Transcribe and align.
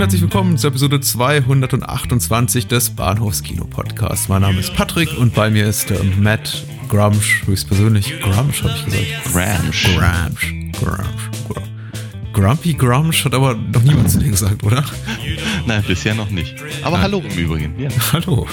Und 0.00 0.04
herzlich 0.04 0.22
willkommen 0.22 0.56
zur 0.56 0.68
Episode 0.70 0.98
228 0.98 2.66
des 2.66 2.88
Bahnhofskino 2.88 3.66
Podcasts. 3.66 4.30
Mein 4.30 4.40
Name 4.40 4.58
ist 4.58 4.72
Patrick 4.74 5.12
und 5.18 5.34
bei 5.34 5.50
mir 5.50 5.66
ist 5.66 5.90
äh, 5.90 6.02
Matt 6.18 6.64
Grumsch, 6.88 7.42
höchstpersönlich. 7.44 8.18
Grumsch, 8.22 8.62
habe 8.62 8.72
ich 8.78 8.84
gesagt. 8.86 9.24
Gramsch. 9.30 9.84
Grumsch. 9.84 10.54
Grumsch. 10.72 11.30
Grumsch. 11.46 11.68
Grumpy 12.32 12.72
Grumsch 12.72 13.26
hat 13.26 13.34
aber 13.34 13.54
noch 13.54 13.82
niemand 13.82 14.10
zu 14.10 14.20
dir 14.20 14.30
gesagt, 14.30 14.62
oder? 14.64 14.82
Nein, 15.66 15.84
bisher 15.86 16.14
noch 16.14 16.30
nicht. 16.30 16.54
Aber 16.82 16.96
Ah. 16.96 17.02
hallo 17.02 17.18
im 17.20 17.36
Übrigen. 17.38 17.78
Ja, 17.78 17.90
Hallo. 18.14 18.46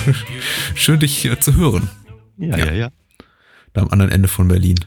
Schön, 0.75 0.99
dich 0.99 1.23
äh, 1.23 1.39
zu 1.39 1.55
hören. 1.55 1.89
ja, 2.37 2.57
Ja. 2.57 2.65
ja. 2.65 2.73
ja. 2.73 2.89
Da 3.71 3.83
am 3.83 3.89
anderen 3.91 4.11
Ende 4.11 4.27
von 4.27 4.49
Berlin. 4.49 4.79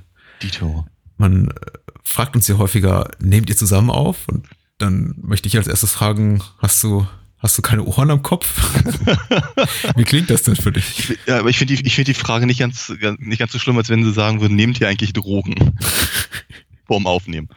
Dito. 0.42 0.84
Man 1.16 1.48
äh, 1.48 1.54
fragt 2.02 2.36
uns 2.36 2.46
ja 2.48 2.58
häufiger, 2.58 3.08
nehmt 3.18 3.48
ihr 3.48 3.56
zusammen 3.56 3.88
auf? 3.88 4.28
Und 4.28 4.46
dann 4.80 5.14
möchte 5.22 5.48
ich 5.48 5.56
als 5.56 5.66
erstes 5.66 5.92
fragen, 5.92 6.42
hast 6.58 6.82
du, 6.82 7.06
hast 7.38 7.56
du 7.58 7.62
keine 7.62 7.84
Ohren 7.84 8.10
am 8.10 8.22
Kopf? 8.22 8.48
Wie 9.96 10.04
klingt 10.04 10.30
das 10.30 10.42
denn 10.42 10.56
für 10.56 10.72
dich? 10.72 11.16
Ja, 11.26 11.38
aber 11.40 11.48
ich 11.50 11.58
finde 11.58 11.74
die, 11.76 11.86
ich 11.86 11.94
find 11.94 12.08
die 12.08 12.14
Frage 12.14 12.46
nicht 12.46 12.58
ganz, 12.60 12.92
nicht 13.18 13.38
ganz 13.38 13.52
so 13.52 13.58
schlimm, 13.58 13.76
als 13.78 13.88
wenn 13.88 14.04
sie 14.04 14.12
sagen 14.12 14.40
würden, 14.40 14.56
nehmt 14.56 14.80
ihr 14.80 14.88
eigentlich 14.88 15.12
Drogen? 15.12 15.54
Vorm 16.86 17.06
Aufnehmen. 17.06 17.48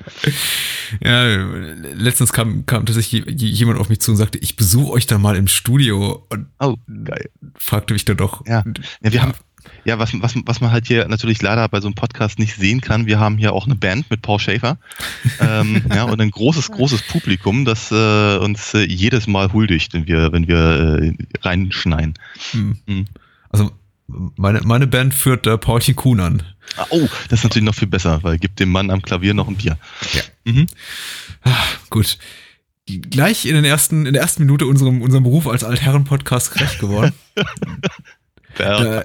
Ja, 1.03 1.25
letztens 1.95 2.33
kam, 2.33 2.67
kam 2.67 2.86
tatsächlich 2.86 3.26
jemand 3.39 3.80
auf 3.80 3.89
mich 3.89 4.00
zu 4.00 4.11
und 4.11 4.17
sagte, 4.17 4.38
ich 4.38 4.55
besuche 4.58 4.92
euch 4.92 5.08
da 5.08 5.17
mal 5.17 5.36
im 5.36 5.48
Studio 5.48 6.28
und 6.30 6.48
Oh, 6.59 6.76
geil. 7.03 7.30
fragte 7.58 7.94
mich 7.94 8.05
dann 8.05 8.17
doch. 8.17 8.45
Ja. 8.45 8.64
Ja, 9.02 9.11
wir 9.11 9.22
haben, 9.23 9.33
ja, 9.86 10.00
was, 10.00 10.11
was, 10.22 10.36
was 10.45 10.61
man 10.61 10.72
halt 10.72 10.88
hier 10.88 11.08
natürlich 11.08 11.42
leider 11.42 11.67
bei 11.69 11.81
so 11.81 11.88
einem 11.88 11.95
Podcast 11.95 12.39
nicht 12.39 12.56
sehen 12.56 12.81
kann, 12.81 13.06
wir 13.06 13.19
haben 13.19 13.38
hier 13.38 13.53
auch 13.53 13.66
eine 13.66 13.75
Band 13.75 14.09
mit 14.09 14.22
Paul 14.22 14.39
Schäfer 14.39 14.78
ähm, 15.39 15.81
ja, 15.94 16.03
und 16.03 16.20
ein 16.22 16.31
großes, 16.31 16.72
großes 16.72 17.03
Publikum, 17.03 17.66
das 17.66 17.92
äh, 17.92 18.38
uns 18.38 18.73
äh, 18.73 18.83
jedes 18.83 19.28
Mal 19.28 19.52
huldigt, 19.53 19.94
wenn 19.94 20.08
wir, 20.08 20.31
wenn 20.31 20.47
wir 20.47 21.02
äh, 21.02 21.14
reinschneien. 21.42 22.14
Hm. 22.52 22.78
Hm. 22.88 23.05
Also 23.50 23.72
meine, 24.08 24.61
meine 24.61 24.88
Band 24.88 25.14
führt 25.14 25.47
äh, 25.47 25.58
Paulchen 25.58 25.95
Kuhn 25.95 26.20
an. 26.20 26.44
Ah, 26.77 26.86
Oh, 26.89 27.08
das 27.30 27.39
ist 27.39 27.44
natürlich 27.44 27.66
noch 27.66 27.75
viel 27.75 27.88
besser, 27.88 28.23
weil 28.23 28.38
gibt 28.38 28.59
dem 28.59 28.70
Mann 28.72 28.89
am 28.89 29.02
Klavier 29.02 29.33
noch 29.33 29.48
ein 29.48 29.55
Bier. 29.55 29.77
Ja. 30.14 30.22
Mhm. 30.45 30.67
Ah, 31.44 31.64
gut. 31.89 32.17
Gleich 32.86 33.45
in, 33.45 33.55
den 33.55 33.64
ersten, 33.64 34.05
in 34.05 34.14
der 34.14 34.22
ersten 34.22 34.44
Minute 34.44 34.66
unserem, 34.66 35.02
unserem 35.02 35.23
Beruf 35.23 35.48
als 35.48 35.64
Altherren-Podcast 35.64 36.53
gerecht 36.53 36.80
geworden. 36.80 37.14
Ja. 38.59 38.84
Da, 38.84 39.04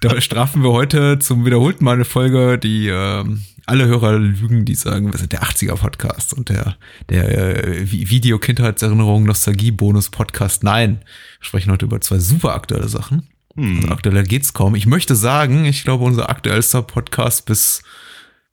da 0.00 0.20
strafen 0.20 0.62
wir 0.62 0.72
heute 0.72 1.18
zum 1.18 1.46
wiederholten 1.46 1.84
Mal 1.84 1.94
eine 1.94 2.04
Folge, 2.04 2.58
die 2.58 2.88
ähm, 2.88 3.42
alle 3.64 3.86
Hörer 3.86 4.18
lügen, 4.18 4.64
die 4.64 4.74
sagen, 4.74 5.12
wir 5.12 5.18
sind 5.18 5.32
der 5.32 5.42
80er-Podcast 5.42 6.34
und 6.34 6.48
der, 6.50 6.76
der 7.08 7.66
äh, 7.66 7.80
Vi- 7.90 8.10
Video-Kindheitserinnerung, 8.10 9.24
Nostalgie-Bonus-Podcast. 9.24 10.62
Nein, 10.62 10.98
wir 11.40 11.46
sprechen 11.46 11.72
heute 11.72 11.86
über 11.86 12.00
zwei 12.00 12.18
super 12.18 12.54
aktuelle 12.54 12.88
Sachen. 12.88 13.28
Hm. 13.56 13.76
Also 13.76 13.88
aktueller 13.88 14.22
geht's 14.22 14.52
kaum. 14.52 14.74
Ich 14.74 14.86
möchte 14.86 15.16
sagen, 15.16 15.64
ich 15.64 15.82
glaube, 15.82 16.04
unser 16.04 16.28
aktuellster 16.28 16.82
Podcast 16.82 17.46
bis 17.46 17.82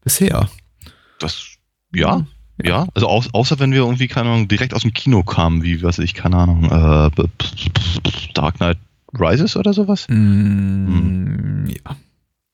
bisher. 0.04 0.50
Das, 1.20 1.46
ja, 1.94 2.26
ja. 2.64 2.88
Also 2.94 3.08
au 3.10 3.24
außer 3.34 3.60
wenn 3.60 3.72
wir 3.72 3.80
irgendwie, 3.80 4.08
keine 4.08 4.30
Ahnung, 4.30 4.48
direkt 4.48 4.74
aus 4.74 4.82
dem 4.84 4.94
Kino 4.94 5.24
kamen, 5.24 5.64
wie, 5.64 5.84
was 5.84 5.98
weiß 5.98 6.06
ich, 6.06 6.14
keine 6.14 6.38
Ahnung, 6.38 6.64
äh, 6.66 7.10
Dark 8.34 8.56
Knight 8.56 8.78
Rises 9.20 9.56
oder 9.56 9.74
sowas. 9.74 10.08
Mm, 10.10 11.66
Ja. 11.68 11.96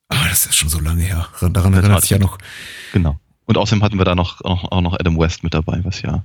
Aber 0.10 0.28
das 0.28 0.46
ist 0.48 0.56
schon 0.56 0.70
so 0.70 0.80
lange 0.80 1.04
her. 1.04 1.28
Daran 1.40 1.72
Das 1.74 1.82
erinnert 1.84 2.02
sich 2.02 2.10
ja 2.12 2.18
noch. 2.20 2.38
Genau. 2.94 3.20
Und 3.46 3.58
außerdem 3.58 3.84
hatten 3.84 3.98
wir 3.98 4.06
da 4.06 4.16
noch, 4.16 4.42
auch, 4.42 4.72
auch 4.72 4.82
noch 4.82 5.00
Adam 5.00 5.18
West 5.20 5.44
mit 5.44 5.54
dabei, 5.54 5.82
was 5.84 6.02
ja 6.02 6.24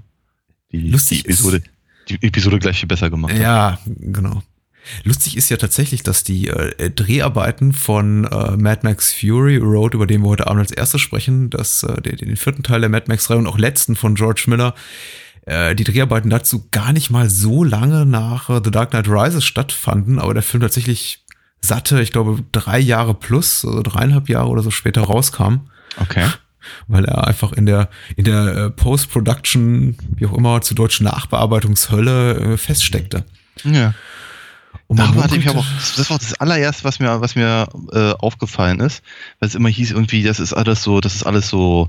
die, 0.72 0.88
Lustig 0.88 1.22
die 1.22 1.28
Episode, 1.30 1.62
die 2.08 2.22
Episode 2.22 2.58
gleich 2.58 2.78
viel 2.78 2.88
besser 2.88 3.10
gemacht 3.10 3.32
hat. 3.32 3.40
Ja, 3.40 3.78
genau. 3.86 4.42
Lustig 5.04 5.36
ist 5.36 5.48
ja 5.48 5.56
tatsächlich, 5.56 6.02
dass 6.02 6.24
die 6.24 6.48
äh, 6.48 6.90
Dreharbeiten 6.90 7.72
von 7.72 8.24
äh, 8.24 8.56
Mad 8.56 8.80
Max 8.82 9.12
Fury 9.12 9.56
Road, 9.56 9.94
über 9.94 10.06
den 10.06 10.22
wir 10.22 10.28
heute 10.28 10.46
Abend 10.46 10.60
als 10.60 10.70
erstes 10.72 11.00
sprechen, 11.00 11.48
das, 11.50 11.82
äh, 11.82 12.00
den, 12.02 12.16
den 12.16 12.36
vierten 12.36 12.62
Teil 12.62 12.80
der 12.80 12.90
Mad 12.90 13.06
Max-Reihe 13.08 13.38
und 13.38 13.46
auch 13.46 13.58
letzten 13.58 13.96
von 13.96 14.14
George 14.14 14.44
Miller, 14.46 14.74
äh, 15.46 15.74
die 15.74 15.84
Dreharbeiten 15.84 16.30
dazu 16.30 16.68
gar 16.70 16.92
nicht 16.92 17.10
mal 17.10 17.28
so 17.30 17.64
lange 17.64 18.06
nach 18.06 18.50
äh, 18.50 18.60
The 18.62 18.70
Dark 18.70 18.90
Knight 18.90 19.08
Rises 19.08 19.44
stattfanden, 19.44 20.18
aber 20.18 20.34
der 20.34 20.42
Film 20.42 20.62
tatsächlich 20.62 21.24
satte, 21.60 22.00
ich 22.02 22.12
glaube, 22.12 22.42
drei 22.52 22.78
Jahre 22.78 23.14
plus, 23.14 23.64
also 23.64 23.82
dreieinhalb 23.82 24.28
Jahre 24.28 24.48
oder 24.48 24.62
so 24.62 24.70
später 24.70 25.02
rauskam 25.02 25.68
Okay. 26.00 26.26
weil 26.88 27.04
er 27.04 27.26
einfach 27.26 27.52
in 27.52 27.66
der 27.66 27.88
in 28.16 28.24
der 28.24 28.56
äh, 28.56 28.70
Post-Production, 28.70 29.96
wie 30.16 30.26
auch 30.26 30.36
immer, 30.36 30.60
zu 30.60 30.74
deutschen 30.74 31.04
Nachbearbeitungshölle 31.04 32.34
äh, 32.54 32.56
feststeckte. 32.56 33.24
Ja. 33.64 33.94
Und 34.86 34.98
Darüber 34.98 35.24
hatte 35.24 35.36
ich 35.36 35.48
auch, 35.48 35.64
das 35.76 35.94
das 35.96 36.10
war 36.10 36.16
auch 36.16 36.20
das 36.20 36.34
allererste, 36.34 36.84
was 36.84 36.98
mir, 36.98 37.20
was 37.20 37.36
mir 37.36 37.68
äh, 37.92 38.12
aufgefallen 38.18 38.80
ist, 38.80 39.02
weil 39.38 39.48
es 39.48 39.54
immer 39.54 39.68
hieß 39.68 39.92
irgendwie, 39.92 40.22
das 40.22 40.40
ist 40.40 40.52
alles 40.52 40.82
so, 40.82 41.00
das 41.00 41.14
ist 41.14 41.24
alles 41.24 41.48
so, 41.48 41.88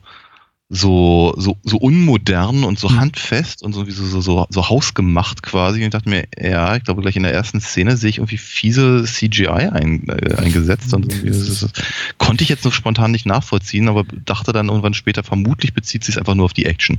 so, 0.68 1.36
so, 1.38 1.58
so 1.64 1.78
unmodern 1.78 2.64
und 2.64 2.80
so 2.80 2.90
Hm. 2.90 3.00
handfest 3.00 3.62
und 3.62 3.74
so, 3.74 3.86
so, 3.88 4.22
so, 4.22 4.48
so, 4.50 4.70
hausgemacht 4.70 5.44
quasi. 5.44 5.80
Und 5.80 5.86
ich 5.86 5.92
dachte 5.92 6.10
mir, 6.10 6.26
ja, 6.38 6.76
ich 6.76 6.84
glaube 6.84 7.02
gleich 7.02 7.16
in 7.16 7.24
der 7.24 7.34
ersten 7.34 7.62
Szene 7.62 7.98
sehe 7.98 8.10
ich 8.10 8.18
irgendwie 8.18 8.38
fiese 8.38 9.04
CGI 9.06 9.48
ein, 9.48 10.10
äh, 10.10 10.36
eingesetzt 10.36 10.94
und 10.94 11.08
das 11.24 11.60
das 11.60 11.72
konnte 12.18 12.44
ich 12.44 12.50
jetzt 12.50 12.66
noch 12.66 12.74
spontan 12.74 13.12
nicht 13.12 13.28
nachvollziehen, 13.28 13.88
aber 13.90 14.04
dachte 14.04 14.54
dann 14.54 14.70
irgendwann 14.70 14.96
später, 14.96 15.24
vermutlich 15.24 15.74
bezieht 15.74 16.04
sich 16.04 16.18
einfach 16.18 16.34
nur 16.36 16.46
auf 16.46 16.54
die 16.54 16.66
Action. 16.66 16.98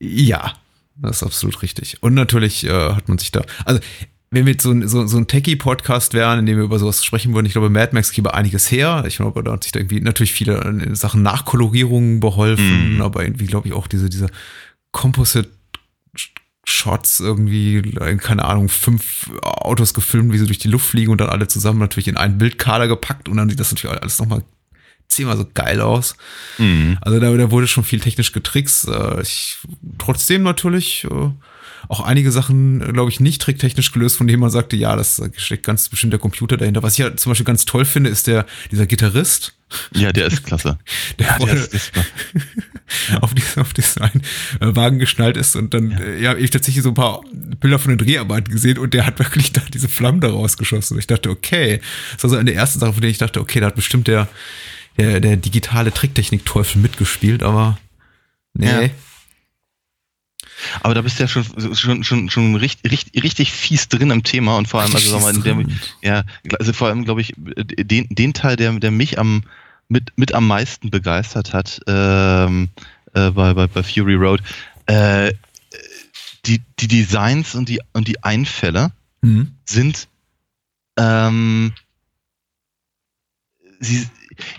Ja, 0.00 0.54
das 0.96 1.18
ist 1.18 1.22
absolut 1.22 1.62
richtig. 1.62 2.02
Und 2.02 2.14
natürlich 2.14 2.64
äh, 2.66 2.70
hat 2.94 3.08
man 3.08 3.18
sich 3.18 3.30
da, 3.30 3.44
also 3.64 3.80
wenn 4.32 4.46
wir 4.46 4.52
jetzt 4.52 4.62
so 4.62 4.70
ein, 4.70 4.86
so, 4.86 5.04
so 5.08 5.16
ein 5.18 5.26
Techie-Podcast 5.26 6.14
wären, 6.14 6.38
in 6.38 6.46
dem 6.46 6.56
wir 6.56 6.62
über 6.64 6.78
sowas 6.78 7.04
sprechen 7.04 7.34
würden, 7.34 7.46
ich 7.46 7.52
glaube, 7.52 7.68
Mad 7.68 7.90
Max 7.92 8.12
gäbe 8.12 8.32
einiges 8.32 8.70
her. 8.70 9.02
Ich 9.08 9.16
glaube, 9.16 9.42
da 9.42 9.50
hat 9.52 9.64
sich 9.64 9.72
da 9.72 9.80
irgendwie 9.80 10.00
natürlich 10.00 10.32
viele 10.32 10.56
äh, 10.58 10.94
Sachen 10.94 11.22
Nachkolorierungen 11.22 12.20
beholfen, 12.20 12.94
Mhm. 12.94 13.02
aber 13.02 13.24
irgendwie, 13.24 13.46
glaube 13.46 13.66
ich, 13.68 13.74
auch 13.74 13.88
diese, 13.88 14.08
diese 14.08 14.28
Composite-Shots 14.92 17.20
irgendwie, 17.20 17.78
äh, 17.78 18.16
keine 18.16 18.44
Ahnung, 18.44 18.68
fünf 18.68 19.30
Autos 19.42 19.94
gefilmt, 19.94 20.32
wie 20.32 20.38
sie 20.38 20.46
durch 20.46 20.58
die 20.58 20.68
Luft 20.68 20.86
fliegen 20.86 21.10
und 21.10 21.20
dann 21.20 21.28
alle 21.30 21.48
zusammen 21.48 21.80
natürlich 21.80 22.08
in 22.08 22.16
einen 22.16 22.38
Bildkader 22.38 22.86
gepackt 22.88 23.28
und 23.28 23.36
dann 23.36 23.48
sieht 23.50 23.60
das 23.60 23.72
natürlich 23.72 24.00
alles 24.00 24.18
nochmal 24.18 24.42
zehnmal 25.08 25.36
so 25.36 25.46
geil 25.52 25.80
aus. 25.80 26.14
Mhm. 26.58 26.98
Also 27.00 27.18
da, 27.18 27.36
da 27.36 27.50
wurde 27.50 27.66
schon 27.66 27.82
viel 27.82 27.98
technisch 28.00 28.30
getrickst. 28.32 28.86
Äh, 28.88 29.22
Ich, 29.22 29.58
trotzdem 29.98 30.42
natürlich 30.44 31.06
auch 31.88 32.00
einige 32.00 32.30
Sachen, 32.30 32.92
glaube 32.92 33.10
ich, 33.10 33.20
nicht 33.20 33.42
tricktechnisch 33.42 33.92
gelöst, 33.92 34.16
von 34.16 34.26
denen 34.26 34.40
man 34.40 34.50
sagte, 34.50 34.76
ja, 34.76 34.96
das 34.96 35.22
steckt 35.36 35.64
ganz 35.64 35.88
bestimmt 35.88 36.12
der 36.12 36.20
Computer 36.20 36.56
dahinter. 36.56 36.82
Was 36.82 36.94
ich 36.94 36.98
ja 36.98 37.16
zum 37.16 37.30
Beispiel 37.30 37.46
ganz 37.46 37.64
toll 37.64 37.84
finde, 37.84 38.10
ist 38.10 38.26
der 38.26 38.46
dieser 38.70 38.86
Gitarrist, 38.86 39.54
Ja, 39.94 40.12
der 40.12 40.26
ist 40.26 40.44
klasse. 40.44 40.78
der, 41.18 41.26
Der 41.26 41.40
wurde 41.40 41.52
ist, 41.52 41.74
ist, 41.74 41.92
auf 43.20 43.34
diesen 43.34 43.62
auf 43.62 43.72
diesen 43.72 44.02
einen 44.02 44.22
äh, 44.60 44.74
Wagen 44.76 44.98
geschnallt 44.98 45.36
ist 45.36 45.56
und 45.56 45.74
dann, 45.74 45.90
ja, 45.90 45.98
äh, 45.98 46.22
ja 46.22 46.36
ich 46.36 46.50
tatsächlich 46.50 46.82
so 46.82 46.90
ein 46.90 46.94
paar 46.94 47.22
Bilder 47.32 47.78
von 47.78 47.96
den 47.96 48.04
Dreharbeiten 48.06 48.52
gesehen 48.52 48.78
und 48.78 48.94
der 48.94 49.06
hat 49.06 49.18
wirklich 49.18 49.52
da 49.52 49.62
diese 49.72 49.88
Flammen 49.88 50.20
da 50.20 50.28
rausgeschossen. 50.28 50.96
Und 50.96 51.00
ich 51.00 51.06
dachte, 51.06 51.30
okay, 51.30 51.80
das 52.14 52.24
war 52.24 52.30
so 52.30 52.36
eine 52.36 52.46
der 52.46 52.56
ersten 52.56 52.80
Sachen, 52.80 52.94
von 52.94 53.00
denen 53.00 53.12
ich 53.12 53.18
dachte, 53.18 53.40
okay, 53.40 53.60
da 53.60 53.66
hat 53.66 53.76
bestimmt 53.76 54.08
der, 54.08 54.28
der, 54.98 55.20
der 55.20 55.36
digitale 55.36 55.92
Tricktechnik-Teufel 55.92 56.80
mitgespielt, 56.80 57.42
aber 57.42 57.78
nee. 58.54 58.66
Ja. 58.66 58.90
Aber 60.80 60.94
da 60.94 61.02
bist 61.02 61.18
du 61.18 61.24
ja 61.24 61.28
schon, 61.28 61.44
schon, 61.74 62.04
schon, 62.04 62.30
schon 62.30 62.56
richtig, 62.56 62.90
richtig, 62.90 63.22
richtig 63.22 63.52
fies 63.52 63.88
drin 63.88 64.10
im 64.10 64.22
Thema 64.22 64.56
und 64.56 64.68
vor 64.68 64.80
allem, 64.82 64.94
also, 64.94 65.18
sag 65.18 65.20
mal, 65.22 65.60
in 65.60 65.78
ja, 66.02 66.24
also 66.58 66.72
vor 66.72 66.88
allem, 66.88 67.04
glaube 67.04 67.20
ich, 67.20 67.34
den, 67.36 68.08
den 68.08 68.34
Teil, 68.34 68.56
der, 68.56 68.72
der 68.78 68.90
mich 68.90 69.18
am, 69.18 69.42
mit, 69.88 70.12
mit 70.16 70.34
am 70.34 70.46
meisten 70.46 70.90
begeistert 70.90 71.52
hat, 71.52 71.80
ähm, 71.86 72.68
äh, 73.14 73.30
bei, 73.30 73.54
bei, 73.54 73.66
bei 73.66 73.82
Fury 73.82 74.14
Road, 74.14 74.42
äh, 74.86 75.32
die, 76.46 76.60
die 76.78 76.88
Designs 76.88 77.54
und 77.54 77.68
die, 77.68 77.80
und 77.92 78.08
die 78.08 78.22
Einfälle 78.22 78.92
Mhm. 79.22 79.52
sind, 79.66 80.08
ähm, 80.96 81.72
sie, 83.80 84.08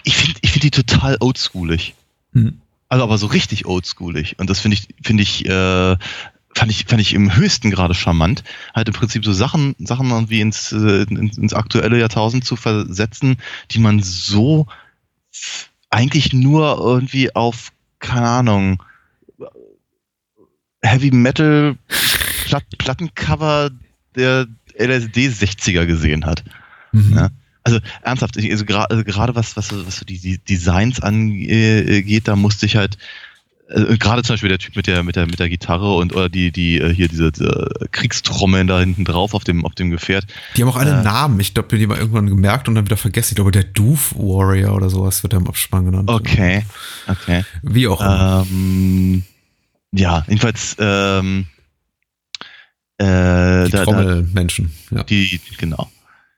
ich 0.04 0.16
finde 0.16 0.40
ich 0.42 0.52
find 0.52 0.64
die 0.64 0.72
total 0.72 1.18
oldschoolig. 1.20 1.96
Mhm. 2.34 2.61
Also 2.92 3.06
aber 3.06 3.18
so 3.18 3.28
richtig 3.28 3.66
oldschoolig. 3.66 4.38
Und 4.38 4.50
das 4.50 4.60
finde 4.60 4.76
ich, 4.76 4.90
finde 5.02 5.24
ich, 5.24 5.46
äh, 5.46 5.96
fand 6.54 6.72
ich, 6.72 6.84
fand 6.84 7.00
ich 7.00 7.14
im 7.14 7.34
höchsten 7.34 7.72
Grade 7.72 7.94
charmant, 7.94 8.44
halt 8.76 8.90
im 8.90 8.94
Prinzip 8.94 9.24
so 9.24 9.32
Sachen, 9.32 9.76
Sachen 9.80 10.12
irgendwie 10.12 10.42
ins, 10.42 10.74
äh, 10.74 11.04
ins, 11.04 11.38
ins 11.38 11.54
aktuelle 11.54 11.98
Jahrtausend 11.98 12.44
zu 12.44 12.58
versetzen, 12.58 13.38
die 13.72 13.80
man 13.80 14.04
so 14.04 14.68
eigentlich 15.90 16.34
nur 16.34 16.80
irgendwie 16.80 17.34
auf, 17.34 17.72
keine 18.00 18.28
Ahnung, 18.28 18.84
Heavy 20.82 21.12
Metal 21.12 21.78
Platt, 22.44 22.66
Plattencover 22.78 23.72
der 24.16 24.48
LSD 24.78 25.30
60er 25.30 25.86
gesehen 25.86 26.26
hat. 26.26 26.44
Mhm. 26.92 27.14
Ja? 27.14 27.30
Also 27.64 27.80
ernsthaft, 28.02 28.38
also 28.38 28.66
gerade 28.66 28.90
also 28.90 29.04
gerade 29.04 29.36
was, 29.36 29.56
was, 29.56 29.70
was 29.86 29.98
so 29.98 30.06
die, 30.06 30.18
die 30.18 30.40
Designs 30.40 31.00
angeht, 31.00 32.28
da 32.28 32.36
musste 32.36 32.66
ich 32.66 32.76
halt 32.76 32.98
äh, 33.70 33.98
gerade 33.98 34.24
zum 34.24 34.34
Beispiel 34.34 34.50
der 34.50 34.60
Typ 34.60 34.76
mit 34.76 34.88
der 34.88 35.04
mit 35.04 35.16
der 35.16 35.26
mit 35.28 35.40
der 35.40 35.50
Gitarre 35.50 35.96
und 35.96 36.14
oder 36.14 36.28
die 36.30 36.52
die 36.52 36.78
äh, 36.78 36.94
hier 36.94 37.08
diese, 37.08 37.32
diese 37.32 37.70
Kriegstrommeln 37.92 38.68
da 38.68 38.80
hinten 38.80 39.06
drauf 39.06 39.34
auf 39.34 39.44
dem 39.44 39.66
auf 39.66 39.76
dem 39.76 39.92
Gefährt. 39.92 40.26
Die 40.56 40.62
haben 40.62 40.70
auch 40.70 40.76
alle 40.76 41.00
äh, 41.00 41.04
Namen. 41.04 41.40
Ich 41.40 41.54
glaube, 41.54 41.78
die 41.78 41.88
mal 41.88 41.98
irgendwann 41.98 42.28
gemerkt 42.28 42.68
und 42.68 42.76
dann 42.76 42.86
wieder 42.86 42.98
vergessen. 42.98 43.32
Ich 43.32 43.36
glaube, 43.36 43.52
der 43.52 43.64
Doof 43.64 44.16
Warrior 44.18 44.76
oder 44.76 44.90
sowas 44.90 45.24
wird 45.24 45.34
er 45.34 45.40
im 45.40 45.48
Abspann 45.48 45.86
genannt. 45.86 46.10
Okay, 46.10 46.66
okay. 47.08 47.46
Wie 47.62 47.88
auch 47.88 48.02
immer. 48.02 48.46
Ähm, 48.50 49.24
ja, 49.92 50.26
jedenfalls 50.28 50.76
ähm, 50.80 51.48
äh, 52.98 53.66
die 53.66 53.72
Trommelmenschen. 53.72 54.72
Ja. 54.90 55.04
Die 55.04 55.40
genau 55.58 55.92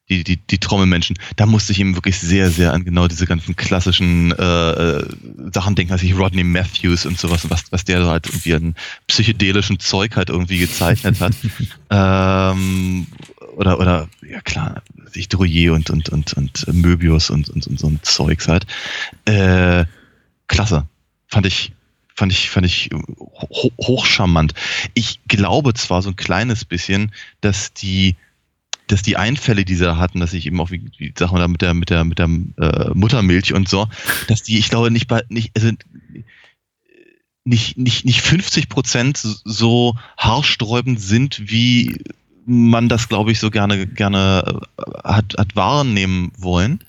die, 0.10 0.24
die, 0.24 0.38
die 0.38 0.58
Trommelmenschen, 0.58 1.18
da 1.38 1.46
musste 1.46 1.72
ich 1.72 1.80
ihm 1.80 1.96
wirklich 1.96 2.20
sehr, 2.20 2.50
sehr 2.52 2.74
an 2.74 2.84
genau 2.84 3.08
diese 3.08 3.26
ganzen 3.26 3.56
klassischen 3.56 4.32
äh, 4.32 4.72
äh 4.72 5.06
Sachen 5.54 5.76
denken, 5.76 5.94
als 5.94 6.04
ich 6.04 6.18
Rodney 6.18 6.44
Matthews 6.44 7.06
und 7.06 7.18
sowas, 7.18 7.50
was, 7.50 7.72
was 7.72 7.86
der 7.86 8.06
halt 8.06 8.28
irgendwie 8.28 8.54
an 8.54 8.76
psychedelischen 9.08 9.80
Zeug 9.80 10.16
halt 10.16 10.30
irgendwie 10.30 10.58
gezeichnet 10.58 11.20
hat. 11.22 11.34
ähm, 11.90 13.08
oder, 13.56 13.80
oder, 13.80 14.10
ja 14.28 14.42
klar, 14.42 14.82
sich 15.12 15.30
Drouillet 15.30 15.70
und, 15.70 15.90
und, 15.90 16.10
und, 16.10 16.34
und 16.34 16.68
Möbius 16.74 17.30
und, 17.30 17.50
und, 17.50 17.66
und 17.68 17.80
so 17.80 17.88
ein 17.88 18.00
Zeugs 18.02 18.48
halt. 18.48 18.66
Äh, 19.26 19.86
klasse. 20.48 20.88
Fand 21.28 21.46
ich, 21.46 21.72
fand 22.14 22.32
ich, 22.32 22.50
fand 22.50 22.66
ich 22.66 22.90
ho 22.94 23.72
hochcharmant. 23.80 24.54
Ich 24.94 25.20
glaube 25.28 25.74
zwar 25.74 26.02
so 26.02 26.10
ein 26.10 26.16
kleines 26.16 26.66
bisschen, 26.66 27.12
dass 27.42 27.74
die 27.74 28.16
dass 28.88 29.02
die 29.02 29.18
Einfälle, 29.18 29.66
die 29.66 29.76
sie 29.76 29.86
da 29.86 29.98
hatten, 29.98 30.20
dass 30.20 30.34
ich 30.34 30.46
eben 30.46 30.60
auch, 30.60 30.72
wie, 30.72 30.90
wie 30.98 31.14
sagen 31.18 31.34
wir 31.34 31.40
da, 31.40 31.48
mit 31.48 31.62
der, 31.62 31.74
mit 31.74 31.90
der, 31.90 32.04
mit 32.04 32.20
der 32.20 32.26
äh, 32.26 32.90
Muttermilch 32.94 33.54
und 33.54 33.70
so, 33.70 33.88
dass 34.28 34.44
die, 34.44 34.58
ich 34.58 34.70
glaube, 34.70 34.92
nicht 34.92 35.08
bei, 35.08 35.24
nicht, 35.30 35.52
also 35.56 35.72
nicht, 37.46 37.78
nicht, 37.78 38.06
nicht 38.06 38.22
50 38.22 38.70
Prozent 38.70 39.18
so 39.18 39.96
haarsträubend 40.18 41.02
sind, 41.02 41.50
wie 41.50 41.98
man 42.46 42.90
das, 42.90 43.10
glaube 43.10 43.32
ich, 43.32 43.40
so 43.40 43.52
gerne, 43.52 43.88
gerne 43.88 44.62
äh, 44.78 44.84
hat, 45.04 45.36
hat 45.38 45.56
wahrnehmen 45.56 46.32
wollen. 46.38 46.80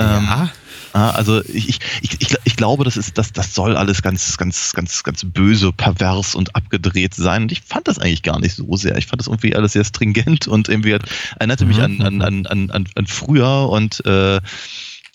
Ja. 0.00 0.50
Ähm, 0.94 1.00
also 1.00 1.42
ich, 1.44 1.80
ich, 2.02 2.20
ich, 2.20 2.36
ich 2.44 2.56
glaube, 2.56 2.84
das 2.84 2.96
ist, 2.96 3.18
das, 3.18 3.32
das 3.32 3.54
soll 3.54 3.76
alles 3.76 4.02
ganz, 4.02 4.36
ganz, 4.36 4.72
ganz, 4.72 5.02
ganz 5.02 5.24
böse, 5.24 5.72
pervers 5.72 6.34
und 6.34 6.54
abgedreht 6.54 7.14
sein. 7.14 7.42
Und 7.42 7.52
ich 7.52 7.62
fand 7.62 7.88
das 7.88 7.98
eigentlich 7.98 8.22
gar 8.22 8.40
nicht 8.40 8.54
so 8.54 8.76
sehr. 8.76 8.96
Ich 8.96 9.06
fand 9.06 9.20
das 9.20 9.28
irgendwie 9.28 9.54
alles 9.54 9.72
sehr 9.72 9.84
stringent 9.84 10.48
und 10.48 10.68
irgendwie 10.68 10.96
erinnerte 11.38 11.66
mich 11.66 11.80
an, 11.80 12.00
an, 12.00 12.22
an, 12.22 12.46
an, 12.46 12.88
an 12.94 13.06
früher 13.06 13.68
und 13.68 14.04
äh, 14.06 14.40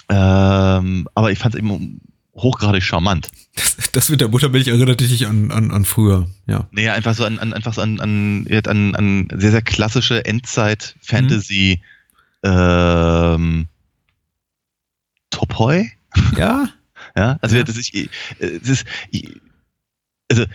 ähm, 0.07 1.07
aber 1.15 1.31
ich 1.31 1.39
fand 1.39 1.55
es 1.55 1.59
eben 1.59 1.99
hochgradig 2.35 2.83
charmant. 2.83 3.29
Das, 3.55 3.77
das 3.91 4.09
mit 4.09 4.21
der 4.21 4.27
Buttermilch 4.27 4.67
erinnert 4.67 4.99
dich 4.99 5.25
an, 5.25 5.51
an, 5.51 5.71
an 5.71 5.85
früher, 5.85 6.27
ja. 6.45 6.67
Naja, 6.71 6.93
einfach 6.93 7.15
so 7.15 7.23
an, 7.23 7.39
an 7.39 7.53
einfach 7.53 7.73
so 7.73 7.81
an, 7.81 7.99
an, 7.99 8.45
an, 8.65 8.95
an 8.95 9.27
sehr, 9.35 9.51
sehr 9.51 9.61
klassische 9.61 10.25
Endzeit-Fantasy 10.25 11.81
mhm. 12.43 12.49
ähm, 12.51 13.67
Topoi. 15.29 15.91
Ja. 16.37 16.69
ja, 17.15 17.37
also 17.41 17.57
ja. 17.57 17.63
das 17.63 17.77
ist, 17.77 17.93
das 18.39 18.69
ist 18.69 18.85
also 20.29 20.45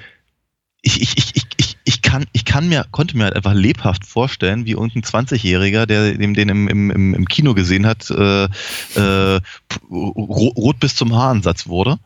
ich, 0.82 1.00
ich, 1.02 1.16
ich, 1.18 1.46
ich, 1.58 1.76
ich, 1.84 2.02
kann, 2.02 2.24
ich 2.32 2.44
kann 2.44 2.68
mir, 2.68 2.86
konnte 2.90 3.16
mir 3.16 3.24
halt 3.24 3.36
einfach 3.36 3.52
lebhaft 3.52 4.06
vorstellen, 4.06 4.64
wie 4.64 4.72
irgendein 4.72 5.02
20-Jähriger, 5.02 5.86
der 5.86 6.14
den, 6.14 6.34
den 6.34 6.48
im, 6.48 6.68
im, 6.68 7.14
im 7.14 7.28
Kino 7.28 7.54
gesehen 7.54 7.86
hat, 7.86 8.10
äh, 8.10 8.44
äh, 8.44 9.40
rot 9.90 10.80
bis 10.80 10.96
zum 10.96 11.14
Haaransatz 11.14 11.66
wurde. 11.66 11.98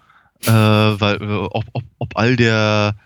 Äh, 0.42 0.50
weil 0.50 1.22
äh, 1.22 1.24
ob, 1.24 1.64
ob, 1.72 1.84
ob 1.98 2.16
all 2.16 2.36
der 2.36 2.96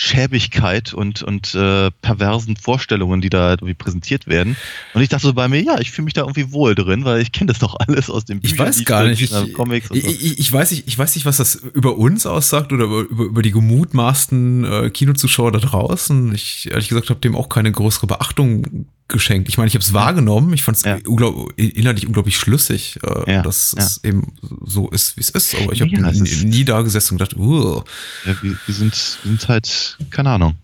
Schäbigkeit 0.00 0.94
und, 0.94 1.22
und 1.22 1.54
äh, 1.54 1.90
perversen 2.00 2.56
Vorstellungen, 2.56 3.20
die 3.20 3.28
da 3.28 3.50
irgendwie 3.50 3.74
präsentiert 3.74 4.26
werden. 4.26 4.56
Und 4.94 5.02
ich 5.02 5.10
dachte 5.10 5.26
so 5.26 5.34
bei 5.34 5.46
mir, 5.46 5.60
ja, 5.60 5.78
ich 5.78 5.90
fühle 5.90 6.06
mich 6.06 6.14
da 6.14 6.22
irgendwie 6.22 6.52
wohl 6.52 6.74
drin, 6.74 7.04
weil 7.04 7.20
ich 7.20 7.32
kenne 7.32 7.48
das 7.48 7.58
doch 7.58 7.76
alles 7.78 8.08
aus 8.08 8.24
dem 8.24 8.40
Büchern. 8.40 8.54
Ich 8.54 8.58
weiß 8.58 8.84
gar 8.86 9.04
nicht, 9.04 9.20
ich, 9.20 9.52
Comics 9.52 9.90
ich, 9.92 10.06
ich, 10.06 10.38
ich, 10.38 10.50
weiß 10.50 10.70
nicht, 10.70 10.88
ich 10.88 10.98
weiß 10.98 11.14
nicht, 11.16 11.26
was 11.26 11.36
das 11.36 11.54
über 11.54 11.98
uns 11.98 12.24
aussagt 12.24 12.72
oder 12.72 12.84
über, 12.84 13.24
über 13.24 13.42
die 13.42 13.50
gemutmaßten 13.50 14.64
äh, 14.64 14.90
Kinozuschauer 14.90 15.52
da 15.52 15.58
draußen. 15.58 16.34
Ich 16.34 16.70
ehrlich 16.70 16.88
gesagt 16.88 17.10
habe 17.10 17.20
dem 17.20 17.36
auch 17.36 17.50
keine 17.50 17.70
größere 17.70 18.06
Beachtung 18.06 18.86
geschenkt. 19.10 19.48
Ich 19.48 19.58
meine, 19.58 19.68
ich 19.68 19.74
habe 19.74 19.82
es 19.82 19.92
wahrgenommen. 19.92 20.54
Ich 20.54 20.62
fand 20.62 20.78
es 20.78 20.84
ja. 20.84 20.98
unglaub, 21.06 21.52
inhaltlich 21.56 22.06
unglaublich 22.06 22.38
schlüssig, 22.38 22.98
äh, 23.02 23.30
ja. 23.30 23.42
dass 23.42 23.74
ja. 23.76 23.84
es 23.84 24.02
eben 24.02 24.32
so 24.64 24.88
ist, 24.88 25.16
wie 25.16 25.20
es 25.20 25.28
ist. 25.28 25.54
Aber 25.56 25.72
ich 25.72 25.82
habe 25.82 25.90
nie, 25.90 26.44
nie, 26.44 26.64
da 26.64 26.80
gesessen 26.80 27.14
und 27.14 27.18
gedacht, 27.18 27.36
uh. 27.36 27.82
Wir, 28.24 28.36
wir, 28.42 28.74
sind, 28.74 29.18
wir 29.22 29.30
sind 29.30 29.48
halt, 29.48 29.89
keine 30.10 30.30
Ahnung, 30.30 30.56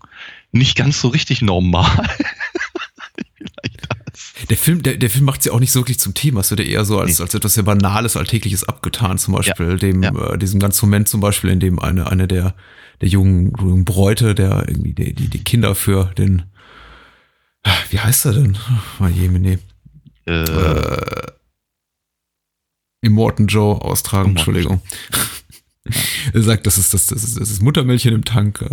nicht 0.51 0.75
ganz 0.75 1.01
so 1.01 1.09
richtig 1.09 1.41
normal. 1.41 2.07
Der 4.49 4.57
Film, 4.57 4.81
der, 4.81 4.95
der 4.95 5.09
Film 5.09 5.25
macht 5.25 5.41
es 5.41 5.47
ja 5.47 5.51
auch 5.51 5.59
nicht 5.59 5.71
so 5.71 5.81
wirklich 5.81 5.99
zum 5.99 6.13
Thema. 6.13 6.39
Es 6.39 6.51
wird 6.51 6.61
ja 6.61 6.65
eher 6.67 6.85
so 6.85 6.99
als, 6.99 7.17
nee. 7.17 7.23
als 7.23 7.33
etwas 7.33 7.55
sehr 7.55 7.63
Banales, 7.63 8.15
Alltägliches 8.15 8.63
abgetan, 8.63 9.17
zum 9.17 9.33
Beispiel. 9.33 9.77
Dem, 9.77 10.03
Äh, 10.03 10.37
diesem 10.37 10.59
ganzen 10.59 10.85
Moment 10.85 11.09
zum 11.09 11.19
Beispiel, 11.19 11.49
in 11.49 11.59
dem 11.59 11.79
eine, 11.79 12.09
eine 12.09 12.27
der, 12.27 12.53
der 13.01 13.09
jungen, 13.09 13.51
jungen 13.59 13.83
Bräute, 13.83 14.35
der 14.35 14.63
irgendwie 14.69 14.93
die, 14.93 15.13
die, 15.13 15.27
die 15.27 15.43
Kinder 15.43 15.75
für 15.75 16.13
den 16.17 16.43
wie 17.89 17.99
heißt 17.99 18.25
er 18.25 18.33
denn? 18.33 18.57
Mal 18.99 19.11
Jemine. 19.15 19.59
Äh, 20.25 20.31
äh, 20.31 21.31
Immortan 23.01 23.47
Joe 23.47 23.81
austragen, 23.81 24.31
Entschuldigung. 24.31 24.81
Er 26.33 26.41
sagt, 26.41 26.65
das 26.67 26.77
ist 26.77 26.93
das, 26.93 27.07
das 27.07 27.23
ist, 27.23 27.39
das 27.39 27.49
ist 27.49 27.61
Muttermilch 27.61 28.05
im 28.05 28.25
Tank. 28.25 28.63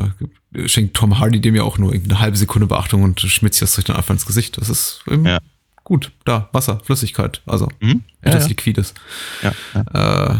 Äh, 0.54 0.68
schenkt 0.68 0.96
Tom 0.96 1.18
Hardy 1.18 1.40
dem 1.40 1.54
ja 1.54 1.62
auch 1.62 1.78
nur 1.78 1.92
eine 1.92 2.20
halbe 2.20 2.36
Sekunde 2.36 2.66
Beachtung 2.66 3.02
und 3.02 3.20
schmitzt 3.20 3.62
das 3.62 3.74
durch 3.74 3.84
dann 3.84 3.96
einfach 3.96 4.14
ins 4.14 4.26
Gesicht. 4.26 4.58
Das 4.58 4.68
ist 4.68 5.02
eben 5.10 5.26
ja. 5.26 5.38
gut. 5.82 6.12
Da, 6.24 6.48
Wasser, 6.52 6.80
Flüssigkeit, 6.84 7.42
also 7.46 7.68
mhm. 7.80 8.02
etwas 8.20 8.44
ja. 8.44 8.48
Liquides. 8.48 8.94
Äh, 9.42 10.34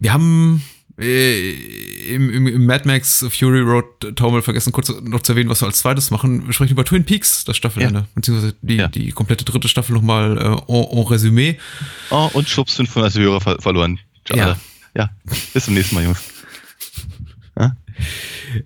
wir 0.00 0.12
haben 0.12 0.62
äh, 0.98 1.52
im, 2.12 2.28
im, 2.30 2.46
im 2.46 2.66
Mad 2.66 2.86
Max 2.86 3.24
Fury 3.30 3.60
Road 3.60 4.16
Taumel 4.16 4.42
vergessen, 4.42 4.72
kurz 4.72 4.92
noch 5.02 5.22
zu 5.22 5.32
erwähnen, 5.32 5.48
was 5.48 5.62
wir 5.62 5.66
als 5.66 5.78
zweites 5.78 6.10
machen. 6.10 6.46
Wir 6.46 6.52
sprechen 6.52 6.72
über 6.72 6.84
Twin 6.84 7.04
Peaks, 7.04 7.44
das 7.44 7.56
Staffelende, 7.56 8.00
ja. 8.00 8.06
beziehungsweise 8.14 8.54
die, 8.62 8.76
ja. 8.76 8.88
die 8.88 9.12
komplette 9.12 9.44
dritte 9.44 9.68
Staffel 9.68 9.94
nochmal 9.94 10.36
äh, 10.36 10.72
en, 10.72 10.98
en 10.98 11.06
Resümee. 11.06 11.58
Oh, 12.10 12.28
und 12.32 12.48
Schubs 12.48 12.74
500 12.74 13.14
Hörer 13.14 13.40
ver 13.40 13.60
verloren. 13.60 14.00
Ja. 14.34 14.58
Ja. 14.94 15.10
Bis 15.52 15.64
zum 15.64 15.74
nächsten 15.74 15.94
Mal, 15.94 16.04
Jungs. 16.04 16.20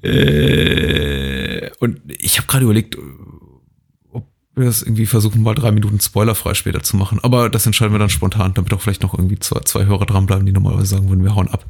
Äh, 0.02 1.70
und 1.80 2.00
ich 2.06 2.38
habe 2.38 2.46
gerade 2.46 2.64
überlegt, 2.64 2.96
wir 4.54 4.66
das 4.66 4.82
irgendwie 4.82 5.06
versuchen, 5.06 5.42
mal 5.42 5.54
drei 5.54 5.72
Minuten 5.72 5.98
spoilerfrei 5.98 6.54
später 6.54 6.82
zu 6.82 6.96
machen. 6.96 7.18
Aber 7.22 7.48
das 7.48 7.64
entscheiden 7.64 7.92
wir 7.94 7.98
dann 7.98 8.10
spontan, 8.10 8.52
damit 8.54 8.72
auch 8.74 8.80
vielleicht 8.80 9.02
noch 9.02 9.14
irgendwie 9.14 9.38
zwei, 9.38 9.60
zwei 9.60 9.86
Hörer 9.86 10.04
dranbleiben, 10.04 10.44
die 10.44 10.52
normalerweise 10.52 10.88
sagen 10.88 11.08
würden, 11.08 11.24
wir 11.24 11.34
hauen 11.34 11.48
ab. 11.48 11.64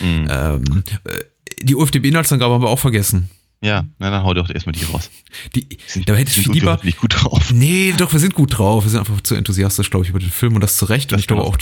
Mhm. 0.00 0.28
Ähm, 0.30 0.84
äh, 1.04 1.24
die 1.62 1.74
UFDB-Inhaltsangabe 1.74 2.54
haben 2.54 2.62
wir 2.62 2.68
auch 2.68 2.78
vergessen. 2.78 3.30
Ja, 3.62 3.84
na, 3.98 4.10
dann 4.10 4.22
hau 4.22 4.32
doch 4.32 4.48
erstmal 4.48 4.72
die 4.72 4.84
raus. 4.84 5.10
Die, 5.54 5.66
sind, 5.86 6.08
da 6.08 6.14
hätte 6.14 6.30
ich 6.30 6.46
lieber. 6.46 6.80
Nicht 6.82 6.98
gut 6.98 7.22
drauf. 7.22 7.52
Nee, 7.52 7.92
doch, 7.96 8.10
wir 8.12 8.18
sind 8.18 8.34
gut 8.34 8.56
drauf. 8.56 8.84
Wir 8.84 8.90
sind 8.90 9.00
einfach 9.00 9.20
zu 9.20 9.34
enthusiastisch, 9.34 9.90
glaube 9.90 10.04
ich, 10.04 10.10
über 10.10 10.18
den 10.18 10.30
Film 10.30 10.54
und 10.54 10.62
das 10.62 10.78
zu 10.78 10.86
Recht. 10.86 11.12
Das 11.12 11.16
und 11.16 11.20
ich 11.20 11.26
glaube 11.26 11.42
auch, 11.42 11.58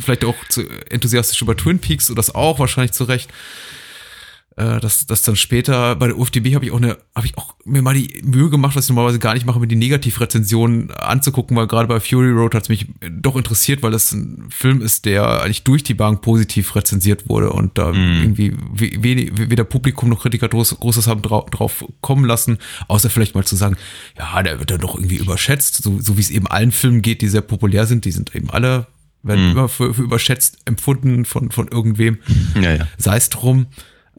vielleicht 0.00 0.24
auch 0.24 0.36
zu 0.48 0.62
enthusiastisch 0.88 1.42
über 1.42 1.56
Twin 1.56 1.80
Peaks 1.80 2.10
und 2.10 2.16
das 2.16 2.32
auch 2.32 2.60
wahrscheinlich 2.60 2.92
zu 2.92 3.04
Recht 3.04 3.28
äh, 4.56 4.80
dass, 4.80 5.06
dass 5.06 5.22
dann 5.22 5.36
später 5.36 5.96
bei 5.96 6.08
der 6.08 6.18
UFDB 6.18 6.54
habe 6.54 6.64
ich 6.64 6.72
auch 6.72 6.76
eine, 6.76 6.98
habe 7.14 7.26
ich 7.26 7.38
auch 7.38 7.54
mir 7.64 7.80
mal 7.80 7.94
die 7.94 8.22
Mühe 8.22 8.50
gemacht, 8.50 8.76
was 8.76 8.84
ich 8.84 8.90
normalerweise 8.90 9.18
gar 9.18 9.34
nicht 9.34 9.46
mache, 9.46 9.58
mir 9.58 9.66
die 9.66 9.76
Negativrezensionen 9.76 10.90
anzugucken, 10.90 11.56
weil 11.56 11.66
gerade 11.66 11.88
bei 11.88 12.00
Fury 12.00 12.30
Road 12.30 12.54
hat 12.54 12.64
es 12.64 12.68
mich 12.68 12.86
doch 13.10 13.36
interessiert, 13.36 13.82
weil 13.82 13.92
das 13.92 14.12
ein 14.12 14.46
Film 14.50 14.82
ist, 14.82 15.06
der 15.06 15.42
eigentlich 15.42 15.64
durch 15.64 15.82
die 15.84 15.94
Bank 15.94 16.20
positiv 16.20 16.74
rezensiert 16.76 17.28
wurde 17.28 17.50
und 17.50 17.78
da 17.78 17.92
mm. 17.92 18.20
irgendwie 18.22 18.54
weder 18.74 19.64
Publikum 19.64 20.10
noch 20.10 20.22
Kritiker 20.22 20.48
groß, 20.48 20.78
Großes 20.80 21.06
haben 21.06 21.22
drauf, 21.22 21.48
drauf 21.50 21.84
kommen 22.00 22.24
lassen, 22.24 22.58
außer 22.88 23.08
vielleicht 23.08 23.34
mal 23.34 23.44
zu 23.44 23.56
sagen, 23.56 23.76
ja, 24.18 24.42
der 24.42 24.58
wird 24.58 24.70
dann 24.70 24.80
doch 24.80 24.96
irgendwie 24.96 25.16
überschätzt, 25.16 25.82
so, 25.82 25.98
so 26.00 26.16
wie 26.18 26.22
es 26.22 26.30
eben 26.30 26.46
allen 26.46 26.72
Filmen 26.72 27.00
geht, 27.00 27.22
die 27.22 27.28
sehr 27.28 27.40
populär 27.40 27.86
sind, 27.86 28.04
die 28.04 28.12
sind 28.12 28.34
eben 28.34 28.50
alle 28.50 28.86
werden 29.22 29.48
mm. 29.48 29.50
immer 29.52 29.68
für, 29.68 29.94
für 29.94 30.02
überschätzt 30.02 30.58
empfunden 30.64 31.24
von, 31.24 31.50
von 31.50 31.68
irgendwem. 31.68 32.18
Ja, 32.60 32.74
ja. 32.74 32.88
Sei 32.98 33.16
es 33.16 33.30
drum. 33.30 33.66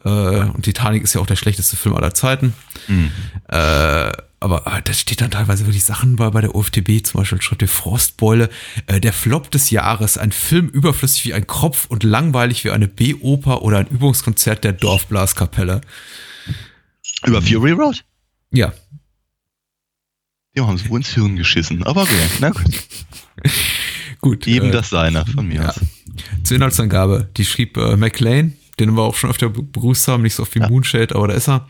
Äh, 0.05 0.10
und 0.10 0.63
Titanic 0.63 1.03
ist 1.03 1.13
ja 1.13 1.22
auch 1.22 1.27
der 1.27 1.36
schlechteste 1.36 1.75
Film 1.75 1.95
aller 1.95 2.13
Zeiten. 2.13 2.53
Mhm. 2.88 3.12
Äh, 3.50 4.12
aber 4.43 4.67
äh, 4.67 4.81
da 4.83 4.93
steht 4.93 5.22
dann 5.22 5.31
teilweise 5.31 5.65
wirklich 5.65 5.86
Sachen 5.86 6.17
bei, 6.17 6.29
bei 6.29 6.41
der 6.41 6.53
OFTB, 6.53 7.05
zum 7.05 7.22
Beispiel 7.22 7.41
schreibt 7.41 7.62
der 7.62 7.69
Frostbeule, 7.69 8.50
äh, 8.88 9.00
der 9.00 9.13
Flop 9.13 9.50
des 9.51 9.69
Jahres, 9.69 10.17
ein 10.17 10.33
Film 10.33 10.67
überflüssig 10.67 11.25
wie 11.25 11.33
ein 11.33 11.48
Kropf 11.48 11.86
und 11.88 12.03
langweilig 12.03 12.65
wie 12.65 12.72
eine 12.72 12.89
B-Oper 12.89 13.62
oder 13.62 13.77
ein 13.77 13.88
Übungskonzert 13.88 14.65
der 14.65 14.74
Dorfblaskapelle. 14.74 15.79
Über 17.25 17.41
Fury 17.41 17.72
Road? 17.72 18.03
Ja. 18.51 18.74
Ja, 20.55 20.67
haben 20.67 20.77
sie 20.77 20.89
wohl 20.89 21.00
ins 21.00 21.13
Hirn 21.13 21.38
geschissen, 21.38 21.83
aber 21.83 22.01
okay, 22.01 22.13
na 22.41 22.50
gut. 22.50 22.83
gut. 24.22 24.48
Eben 24.48 24.67
äh, 24.67 24.72
das 24.72 24.89
seiner 24.89 25.25
von 25.25 25.48
mir 25.48 25.62
ja. 25.62 25.69
aus. 25.69 25.79
Zur 26.43 26.57
Inhaltsangabe, 26.57 27.29
die 27.38 27.45
schrieb 27.45 27.77
äh, 27.77 27.95
McLean, 27.95 28.57
den 28.80 28.96
wir 28.96 29.01
auch 29.03 29.15
schon 29.15 29.30
öfter 29.30 29.50
begrüßt 29.50 30.08
haben, 30.08 30.24
nicht 30.24 30.36
so 30.36 30.44
oft 30.44 30.56
wie 30.56 30.60
ja. 30.60 30.70
Moonshade, 30.70 31.15
aber 31.15 31.27
da 31.27 31.34
ist 31.34 31.50
er. 31.50 31.68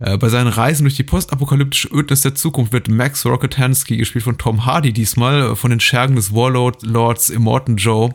Äh, 0.00 0.16
bei 0.16 0.28
seinen 0.28 0.48
Reisen 0.48 0.84
durch 0.84 0.96
die 0.96 1.02
postapokalyptische 1.02 1.88
Ödnis 1.92 2.22
der 2.22 2.34
Zukunft 2.34 2.72
wird 2.72 2.88
Max 2.88 3.26
Rocketansky, 3.26 3.96
gespielt 3.96 4.24
von 4.24 4.38
Tom 4.38 4.64
Hardy 4.64 4.92
diesmal, 4.92 5.52
äh, 5.52 5.56
von 5.56 5.70
den 5.70 5.80
Schergen 5.80 6.16
des 6.16 6.32
Warlords 6.32 7.30
Immortan 7.30 7.76
Joe, 7.76 8.14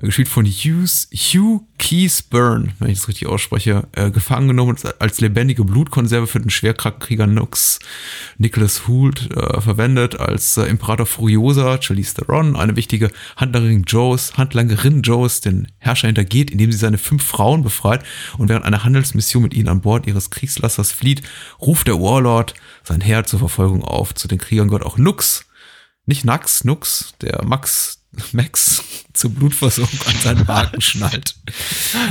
äh, 0.00 0.06
gespielt 0.06 0.28
von 0.28 0.46
Hughes, 0.46 1.08
Hugh 1.12 1.64
Keys 1.78 2.22
Byrne, 2.22 2.68
wenn 2.78 2.90
ich 2.90 2.98
das 2.98 3.08
richtig 3.08 3.26
ausspreche, 3.26 3.88
gefangen 4.12 4.48
genommen 4.48 4.76
als 5.00 5.20
lebendige 5.20 5.64
Blutkonserve 5.64 6.26
für 6.26 6.40
den 6.40 6.50
Schwerkrieger 6.50 7.26
Nux. 7.26 7.80
Nicholas 8.38 8.86
Hoult 8.86 9.30
äh, 9.32 9.60
verwendet 9.60 10.18
als 10.18 10.56
Imperator 10.56 11.04
Furiosa, 11.04 11.82
Charlize 11.82 12.14
Theron, 12.14 12.56
eine 12.56 12.76
wichtige 12.76 13.10
Handlangerin 13.36 13.82
Joes, 13.82 14.36
Handlangerin 14.36 15.02
Joes, 15.02 15.40
den 15.40 15.68
Herrscher 15.78 16.06
hintergeht, 16.06 16.50
indem 16.50 16.70
sie 16.70 16.78
seine 16.78 16.98
fünf 16.98 17.24
Frauen 17.24 17.64
befreit 17.64 18.04
und 18.38 18.48
während 18.48 18.64
einer 18.64 18.84
Handelsmission 18.84 19.42
mit 19.42 19.52
ihnen 19.52 19.68
an 19.68 19.80
Bord 19.80 20.06
ihres 20.06 20.30
Kriegslassers 20.30 20.92
flieht, 20.92 21.23
ruft 21.60 21.88
der 21.88 22.00
Warlord 22.00 22.54
sein 22.82 23.00
Heer 23.00 23.24
zur 23.24 23.38
Verfolgung 23.38 23.82
auf. 23.82 24.14
Zu 24.14 24.28
den 24.28 24.38
Kriegern 24.38 24.68
gehört 24.68 24.84
auch 24.84 24.98
Nux, 24.98 25.46
nicht 26.06 26.24
Nax, 26.24 26.64
Nux, 26.64 27.14
der 27.20 27.44
Max, 27.44 28.00
Max 28.32 28.82
zur 29.12 29.30
Blutversorgung 29.30 29.98
an 30.06 30.16
seinen 30.22 30.48
Wagen 30.48 30.80
schnallt. 30.80 31.36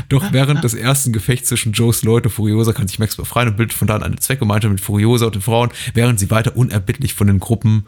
Doch 0.10 0.32
während 0.32 0.64
des 0.64 0.74
ersten 0.74 1.14
Gefechts 1.14 1.50
zwischen 1.50 1.74
Joes 1.74 2.04
Leute 2.04 2.30
Furiosa 2.30 2.74
kann 2.74 2.88
sich 2.88 3.00
Max 3.00 3.16
befreien 3.16 3.50
und 3.50 3.58
bildet 3.58 3.78
von 3.78 3.88
da 3.88 3.96
an 3.96 4.04
eine 4.04 4.16
Zweckgemeinschaft 4.16 4.72
mit 4.72 4.82
Furiosa 4.82 5.28
und 5.28 5.36
den 5.36 5.42
Frauen, 5.42 5.70
während 5.94 6.20
sie 6.20 6.32
weiter 6.32 6.56
unerbittlich 6.56 7.14
von 7.14 7.28
den 7.28 7.40
Gruppen, 7.40 7.86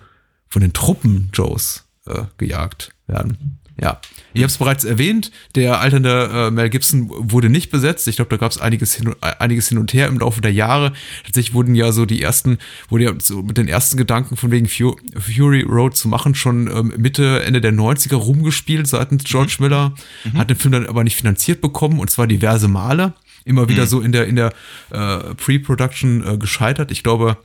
von 0.47 0.61
den 0.61 0.73
Truppen 0.73 1.29
Joes 1.33 1.85
äh, 2.05 2.23
gejagt 2.37 2.91
werden. 3.07 3.59
Ja, 3.81 3.99
ich 4.33 4.41
habe 4.41 4.49
es 4.49 4.57
bereits 4.57 4.85
erwähnt, 4.85 5.31
der 5.55 5.81
alternde 5.81 6.29
äh, 6.33 6.51
Mel 6.51 6.69
Gibson 6.69 7.09
wurde 7.09 7.49
nicht 7.49 7.71
besetzt. 7.71 8.07
Ich 8.07 8.15
glaube, 8.15 8.29
da 8.29 8.37
gab 8.37 8.51
es 8.51 8.57
einiges 8.57 8.93
hin, 8.93 9.13
einiges 9.21 9.67
hin 9.67 9.77
und 9.77 9.93
her 9.93 10.07
im 10.07 10.19
Laufe 10.19 10.39
der 10.39 10.53
Jahre. 10.53 10.93
Tatsächlich 11.25 11.53
wurden 11.53 11.75
ja 11.75 11.91
so 11.91 12.05
die 12.05 12.21
ersten, 12.21 12.57
wurde 12.89 13.03
ja 13.03 13.11
so 13.19 13.43
mit 13.43 13.57
den 13.57 13.67
ersten 13.67 13.97
Gedanken 13.97 14.37
von 14.37 14.51
wegen 14.51 14.67
Fury 14.67 15.61
Road 15.63 15.97
zu 15.97 16.07
machen 16.07 16.35
schon 16.35 16.67
ähm, 16.67 16.93
Mitte, 16.97 17.43
Ende 17.43 17.59
der 17.59 17.73
90er 17.73 18.15
rumgespielt 18.15 18.87
seitens 18.87 19.25
George 19.25 19.55
mhm. 19.59 19.65
Miller. 19.65 19.93
Mhm. 20.23 20.37
Hat 20.37 20.49
den 20.49 20.57
Film 20.57 20.71
dann 20.71 20.87
aber 20.87 21.03
nicht 21.03 21.15
finanziert 21.15 21.59
bekommen 21.59 21.99
und 21.99 22.09
zwar 22.09 22.27
diverse 22.27 22.67
Male. 22.67 23.13
Immer 23.43 23.69
wieder 23.69 23.83
mhm. 23.83 23.87
so 23.87 24.01
in 24.01 24.11
der, 24.11 24.25
in 24.25 24.37
der 24.37 24.53
äh, 24.89 25.35
Pre-Production 25.35 26.25
äh, 26.25 26.37
gescheitert. 26.37 26.91
Ich 26.91 27.03
glaube, 27.03 27.37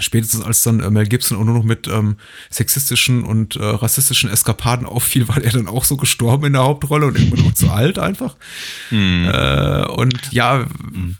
Spätestens 0.00 0.44
als 0.44 0.62
dann 0.62 0.80
äh, 0.80 0.90
Mel 0.90 1.06
Gibson 1.06 1.38
auch 1.38 1.44
nur 1.44 1.54
noch 1.54 1.64
mit 1.64 1.88
ähm, 1.88 2.16
sexistischen 2.50 3.24
und 3.24 3.56
äh, 3.56 3.64
rassistischen 3.64 4.30
Eskapaden 4.30 4.86
auffiel, 4.86 5.28
war 5.28 5.42
er 5.42 5.52
dann 5.52 5.68
auch 5.68 5.84
so 5.84 5.96
gestorben 5.96 6.46
in 6.46 6.52
der 6.54 6.62
Hauptrolle 6.62 7.06
und 7.06 7.18
irgendwann 7.18 7.46
auch 7.46 7.54
zu 7.54 7.70
alt 7.70 7.98
einfach. 7.98 8.36
Hm. 8.90 9.28
Äh, 9.32 9.86
und 9.86 10.32
ja, 10.32 10.66
hm 10.92 11.16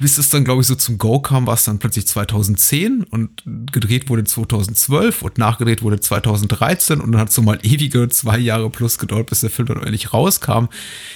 bis 0.00 0.16
es 0.16 0.30
dann, 0.30 0.44
glaube 0.44 0.62
ich, 0.62 0.66
so 0.66 0.74
zum 0.74 0.96
Go 0.96 1.20
kam, 1.20 1.46
war 1.46 1.54
es 1.54 1.64
dann 1.64 1.78
plötzlich 1.78 2.06
2010 2.06 3.04
und 3.04 3.42
gedreht 3.70 4.08
wurde 4.08 4.24
2012 4.24 5.20
und 5.20 5.36
nachgedreht 5.36 5.82
wurde 5.82 6.00
2013 6.00 7.02
und 7.02 7.12
dann 7.12 7.20
hat 7.20 7.28
es 7.28 7.34
so 7.34 7.42
mal 7.42 7.58
ewige 7.62 8.08
zwei 8.08 8.38
Jahre 8.38 8.70
plus 8.70 8.98
gedauert, 8.98 9.26
bis 9.26 9.40
der 9.40 9.50
Film 9.50 9.68
dann 9.68 9.82
endlich 9.82 10.14
rauskam. 10.14 10.68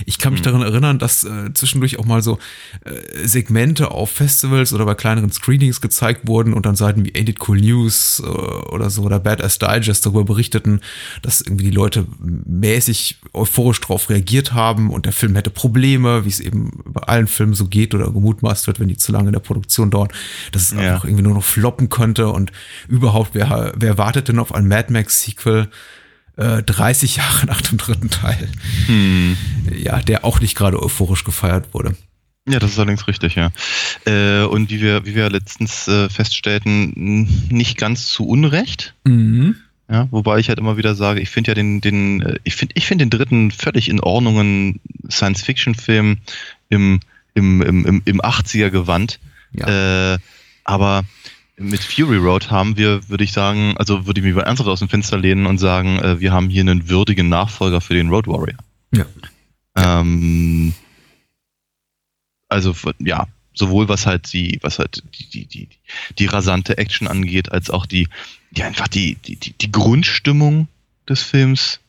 Ich 0.05 0.19
kann 0.19 0.35
mich 0.35 0.43
mhm. 0.43 0.45
daran 0.45 0.63
erinnern, 0.63 0.99
dass 0.99 1.25
äh, 1.25 1.55
zwischendurch 1.55 1.99
auch 1.99 2.05
mal 2.05 2.23
so 2.23 2.39
äh, 2.85 3.27
Segmente 3.27 3.91
auf 3.91 4.11
Festivals 4.11 4.75
oder 4.75 4.85
bei 4.85 4.95
kleineren 4.95 5.33
Screenings 5.33 5.81
gezeigt 5.81 6.29
wurden 6.29 6.53
und 6.53 6.67
dann 6.67 6.77
Seiten 6.77 7.07
wie 7.07 7.13
Ain't 7.13 7.31
It 7.31 7.49
Cool 7.49 7.59
News 7.59 8.23
äh, 8.23 8.29
oder 8.29 8.91
so 8.91 9.03
oder 9.03 9.19
Badass 9.19 9.59
Digest 9.59 10.05
darüber 10.05 10.25
berichteten, 10.25 10.81
dass 11.23 11.41
irgendwie 11.41 11.65
die 11.65 11.71
Leute 11.71 12.05
mäßig 12.21 13.17
euphorisch 13.33 13.81
drauf 13.81 14.11
reagiert 14.11 14.53
haben 14.53 14.91
und 14.91 15.07
der 15.07 15.15
Film 15.15 15.35
hätte 15.37 15.49
Probleme, 15.49 16.27
wie 16.27 16.29
es 16.29 16.41
eben 16.41 16.83
bei 16.85 17.01
allen 17.05 17.29
Filmen 17.29 17.55
so 17.55 17.67
geht 17.67 17.95
oder 17.95 18.11
gemutmaßt 18.11 18.67
wird 18.67 18.74
wird, 18.75 18.81
wenn 18.81 18.89
die 18.89 18.97
zu 18.97 19.13
lange 19.13 19.29
in 19.29 19.33
der 19.33 19.41
Produktion 19.41 19.91
dauern, 19.91 20.09
dass 20.53 20.63
es 20.63 20.73
ja. 20.73 20.95
einfach 20.95 21.05
irgendwie 21.05 21.23
nur 21.23 21.35
noch 21.35 21.45
floppen 21.45 21.89
könnte 21.89 22.29
und 22.29 22.53
überhaupt, 22.89 23.31
wer, 23.35 23.73
wer 23.77 23.99
wartet 23.99 24.29
denn 24.29 24.39
auf 24.39 24.55
ein 24.55 24.69
Mad 24.69 24.93
Max 24.93 25.23
Sequel? 25.23 25.69
30 26.37 27.17
äh, 27.17 27.21
Jahre 27.21 27.47
nach 27.47 27.61
dem 27.61 27.79
dritten 27.79 28.11
Teil. 28.11 28.49
Hm. 28.87 29.37
Ja, 29.73 30.01
der 30.01 30.25
auch 30.25 30.41
nicht 30.41 30.57
gerade 30.57 30.83
euphorisch 30.83 31.23
gefeiert 31.23 31.73
wurde. 31.73 31.95
Ja, 32.49 32.59
das 32.59 32.73
ist 32.73 32.79
allerdings 32.79 33.09
richtig, 33.09 33.37
ja. 33.37 33.53
Äh, 34.05 34.45
und 34.45 34.69
wie 34.69 34.81
wir, 34.81 35.07
wie 35.07 35.15
wir 35.15 35.31
letztens 35.31 35.89
äh, 35.89 36.11
feststellten, 36.11 37.47
nicht 37.49 37.79
ganz 37.79 38.09
zu 38.09 38.27
Unrecht. 38.27 38.95
Mhm. 39.05 39.57
Ja, 39.89 40.09
wobei 40.11 40.39
ich 40.39 40.49
halt 40.49 40.59
immer 40.59 40.77
wieder 40.77 40.95
sage, 40.95 41.21
ich 41.21 41.31
finde 41.31 41.51
ja 41.51 41.55
den, 41.55 41.81
den, 41.81 42.39
ich 42.45 42.57
finde, 42.57 42.75
ich 42.77 42.87
finde 42.87 43.05
den 43.05 43.11
dritten 43.11 43.51
völlig 43.51 43.89
in 43.89 44.01
Ordnung 44.01 44.81
Science-Fiction-Film 45.11 46.19
im 46.71 47.01
im, 47.35 47.63
im, 47.63 47.85
im, 47.85 48.03
im 48.05 48.21
80er 48.21 48.71
Gewand. 48.71 49.19
Ja. 49.53 50.15
Äh, 50.15 50.19
aber 50.65 51.05
mit 51.57 51.81
Fury 51.81 52.17
Road 52.17 52.51
haben 52.51 52.77
wir, 52.77 53.09
würde 53.09 53.25
ich 53.25 53.33
sagen, 53.33 53.77
also 53.77 54.07
würde 54.07 54.21
ich 54.21 54.27
mich 54.27 54.37
ernsthaft 54.37 54.69
aus 54.69 54.81
dem 54.81 54.89
Fenster 54.89 55.19
lehnen 55.19 55.47
und 55.47 55.59
sagen, 55.59 55.99
äh, 55.99 56.21
wir 56.21 56.33
haben 56.33 56.49
hier 56.49 56.63
einen 56.63 56.89
würdigen 56.89 57.29
Nachfolger 57.29 57.81
für 57.81 57.95
den 57.95 58.09
Road 58.09 58.27
Warrior. 58.27 58.59
Ja. 58.93 59.07
Ähm, 59.77 60.75
also 62.49 62.75
ja, 62.99 63.27
sowohl 63.53 63.89
was 63.89 64.07
halt 64.07 64.33
die, 64.33 64.59
was 64.63 64.79
halt 64.79 65.03
die, 65.19 65.29
die, 65.29 65.47
die, 65.47 65.69
die 66.19 66.27
rasante 66.27 66.79
Action 66.79 67.07
angeht, 67.07 67.53
als 67.53 67.71
auch 67.71 67.87
die, 67.87 68.09
die 68.51 68.63
einfach 68.63 68.89
die, 68.89 69.17
die, 69.17 69.37
die 69.37 69.73
Grundstimmung 69.73 70.69
des 71.09 71.23
Films 71.23 71.81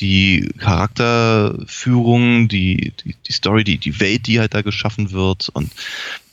die 0.00 0.48
Charakterführung, 0.58 2.48
die, 2.48 2.92
die, 3.04 3.14
die 3.26 3.32
Story, 3.32 3.64
die, 3.64 3.78
die 3.78 3.98
Welt, 4.00 4.26
die 4.26 4.38
halt 4.38 4.54
da 4.54 4.62
geschaffen 4.62 5.10
wird 5.10 5.48
und 5.48 5.72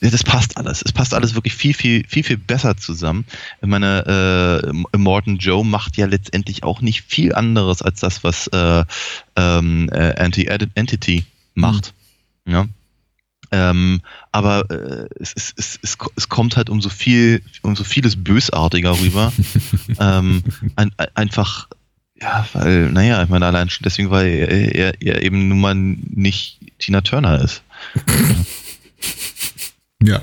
das 0.01 0.23
passt 0.23 0.57
alles. 0.57 0.83
Es 0.83 0.91
passt 0.91 1.13
alles 1.13 1.33
wirklich 1.33 1.55
viel, 1.55 1.73
viel, 1.73 2.05
viel, 2.07 2.23
viel 2.23 2.37
besser 2.37 2.77
zusammen. 2.77 3.25
Ich 3.61 3.67
meine, 3.67 4.61
äh, 4.93 4.97
Morton 4.97 5.37
Joe 5.37 5.65
macht 5.65 5.97
ja 5.97 6.05
letztendlich 6.05 6.63
auch 6.63 6.81
nicht 6.81 7.03
viel 7.07 7.33
anderes 7.33 7.81
als 7.81 8.01
das, 8.01 8.23
was 8.23 8.47
äh, 8.47 8.83
ähm, 9.35 9.89
äh, 9.91 10.13
Anti-Entity 10.15 11.25
macht. 11.55 11.93
Mhm. 12.45 12.53
Ja. 12.53 12.67
Ähm, 13.51 14.01
aber 14.31 14.69
äh, 14.69 15.07
es, 15.19 15.33
es, 15.35 15.53
es, 15.81 15.97
es, 16.15 16.29
kommt 16.29 16.57
halt 16.57 16.69
um 16.69 16.81
so 16.81 16.89
viel, 16.89 17.41
um 17.61 17.75
so 17.75 17.83
vieles 17.83 18.21
bösartiger 18.21 18.99
rüber. 18.99 19.31
ähm, 19.99 20.43
ein, 20.75 20.91
einfach 21.13 21.67
ja, 22.21 22.47
weil, 22.53 22.91
naja, 22.91 23.23
ich 23.23 23.29
meine, 23.29 23.45
allein 23.45 23.69
schon 23.69 23.83
deswegen, 23.83 24.09
weil 24.09 24.27
er, 24.27 24.75
er, 24.75 25.01
er 25.01 25.21
eben 25.21 25.49
nun 25.49 25.59
mal 25.59 25.75
nicht 25.75 26.59
Tina 26.79 27.01
Turner 27.01 27.41
ist. 27.41 27.61
ja. 30.03 30.21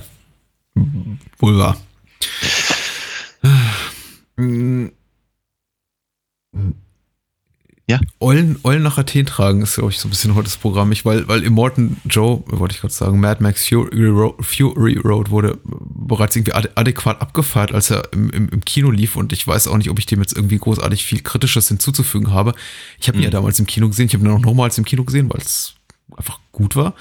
Wohl 1.39 1.59
wahr. 1.59 1.77
Ja. 7.93 8.01
Eulen, 8.21 8.59
Eulen 8.65 8.83
nach 8.83 8.97
Athen 8.97 9.27
tragen 9.27 9.61
ist, 9.61 9.75
glaube 9.75 9.91
ich, 9.91 9.99
so 9.99 10.09
ein 10.09 10.11
bisschen 10.11 10.35
heute 10.35 10.45
das 10.45 10.57
Programm. 10.57 10.91
Ich, 10.93 11.05
weil, 11.05 11.29
weil 11.29 11.43
Immortan 11.43 11.99
Joe, 12.09 12.43
wollte 12.47 12.75
ich 12.75 12.81
gerade 12.81 12.95
sagen, 12.95 13.21
Mad 13.21 13.43
Max 13.43 13.69
Fury 13.69 14.07
Road, 14.07 14.35
Fury 14.41 14.99
Road 14.99 15.31
wurde 15.31 15.59
bereits 15.63 16.35
irgendwie 16.35 16.55
adäquat 16.55 17.21
abgefeiert, 17.21 17.73
als 17.73 17.91
er 17.91 18.11
im, 18.13 18.31
im, 18.31 18.49
im, 18.49 18.65
Kino 18.65 18.91
lief. 18.91 19.17
Und 19.17 19.35
ich 19.35 19.47
weiß 19.47 19.69
auch 19.69 19.77
nicht, 19.77 19.91
ob 19.91 19.99
ich 19.99 20.07
dem 20.07 20.21
jetzt 20.21 20.35
irgendwie 20.35 20.59
großartig 20.59 21.05
viel 21.05 21.21
Kritisches 21.21 21.69
hinzuzufügen 21.69 22.33
habe. 22.33 22.55
Ich 22.99 23.09
habe 23.09 23.19
ihn 23.19 23.21
mhm. 23.21 23.25
ja 23.25 23.31
damals 23.31 23.59
im 23.59 23.67
Kino 23.67 23.89
gesehen. 23.89 24.07
Ich 24.07 24.15
habe 24.15 24.25
ihn 24.25 24.31
auch 24.31 24.41
nochmals 24.41 24.79
im 24.79 24.87
Kino 24.87 25.05
gesehen, 25.05 25.31
weil 25.31 25.43
es 25.43 25.75
gut 26.53 26.77
war. 26.77 26.95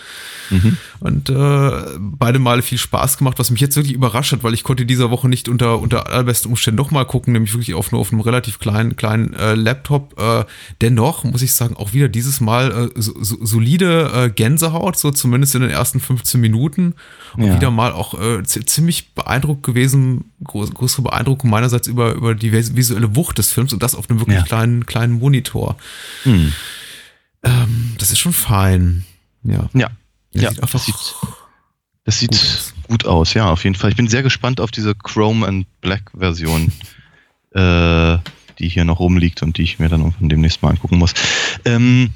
Mhm. 0.50 0.78
Und 1.02 1.30
äh, 1.30 1.72
beide 2.00 2.40
Male 2.40 2.62
viel 2.62 2.78
Spaß 2.78 3.18
gemacht, 3.18 3.38
was 3.38 3.52
mich 3.52 3.60
jetzt 3.60 3.76
wirklich 3.76 3.94
überrascht 3.94 4.32
hat, 4.32 4.44
weil 4.44 4.54
ich 4.54 4.64
konnte 4.64 4.86
dieser 4.86 5.12
Woche 5.12 5.28
nicht 5.28 5.50
unter, 5.50 5.80
unter 5.80 6.08
allerbesten 6.08 6.50
Umständen 6.50 6.78
nochmal 6.78 7.06
gucken, 7.06 7.34
nämlich 7.34 7.54
wirklich 7.54 7.74
auf, 7.74 7.92
nur 7.92 8.00
auf 8.00 8.12
einem 8.12 8.22
relativ 8.22 8.60
kleinen, 8.60 8.96
kleinen 8.96 9.34
äh, 9.34 9.54
Laptop. 9.54 10.20
Äh, 10.20 10.46
dennoch 10.80 11.26
muss 11.26 11.42
ich 11.42 11.54
sagen, 11.54 11.76
auch 11.76 11.92
wieder 11.92 12.08
dieses 12.08 12.40
Mal 12.40 12.90
äh, 12.96 13.02
so, 13.02 13.14
so, 13.22 13.38
solide 13.46 14.12
äh, 14.14 14.30
Gänsehaut, 14.30 14.98
so 14.98 15.12
zumindest 15.12 15.54
in 15.56 15.62
den 15.62 15.72
ersten 15.72 16.00
15 16.00 16.40
Minuten. 16.40 16.96
Und 17.36 17.46
ja. 17.46 17.56
wieder 17.56 17.72
mal 17.72 17.92
auch 17.92 18.20
äh, 18.20 18.44
ziemlich 18.44 19.14
beeindruckt 19.14 19.64
gewesen, 19.64 20.32
groß, 20.44 20.74
größere 20.74 21.04
Beeindruckung 21.04 21.50
meinerseits 21.50 21.88
über, 21.88 22.14
über 22.14 22.36
die 22.36 22.54
visuelle 22.54 23.16
Wucht 23.16 23.38
des 23.38 23.52
Films 23.52 23.74
und 23.74 23.84
das 23.84 23.96
auf 23.96 24.10
einem 24.10 24.20
wirklich 24.20 24.38
ja. 24.38 24.44
kleinen, 24.44 24.86
kleinen 24.86 25.20
Monitor. 25.20 25.76
Mhm. 26.24 26.54
Ähm, 27.44 27.94
das 27.98 28.12
ist 28.12 28.20
schon 28.20 28.34
fein. 28.34 29.06
Ja. 29.44 29.70
Ja. 29.74 29.90
ja, 30.34 30.50
sieht 30.50 30.62
einfach 30.62 30.80
sieht 30.80 31.16
Das 32.04 32.20
sieht 32.20 32.32
gut 32.32 32.40
aus. 32.42 32.74
gut 32.88 33.06
aus. 33.06 33.34
ja, 33.34 33.50
auf 33.50 33.64
jeden 33.64 33.76
Fall. 33.76 33.90
Ich 33.90 33.96
bin 33.96 34.08
sehr 34.08 34.24
gespannt 34.24 34.60
auf 34.60 34.72
diese 34.72 34.96
Chrome 34.96 35.48
and 35.48 35.68
Black 35.82 36.12
Version, 36.18 36.72
äh, 37.52 38.18
die 38.60 38.70
hier 38.70 38.86
noch 38.86 39.00
rumliegt 39.00 39.42
und 39.42 39.58
die 39.58 39.64
ich 39.64 39.80
mir 39.80 39.90
dann 39.90 40.14
demnächst 40.20 40.62
mal 40.62 40.70
angucken 40.70 40.98
muss. 40.98 41.14
Ähm, 41.66 42.14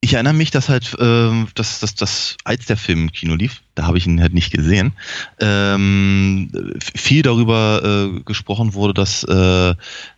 ich 0.00 0.14
erinnere 0.14 0.34
mich, 0.34 0.50
dass 0.50 0.68
halt, 0.68 0.94
äh, 0.98 1.44
dass, 1.54 1.80
dass, 1.80 1.94
dass 1.94 2.36
als 2.44 2.66
der 2.66 2.76
Film 2.76 3.02
im 3.02 3.12
Kino 3.12 3.34
lief, 3.34 3.62
da 3.74 3.86
habe 3.86 3.98
ich 3.98 4.06
ihn 4.06 4.20
halt 4.20 4.32
nicht 4.32 4.52
gesehen, 4.52 4.92
ähm, 5.40 6.50
viel 6.94 7.22
darüber 7.22 7.82
äh, 8.16 8.20
gesprochen 8.22 8.74
wurde, 8.74 8.94
dass 8.94 9.24
äh, 9.24 9.74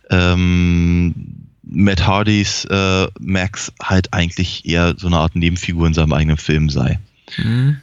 ähm, 0.09 1.50
Matt 1.63 2.05
Hardys 2.05 2.65
äh, 2.65 3.07
Max 3.19 3.71
halt 3.81 4.13
eigentlich 4.13 4.65
eher 4.65 4.95
so 4.97 5.07
eine 5.07 5.17
Art 5.17 5.35
Nebenfigur 5.35 5.87
in 5.87 5.93
seinem 5.93 6.13
eigenen 6.13 6.37
Film 6.37 6.69
sei. 6.69 6.99
Mhm. 7.37 7.77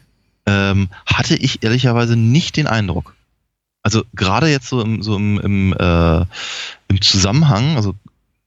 Ähm, 0.47 0.88
hatte 1.06 1.37
ich 1.37 1.62
ehrlicherweise 1.62 2.16
nicht 2.16 2.56
den 2.56 2.66
Eindruck. 2.66 3.14
Also 3.82 4.04
gerade 4.14 4.49
jetzt 4.49 4.68
so 4.68 4.80
im, 4.82 5.02
so 5.02 5.16
im, 5.16 5.38
im, 5.40 5.73
äh, 5.78 6.25
im 6.88 7.00
Zusammenhang, 7.00 7.76
also 7.76 7.94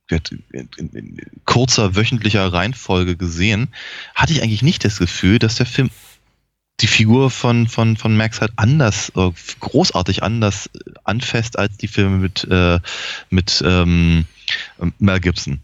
in, 0.09 0.69
in, 0.77 0.89
in 0.89 1.17
kurzer 1.45 1.95
wöchentlicher 1.95 2.51
Reihenfolge 2.51 3.15
gesehen, 3.15 3.69
hatte 4.13 4.33
ich 4.33 4.43
eigentlich 4.43 4.61
nicht 4.63 4.83
das 4.83 4.99
Gefühl, 4.99 5.39
dass 5.39 5.55
der 5.55 5.65
Film 5.65 5.89
die 6.81 6.87
Figur 6.87 7.29
von, 7.29 7.67
von, 7.67 7.95
von 7.95 8.17
Max 8.17 8.41
halt 8.41 8.51
anders, 8.55 9.11
äh, 9.15 9.31
großartig 9.59 10.23
anders 10.23 10.69
anfasst 11.03 11.57
als 11.57 11.77
die 11.77 11.87
Filme 11.87 12.17
mit, 12.17 12.43
äh, 12.49 12.79
mit 13.29 13.63
ähm, 13.65 14.25
Mel 14.99 15.19
Gibson. 15.19 15.61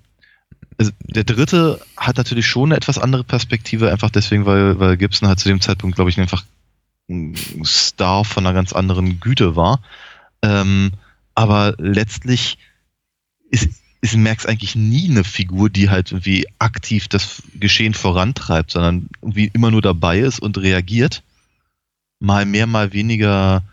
Also 0.77 0.91
der 1.01 1.23
dritte 1.23 1.81
hat 1.95 2.17
natürlich 2.17 2.45
schon 2.45 2.69
eine 2.69 2.77
etwas 2.77 2.99
andere 2.99 3.23
Perspektive, 3.23 3.91
einfach 3.91 4.11
deswegen, 4.11 4.45
weil, 4.45 4.79
weil 4.79 4.97
Gibson 4.97 5.27
halt 5.27 5.39
zu 5.39 5.49
dem 5.49 5.61
Zeitpunkt, 5.61 5.95
glaube 5.95 6.09
ich, 6.09 6.19
einfach 6.19 6.43
ein 7.09 7.35
Star 7.63 8.25
von 8.25 8.45
einer 8.45 8.53
ganz 8.53 8.73
anderen 8.73 9.19
Güte 9.19 9.55
war. 9.55 9.81
Ähm, 10.41 10.91
aber 11.33 11.75
letztlich 11.77 12.57
ist, 13.49 13.69
ist 14.01 14.15
Max 14.15 14.45
eigentlich 14.45 14.75
nie 14.75 15.09
eine 15.09 15.23
Figur, 15.23 15.69
die 15.69 15.89
halt 15.89 16.11
irgendwie 16.11 16.45
aktiv 16.59 17.07
das 17.07 17.41
Geschehen 17.55 17.93
vorantreibt, 17.93 18.71
sondern 18.71 19.09
irgendwie 19.21 19.49
immer 19.53 19.71
nur 19.71 19.81
dabei 19.81 20.19
ist 20.19 20.39
und 20.39 20.57
reagiert. 20.57 21.23
Mal 22.19 22.45
mehr, 22.45 22.67
mal 22.67 22.93
weniger 22.93 23.63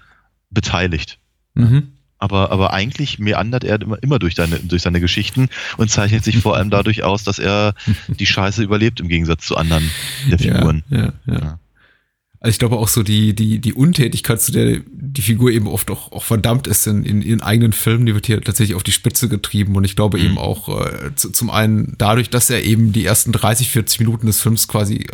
beteiligt. 0.51 1.19
Mhm. 1.55 1.94
Aber, 2.25 2.51
aber 2.51 2.73
eigentlich 2.73 3.19
meandert 3.19 3.65
er 3.65 3.83
immer, 3.83 4.03
immer 4.03 4.19
durch, 4.19 4.35
seine, 4.35 4.59
durch 4.61 4.81
seine 4.81 4.99
Geschichten 4.99 5.51
und 5.77 5.91
zeichnet 5.91 6.25
sich 6.25 6.39
vor 6.39 6.57
allem 6.57 6.71
dadurch 6.71 7.03
aus, 7.03 7.23
dass 7.23 7.39
er 7.39 7.75
die 8.09 8.25
Scheiße 8.25 8.63
überlebt 8.63 8.99
im 9.01 9.09
Gegensatz 9.09 9.47
zu 9.47 9.59
anderen 9.59 9.91
der 10.31 10.39
Figuren. 10.39 10.83
Ja, 10.89 10.99
ja, 10.99 11.13
ja. 11.27 11.35
ja. 11.35 11.59
Also 12.45 12.57
ich 12.57 12.59
glaube 12.59 12.77
auch 12.77 12.89
so 12.89 13.03
die, 13.03 13.35
die, 13.35 13.59
die 13.59 13.73
Untätigkeit, 13.73 14.39
zu 14.39 14.53
der 14.53 14.81
die 14.93 15.23
Figur 15.23 15.51
eben 15.51 15.67
oft 15.67 15.91
auch, 15.91 16.13
auch 16.13 16.23
verdammt 16.23 16.67
ist 16.67 16.87
in, 16.87 17.03
in 17.03 17.23
ihren 17.23 17.41
eigenen 17.41 17.73
Filmen, 17.73 18.05
die 18.05 18.13
wird 18.13 18.27
hier 18.27 18.39
tatsächlich 18.43 18.77
auf 18.77 18.83
die 18.83 18.93
Spitze 18.93 19.31
getrieben. 19.31 19.75
Und 19.77 19.85
ich 19.85 19.97
glaube 19.97 20.19
mhm. 20.19 20.25
eben 20.25 20.39
auch 20.39 20.69
äh, 20.69 21.15
zu, 21.15 21.31
zum 21.31 21.49
einen 21.49 21.95
dadurch, 21.97 22.29
dass 22.29 22.51
er 22.51 22.63
eben 22.63 22.93
die 22.93 23.07
ersten 23.07 23.33
30, 23.33 23.71
40 23.71 24.01
Minuten 24.01 24.27
des 24.27 24.43
Films 24.43 24.69
quasi 24.69 24.97
äh, 24.97 25.07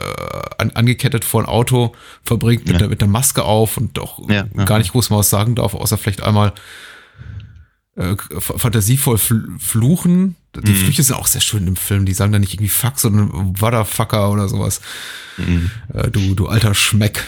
an, 0.59 0.71
angekettet 0.71 1.25
vor 1.25 1.43
ein 1.43 1.47
Auto 1.47 1.93
verbringt 2.25 2.65
mit, 2.65 2.73
ja. 2.73 2.79
der, 2.79 2.89
mit 2.89 3.01
der 3.01 3.07
Maske 3.07 3.45
auf 3.45 3.77
und 3.77 4.01
auch 4.01 4.29
ja, 4.29 4.43
gar 4.65 4.79
nicht 4.79 4.91
groß 4.91 5.11
mal 5.11 5.19
was 5.19 5.31
sagen 5.31 5.55
darf, 5.55 5.75
außer 5.75 5.99
vielleicht 5.99 6.25
einmal 6.25 6.53
äh, 8.01 8.17
fantasievoll 8.41 9.19
fluchen. 9.19 10.37
Die 10.57 10.73
mhm. 10.73 10.77
Flüche 10.77 11.03
sind 11.03 11.17
auch 11.17 11.27
sehr 11.27 11.41
schön 11.41 11.67
im 11.67 11.77
Film. 11.77 12.07
Die 12.07 12.15
sagen 12.15 12.33
da 12.33 12.39
nicht 12.39 12.55
irgendwie 12.55 12.71
Fuck, 12.71 12.99
sondern 12.99 13.61
Wadafucker 13.61 14.31
oder 14.31 14.49
sowas. 14.49 14.81
Mhm. 15.37 15.71
Äh, 15.93 16.11
du, 16.11 16.35
du 16.35 16.49
alter 16.49 16.75
Schmeck. 16.75 17.25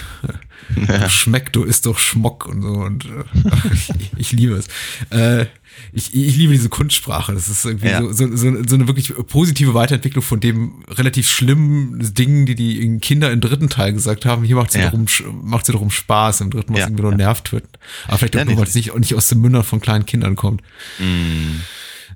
Ja. 0.88 0.99
Du 0.99 1.11
Schmeck, 1.11 1.52
du 1.52 1.64
isst 1.64 1.87
doch 1.87 1.99
Schmock 1.99 2.47
und 2.47 2.62
so. 2.62 2.69
Und 2.69 3.04
äh, 3.04 3.25
ich, 3.73 3.90
ich, 4.16 4.33
liebe 4.33 4.54
es. 4.54 4.66
Äh, 5.11 5.47
ich, 5.92 6.14
ich 6.14 6.37
liebe 6.37 6.52
diese 6.52 6.69
Kunstsprache. 6.69 7.33
Das 7.33 7.49
ist 7.49 7.64
irgendwie 7.64 7.88
ja. 7.88 8.00
so, 8.00 8.12
so, 8.12 8.37
so, 8.37 8.64
so 8.66 8.75
eine 8.75 8.87
wirklich 8.87 9.15
positive 9.28 9.75
Weiterentwicklung 9.75 10.23
von 10.23 10.41
dem 10.41 10.84
relativ 10.89 11.28
schlimmen 11.28 12.15
Dingen, 12.15 12.47
die 12.47 12.54
die 12.54 12.99
Kinder 12.99 13.30
im 13.30 13.41
dritten 13.41 13.69
Teil 13.69 13.93
gesagt 13.93 14.25
haben. 14.25 14.45
Hier 14.45 14.56
macht 14.56 14.73
sie, 14.73 14.78
ja. 14.78 14.86
darum, 14.86 15.06
macht 15.43 15.67
sie 15.67 15.73
darum 15.73 15.91
Spaß. 15.91 16.43
Im 16.43 16.50
dritten 16.50 16.75
ja. 16.75 16.86
irgendwie 16.86 17.02
nur 17.02 17.15
Nerv 17.15 17.43
töten. 17.43 17.69
Aber 18.06 18.19
vielleicht 18.19 18.36
auch 18.36 18.45
nur, 18.45 18.56
weil 18.56 18.65
es 18.65 18.75
nicht, 18.75 18.95
nicht 18.95 19.15
aus 19.15 19.28
den 19.28 19.41
Mündern 19.41 19.65
von 19.65 19.80
kleinen 19.80 20.06
Kindern 20.06 20.36
kommt. 20.36 20.63
Mm. 20.99 21.60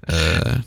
Äh, 0.07 0.61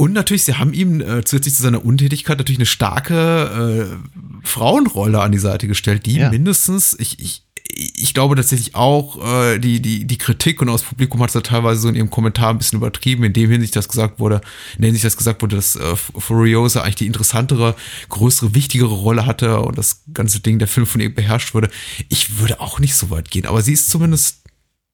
und 0.00 0.14
natürlich, 0.14 0.44
sie 0.44 0.54
haben 0.54 0.72
ihm 0.72 1.02
äh, 1.02 1.22
zusätzlich 1.24 1.54
zu 1.54 1.62
seiner 1.62 1.84
Untätigkeit 1.84 2.38
natürlich 2.38 2.58
eine 2.58 2.64
starke 2.64 3.98
äh, 4.00 4.46
Frauenrolle 4.46 5.20
an 5.20 5.30
die 5.30 5.36
Seite 5.36 5.68
gestellt, 5.68 6.06
die 6.06 6.16
ja. 6.16 6.30
mindestens, 6.30 6.96
ich, 6.98 7.18
ich, 7.20 7.44
ich 7.68 8.14
glaube 8.14 8.34
tatsächlich 8.34 8.74
auch, 8.74 9.22
äh, 9.22 9.58
die, 9.58 9.82
die, 9.82 10.06
die 10.06 10.16
Kritik 10.16 10.62
und 10.62 10.70
aus 10.70 10.84
Publikum 10.84 11.20
hat 11.20 11.28
es 11.28 11.34
da 11.34 11.42
teilweise 11.42 11.82
so 11.82 11.90
in 11.90 11.96
ihrem 11.96 12.08
Kommentar 12.08 12.48
ein 12.48 12.56
bisschen 12.56 12.78
übertrieben, 12.78 13.24
in 13.24 13.34
dem 13.34 13.50
Hinsicht, 13.50 13.76
dass 13.76 13.90
gesagt 13.90 14.20
wurde, 14.20 14.40
in 14.76 14.80
der 14.80 14.86
Hinsicht, 14.86 15.04
dass 15.04 15.18
gesagt 15.18 15.42
wurde, 15.42 15.56
dass 15.56 15.76
äh, 15.76 15.96
Furiosa 15.96 16.80
eigentlich 16.80 16.94
die 16.94 17.06
interessantere, 17.06 17.76
größere, 18.08 18.54
wichtigere 18.54 18.94
Rolle 18.94 19.26
hatte 19.26 19.60
und 19.60 19.76
das 19.76 20.04
ganze 20.14 20.40
Ding 20.40 20.58
der 20.58 20.68
Film 20.68 20.86
von 20.86 21.02
ihr 21.02 21.14
beherrscht 21.14 21.52
wurde. 21.52 21.68
Ich 22.08 22.38
würde 22.38 22.62
auch 22.62 22.78
nicht 22.78 22.94
so 22.94 23.10
weit 23.10 23.30
gehen, 23.30 23.44
aber 23.44 23.60
sie 23.60 23.74
ist 23.74 23.90
zumindest 23.90 24.44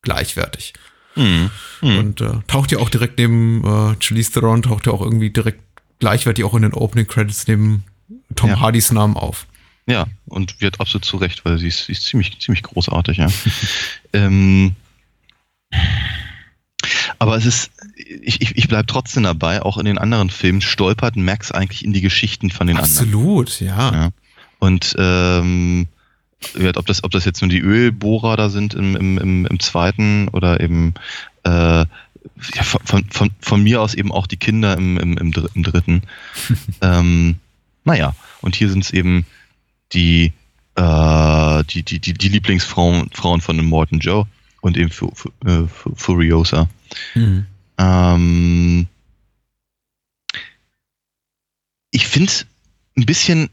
gleichwertig. 0.02 0.74
Mhm. 1.16 1.50
Mhm. 1.80 1.98
Und 1.98 2.20
äh, 2.20 2.30
taucht 2.46 2.72
ja 2.72 2.78
auch 2.78 2.88
direkt 2.88 3.18
neben 3.18 3.64
äh, 3.64 3.96
Charlize 4.00 4.32
Theron, 4.32 4.62
taucht 4.62 4.86
ja 4.86 4.92
auch 4.92 5.02
irgendwie 5.02 5.30
direkt 5.30 5.60
gleichwertig 5.98 6.44
auch 6.44 6.54
in 6.54 6.62
den 6.62 6.74
Opening 6.74 7.06
Credits 7.06 7.46
neben 7.46 7.84
Tom 8.34 8.50
ja. 8.50 8.60
Hardys 8.60 8.92
Namen 8.92 9.16
auf. 9.16 9.46
Ja, 9.88 10.06
und 10.26 10.60
wird 10.60 10.80
absolut 10.80 11.04
zu 11.04 11.16
Recht, 11.16 11.44
weil 11.44 11.58
sie 11.58 11.68
ist, 11.68 11.86
sie 11.86 11.92
ist 11.92 12.04
ziemlich, 12.04 12.38
ziemlich 12.40 12.62
großartig, 12.62 13.18
ja. 13.18 13.28
ähm, 14.12 14.74
aber 17.18 17.36
es 17.36 17.46
ist, 17.46 17.70
ich, 17.94 18.40
ich, 18.40 18.56
ich 18.56 18.68
bleibe 18.68 18.86
trotzdem 18.86 19.22
dabei, 19.22 19.62
auch 19.62 19.78
in 19.78 19.84
den 19.84 19.98
anderen 19.98 20.28
Filmen 20.28 20.60
stolpert 20.60 21.16
Max 21.16 21.52
eigentlich 21.52 21.84
in 21.84 21.92
die 21.92 22.00
Geschichten 22.00 22.50
von 22.50 22.66
den 22.66 22.76
Absolut, 22.76 23.06
anderen. 23.06 23.42
Absolut, 23.42 23.60
ja. 23.60 23.92
ja. 23.92 24.10
Und 24.58 24.96
ähm, 24.98 25.86
ob 26.76 26.86
das, 26.86 27.02
ob 27.04 27.10
das 27.10 27.24
jetzt 27.24 27.40
nur 27.40 27.48
die 27.48 27.60
Ölbohrer 27.60 28.36
da 28.36 28.48
sind 28.50 28.74
im, 28.74 28.96
im, 28.96 29.18
im, 29.18 29.46
im 29.46 29.60
zweiten 29.60 30.28
oder 30.28 30.60
eben 30.60 30.94
äh, 31.44 31.84
ja, 32.54 32.62
von, 32.62 33.04
von, 33.10 33.30
von 33.40 33.62
mir 33.62 33.80
aus 33.80 33.94
eben 33.94 34.12
auch 34.12 34.26
die 34.26 34.36
Kinder 34.36 34.76
im, 34.76 34.98
im, 34.98 35.16
im, 35.16 35.32
im 35.54 35.62
dritten. 35.62 36.02
ähm, 36.82 37.36
naja, 37.84 38.14
und 38.40 38.56
hier 38.56 38.68
sind 38.68 38.84
es 38.84 38.90
eben 38.90 39.26
die, 39.92 40.32
äh, 40.74 41.64
die, 41.64 41.82
die, 41.82 42.00
die, 42.00 42.14
die 42.14 42.28
Lieblingsfrauen 42.28 43.10
Frauen 43.12 43.40
von 43.40 43.56
dem 43.56 43.66
Morton 43.66 44.00
Joe 44.00 44.26
und 44.60 44.76
eben 44.76 44.90
Fu, 44.90 45.12
Fu, 45.14 45.30
äh, 45.44 45.66
Furiosa. 45.68 46.68
Mhm. 47.14 47.46
Ähm, 47.78 48.86
ich 51.90 52.06
finde 52.06 52.32
ein 52.96 53.06
bisschen 53.06 53.50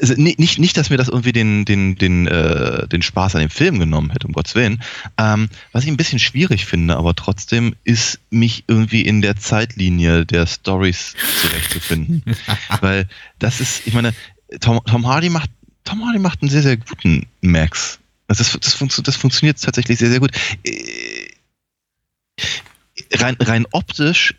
also 0.00 0.14
nicht, 0.14 0.58
nicht, 0.58 0.76
dass 0.76 0.90
mir 0.90 0.96
das 0.96 1.08
irgendwie 1.08 1.32
den, 1.32 1.64
den, 1.64 1.96
den, 1.96 2.26
äh, 2.26 2.86
den 2.88 3.02
Spaß 3.02 3.34
an 3.34 3.40
dem 3.40 3.50
Film 3.50 3.78
genommen 3.78 4.10
hätte, 4.10 4.26
um 4.26 4.32
Gottes 4.32 4.54
Willen. 4.54 4.82
Ähm, 5.18 5.48
was 5.72 5.84
ich 5.84 5.90
ein 5.90 5.96
bisschen 5.96 6.18
schwierig 6.18 6.66
finde, 6.66 6.96
aber 6.96 7.14
trotzdem 7.14 7.74
ist 7.84 8.20
mich 8.30 8.64
irgendwie 8.66 9.02
in 9.02 9.22
der 9.22 9.36
Zeitlinie 9.36 10.26
der 10.26 10.46
Stories 10.46 11.14
zurechtzufinden. 11.40 12.22
Weil 12.80 13.08
das 13.38 13.60
ist, 13.60 13.86
ich 13.86 13.94
meine, 13.94 14.14
Tom, 14.60 14.80
Tom 14.86 15.06
Hardy 15.06 15.30
macht, 15.30 15.50
Tom 15.84 16.04
Hardy 16.04 16.18
macht 16.18 16.42
einen 16.42 16.50
sehr, 16.50 16.62
sehr 16.62 16.76
guten 16.76 17.26
Max. 17.40 17.98
Das, 18.26 18.40
ist, 18.40 18.58
das, 18.64 18.74
funktio 18.74 19.02
das 19.02 19.16
funktioniert 19.16 19.60
tatsächlich 19.60 19.98
sehr, 19.98 20.10
sehr 20.10 20.20
gut. 20.20 20.32
Äh, 20.64 21.30
rein, 23.14 23.36
rein 23.40 23.66
optisch 23.72 24.34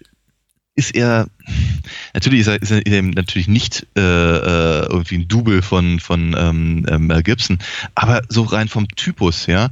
ist 0.75 0.93
er, 0.93 1.27
natürlich 2.13 2.41
ist 2.41 2.47
er, 2.47 2.61
ist 2.61 2.71
er 2.71 3.01
natürlich 3.01 3.47
nicht 3.47 3.87
äh, 3.97 4.01
äh, 4.01 4.85
irgendwie 4.87 5.19
ein 5.19 5.27
Double 5.27 5.61
von, 5.61 5.99
von 5.99 6.35
ähm, 6.37 6.85
äh, 6.85 6.97
Mel 6.97 7.23
Gibson, 7.23 7.59
aber 7.95 8.21
so 8.27 8.43
rein 8.43 8.67
vom 8.67 8.87
Typus, 8.89 9.47
ja, 9.47 9.69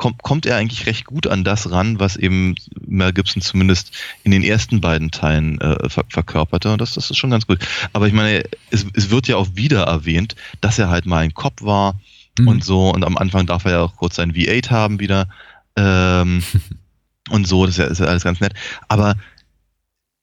kommt, 0.00 0.22
kommt 0.22 0.46
er 0.46 0.56
eigentlich 0.56 0.86
recht 0.86 1.04
gut 1.04 1.28
an 1.28 1.44
das 1.44 1.70
ran, 1.70 2.00
was 2.00 2.16
eben 2.16 2.56
Mel 2.84 3.12
Gibson 3.12 3.42
zumindest 3.42 3.92
in 4.24 4.32
den 4.32 4.42
ersten 4.42 4.80
beiden 4.80 5.12
Teilen 5.12 5.60
äh, 5.60 5.88
ver 5.88 6.04
verkörperte. 6.08 6.72
Und 6.72 6.80
das, 6.80 6.94
das 6.94 7.10
ist 7.10 7.18
schon 7.18 7.30
ganz 7.30 7.46
gut. 7.46 7.60
Aber 7.92 8.08
ich 8.08 8.12
meine, 8.12 8.42
es, 8.70 8.86
es 8.94 9.10
wird 9.10 9.28
ja 9.28 9.36
auch 9.36 9.48
wieder 9.54 9.82
erwähnt, 9.82 10.34
dass 10.60 10.78
er 10.78 10.88
halt 10.88 11.06
mal 11.06 11.18
ein 11.18 11.34
Cop 11.34 11.62
war 11.62 12.00
mhm. 12.38 12.48
und 12.48 12.64
so. 12.64 12.90
Und 12.90 13.04
am 13.04 13.18
Anfang 13.18 13.46
darf 13.46 13.66
er 13.66 13.72
ja 13.72 13.80
auch 13.82 13.96
kurz 13.96 14.16
sein 14.16 14.32
V8 14.32 14.70
haben 14.70 14.98
wieder. 14.98 15.28
Ähm, 15.76 16.42
und 17.30 17.46
so, 17.46 17.66
das 17.66 17.76
ist 17.76 17.78
ja, 17.78 17.84
ist 17.84 18.00
ja 18.00 18.06
alles 18.06 18.24
ganz 18.24 18.40
nett. 18.40 18.54
Aber 18.88 19.14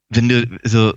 wenn 0.10 0.30
du, 0.30 0.60
also, 0.64 0.94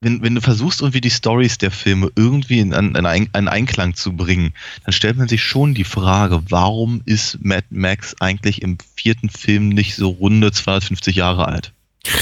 wenn, 0.00 0.22
wenn 0.22 0.34
du 0.34 0.40
versuchst, 0.40 0.80
irgendwie 0.80 1.00
die 1.00 1.10
Stories 1.10 1.58
der 1.58 1.70
Filme 1.70 2.10
irgendwie 2.16 2.58
in, 2.58 2.72
in, 2.72 2.96
in 2.96 3.06
einen 3.06 3.48
Einklang 3.48 3.94
zu 3.94 4.14
bringen, 4.14 4.52
dann 4.84 4.92
stellt 4.92 5.16
man 5.16 5.28
sich 5.28 5.42
schon 5.42 5.74
die 5.74 5.84
Frage, 5.84 6.42
warum 6.50 7.02
ist 7.04 7.38
Mad 7.42 7.66
Max 7.70 8.16
eigentlich 8.20 8.62
im 8.62 8.78
vierten 8.96 9.28
Film 9.28 9.68
nicht 9.68 9.94
so 9.94 10.08
runde 10.08 10.50
250 10.50 11.14
Jahre 11.14 11.46
alt? 11.46 11.72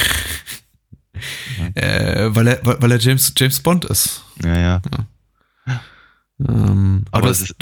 äh, 1.74 2.28
weil, 2.30 2.48
er, 2.48 2.60
weil 2.62 2.92
er 2.92 2.98
James, 2.98 3.32
James 3.36 3.60
Bond 3.60 3.86
ist. 3.86 4.24
Ja, 4.44 4.58
ja. 4.58 4.82
ja. 4.92 5.06
Ähm, 6.48 7.04
aber, 7.10 7.18
aber 7.18 7.28
das, 7.28 7.42
ist, 7.42 7.56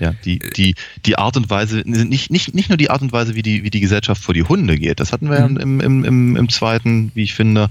ja, 0.00 0.12
die, 0.24 0.38
die, 0.38 0.74
die 1.04 1.18
Art 1.18 1.36
und 1.36 1.48
Weise, 1.48 1.82
nicht, 1.84 2.30
nicht, 2.30 2.54
nicht 2.54 2.68
nur 2.68 2.76
die 2.76 2.90
Art 2.90 3.02
und 3.02 3.12
Weise, 3.12 3.34
wie 3.34 3.42
die, 3.42 3.62
wie 3.62 3.70
die 3.70 3.80
Gesellschaft 3.80 4.22
vor 4.22 4.34
die 4.34 4.42
Hunde 4.42 4.78
geht, 4.78 5.00
das 5.00 5.12
hatten 5.12 5.30
wir 5.30 5.48
mhm. 5.48 5.56
ja 5.56 5.62
im, 5.62 5.80
im, 5.80 6.04
im, 6.04 6.36
im 6.36 6.48
zweiten, 6.48 7.12
wie 7.14 7.22
ich 7.22 7.34
finde, 7.34 7.70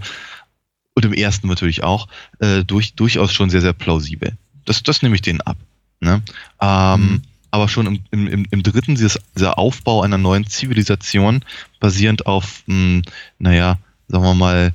und 0.93 1.03
im 1.03 1.13
ersten 1.13 1.47
natürlich 1.47 1.83
auch, 1.83 2.07
äh, 2.39 2.63
durch, 2.63 2.93
durchaus 2.93 3.33
schon 3.33 3.49
sehr, 3.49 3.61
sehr 3.61 3.73
plausibel. 3.73 4.33
Das, 4.63 4.81
das 4.81 5.01
nehme 5.01 5.15
ich 5.15 5.21
denen 5.21 5.41
ab. 5.41 5.57
Ne? 5.99 6.21
Ähm, 6.61 7.01
mhm. 7.01 7.21
Aber 7.51 7.67
schon 7.67 8.01
im, 8.11 8.27
im, 8.27 8.45
im 8.49 8.63
dritten, 8.63 8.95
dieses, 8.95 9.19
dieser 9.35 9.57
Aufbau 9.57 10.01
einer 10.01 10.17
neuen 10.17 10.47
Zivilisation, 10.47 11.43
basierend 11.79 12.25
auf, 12.25 12.63
mh, 12.67 12.75
hm, 12.75 13.01
naja, 13.39 13.77
sagen 14.07 14.23
wir 14.23 14.35
mal, 14.35 14.73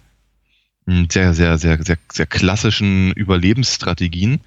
hm, 0.86 1.08
sehr, 1.10 1.34
sehr, 1.34 1.58
sehr, 1.58 1.82
sehr, 1.82 1.98
sehr 2.12 2.26
klassischen 2.26 3.12
Überlebensstrategien, 3.12 4.40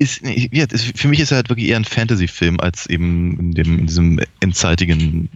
ist, 0.00 0.22
ja, 0.24 0.66
für 0.94 1.08
mich 1.08 1.20
ist 1.20 1.30
er 1.30 1.36
halt 1.36 1.50
wirklich 1.50 1.68
eher 1.68 1.76
ein 1.76 1.84
Fantasy-Film 1.84 2.58
als 2.58 2.86
eben 2.86 3.38
in, 3.38 3.52
dem, 3.52 3.78
in 3.80 3.86
diesem 3.86 4.20
endzeitigen 4.40 5.28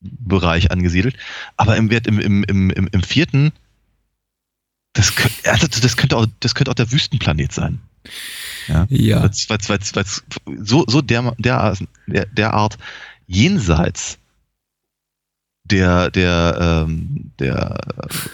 Bereich 0.00 0.72
angesiedelt. 0.72 1.16
Aber 1.56 1.76
im, 1.76 1.88
im, 1.88 2.18
im, 2.18 2.44
im, 2.44 2.70
im 2.70 3.02
vierten, 3.02 3.52
das, 4.92 5.12
also 5.44 5.68
das, 5.68 5.96
könnte 5.96 6.16
auch, 6.16 6.26
das 6.40 6.56
könnte 6.56 6.72
auch 6.72 6.74
der 6.74 6.90
Wüstenplanet 6.90 7.52
sein. 7.52 7.78
Ja. 8.66 8.86
ja. 8.90 9.22
Weil's, 9.22 9.48
weil's, 9.48 9.68
weil's, 9.68 9.94
weil's 9.94 10.24
so, 10.58 10.84
so 10.88 11.00
der, 11.00 11.34
der, 11.38 11.76
der, 12.08 12.26
der 12.26 12.54
Art 12.54 12.76
jenseits 13.28 14.18
der, 15.62 16.10
der, 16.10 16.84
ähm, 16.88 17.30
der 17.38 17.78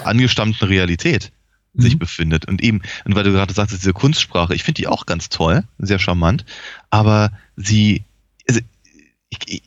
angestammten 0.02 0.66
Realität 0.66 1.30
mhm. 1.72 1.82
sich 1.82 1.98
befindet. 1.98 2.46
Und 2.46 2.62
eben, 2.62 2.82
und 3.04 3.14
weil 3.14 3.24
du 3.24 3.32
gerade 3.32 3.52
sagst, 3.52 3.74
diese 3.74 3.92
Kunstsprache, 3.92 4.54
ich 4.54 4.62
finde 4.62 4.80
die 4.80 4.88
auch 4.88 5.06
ganz 5.06 5.28
toll, 5.28 5.64
sehr 5.78 5.98
charmant, 5.98 6.44
aber 6.90 7.32
sie, 7.56 8.04
also, 8.48 8.60
ich, 9.28 9.38
ich, 9.46 9.62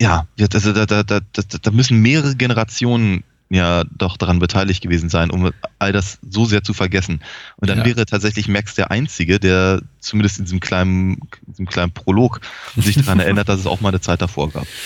ja, 0.00 0.26
also 0.38 0.72
da, 0.72 0.84
da, 0.84 1.02
da, 1.02 1.20
da, 1.22 1.70
müssen 1.70 2.02
mehrere 2.02 2.36
Generationen 2.36 3.24
ja 3.48 3.84
doch 3.84 4.16
daran 4.16 4.40
beteiligt 4.40 4.82
gewesen 4.82 5.08
sein, 5.08 5.30
um 5.30 5.52
all 5.78 5.92
das 5.92 6.18
so 6.28 6.44
sehr 6.44 6.64
zu 6.64 6.74
vergessen. 6.74 7.22
Und 7.56 7.70
dann 7.70 7.78
ja. 7.78 7.84
wäre 7.84 8.04
tatsächlich 8.04 8.48
Max 8.48 8.74
der 8.74 8.90
Einzige, 8.90 9.38
der 9.38 9.82
zumindest 10.00 10.38
in 10.38 10.44
diesem 10.44 10.60
kleinen, 10.60 11.20
diesem 11.46 11.66
kleinen 11.66 11.92
Prolog 11.92 12.40
sich 12.76 12.96
daran 12.96 13.20
erinnert, 13.20 13.48
dass 13.48 13.60
es 13.60 13.66
auch 13.66 13.80
mal 13.80 13.90
eine 13.90 14.00
Zeit 14.00 14.20
davor 14.20 14.50
gab. 14.50 14.66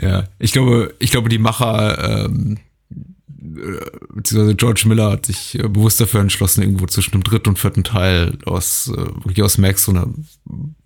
Ja, 0.00 0.24
ich 0.38 0.52
glaube, 0.52 0.94
ich 0.98 1.10
glaube, 1.10 1.28
die 1.28 1.38
Macher 1.38 2.26
ähm, 2.26 2.56
äh, 2.56 2.67
beziehungsweise 4.14 4.54
George 4.54 4.84
Miller 4.86 5.10
hat 5.12 5.26
sich 5.26 5.58
äh, 5.58 5.68
bewusst 5.68 6.00
dafür 6.00 6.20
entschlossen, 6.20 6.62
irgendwo 6.62 6.86
zwischen 6.86 7.12
dem 7.12 7.22
dritten 7.22 7.50
und 7.50 7.58
vierten 7.58 7.84
Teil 7.84 8.38
aus, 8.44 8.90
äh, 8.94 8.96
wirklich 8.96 9.42
aus 9.42 9.58
Max 9.58 9.84
so 9.84 9.92
eine 9.92 10.12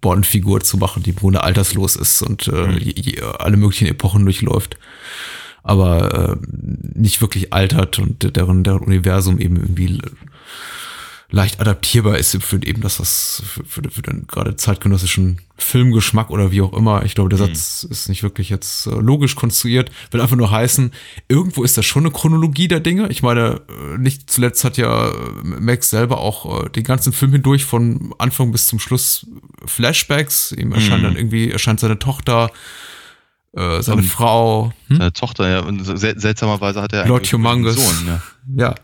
Bond-Figur 0.01 0.61
zu 0.61 0.77
machen, 0.77 1.03
die 1.03 1.11
im 1.11 1.16
Grunde 1.16 1.42
alterslos 1.42 1.96
ist 1.96 2.22
und 2.22 2.48
äh, 2.48 2.66
mhm. 2.66 3.14
alle 3.38 3.57
möglichen 3.57 3.88
Epochen 3.88 4.25
durchläuft. 4.25 4.77
Aber 5.62 6.31
äh, 6.31 6.37
nicht 6.98 7.20
wirklich 7.20 7.53
altert 7.53 7.98
und 7.98 8.37
deren, 8.37 8.64
deren 8.64 8.81
Universum 8.81 9.38
eben 9.38 9.57
irgendwie 9.57 10.01
leicht 11.33 11.61
adaptierbar 11.61 12.18
ist 12.18 12.40
für 12.42 12.62
eben 12.62 12.83
das, 12.83 13.01
was 13.01 13.42
für, 13.45 13.64
für, 13.64 13.90
für 13.90 14.03
den 14.03 14.27
gerade 14.27 14.55
zeitgenössischen 14.55 15.40
Filmgeschmack 15.57 16.31
oder 16.31 16.53
wie 16.53 16.61
auch 16.61 16.75
immer. 16.75 17.05
Ich 17.05 17.14
glaube, 17.14 17.31
der 17.31 17.38
mhm. 17.38 17.55
Satz 17.55 17.87
ist 17.88 18.09
nicht 18.09 18.23
wirklich 18.23 18.51
jetzt 18.51 18.87
äh, 18.87 18.90
logisch 18.90 19.35
konstruiert. 19.35 19.90
Will 20.11 20.21
einfach 20.21 20.37
nur 20.37 20.51
heißen, 20.51 20.92
irgendwo 21.29 21.64
ist 21.64 21.79
da 21.79 21.83
schon 21.83 22.05
eine 22.05 22.12
Chronologie 22.12 22.68
der 22.68 22.81
Dinge. 22.81 23.09
Ich 23.09 23.23
meine, 23.23 23.62
äh, 23.68 23.99
nicht 23.99 24.31
zuletzt 24.31 24.62
hat 24.64 24.77
ja 24.77 25.09
äh, 25.09 25.12
Max 25.42 25.88
selber 25.88 26.18
auch 26.18 26.68
den 26.68 26.85
ganzen 26.85 27.14
Film 27.14 27.33
hindurch 27.33 27.64
von 27.64 28.14
Anfang 28.18 28.53
bis 28.53 28.66
zum 28.66 28.79
Schluss 28.79 29.27
Flashbacks. 29.64 30.53
Ihm 30.53 30.73
erscheint 30.73 31.03
mhm. 31.03 31.07
dann 31.07 31.16
irgendwie, 31.16 31.51
erscheint 31.51 31.81
seine 31.81 31.99
Tochter, 31.99 32.51
äh, 33.55 33.83
seine 33.83 33.99
und 33.99 34.05
Frau. 34.05 34.73
Hm? 34.88 34.97
Seine 34.97 35.12
Tochter, 35.12 35.49
ja. 35.49 35.61
Und 35.61 35.85
sel 35.85 36.19
seltsamerweise 36.19 36.81
hat 36.83 36.93
er 36.93 37.07
Lord 37.07 37.31
Humongous. 37.33 37.79
einen 37.79 38.07
Sohn. 38.07 38.07
Ja, 38.07 38.23
ja. 38.57 38.75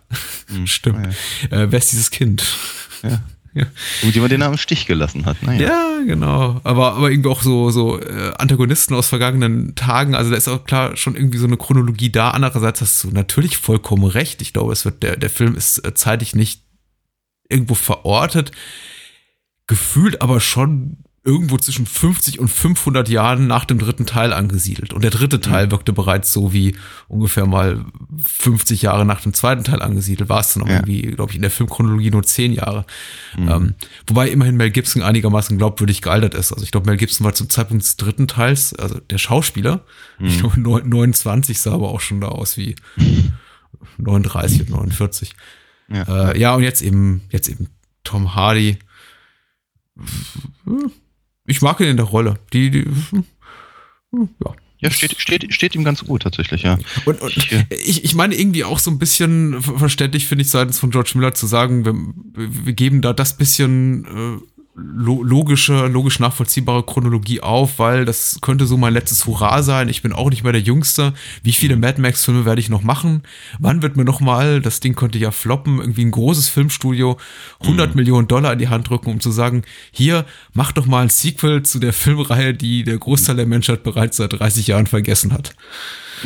Hm. 0.54 0.66
stimmt. 0.66 1.06
Ah, 1.06 1.10
ja. 1.50 1.62
Äh, 1.62 1.72
wer 1.72 1.78
ist 1.78 1.92
dieses 1.92 2.10
Kind? 2.10 2.44
Ja. 3.02 3.20
Ja. 3.54 3.64
Und 4.02 4.14
jemand, 4.14 4.30
den 4.30 4.40
er 4.40 4.48
im 4.48 4.56
Stich 4.56 4.86
gelassen 4.86 5.26
hat. 5.26 5.42
Naja. 5.42 5.68
Ja, 5.68 5.98
genau. 6.06 6.60
Aber, 6.64 6.94
aber 6.94 7.10
irgendwie 7.10 7.30
auch 7.30 7.42
so, 7.42 7.70
so 7.70 8.00
äh, 8.00 8.32
Antagonisten 8.36 8.94
aus 8.94 9.08
vergangenen 9.08 9.74
Tagen. 9.74 10.14
Also 10.14 10.30
da 10.30 10.36
ist 10.36 10.48
auch 10.48 10.64
klar 10.64 10.96
schon 10.96 11.16
irgendwie 11.16 11.38
so 11.38 11.46
eine 11.46 11.56
Chronologie 11.56 12.10
da. 12.10 12.30
Andererseits 12.30 12.80
hast 12.80 13.02
du 13.02 13.10
natürlich 13.10 13.56
vollkommen 13.56 14.04
recht. 14.04 14.42
Ich 14.42 14.52
glaube, 14.52 14.72
es 14.72 14.84
wird, 14.84 15.02
der, 15.02 15.16
der 15.16 15.30
Film 15.30 15.56
ist 15.56 15.78
äh, 15.84 15.94
zeitlich 15.94 16.34
nicht 16.34 16.62
irgendwo 17.48 17.74
verortet. 17.74 18.52
Gefühlt 19.66 20.22
aber 20.22 20.40
schon 20.40 20.98
irgendwo 21.24 21.58
zwischen 21.58 21.84
50 21.84 22.38
und 22.38 22.48
500 22.48 23.08
Jahren 23.08 23.46
nach 23.46 23.64
dem 23.64 23.78
dritten 23.78 24.06
Teil 24.06 24.32
angesiedelt. 24.32 24.94
Und 24.94 25.02
der 25.02 25.10
dritte 25.10 25.40
Teil 25.40 25.66
mhm. 25.66 25.72
wirkte 25.72 25.92
bereits 25.92 26.32
so 26.32 26.52
wie 26.52 26.76
ungefähr 27.08 27.44
mal 27.44 27.84
50 28.24 28.82
Jahre 28.82 29.04
nach 29.04 29.20
dem 29.20 29.34
zweiten 29.34 29.64
Teil 29.64 29.82
angesiedelt. 29.82 30.28
War 30.28 30.40
es 30.40 30.54
dann 30.54 30.62
auch 30.62 30.68
ja. 30.68 30.76
irgendwie, 30.76 31.02
glaube 31.02 31.32
ich, 31.32 31.36
in 31.36 31.42
der 31.42 31.50
Filmchronologie 31.50 32.10
nur 32.10 32.22
10 32.22 32.52
Jahre. 32.52 32.86
Mhm. 33.36 33.48
Ähm, 33.48 33.74
wobei 34.06 34.30
immerhin 34.30 34.56
Mel 34.56 34.70
Gibson 34.70 35.02
einigermaßen 35.02 35.58
glaubwürdig 35.58 36.02
gealtert 36.02 36.34
ist. 36.34 36.52
Also 36.52 36.64
ich 36.64 36.70
glaube, 36.70 36.86
Mel 36.86 36.96
Gibson 36.96 37.24
war 37.24 37.34
zum 37.34 37.50
Zeitpunkt 37.50 37.82
des 37.82 37.96
dritten 37.96 38.28
Teils, 38.28 38.72
also 38.74 39.00
der 39.00 39.18
Schauspieler, 39.18 39.84
mhm. 40.18 40.26
ich 40.26 40.38
glaube 40.38 40.60
29 40.60 41.60
sah 41.60 41.72
aber 41.72 41.88
auch 41.88 42.00
schon 42.00 42.20
da 42.20 42.28
aus 42.28 42.56
wie 42.56 42.76
39 43.98 44.62
und 44.62 44.70
49. 44.70 45.34
Ja. 45.90 46.30
Äh, 46.30 46.38
ja, 46.38 46.54
und 46.54 46.62
jetzt 46.62 46.80
eben, 46.80 47.22
jetzt 47.30 47.48
eben 47.48 47.68
Tom 48.04 48.34
Hardy. 48.34 48.78
Hm 50.64 50.92
ich 51.48 51.62
mag 51.62 51.80
ihn 51.80 51.88
in 51.88 51.96
der 51.96 52.06
Rolle. 52.06 52.38
Die, 52.52 52.70
die 52.70 52.84
ja. 54.12 54.54
Ja, 54.80 54.92
steht, 54.92 55.20
steht, 55.20 55.52
steht 55.52 55.74
ihm 55.74 55.82
ganz 55.82 56.04
gut 56.04 56.22
tatsächlich, 56.22 56.62
ja. 56.62 56.78
Und, 57.04 57.20
und 57.20 57.36
ich, 57.70 58.04
ich 58.04 58.14
meine 58.14 58.36
irgendwie 58.36 58.62
auch 58.62 58.78
so 58.78 58.92
ein 58.92 58.98
bisschen 59.00 59.60
verständlich, 59.60 60.26
finde 60.26 60.42
ich, 60.42 60.50
seitens 60.50 60.78
von 60.78 60.90
George 60.90 61.12
Miller 61.16 61.34
zu 61.34 61.48
sagen, 61.48 61.84
wir, 61.84 61.94
wir 62.64 62.72
geben 62.74 63.02
da 63.02 63.12
das 63.12 63.36
bisschen 63.36 64.04
äh, 64.04 64.57
logische, 64.78 65.86
logisch 65.86 66.20
nachvollziehbare 66.20 66.84
Chronologie 66.84 67.40
auf, 67.40 67.78
weil 67.78 68.04
das 68.04 68.38
könnte 68.40 68.66
so 68.66 68.76
mein 68.76 68.92
letztes 68.92 69.26
Hurra 69.26 69.62
sein. 69.62 69.88
Ich 69.88 70.02
bin 70.02 70.12
auch 70.12 70.30
nicht 70.30 70.44
mehr 70.44 70.52
der 70.52 70.60
Jüngste. 70.60 71.14
Wie 71.42 71.52
viele 71.52 71.74
mhm. 71.74 71.82
Mad 71.82 72.00
Max-Filme 72.00 72.44
werde 72.44 72.60
ich 72.60 72.68
noch 72.68 72.82
machen? 72.82 73.22
Wann 73.58 73.82
wird 73.82 73.96
mir 73.96 74.04
noch 74.04 74.20
mal, 74.20 74.60
das 74.60 74.80
Ding 74.80 74.94
könnte 74.94 75.18
ja 75.18 75.30
floppen, 75.30 75.80
irgendwie 75.80 76.04
ein 76.04 76.10
großes 76.10 76.48
Filmstudio 76.48 77.18
100 77.60 77.90
mhm. 77.90 77.96
Millionen 77.96 78.28
Dollar 78.28 78.52
in 78.52 78.58
die 78.58 78.68
Hand 78.68 78.88
drücken, 78.88 79.10
um 79.10 79.20
zu 79.20 79.30
sagen, 79.30 79.62
hier, 79.90 80.24
mach 80.52 80.72
doch 80.72 80.86
mal 80.86 81.02
ein 81.02 81.10
Sequel 81.10 81.62
zu 81.62 81.78
der 81.78 81.92
Filmreihe, 81.92 82.54
die 82.54 82.84
der 82.84 82.98
Großteil 82.98 83.36
der 83.36 83.46
Menschheit 83.46 83.82
bereits 83.82 84.18
seit 84.18 84.38
30 84.38 84.68
Jahren 84.68 84.86
vergessen 84.86 85.32
hat. 85.32 85.54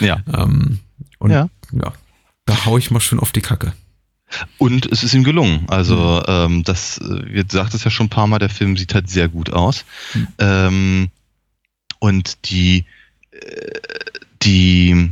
Ja. 0.01 0.23
Ähm, 0.33 0.81
und 1.19 1.31
ja. 1.31 1.49
ja, 1.73 1.93
da 2.47 2.67
hau 2.67 2.77
ich 2.79 2.91
mal 2.91 3.01
schön 3.01 3.21
auf 3.21 3.33
die 3.33 3.41
Kacke. 3.41 3.73
Und 4.59 4.87
es 4.87 5.03
ist 5.05 5.15
ihm 5.15 5.25
gelungen. 5.25 5.65
Also, 5.69 5.97
mhm. 5.97 6.23
ähm, 6.29 6.65
das, 6.65 7.01
wir 7.03 7.45
sagt 7.49 7.75
es 7.75 7.85
ja 7.85 7.91
schon 7.91 8.07
ein 8.07 8.11
paar 8.11 8.27
Mal, 8.27 8.39
der 8.39 8.49
Film 8.49 8.77
sieht 8.77 8.95
halt 8.95 9.09
sehr 9.09 9.29
gut 9.29 9.53
aus. 9.53 9.85
Mhm. 10.15 10.29
Ähm, 10.39 11.09
und 11.99 12.51
die, 12.51 12.85
äh, 13.31 13.81
die, 14.43 15.11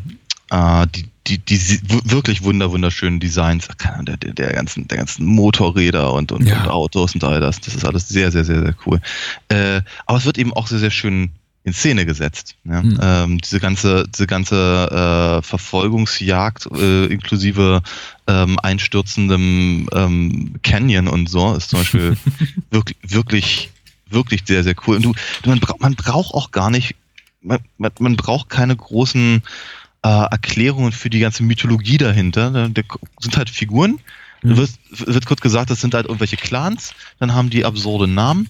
äh, 0.50 0.86
die, 0.86 1.08
die, 1.28 1.38
die 1.38 1.80
wirklich 2.10 2.42
wunder, 2.42 2.70
wunderschönen 2.72 3.20
Designs 3.20 3.68
der, 3.68 4.16
der, 4.16 4.32
der, 4.32 4.52
ganzen, 4.52 4.88
der 4.88 4.98
ganzen 4.98 5.26
Motorräder 5.26 6.12
und, 6.12 6.32
und, 6.32 6.46
ja. 6.46 6.62
und 6.62 6.68
Autos 6.68 7.14
und 7.14 7.22
all 7.22 7.40
das, 7.40 7.60
das 7.60 7.76
ist 7.76 7.84
alles 7.84 8.08
sehr, 8.08 8.32
sehr, 8.32 8.44
sehr, 8.44 8.60
sehr 8.60 8.74
cool. 8.86 9.00
Äh, 9.48 9.82
aber 10.06 10.18
es 10.18 10.24
wird 10.24 10.38
eben 10.38 10.52
auch 10.52 10.66
sehr, 10.66 10.80
sehr 10.80 10.90
schön 10.90 11.30
in 11.62 11.72
Szene 11.72 12.06
gesetzt. 12.06 12.56
Ja? 12.64 12.82
Mhm. 12.82 12.98
Ähm, 13.02 13.38
diese 13.38 13.60
ganze, 13.60 14.08
diese 14.08 14.26
ganze 14.26 15.40
äh, 15.40 15.42
Verfolgungsjagd 15.42 16.68
äh, 16.72 17.06
inklusive 17.06 17.82
ähm, 18.26 18.58
einstürzendem 18.58 19.88
ähm, 19.92 20.54
Canyon 20.62 21.08
und 21.08 21.28
so 21.28 21.54
ist 21.54 21.70
zum 21.70 21.80
Beispiel 21.80 22.16
wirklich, 22.70 22.96
wirklich, 23.02 23.70
wirklich 24.08 24.42
sehr, 24.46 24.64
sehr 24.64 24.74
cool. 24.86 24.96
Und 24.96 25.02
du, 25.04 25.12
man, 25.44 25.60
bra 25.60 25.74
man 25.78 25.94
braucht 25.94 26.34
auch 26.34 26.50
gar 26.50 26.70
nicht, 26.70 26.96
man, 27.42 27.60
man 27.76 28.16
braucht 28.16 28.48
keine 28.48 28.74
großen 28.74 29.42
äh, 30.02 30.08
Erklärungen 30.08 30.92
für 30.92 31.10
die 31.10 31.20
ganze 31.20 31.42
Mythologie 31.42 31.98
dahinter. 31.98 32.50
Da, 32.50 32.68
da 32.68 32.82
sind 33.20 33.36
halt 33.36 33.50
Figuren. 33.50 34.00
Mhm. 34.42 34.56
Wird, 34.56 34.70
wird 34.90 35.26
kurz 35.26 35.40
gesagt, 35.42 35.70
das 35.70 35.82
sind 35.82 35.92
halt 35.92 36.06
irgendwelche 36.06 36.38
Clans, 36.38 36.94
dann 37.18 37.34
haben 37.34 37.50
die 37.50 37.66
absurde 37.66 38.08
Namen 38.08 38.48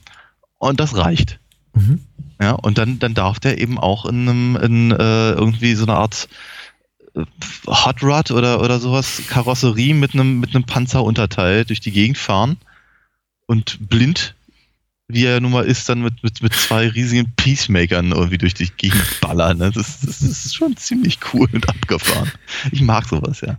und 0.59 0.79
das 0.79 0.97
reicht. 0.97 1.41
Mhm. 1.75 2.05
Ja, 2.41 2.53
und 2.53 2.79
dann, 2.79 2.99
dann 2.99 3.13
darf 3.13 3.39
der 3.39 3.61
eben 3.61 3.79
auch 3.79 4.07
in 4.07 4.29
einem, 4.29 4.57
in 4.57 4.91
äh, 4.93 5.33
irgendwie 5.33 5.75
so 5.75 5.85
eine 5.85 5.95
Art 5.95 6.29
äh, 7.15 7.25
Hot 7.67 8.03
Rod 8.03 8.31
oder, 8.31 8.63
oder 8.63 8.81
sowas, 8.81 9.23
Karosserie 9.29 9.93
mit 9.93 10.15
einem, 10.15 10.41
mit 10.41 10.55
einem 10.55 10.65
Panzerunterteil 10.65 11.67
durch 11.67 11.81
die 11.81 11.93
Gegend 11.93 12.17
fahren 12.17 12.57
und 13.47 13.91
blind, 13.91 14.35
wie 15.07 15.27
er 15.27 15.41
nun 15.41 15.53
mal 15.53 15.67
ist, 15.67 15.89
dann 15.89 16.01
mit, 16.01 16.23
mit, 16.23 16.41
mit 16.41 16.55
zwei 16.55 16.89
riesigen 16.89 17.31
Peacemakern 17.37 18.13
irgendwie 18.13 18.39
durch 18.39 18.55
die 18.55 18.71
Gegend 18.75 19.21
ballern. 19.21 19.59
Ne? 19.59 19.71
Das, 19.73 20.01
das 20.01 20.23
ist 20.23 20.55
schon 20.55 20.77
ziemlich 20.79 21.19
cool 21.35 21.49
und 21.53 21.69
abgefahren. 21.69 22.31
Ich 22.73 22.81
mag 22.81 23.07
sowas, 23.07 23.43
ja. 23.43 23.59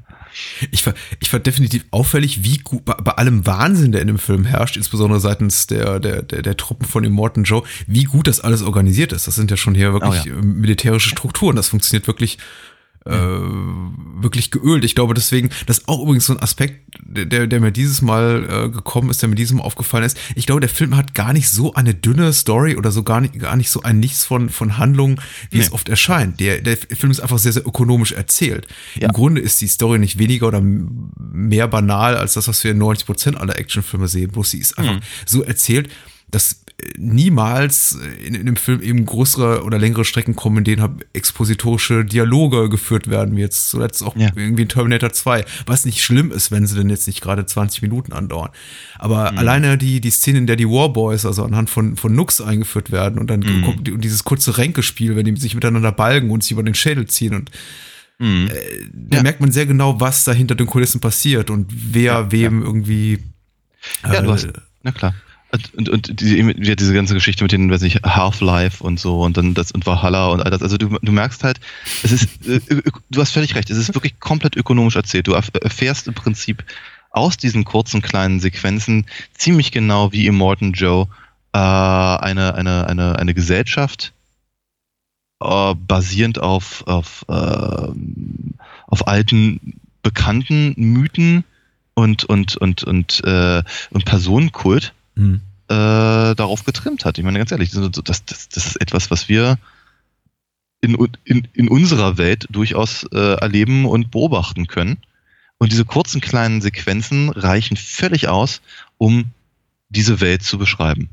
Ich 0.71 0.85
war, 0.85 0.93
ich 1.19 1.31
war 1.31 1.39
definitiv 1.39 1.85
auffällig, 1.91 2.43
wie 2.43 2.57
gut, 2.57 2.85
bei, 2.85 2.93
bei 2.93 3.11
allem 3.13 3.45
Wahnsinn, 3.45 3.91
der 3.91 4.01
in 4.01 4.07
dem 4.07 4.19
Film 4.19 4.45
herrscht, 4.45 4.77
insbesondere 4.77 5.19
seitens 5.19 5.67
der, 5.67 5.99
der, 5.99 6.21
der, 6.21 6.41
der 6.41 6.57
Truppen 6.57 6.87
von 6.87 7.03
Immortan 7.03 7.43
Joe, 7.43 7.63
wie 7.87 8.03
gut 8.03 8.27
das 8.27 8.39
alles 8.39 8.61
organisiert 8.61 9.13
ist. 9.13 9.27
Das 9.27 9.35
sind 9.35 9.51
ja 9.51 9.57
schon 9.57 9.75
hier 9.75 9.93
wirklich 9.93 10.21
oh 10.25 10.29
ja. 10.29 10.35
militärische 10.41 11.09
Strukturen. 11.09 11.55
Das 11.55 11.69
funktioniert 11.69 12.07
wirklich 12.07 12.37
äh, 13.05 13.11
wirklich 13.11 14.51
geölt. 14.51 14.83
Ich 14.83 14.93
glaube 14.93 15.13
deswegen, 15.13 15.49
das 15.65 15.79
ist 15.79 15.87
auch 15.87 16.03
übrigens 16.03 16.27
so 16.27 16.33
ein 16.33 16.39
Aspekt, 16.39 16.95
der, 16.99 17.47
der 17.47 17.59
mir 17.59 17.71
dieses 17.71 18.01
Mal 18.01 18.47
äh, 18.47 18.69
gekommen 18.69 19.09
ist, 19.09 19.21
der 19.21 19.29
mir 19.29 19.35
diesem 19.35 19.59
aufgefallen 19.59 20.03
ist. 20.03 20.17
Ich 20.35 20.45
glaube, 20.45 20.61
der 20.61 20.69
Film 20.69 20.95
hat 20.95 21.15
gar 21.15 21.33
nicht 21.33 21.49
so 21.49 21.73
eine 21.73 21.95
dünne 21.95 22.31
Story 22.33 22.75
oder 22.75 22.91
so 22.91 23.03
gar 23.03 23.21
nicht, 23.21 23.39
gar 23.39 23.55
nicht 23.55 23.71
so 23.71 23.81
ein 23.81 23.99
Nichts 23.99 24.23
von, 24.23 24.49
von 24.49 24.77
Handlungen, 24.77 25.19
wie 25.49 25.57
nee. 25.57 25.63
es 25.63 25.71
oft 25.71 25.89
erscheint. 25.89 26.39
Der, 26.39 26.61
der 26.61 26.77
Film 26.77 27.11
ist 27.11 27.19
einfach 27.19 27.39
sehr, 27.39 27.53
sehr 27.53 27.65
ökonomisch 27.65 28.11
erzählt. 28.11 28.67
Ja. 28.95 29.07
Im 29.07 29.13
Grunde 29.13 29.41
ist 29.41 29.59
die 29.61 29.67
Story 29.67 29.97
nicht 29.97 30.19
weniger 30.19 30.47
oder 30.47 30.61
mehr 30.61 31.67
banal 31.67 32.15
als 32.15 32.33
das, 32.33 32.47
was 32.47 32.63
wir 32.63 32.71
in 32.71 32.77
90 32.77 33.05
Prozent 33.05 33.37
aller 33.37 33.57
Actionfilme 33.57 34.07
sehen. 34.07 34.31
Bloß 34.31 34.51
sie 34.51 34.59
ist 34.59 34.77
einfach 34.77 34.95
mhm. 34.95 35.01
so 35.25 35.43
erzählt, 35.43 35.89
dass 36.29 36.61
niemals 36.97 37.97
in, 38.25 38.35
in 38.35 38.45
dem 38.45 38.55
Film 38.55 38.81
eben 38.81 39.05
größere 39.05 39.63
oder 39.63 39.77
längere 39.77 40.05
Strecken 40.05 40.35
kommen, 40.35 40.59
in 40.59 40.63
denen 40.63 40.81
halt 40.81 40.91
expositorische 41.13 42.05
Dialoge 42.05 42.69
geführt 42.69 43.09
werden, 43.09 43.35
wie 43.35 43.41
jetzt 43.41 43.69
zuletzt 43.69 44.03
auch 44.03 44.15
ja. 44.15 44.29
irgendwie 44.35 44.63
in 44.63 44.69
Terminator 44.69 45.11
2, 45.11 45.45
was 45.65 45.85
nicht 45.85 46.01
schlimm 46.01 46.31
ist, 46.31 46.51
wenn 46.51 46.65
sie 46.67 46.75
denn 46.75 46.89
jetzt 46.89 47.07
nicht 47.07 47.21
gerade 47.21 47.45
20 47.45 47.81
Minuten 47.81 48.13
andauern. 48.13 48.49
Aber 48.97 49.31
mhm. 49.31 49.37
alleine 49.37 49.77
die, 49.77 50.01
die 50.01 50.11
Szene, 50.11 50.39
in 50.39 50.47
der 50.47 50.55
die 50.55 50.67
Warboys, 50.67 51.25
also 51.25 51.43
anhand 51.43 51.69
von, 51.69 51.97
von 51.97 52.13
Nux 52.13 52.41
eingeführt 52.41 52.91
werden 52.91 53.19
und 53.19 53.29
dann 53.29 53.41
mhm. 53.41 53.63
kommt 53.63 54.03
dieses 54.03 54.23
kurze 54.23 54.57
Ränkespiel, 54.57 55.15
wenn 55.15 55.25
die 55.25 55.39
sich 55.39 55.55
miteinander 55.55 55.91
balgen 55.91 56.29
und 56.31 56.43
sich 56.43 56.51
über 56.51 56.63
den 56.63 56.75
Schädel 56.75 57.07
ziehen 57.07 57.35
und 57.35 57.51
mhm. 58.19 58.47
äh, 58.47 58.53
da 58.93 59.17
ja. 59.17 59.23
merkt 59.23 59.41
man 59.41 59.51
sehr 59.51 59.65
genau, 59.65 59.99
was 59.99 60.23
da 60.23 60.33
hinter 60.33 60.55
den 60.55 60.67
Kulissen 60.67 61.01
passiert 61.01 61.49
und 61.49 61.71
wer 61.71 62.01
ja, 62.03 62.31
wem 62.31 62.63
irgendwie 62.63 63.19
äh, 64.03 64.13
ja, 64.13 64.21
du 64.21 64.31
hast, 64.31 64.47
na 64.83 64.91
klar. 64.91 65.13
Und, 65.75 65.89
und 65.89 66.21
diese, 66.21 66.75
diese 66.75 66.93
ganze 66.93 67.13
Geschichte 67.13 67.43
mit 67.43 67.51
den, 67.51 67.69
weiß 67.69 67.81
ich, 67.81 67.95
Half-Life 68.03 68.81
und 68.81 68.99
so 68.99 69.21
und 69.21 69.35
dann 69.35 69.53
das 69.53 69.71
und 69.71 69.85
Valhalla 69.85 70.27
und 70.27 70.41
all 70.41 70.49
das. 70.49 70.61
Also 70.61 70.77
du, 70.77 70.97
du 71.01 71.11
merkst 71.11 71.43
halt, 71.43 71.59
es 72.03 72.13
ist, 72.13 72.47
äh, 72.47 72.81
du 73.09 73.21
hast 73.21 73.31
völlig 73.31 73.55
recht, 73.55 73.69
es 73.69 73.77
ist 73.77 73.93
wirklich 73.93 74.19
komplett 74.19 74.55
ökonomisch 74.55 74.95
erzählt. 74.95 75.27
Du 75.27 75.33
erfährst 75.33 76.07
im 76.07 76.13
Prinzip 76.13 76.63
aus 77.09 77.35
diesen 77.35 77.65
kurzen 77.65 78.01
kleinen 78.01 78.39
Sequenzen 78.39 79.05
ziemlich 79.37 79.71
genau 79.71 80.13
wie 80.13 80.25
Immortan 80.25 80.71
Joe 80.71 81.07
äh, 81.53 81.57
eine, 81.57 82.55
eine, 82.55 82.87
eine, 82.87 83.19
eine 83.19 83.33
Gesellschaft 83.33 84.13
äh, 85.41 85.75
basierend 85.75 86.39
auf, 86.39 86.87
auf, 86.87 87.25
äh, 87.27 87.87
auf 88.87 89.07
alten 89.07 89.79
bekannten 90.01 90.73
Mythen 90.77 91.43
und, 91.93 92.23
und, 92.23 92.55
und, 92.57 92.83
und, 92.83 93.21
äh, 93.25 93.63
und 93.89 94.05
Personenkult 94.05 94.93
mhm. 95.15 95.41
äh, 95.67 96.35
darauf 96.35 96.63
getrimmt 96.63 97.05
hat. 97.05 97.17
Ich 97.17 97.23
meine, 97.23 97.39
ganz 97.39 97.51
ehrlich, 97.51 97.71
das, 97.71 97.91
das, 98.03 98.25
das 98.25 98.65
ist 98.65 98.81
etwas, 98.81 99.11
was 99.11 99.29
wir 99.29 99.57
in, 100.81 100.97
in, 101.23 101.47
in 101.53 101.69
unserer 101.69 102.17
Welt 102.17 102.47
durchaus 102.49 103.03
äh, 103.11 103.35
erleben 103.35 103.85
und 103.85 104.11
beobachten 104.11 104.67
können. 104.67 104.97
Und 105.57 105.71
diese 105.71 105.85
kurzen 105.85 106.19
kleinen 106.21 106.61
Sequenzen 106.61 107.29
reichen 107.29 107.77
völlig 107.77 108.27
aus, 108.27 108.61
um 108.97 109.25
diese 109.89 110.19
Welt 110.19 110.41
zu 110.41 110.57
beschreiben. 110.57 111.09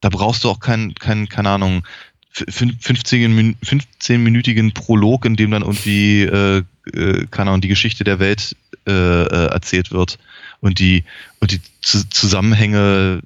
Da 0.00 0.08
brauchst 0.08 0.42
du 0.44 0.50
auch 0.50 0.58
kein, 0.58 0.94
kein 0.94 1.28
keine 1.28 1.50
Ahnung, 1.50 1.86
15-minütigen 2.34 4.74
Prolog, 4.74 5.24
in 5.24 5.36
dem 5.36 5.52
dann 5.52 5.62
irgendwie, 5.62 6.22
äh, 6.22 6.64
äh, 6.92 7.26
keine 7.30 7.50
Ahnung, 7.50 7.60
die 7.62 7.68
Geschichte 7.68 8.04
der 8.04 8.18
Welt 8.18 8.56
äh, 8.86 8.92
äh 8.92 9.46
erzählt 9.46 9.90
wird 9.92 10.18
und 10.66 10.78
die, 10.78 11.04
und 11.40 11.52
die 11.52 11.60
Zusammenhänge, 11.80 13.22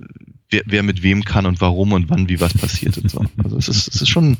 wer, 0.50 0.62
wer 0.66 0.83
mit 0.83 1.03
wem 1.03 1.24
kann 1.24 1.46
und 1.46 1.61
warum 1.61 1.92
und 1.92 2.11
wann 2.11 2.29
wie 2.29 2.40
was 2.40 2.55
passiert 2.55 2.98
und 2.98 3.11
so. 3.11 3.24
Also 3.42 3.57
es 3.57 3.68
ist, 3.68 3.88
es 3.88 4.03
ist 4.03 4.09
schon, 4.09 4.37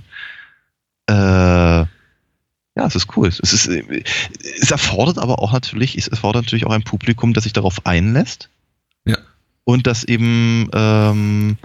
äh, 1.07 1.13
ja, 1.13 1.89
es 2.77 2.95
ist 2.95 3.17
cool. 3.17 3.29
Es 3.29 3.41
ist, 3.41 3.67
es 3.67 4.71
erfordert 4.71 5.19
aber 5.19 5.41
auch 5.41 5.53
natürlich, 5.53 5.97
es 5.97 6.09
erfordert 6.09 6.45
natürlich 6.45 6.67
auch 6.67 6.73
ein 6.73 6.85
Publikum, 6.85 7.33
das 7.33 7.45
sich 7.45 7.53
darauf 7.53 7.87
einlässt. 7.87 8.49
Ja. 9.05 9.19
Und 9.65 9.87
das 9.87 10.05
eben 10.05 10.69
ähm, 10.73 11.57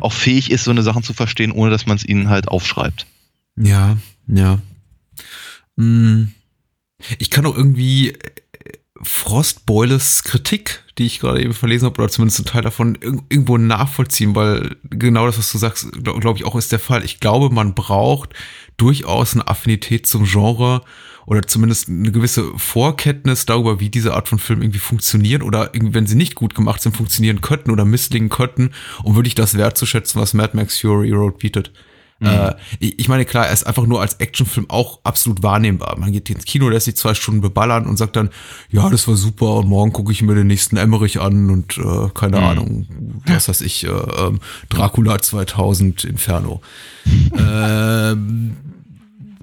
auch 0.00 0.12
fähig 0.12 0.50
ist, 0.50 0.64
so 0.64 0.70
eine 0.70 0.82
Sachen 0.82 1.02
zu 1.02 1.12
verstehen, 1.12 1.52
ohne 1.52 1.70
dass 1.70 1.86
man 1.86 1.96
es 1.96 2.04
ihnen 2.04 2.28
halt 2.28 2.48
aufschreibt. 2.48 3.06
Ja, 3.56 3.98
ja. 4.26 4.58
Hm. 5.76 6.32
Ich 7.18 7.30
kann 7.30 7.46
auch 7.46 7.56
irgendwie 7.56 8.14
Frostbeules 9.02 10.22
Kritik, 10.22 10.84
die 10.96 11.06
ich 11.06 11.20
gerade 11.20 11.42
eben 11.42 11.54
verlesen 11.54 11.86
habe, 11.86 12.00
oder 12.00 12.10
zumindest 12.10 12.40
ein 12.40 12.44
Teil 12.44 12.62
davon, 12.62 12.96
irgendwo 13.00 13.58
nachvollziehen, 13.58 14.34
weil 14.34 14.76
genau 14.90 15.26
das, 15.26 15.38
was 15.38 15.50
du 15.50 15.58
sagst, 15.58 15.90
glaube 16.04 16.20
glaub 16.20 16.36
ich 16.36 16.44
auch 16.44 16.54
ist 16.56 16.72
der 16.72 16.78
Fall. 16.78 17.04
Ich 17.04 17.18
glaube, 17.18 17.50
man 17.50 17.74
braucht 17.74 18.30
durchaus 18.76 19.34
eine 19.34 19.48
Affinität 19.48 20.06
zum 20.06 20.24
Genre 20.24 20.82
oder 21.26 21.42
zumindest 21.42 21.88
eine 21.88 22.12
gewisse 22.12 22.56
Vorkenntnis 22.56 23.46
darüber, 23.46 23.80
wie 23.80 23.90
diese 23.90 24.14
Art 24.14 24.28
von 24.28 24.38
Film 24.38 24.62
irgendwie 24.62 24.78
funktionieren 24.78 25.42
oder 25.42 25.70
wenn 25.72 26.06
sie 26.06 26.16
nicht 26.16 26.34
gut 26.34 26.54
gemacht 26.54 26.82
sind, 26.82 26.96
funktionieren 26.96 27.40
könnten 27.40 27.70
oder 27.70 27.84
misslingen 27.84 28.28
könnten, 28.28 28.70
um 29.02 29.16
wirklich 29.16 29.34
das 29.34 29.56
wertzuschätzen, 29.56 30.20
was 30.20 30.34
Mad 30.34 30.56
Max 30.56 30.80
Fury 30.80 31.12
Road 31.12 31.38
bietet. 31.38 31.72
Mhm. 32.22 32.28
Äh, 32.28 32.54
ich 32.78 33.08
meine, 33.08 33.24
klar, 33.24 33.46
er 33.46 33.52
ist 33.52 33.66
einfach 33.66 33.86
nur 33.86 34.00
als 34.00 34.14
Actionfilm 34.14 34.70
auch 34.70 35.00
absolut 35.02 35.42
wahrnehmbar. 35.42 35.98
Man 35.98 36.12
geht 36.12 36.30
ins 36.30 36.44
Kino, 36.44 36.68
lässt 36.68 36.86
sich 36.86 36.96
zwei 36.96 37.14
Stunden 37.14 37.40
beballern 37.40 37.86
und 37.86 37.96
sagt 37.96 38.16
dann, 38.16 38.30
ja, 38.70 38.88
das 38.88 39.08
war 39.08 39.16
super 39.16 39.56
und 39.56 39.68
morgen 39.68 39.92
gucke 39.92 40.12
ich 40.12 40.22
mir 40.22 40.34
den 40.34 40.46
nächsten 40.46 40.76
Emmerich 40.76 41.20
an 41.20 41.50
und 41.50 41.78
äh, 41.78 42.08
keine 42.14 42.38
mhm. 42.38 42.44
Ahnung, 42.44 42.86
was 43.26 43.48
weiß 43.48 43.60
ich, 43.62 43.84
äh, 43.84 43.88
ähm, 43.88 44.38
Dracula 44.68 45.20
2000 45.20 46.04
Inferno. 46.04 46.62
ähm, 47.38 48.56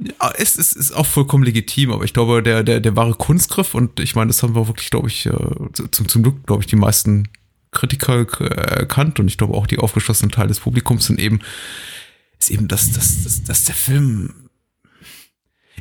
ja, 0.02 0.32
es, 0.38 0.58
es 0.58 0.74
ist 0.74 0.94
auch 0.94 1.06
vollkommen 1.06 1.44
legitim, 1.44 1.92
aber 1.92 2.06
ich 2.06 2.14
glaube, 2.14 2.42
der, 2.42 2.64
der, 2.64 2.80
der 2.80 2.96
wahre 2.96 3.14
Kunstgriff, 3.14 3.76
und 3.76 4.00
ich 4.00 4.16
meine, 4.16 4.30
das 4.30 4.42
haben 4.42 4.56
wir 4.56 4.68
wirklich, 4.68 4.90
glaube 4.90 5.10
ich, 5.10 5.26
äh, 5.26 5.34
zum, 5.92 6.08
zum 6.08 6.24
Glück, 6.24 6.48
glaube 6.48 6.64
ich, 6.64 6.68
die 6.68 6.78
meisten 6.78 7.28
Kritiker 7.72 8.26
erkannt 8.42 9.20
und 9.20 9.28
ich 9.28 9.38
glaube 9.38 9.54
auch 9.54 9.68
die 9.68 9.78
aufgeschlossenen 9.78 10.32
Teil 10.32 10.48
des 10.48 10.60
Publikums 10.60 11.06
sind 11.06 11.20
eben 11.20 11.40
ist 12.40 12.52
eben, 12.52 12.68
dass, 12.68 12.92
dass, 12.92 13.24
dass, 13.24 13.44
dass 13.44 13.64
der 13.66 13.76
Film 13.76 14.34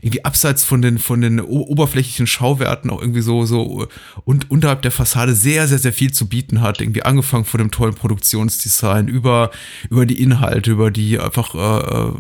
irgendwie 0.03 0.25
abseits 0.25 0.65
von 0.65 0.83
den 0.83 0.99
von 0.99 1.21
den 1.21 1.41
oberflächlichen 1.41 2.27
Schauwerten 2.27 2.91
auch 2.91 3.01
irgendwie 3.01 3.21
so 3.21 3.45
so 3.47 3.89
und 4.25 4.51
unterhalb 4.51 4.83
der 4.83 4.93
Fassade 4.93 5.35
sehr 5.35 5.67
sehr 5.67 5.79
sehr 5.79 5.93
viel 5.93 6.13
zu 6.13 6.29
bieten 6.29 6.61
hat 6.61 6.81
irgendwie 6.81 7.03
angefangen 7.03 7.45
von 7.45 7.59
dem 7.59 7.71
tollen 7.71 7.95
Produktionsdesign 7.95 9.09
über 9.09 9.51
über 9.91 10.07
die 10.07 10.23
Inhalte 10.23 10.71
über 10.71 10.91
die 10.93 11.19
einfach 11.19 11.55
äh, 11.55 12.13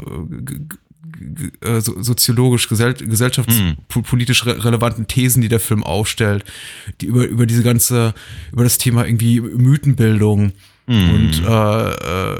äh, 1.64 1.77
äh 1.77 1.81
soziologisch 1.81 2.68
gesell 2.68 2.94
gesellschaftspolitisch 2.94 4.44
re 4.46 4.64
relevanten 4.64 5.07
Thesen 5.07 5.40
die 5.40 5.48
der 5.48 5.61
Film 5.61 5.85
aufstellt 5.85 6.44
die 7.01 7.07
über 7.07 7.27
über 7.27 7.46
diese 7.46 7.62
ganze 7.62 8.12
über 8.53 8.64
das 8.64 8.79
Thema 8.79 9.07
irgendwie 9.07 9.40
Mythenbildung 9.40 10.53
Mhm. 10.88 11.11
Und 11.11 11.44
äh, 11.46 11.90
äh, 11.90 12.38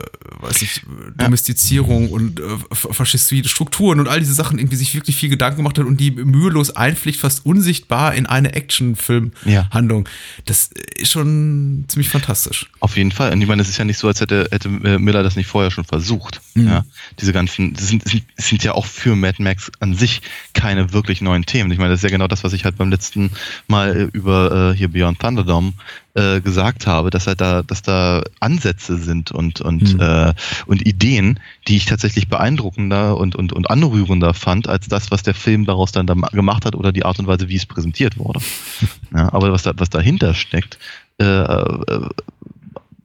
weiß 0.49 0.63
ich, 0.63 0.83
Domestizierung 1.17 2.09
ja. 2.09 2.15
und 2.15 2.41
äh, 2.41 2.45
faschistoide 2.73 3.49
Strukturen 3.49 4.01
und 4.01 4.09
all 4.09 4.21
diese 4.21 4.35
Sachen 4.35 4.59
irgendwie 4.59 4.77
sich 4.77 4.95
wirklich 4.95 5.17
viel 5.17 5.29
Gedanken 5.29 5.59
gemacht 5.59 5.79
hat 5.79 5.87
und 5.87 5.99
die 5.99 6.11
mühelos 6.11 6.75
einpflicht, 6.75 7.21
fast 7.21 7.45
unsichtbar 7.45 8.15
in 8.15 8.27
eine 8.27 8.55
Actionfilm-Handlung. 8.55 10.07
Ja. 10.07 10.43
Das 10.47 10.71
ist 10.97 11.13
schon 11.13 11.85
ziemlich 11.89 12.09
fantastisch. 12.09 12.71
Auf 12.81 12.97
jeden 12.97 13.13
Fall. 13.13 13.33
Und 13.33 13.43
ich 13.43 13.49
meine, 13.49 13.63
es 13.63 13.69
ist 13.69 13.79
ja 13.79 13.85
nicht 13.85 13.99
so, 13.99 14.09
als 14.09 14.21
hätte, 14.21 14.49
hätte 14.51 14.69
äh, 14.69 14.99
Miller 14.99 15.23
das 15.23 15.37
nicht 15.37 15.47
vorher 15.47 15.71
schon 15.71 15.85
versucht. 15.85 16.41
Mhm. 16.55 16.69
Ja, 16.69 16.85
diese 17.21 17.33
ganzen, 17.33 17.75
das 17.75 17.89
sind, 17.89 18.09
sind, 18.09 18.25
sind 18.37 18.65
ja 18.65 18.73
auch 18.73 18.87
für 18.87 19.17
Mad 19.17 19.43
Max 19.43 19.71
an 19.81 19.95
sich 19.95 20.23
keine 20.55 20.93
wirklich 20.93 21.21
neuen 21.21 21.45
Themen. 21.45 21.71
Ich 21.71 21.79
meine, 21.79 21.91
das 21.91 22.01
ist 22.01 22.05
ja 22.05 22.11
genau 22.11 22.29
das, 22.29 22.45
was 22.45 22.53
ich 22.53 22.65
halt 22.65 22.77
beim 22.77 22.91
letzten 22.91 23.31
Mal 23.67 23.97
äh, 23.97 24.17
über 24.17 24.73
äh, 24.73 24.77
hier 24.77 24.89
Beyond 24.89 25.19
Thunderdome 25.19 25.73
äh, 26.15 26.41
gesagt 26.41 26.87
habe, 26.87 27.11
dass 27.11 27.27
halt 27.27 27.41
da, 27.41 27.63
dass 27.63 27.83
da 27.83 28.23
Ansätze 28.41 28.97
sind 28.97 29.31
und 29.31 29.61
und 29.61 29.95
mhm. 29.95 30.01
äh, 30.01 30.35
und 30.67 30.87
Ideen, 30.87 31.39
die 31.69 31.77
ich 31.77 31.85
tatsächlich 31.85 32.29
beeindruckender 32.29 33.17
und 33.17 33.37
und 33.37 33.53
und 33.53 33.71
anrührender 33.71 34.35
fand 34.35 34.69
als 34.69 34.89
das, 34.89 35.11
was 35.11 35.23
der 35.23 35.35
Film 35.35 35.65
daraus 35.65 35.93
dann 35.93 36.07
da 36.07 36.15
gemacht 36.15 36.65
hat 36.65 36.75
oder 36.75 36.93
die 36.93 37.05
Art 37.05 37.19
und 37.19 37.27
Weise, 37.27 37.49
wie 37.49 37.57
es 37.57 37.67
präsentiert 37.67 38.19
wurde. 38.19 38.41
ja, 39.15 39.33
aber 39.33 39.53
was 39.53 39.63
da 39.63 39.73
was 39.77 39.91
dahinter 39.91 40.35
steckt, 40.35 40.79
äh, 41.21 41.25
äh, 41.25 42.09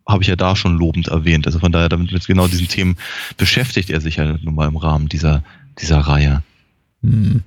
habe 0.08 0.22
ich 0.24 0.28
ja 0.28 0.36
da 0.36 0.56
schon 0.56 0.78
lobend 0.78 1.08
erwähnt. 1.08 1.46
Also 1.46 1.60
von 1.60 1.72
daher, 1.72 1.90
damit 1.90 2.12
mit 2.12 2.26
genau 2.26 2.48
diesen 2.48 2.68
Themen 2.68 2.98
beschäftigt 3.38 3.90
er 3.90 4.02
sich 4.02 4.16
ja 4.16 4.38
nun 4.42 4.56
mal 4.56 4.68
im 4.68 4.78
Rahmen 4.78 5.08
dieser 5.08 5.44
dieser 5.80 6.00
Reihe. 6.00 6.42
Mhm. 7.02 7.44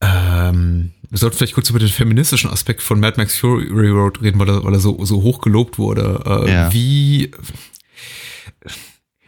Ähm, 0.00 0.92
wir 1.10 1.18
sollten 1.18 1.36
vielleicht 1.36 1.54
kurz 1.54 1.70
über 1.70 1.78
den 1.78 1.88
feministischen 1.88 2.50
Aspekt 2.50 2.82
von 2.82 3.00
Mad 3.00 3.16
Max 3.16 3.36
Fury 3.38 3.88
Road 3.88 4.20
reden, 4.20 4.38
weil 4.38 4.48
er, 4.48 4.64
weil 4.64 4.74
er 4.74 4.80
so, 4.80 5.04
so 5.04 5.22
hoch 5.22 5.40
gelobt 5.40 5.78
wurde. 5.78 6.22
Äh, 6.24 6.52
ja. 6.52 6.72
Wie. 6.72 7.30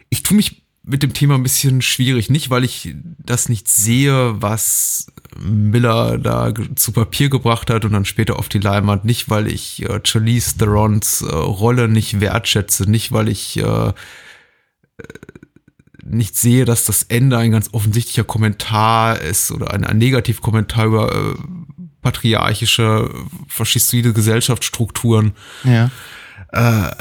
Ich 0.09 0.23
tue 0.23 0.37
mich 0.37 0.63
mit 0.83 1.03
dem 1.03 1.13
Thema 1.13 1.35
ein 1.35 1.43
bisschen 1.43 1.81
schwierig. 1.81 2.29
Nicht, 2.29 2.49
weil 2.49 2.63
ich 2.63 2.95
das 3.17 3.49
nicht 3.49 3.67
sehe, 3.67 4.41
was 4.41 5.07
Miller 5.37 6.17
da 6.17 6.53
zu 6.75 6.91
Papier 6.91 7.29
gebracht 7.29 7.69
hat 7.69 7.85
und 7.85 7.93
dann 7.93 8.05
später 8.05 8.37
auf 8.37 8.49
die 8.49 8.59
Leinwand. 8.59 9.05
Nicht, 9.05 9.29
weil 9.29 9.47
ich 9.47 9.83
äh, 9.83 9.99
Charlize 10.03 10.57
Therons 10.57 11.21
äh, 11.21 11.33
Rolle 11.33 11.87
nicht 11.87 12.19
wertschätze, 12.19 12.89
nicht, 12.89 13.11
weil 13.11 13.29
ich 13.29 13.57
äh, 13.57 13.93
nicht 16.03 16.35
sehe, 16.35 16.65
dass 16.65 16.85
das 16.85 17.03
Ende 17.03 17.37
ein 17.37 17.51
ganz 17.51 17.69
offensichtlicher 17.73 18.23
Kommentar 18.23 19.19
ist 19.19 19.51
oder 19.51 19.73
ein, 19.73 19.83
ein 19.83 19.97
Negativkommentar 19.97 20.85
über 20.85 21.11
äh, 21.13 21.35
patriarchische, 22.01 23.09
faschistoide 23.47 24.13
Gesellschaftsstrukturen. 24.13 25.33
Ja. 25.63 25.91
Äh, 26.51 26.91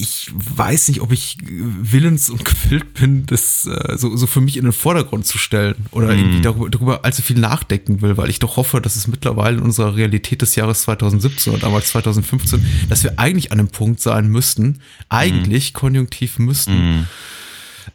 ich 0.00 0.30
weiß 0.32 0.88
nicht, 0.88 1.00
ob 1.00 1.10
ich 1.10 1.38
willens 1.42 2.30
und 2.30 2.44
gewillt 2.44 2.94
bin, 2.94 3.26
das 3.26 3.66
äh, 3.66 3.98
so, 3.98 4.16
so 4.16 4.28
für 4.28 4.40
mich 4.40 4.56
in 4.56 4.62
den 4.62 4.72
Vordergrund 4.72 5.26
zu 5.26 5.38
stellen 5.38 5.74
oder 5.90 6.06
mm. 6.06 6.18
irgendwie 6.18 6.40
darüber, 6.40 6.70
darüber 6.70 7.04
allzu 7.04 7.20
viel 7.20 7.38
nachdenken 7.38 8.00
will, 8.00 8.16
weil 8.16 8.30
ich 8.30 8.38
doch 8.38 8.56
hoffe, 8.56 8.80
dass 8.80 8.94
es 8.94 9.08
mittlerweile 9.08 9.58
in 9.58 9.64
unserer 9.64 9.96
Realität 9.96 10.40
des 10.40 10.54
Jahres 10.54 10.82
2017 10.82 11.52
und 11.52 11.64
damals 11.64 11.88
2015, 11.88 12.64
dass 12.88 13.02
wir 13.02 13.18
eigentlich 13.18 13.50
an 13.50 13.58
einem 13.58 13.68
Punkt 13.68 14.00
sein 14.00 14.28
müssten, 14.28 14.78
eigentlich 15.08 15.72
mm. 15.72 15.76
konjunktiv 15.76 16.38
müssten, 16.38 17.00
mm. 17.00 17.06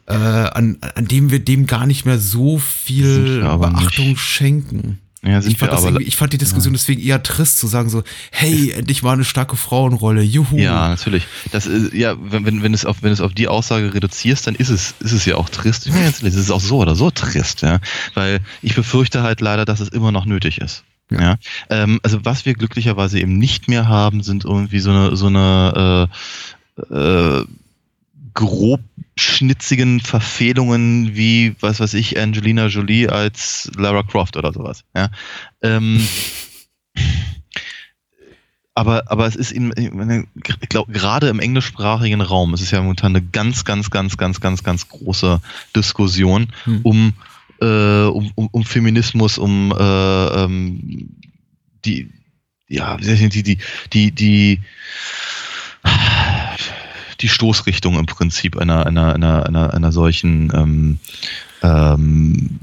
Äh, 0.06 0.14
an, 0.14 0.78
an 0.94 1.06
dem 1.06 1.30
wir 1.30 1.38
dem 1.38 1.66
gar 1.66 1.86
nicht 1.86 2.04
mehr 2.04 2.18
so 2.18 2.58
viel 2.58 3.40
Beachtung 3.40 4.08
nicht. 4.08 4.20
schenken. 4.20 4.98
Ja, 5.26 5.40
ich, 5.40 5.56
fand 5.56 5.72
aber, 5.72 6.00
ich 6.00 6.16
fand 6.16 6.34
die 6.34 6.38
Diskussion 6.38 6.74
ja. 6.74 6.78
deswegen 6.78 7.00
eher 7.00 7.22
trist 7.22 7.58
zu 7.58 7.66
sagen 7.66 7.88
so, 7.88 8.02
hey, 8.30 8.72
endlich 8.72 9.02
mal 9.02 9.12
eine 9.12 9.24
starke 9.24 9.56
Frauenrolle, 9.56 10.20
juhu. 10.20 10.58
Ja, 10.58 10.90
natürlich. 10.90 11.26
Das 11.50 11.66
ist, 11.66 11.94
ja, 11.94 12.14
wenn, 12.20 12.62
wenn, 12.62 12.74
es 12.74 12.84
auf, 12.84 13.02
wenn 13.02 13.12
es 13.12 13.22
auf 13.22 13.32
die 13.32 13.48
Aussage 13.48 13.94
reduzierst, 13.94 14.46
dann 14.46 14.54
ist 14.54 14.68
es, 14.68 14.94
ist 15.00 15.12
es 15.12 15.24
ja 15.24 15.36
auch 15.36 15.48
trist. 15.48 15.86
Ich 15.86 15.94
meine, 15.94 16.08
es 16.08 16.22
ist 16.22 16.50
auch 16.50 16.60
so 16.60 16.76
oder 16.76 16.94
so 16.94 17.10
trist, 17.10 17.62
ja. 17.62 17.80
Weil 18.12 18.40
ich 18.60 18.74
befürchte 18.74 19.22
halt 19.22 19.40
leider, 19.40 19.64
dass 19.64 19.80
es 19.80 19.88
immer 19.88 20.12
noch 20.12 20.26
nötig 20.26 20.58
ist. 20.58 20.84
Ja. 21.10 21.20
ja. 21.20 21.36
Ähm, 21.70 22.00
also 22.02 22.22
was 22.24 22.44
wir 22.44 22.52
glücklicherweise 22.52 23.18
eben 23.18 23.38
nicht 23.38 23.66
mehr 23.66 23.88
haben, 23.88 24.22
sind 24.22 24.44
irgendwie 24.44 24.80
so 24.80 24.90
eine, 24.90 25.16
so 25.16 25.28
eine 25.28 26.08
äh, 26.90 26.94
äh, 26.94 27.44
grobschnitzigen 28.34 30.00
Verfehlungen 30.00 31.14
wie, 31.14 31.54
was 31.60 31.80
weiß 31.80 31.94
ich, 31.94 32.18
Angelina 32.18 32.66
Jolie 32.66 33.08
als 33.08 33.70
Lara 33.76 34.02
Croft 34.02 34.36
oder 34.36 34.52
sowas. 34.52 34.84
Ja. 34.94 35.08
Ähm, 35.62 36.06
aber, 38.74 39.04
aber 39.10 39.26
es 39.26 39.36
ist 39.36 39.52
in, 39.52 39.72
ich 39.76 40.68
glaube, 40.68 40.92
gerade 40.92 41.28
im 41.28 41.38
englischsprachigen 41.38 42.20
Raum, 42.20 42.54
es 42.54 42.60
ist 42.60 42.72
ja 42.72 42.80
momentan 42.82 43.14
eine 43.14 43.24
ganz, 43.24 43.64
ganz, 43.64 43.90
ganz, 43.90 44.16
ganz, 44.16 44.40
ganz, 44.40 44.64
ganz 44.64 44.88
große 44.88 45.40
Diskussion 45.76 46.52
hm. 46.64 46.80
um, 46.82 47.12
äh, 47.60 48.06
um, 48.06 48.32
um, 48.34 48.48
um, 48.50 48.64
Feminismus, 48.64 49.38
um 49.38 49.70
äh, 49.70 50.44
ähm, 50.44 51.08
die, 51.84 52.10
ja, 52.68 52.96
die, 52.96 53.28
die, 53.28 53.58
die, 53.92 54.10
die, 54.10 54.60
die 57.24 57.30
Stoßrichtung 57.30 57.98
im 57.98 58.04
Prinzip 58.04 58.58
einer, 58.58 58.86
einer, 58.86 59.14
einer, 59.14 59.46
einer, 59.46 59.72
einer 59.72 59.92
solchen, 59.92 60.52
ähm, 60.54 60.98
ähm, 61.62 62.60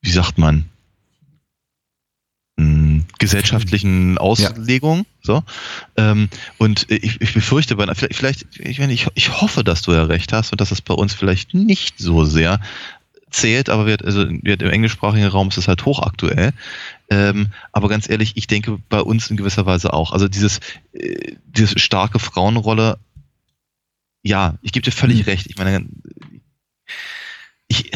wie 0.00 0.10
sagt 0.10 0.38
man, 0.38 0.66
hm, 2.56 3.04
gesellschaftlichen 3.18 4.16
Auslegung. 4.16 4.98
Ja. 4.98 5.04
So. 5.22 5.42
Ähm, 5.96 6.28
und 6.58 6.88
ich, 6.88 7.20
ich 7.20 7.34
befürchte, 7.34 7.76
vielleicht, 7.76 8.14
vielleicht 8.14 8.46
ich, 8.60 8.78
meine, 8.78 8.92
ich, 8.92 9.08
ich 9.14 9.40
hoffe, 9.40 9.64
dass 9.64 9.82
du 9.82 9.92
ja 9.92 10.04
recht 10.04 10.32
hast 10.32 10.52
und 10.52 10.60
dass 10.60 10.70
es 10.70 10.80
bei 10.80 10.94
uns 10.94 11.14
vielleicht 11.14 11.52
nicht 11.52 11.98
so 11.98 12.24
sehr 12.24 12.60
zählt, 13.36 13.68
aber 13.68 13.86
wird, 13.86 14.04
also 14.04 14.26
wird 14.28 14.62
im 14.62 14.70
englischsprachigen 14.70 15.28
Raum 15.28 15.48
ist 15.48 15.58
es 15.58 15.68
halt 15.68 15.84
hochaktuell. 15.84 16.52
Ähm, 17.10 17.48
aber 17.72 17.88
ganz 17.88 18.08
ehrlich, 18.08 18.32
ich 18.36 18.46
denke 18.46 18.78
bei 18.88 19.00
uns 19.00 19.30
in 19.30 19.36
gewisser 19.36 19.66
Weise 19.66 19.92
auch. 19.92 20.12
Also 20.12 20.26
dieses, 20.26 20.60
äh, 20.92 21.36
diese 21.46 21.78
starke 21.78 22.18
Frauenrolle, 22.18 22.98
ja, 24.22 24.54
ich 24.62 24.72
gebe 24.72 24.84
dir 24.84 24.90
völlig 24.92 25.18
mhm. 25.18 25.24
recht. 25.24 25.46
Ich 25.48 25.56
meine, 25.56 25.86
ich, 27.68 27.92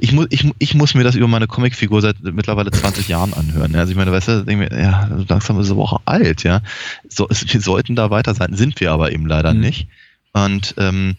ich, 0.00 0.12
muss, 0.12 0.26
ich, 0.30 0.50
ich 0.58 0.74
muss 0.74 0.94
mir 0.94 1.04
das 1.04 1.14
über 1.14 1.28
meine 1.28 1.46
Comicfigur 1.46 2.02
seit 2.02 2.22
mittlerweile 2.22 2.70
20 2.70 3.08
Jahren 3.08 3.32
anhören. 3.32 3.74
Also 3.76 3.92
ich 3.92 3.96
meine, 3.96 4.12
weißt 4.12 4.28
du, 4.28 4.44
denke 4.44 4.68
mir, 4.68 4.80
ja, 4.80 5.08
langsam 5.28 5.58
ist 5.60 5.66
es 5.66 5.72
aber 5.72 5.82
auch 5.82 6.00
alt, 6.04 6.42
ja. 6.42 6.62
So, 7.08 7.28
wir 7.28 7.60
sollten 7.60 7.96
da 7.96 8.10
weiter 8.10 8.34
sein, 8.34 8.54
sind 8.54 8.80
wir 8.80 8.92
aber 8.92 9.12
eben 9.12 9.26
leider 9.26 9.54
mhm. 9.54 9.60
nicht. 9.60 9.88
Und 10.32 10.74
ähm, 10.78 11.16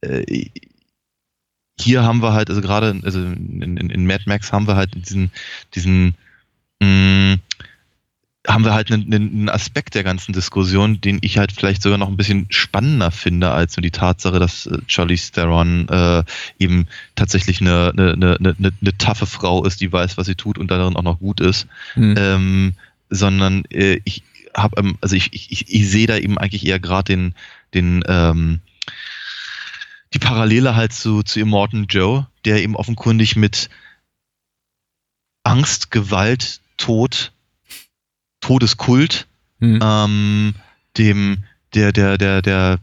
äh, 0.00 0.46
hier 1.80 2.02
haben 2.02 2.22
wir 2.22 2.32
halt, 2.32 2.50
also 2.50 2.60
gerade 2.60 3.00
also 3.02 3.18
in, 3.20 3.76
in, 3.76 3.90
in 3.90 4.06
Mad 4.06 4.24
Max 4.26 4.52
haben 4.52 4.66
wir 4.66 4.76
halt 4.76 4.94
diesen, 4.94 5.30
diesen 5.74 6.14
mh, 6.80 6.86
mm, 6.86 7.40
haben 8.48 8.64
wir 8.64 8.72
halt 8.72 8.90
einen, 8.90 9.12
einen, 9.12 9.48
Aspekt 9.48 9.94
der 9.94 10.04
ganzen 10.04 10.32
Diskussion, 10.32 11.00
den 11.00 11.18
ich 11.20 11.36
halt 11.36 11.52
vielleicht 11.52 11.82
sogar 11.82 11.98
noch 11.98 12.08
ein 12.08 12.16
bisschen 12.16 12.46
spannender 12.48 13.10
finde, 13.10 13.50
als 13.50 13.76
nur 13.76 13.82
die 13.82 13.90
Tatsache, 13.90 14.38
dass 14.38 14.66
äh, 14.66 14.78
Charlie 14.86 15.18
Theron 15.18 15.86
äh, 15.88 16.24
eben 16.58 16.86
tatsächlich 17.14 17.60
eine, 17.60 17.92
eine, 17.92 18.12
eine, 18.14 18.36
eine, 18.38 18.54
eine 18.58 18.98
taffe 18.98 19.26
Frau 19.26 19.64
ist, 19.64 19.80
die 19.80 19.92
weiß, 19.92 20.16
was 20.16 20.26
sie 20.26 20.34
tut 20.34 20.56
und 20.56 20.70
darin 20.70 20.96
auch 20.96 21.02
noch 21.02 21.18
gut 21.18 21.40
ist. 21.40 21.66
Mhm. 21.94 22.14
Ähm, 22.16 22.74
sondern 23.10 23.64
äh, 23.70 24.00
ich 24.04 24.22
habe, 24.56 24.80
ähm, 24.80 24.96
also 25.02 25.14
ich, 25.14 25.32
ich, 25.32 25.68
ich 25.68 25.90
sehe 25.90 26.06
da 26.06 26.16
eben 26.16 26.38
eigentlich 26.38 26.66
eher 26.66 26.80
gerade 26.80 27.12
den, 27.12 27.34
den 27.74 28.02
ähm, 28.06 28.60
die 30.14 30.18
Parallele 30.18 30.74
halt 30.74 30.92
zu, 30.92 31.22
zu 31.22 31.40
Immortan 31.40 31.86
Joe, 31.88 32.26
der 32.44 32.62
eben 32.62 32.76
offenkundig 32.76 33.36
mit 33.36 33.68
Angst, 35.42 35.90
Gewalt, 35.90 36.60
Tod, 36.76 37.32
Todeskult, 38.40 39.26
mhm. 39.58 39.80
ähm, 39.82 40.54
dem, 40.96 41.44
der, 41.74 41.92
der, 41.92 42.18
der, 42.18 42.42
der 42.42 42.78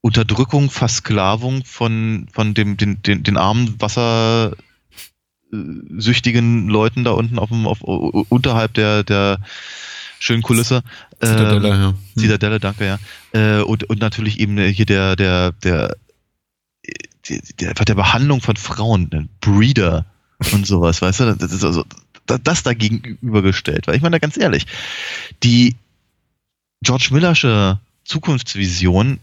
Unterdrückung, 0.00 0.70
Versklavung 0.70 1.64
von, 1.64 2.28
von 2.32 2.54
dem, 2.54 2.76
den, 2.76 3.02
den, 3.02 3.22
den 3.22 3.36
armen 3.36 3.80
wassersüchtigen 3.80 6.68
Leuten 6.68 7.04
da 7.04 7.12
unten 7.12 7.38
auf 7.38 7.48
dem, 7.48 7.66
auf, 7.66 7.80
unterhalb 7.82 8.74
der, 8.74 9.02
der 9.02 9.38
schönen 10.18 10.42
Kulisse. 10.42 10.82
Zitadelle, 11.20 11.68
ähm, 11.68 11.80
ja. 11.80 11.88
Hm. 11.88 11.96
Zitadelle, 12.16 12.60
danke, 12.60 12.86
ja. 12.86 12.98
Äh, 13.32 13.62
und, 13.62 13.84
und 13.84 14.00
natürlich 14.00 14.40
eben 14.40 14.58
hier 14.58 14.86
der, 14.86 15.16
der, 15.16 15.52
der 15.52 15.96
die, 17.28 17.40
die, 17.58 17.66
einfach 17.66 17.84
der 17.84 17.94
Behandlung 17.94 18.40
von 18.40 18.56
Frauen, 18.56 19.10
ein 19.12 19.28
Breeder 19.40 20.06
und 20.52 20.66
sowas, 20.66 21.00
weißt 21.02 21.20
du, 21.20 21.36
das 21.36 21.52
ist 21.52 21.64
also 21.64 21.84
das 22.26 22.62
dagegen 22.62 23.18
übergestellt. 23.20 23.86
Weil 23.86 23.96
ich 23.96 24.02
meine, 24.02 24.20
ganz 24.20 24.36
ehrlich, 24.36 24.66
die 25.42 25.76
George 26.82 27.08
Millersche 27.10 27.78
Zukunftsvision, 28.04 29.18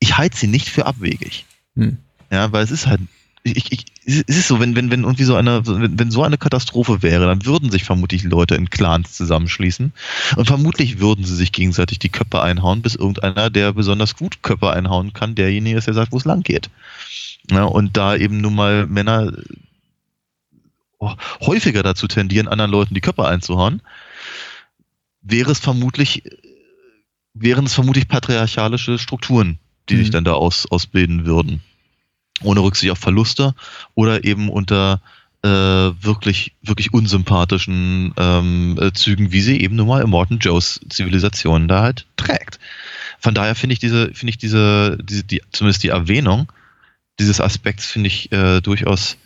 ich 0.00 0.16
halte 0.16 0.36
sie 0.36 0.46
nicht 0.46 0.68
für 0.68 0.86
abwegig. 0.86 1.46
Hm. 1.76 1.98
Ja, 2.30 2.52
weil 2.52 2.64
es 2.64 2.70
ist 2.70 2.86
halt, 2.86 3.00
ich, 3.44 3.72
ich, 3.72 3.84
es 4.04 4.22
ist 4.36 4.48
so, 4.48 4.60
wenn, 4.60 4.74
wenn, 4.74 4.90
wenn 4.90 5.02
irgendwie 5.02 5.24
so 5.24 5.36
eine, 5.36 5.66
wenn, 5.66 5.98
wenn 5.98 6.10
so 6.10 6.22
eine 6.22 6.38
Katastrophe 6.38 7.02
wäre, 7.02 7.26
dann 7.26 7.44
würden 7.44 7.70
sich 7.70 7.84
vermutlich 7.84 8.24
Leute 8.24 8.54
in 8.54 8.70
Clans 8.70 9.14
zusammenschließen 9.14 9.92
und 10.36 10.46
vermutlich 10.46 10.98
würden 10.98 11.24
sie 11.24 11.36
sich 11.36 11.52
gegenseitig 11.52 11.98
die 11.98 12.08
Köpfe 12.08 12.42
einhauen, 12.42 12.82
bis 12.82 12.94
irgendeiner, 12.94 13.50
der 13.50 13.72
besonders 13.72 14.16
gut 14.16 14.42
Köpfe 14.42 14.70
einhauen 14.70 15.12
kann, 15.12 15.34
derjenige 15.34 15.78
ist, 15.78 15.86
der 15.86 15.94
sagt, 15.94 16.12
wo 16.12 16.16
es 16.16 16.24
lang 16.24 16.42
geht. 16.42 16.70
Ja, 17.50 17.64
und 17.64 17.96
da 17.96 18.14
eben 18.16 18.40
nun 18.40 18.54
mal 18.54 18.86
Männer 18.86 19.32
oh, 20.98 21.14
häufiger 21.40 21.82
dazu 21.82 22.06
tendieren, 22.06 22.48
anderen 22.48 22.70
Leuten 22.70 22.94
die 22.94 23.00
Köpfe 23.00 23.26
einzuhauen, 23.26 23.82
wäre 25.22 25.50
es 25.50 25.58
vermutlich, 25.58 26.22
wären 27.34 27.66
es 27.66 27.74
vermutlich 27.74 28.08
patriarchalische 28.08 28.98
Strukturen, 28.98 29.58
die 29.88 29.94
mhm. 29.94 29.98
sich 30.00 30.10
dann 30.10 30.24
da 30.24 30.32
aus, 30.32 30.66
ausbilden 30.66 31.24
würden. 31.24 31.62
Ohne 32.42 32.60
Rücksicht 32.60 32.92
auf 32.92 32.98
Verluste 32.98 33.54
oder 33.94 34.24
eben 34.24 34.48
unter 34.48 35.00
äh, 35.42 35.48
wirklich, 35.48 36.54
wirklich 36.62 36.92
unsympathischen 36.92 38.12
ähm, 38.16 38.78
äh, 38.80 38.92
Zügen, 38.92 39.32
wie 39.32 39.40
sie 39.40 39.60
eben 39.60 39.76
nun 39.76 39.88
mal 39.88 40.02
im 40.02 40.10
Morton 40.10 40.38
Joes 40.38 40.80
Zivilisation 40.88 41.68
da 41.68 41.82
halt 41.82 42.06
trägt. 42.16 42.58
Von 43.20 43.34
daher 43.34 43.54
finde 43.54 43.72
ich 43.72 43.78
diese, 43.78 44.12
finde 44.14 44.30
ich 44.30 44.38
diese, 44.38 44.98
diese 45.02 45.24
die, 45.24 45.42
zumindest 45.52 45.82
die 45.82 45.88
Erwähnung 45.88 46.52
dieses 47.18 47.40
Aspekts 47.40 47.86
finde 47.86 48.08
ich 48.08 48.30
äh, 48.32 48.60
durchaus 48.60 49.16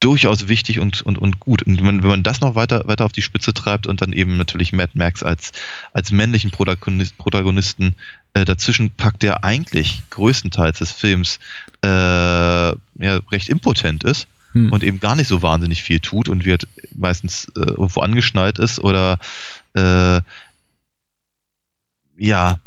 durchaus 0.00 0.46
wichtig 0.46 0.78
und, 0.78 1.02
und, 1.02 1.16
und 1.18 1.40
gut. 1.40 1.62
Und 1.62 1.78
wenn, 1.78 2.02
wenn 2.02 2.10
man 2.10 2.22
das 2.22 2.40
noch 2.40 2.54
weiter, 2.54 2.86
weiter 2.86 3.04
auf 3.06 3.12
die 3.12 3.22
Spitze 3.22 3.54
treibt 3.54 3.86
und 3.86 4.02
dann 4.02 4.12
eben 4.12 4.36
natürlich 4.36 4.72
Mad 4.72 4.92
Max 4.94 5.22
als, 5.22 5.52
als 5.92 6.10
männlichen 6.10 6.50
Protagonist, 6.50 7.16
Protagonisten 7.16 7.94
äh, 8.34 8.44
dazwischen 8.44 8.90
packt, 8.90 9.22
der 9.22 9.42
eigentlich 9.42 10.02
größtenteils 10.10 10.78
des 10.78 10.92
Films 10.92 11.38
äh, 11.82 11.88
ja, 11.88 12.76
recht 13.32 13.48
impotent 13.48 14.04
ist 14.04 14.28
hm. 14.52 14.70
und 14.70 14.84
eben 14.84 15.00
gar 15.00 15.16
nicht 15.16 15.28
so 15.28 15.40
wahnsinnig 15.40 15.82
viel 15.82 16.00
tut 16.00 16.28
und 16.28 16.44
wird 16.44 16.68
meistens 16.94 17.46
äh, 17.56 17.60
irgendwo 17.60 18.00
angeschnallt 18.00 18.58
ist 18.58 18.78
oder 18.78 19.18
äh, 19.74 20.20
ja 22.18 22.60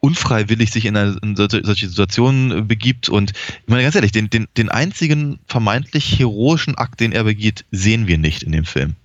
unfreiwillig 0.00 0.72
sich 0.72 0.86
in, 0.86 0.96
eine, 0.96 1.18
in 1.22 1.36
solche, 1.36 1.88
Situationen 1.88 2.66
begibt. 2.66 3.08
Und 3.08 3.32
ich 3.32 3.68
meine 3.68 3.82
ganz 3.82 3.94
ehrlich, 3.94 4.12
den, 4.12 4.30
den, 4.30 4.48
den 4.56 4.68
einzigen 4.68 5.38
vermeintlich 5.46 6.18
heroischen 6.18 6.76
Akt, 6.76 7.00
den 7.00 7.12
er 7.12 7.24
begeht, 7.24 7.64
sehen 7.70 8.06
wir 8.06 8.18
nicht 8.18 8.42
in 8.42 8.52
dem 8.52 8.64
Film. 8.64 8.96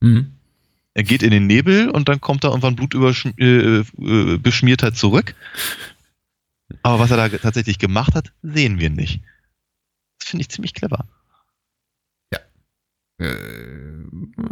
Mhm. 0.00 0.32
Er 0.94 1.02
geht 1.02 1.22
in 1.22 1.30
den 1.30 1.46
Nebel 1.46 1.90
und 1.90 2.08
dann 2.08 2.20
kommt 2.20 2.44
er 2.44 2.50
irgendwann 2.50 2.76
blutbeschmiert 2.76 4.80
äh, 4.80 4.82
halt 4.82 4.96
zurück. 4.96 5.34
Aber 6.82 6.98
was 6.98 7.10
er 7.10 7.16
da 7.16 7.28
tatsächlich 7.28 7.78
gemacht 7.78 8.14
hat, 8.14 8.32
sehen 8.42 8.78
wir 8.78 8.90
nicht. 8.90 9.20
Das 10.18 10.30
finde 10.30 10.42
ich 10.42 10.48
ziemlich 10.48 10.74
clever. 10.74 11.06
Ja. 12.32 12.38
Äh, 13.18 13.36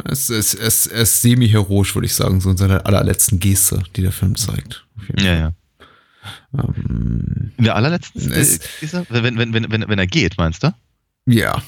es, 0.05 0.29
es, 0.29 0.53
es, 0.53 0.85
es 0.85 0.87
ist 0.87 1.21
semi-heroisch, 1.21 1.95
würde 1.95 2.05
ich 2.05 2.13
sagen, 2.13 2.41
so 2.41 2.51
in 2.51 2.57
seiner 2.57 2.85
allerletzten 2.85 3.39
Geste, 3.39 3.83
die 3.95 4.01
der 4.01 4.11
Film 4.11 4.35
zeigt. 4.35 4.85
Ja, 5.17 5.33
ja. 5.33 5.53
Ähm, 6.53 7.51
in 7.57 7.63
der 7.63 7.75
allerletzten 7.75 8.29
Geste? 8.29 9.05
Wenn, 9.09 9.37
wenn, 9.37 9.53
wenn, 9.53 9.71
wenn, 9.71 9.87
wenn 9.87 9.99
er 9.99 10.07
geht, 10.07 10.37
meinst 10.37 10.63
du? 10.63 10.73
Ja. 11.25 11.61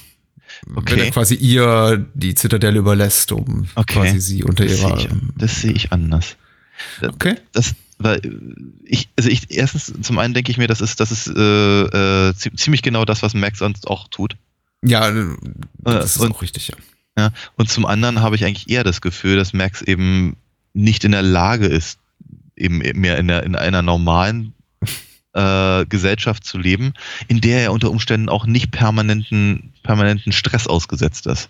Okay. 0.75 0.95
Wenn 0.95 0.99
er 0.99 1.11
quasi 1.11 1.35
ihr 1.35 2.05
die 2.13 2.35
Zitadelle 2.35 2.79
überlässt, 2.79 3.31
um 3.31 3.67
okay. 3.75 3.93
quasi 3.93 4.19
sie 4.19 4.43
unter 4.43 4.65
das 4.65 4.79
ihrer. 4.79 4.97
Sehe 4.97 5.07
ich, 5.07 5.13
das 5.37 5.61
sehe 5.61 5.71
ich 5.71 5.91
anders. 5.91 6.37
Okay. 7.01 7.35
Das, 7.51 7.75
weil 7.99 8.21
ich, 8.83 9.09
also 9.17 9.29
ich, 9.29 9.51
erstens, 9.51 9.93
zum 10.01 10.19
einen 10.19 10.33
denke 10.33 10.51
ich 10.51 10.57
mir, 10.57 10.67
das 10.67 10.81
ist, 10.81 10.99
das 10.99 11.11
ist 11.11 11.27
äh, 11.27 12.29
äh, 12.29 12.33
ziemlich 12.35 12.81
genau 12.81 13.05
das, 13.05 13.23
was 13.23 13.33
Max 13.33 13.59
sonst 13.59 13.87
auch 13.87 14.07
tut. 14.07 14.37
Ja, 14.83 15.11
das 15.79 16.15
ist 16.15 16.21
und, 16.21 16.31
auch 16.31 16.41
richtig, 16.41 16.67
ja. 16.67 16.75
ja. 17.17 17.31
Und 17.55 17.69
zum 17.69 17.85
anderen 17.85 18.21
habe 18.21 18.35
ich 18.35 18.45
eigentlich 18.45 18.69
eher 18.69 18.83
das 18.83 19.01
Gefühl, 19.01 19.35
dass 19.35 19.53
Max 19.53 19.81
eben 19.81 20.37
nicht 20.73 21.03
in 21.03 21.11
der 21.11 21.23
Lage 21.23 21.65
ist, 21.65 21.99
eben 22.57 22.79
mehr 22.79 23.17
in, 23.17 23.27
der, 23.27 23.43
in 23.43 23.55
einer 23.55 23.81
normalen 23.81 24.53
äh, 25.33 25.85
Gesellschaft 25.85 26.43
zu 26.43 26.57
leben, 26.57 26.93
in 27.27 27.41
der 27.41 27.61
er 27.61 27.71
unter 27.71 27.91
Umständen 27.91 28.29
auch 28.29 28.45
nicht 28.45 28.71
permanenten, 28.71 29.73
permanenten 29.83 30.31
Stress 30.31 30.67
ausgesetzt 30.67 31.27
ist. 31.27 31.49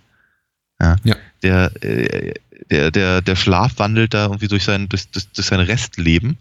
Ja. 0.82 0.98
ja. 1.04 1.16
Der, 1.44 1.84
äh, 1.84 2.34
der, 2.70 2.92
der, 2.92 3.22
der 3.22 3.36
Schlaf 3.36 3.74
wandelt 3.78 4.14
da 4.14 4.26
irgendwie 4.26 4.48
durch 4.48 4.66
sein, 4.66 4.90
durch, 4.90 5.10
durch, 5.10 5.28
durch 5.30 5.48
sein 5.48 5.60
Restleben. 5.60 6.38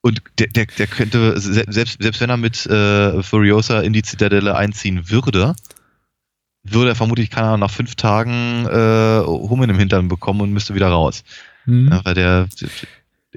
Und 0.00 0.22
der, 0.38 0.48
der, 0.48 0.66
der 0.66 0.86
könnte, 0.86 1.38
selbst, 1.40 2.00
selbst 2.00 2.20
wenn 2.20 2.30
er 2.30 2.36
mit 2.36 2.66
äh, 2.66 3.22
Furiosa 3.22 3.80
in 3.80 3.92
die 3.92 4.02
Zitadelle 4.02 4.56
einziehen 4.56 5.10
würde, 5.10 5.54
würde 6.62 6.90
er 6.90 6.96
vermutlich, 6.96 7.30
keine 7.30 7.48
Ahnung, 7.48 7.60
nach 7.60 7.70
fünf 7.70 7.94
Tagen 7.94 8.66
äh, 8.66 9.22
Hummeln 9.24 9.70
im 9.70 9.78
Hintern 9.78 10.08
bekommen 10.08 10.40
und 10.40 10.52
müsste 10.52 10.74
wieder 10.74 10.88
raus. 10.88 11.24
Mhm. 11.66 11.88
Ja, 11.90 12.04
weil 12.04 12.14
der, 12.14 12.48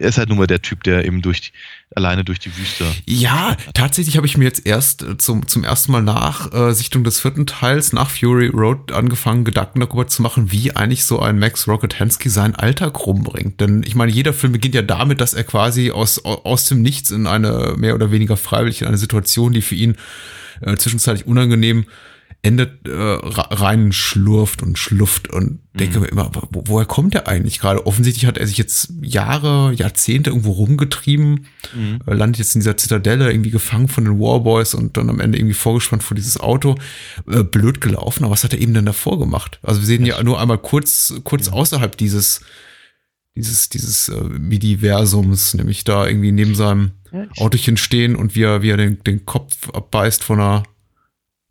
er 0.01 0.09
ist 0.09 0.17
halt 0.17 0.29
nur 0.29 0.37
mal 0.37 0.47
der 0.47 0.61
Typ, 0.61 0.83
der 0.83 1.05
eben 1.05 1.21
durch 1.21 1.53
alleine 1.95 2.23
durch 2.23 2.39
die 2.39 2.55
Wüste. 2.57 2.85
Ja, 3.05 3.57
tatsächlich 3.73 4.15
habe 4.15 4.25
ich 4.25 4.37
mir 4.37 4.45
jetzt 4.45 4.65
erst 4.65 5.03
äh, 5.03 5.17
zum, 5.17 5.47
zum 5.47 5.63
ersten 5.63 5.91
Mal 5.91 6.01
nach 6.01 6.53
äh, 6.53 6.73
Sichtung 6.73 7.03
des 7.03 7.19
vierten 7.19 7.45
Teils, 7.45 7.91
nach 7.93 8.09
Fury 8.09 8.47
Road, 8.47 8.91
angefangen, 8.91 9.43
Gedanken 9.43 9.81
darüber 9.81 10.07
zu 10.07 10.21
machen, 10.21 10.51
wie 10.51 10.75
eigentlich 10.75 11.03
so 11.03 11.19
ein 11.19 11.37
Max 11.37 11.67
Rocket 11.67 11.99
Hansky 11.99 12.29
seinen 12.29 12.55
Alltag 12.55 13.05
rumbringt. 13.05 13.59
Denn 13.59 13.83
ich 13.85 13.95
meine, 13.95 14.11
jeder 14.11 14.33
Film 14.33 14.53
beginnt 14.53 14.75
ja 14.75 14.81
damit, 14.81 15.21
dass 15.21 15.33
er 15.33 15.43
quasi 15.43 15.91
aus, 15.91 16.23
aus 16.23 16.65
dem 16.65 16.81
Nichts 16.81 17.11
in 17.11 17.27
eine 17.27 17.75
mehr 17.77 17.95
oder 17.95 18.11
weniger 18.11 18.37
freiwillig 18.37 18.81
in 18.81 18.87
eine 18.87 18.97
Situation, 18.97 19.51
die 19.51 19.61
für 19.61 19.75
ihn 19.75 19.95
äh, 20.61 20.77
zwischenzeitlich 20.77 21.27
unangenehm 21.27 21.85
endet 22.43 22.87
äh, 22.87 22.91
rein 22.93 23.91
schlurft 23.91 24.63
und 24.63 24.79
schluft 24.79 25.29
und 25.29 25.59
denke 25.73 25.97
mhm. 25.97 26.03
mir 26.03 26.09
immer, 26.09 26.31
wo, 26.49 26.63
woher 26.65 26.87
kommt 26.87 27.13
der 27.13 27.27
eigentlich 27.27 27.59
gerade? 27.59 27.85
Offensichtlich 27.85 28.25
hat 28.25 28.39
er 28.39 28.47
sich 28.47 28.57
jetzt 28.57 28.93
Jahre, 29.01 29.73
Jahrzehnte 29.73 30.31
irgendwo 30.31 30.51
rumgetrieben, 30.51 31.45
mhm. 31.75 31.99
äh, 32.05 32.13
landet 32.13 32.39
jetzt 32.39 32.55
in 32.55 32.61
dieser 32.61 32.77
Zitadelle, 32.77 33.31
irgendwie 33.31 33.51
gefangen 33.51 33.87
von 33.87 34.05
den 34.05 34.19
Warboys 34.19 34.73
und 34.73 34.97
dann 34.97 35.09
am 35.11 35.19
Ende 35.19 35.37
irgendwie 35.37 35.53
vorgespannt 35.53 36.01
vor 36.01 36.15
dieses 36.15 36.39
Auto. 36.39 36.75
Äh, 37.29 37.43
blöd 37.43 37.79
gelaufen, 37.79 38.23
aber 38.23 38.33
was 38.33 38.43
hat 38.43 38.53
er 38.53 38.59
eben 38.59 38.73
denn 38.73 38.85
davor 38.87 39.19
gemacht? 39.19 39.59
Also 39.61 39.81
wir 39.81 39.85
sehen 39.85 40.05
ja 40.05 40.21
nur 40.23 40.41
einmal 40.41 40.57
kurz, 40.57 41.13
kurz 41.23 41.47
ja. 41.47 41.53
außerhalb 41.53 41.95
dieses 41.95 42.41
dieses, 43.35 43.69
dieses 43.69 44.09
äh, 44.09 44.23
Midiversums, 44.23 45.53
nämlich 45.53 45.85
da 45.85 46.05
irgendwie 46.05 46.33
neben 46.33 46.53
seinem 46.53 46.91
Autochen 47.37 47.77
stehen 47.77 48.15
und 48.15 48.35
wie 48.35 48.43
er, 48.43 48.61
wie 48.61 48.69
er 48.69 48.77
den, 48.77 49.03
den 49.03 49.25
Kopf 49.25 49.69
abbeißt 49.69 50.23
von 50.23 50.39
einer 50.39 50.63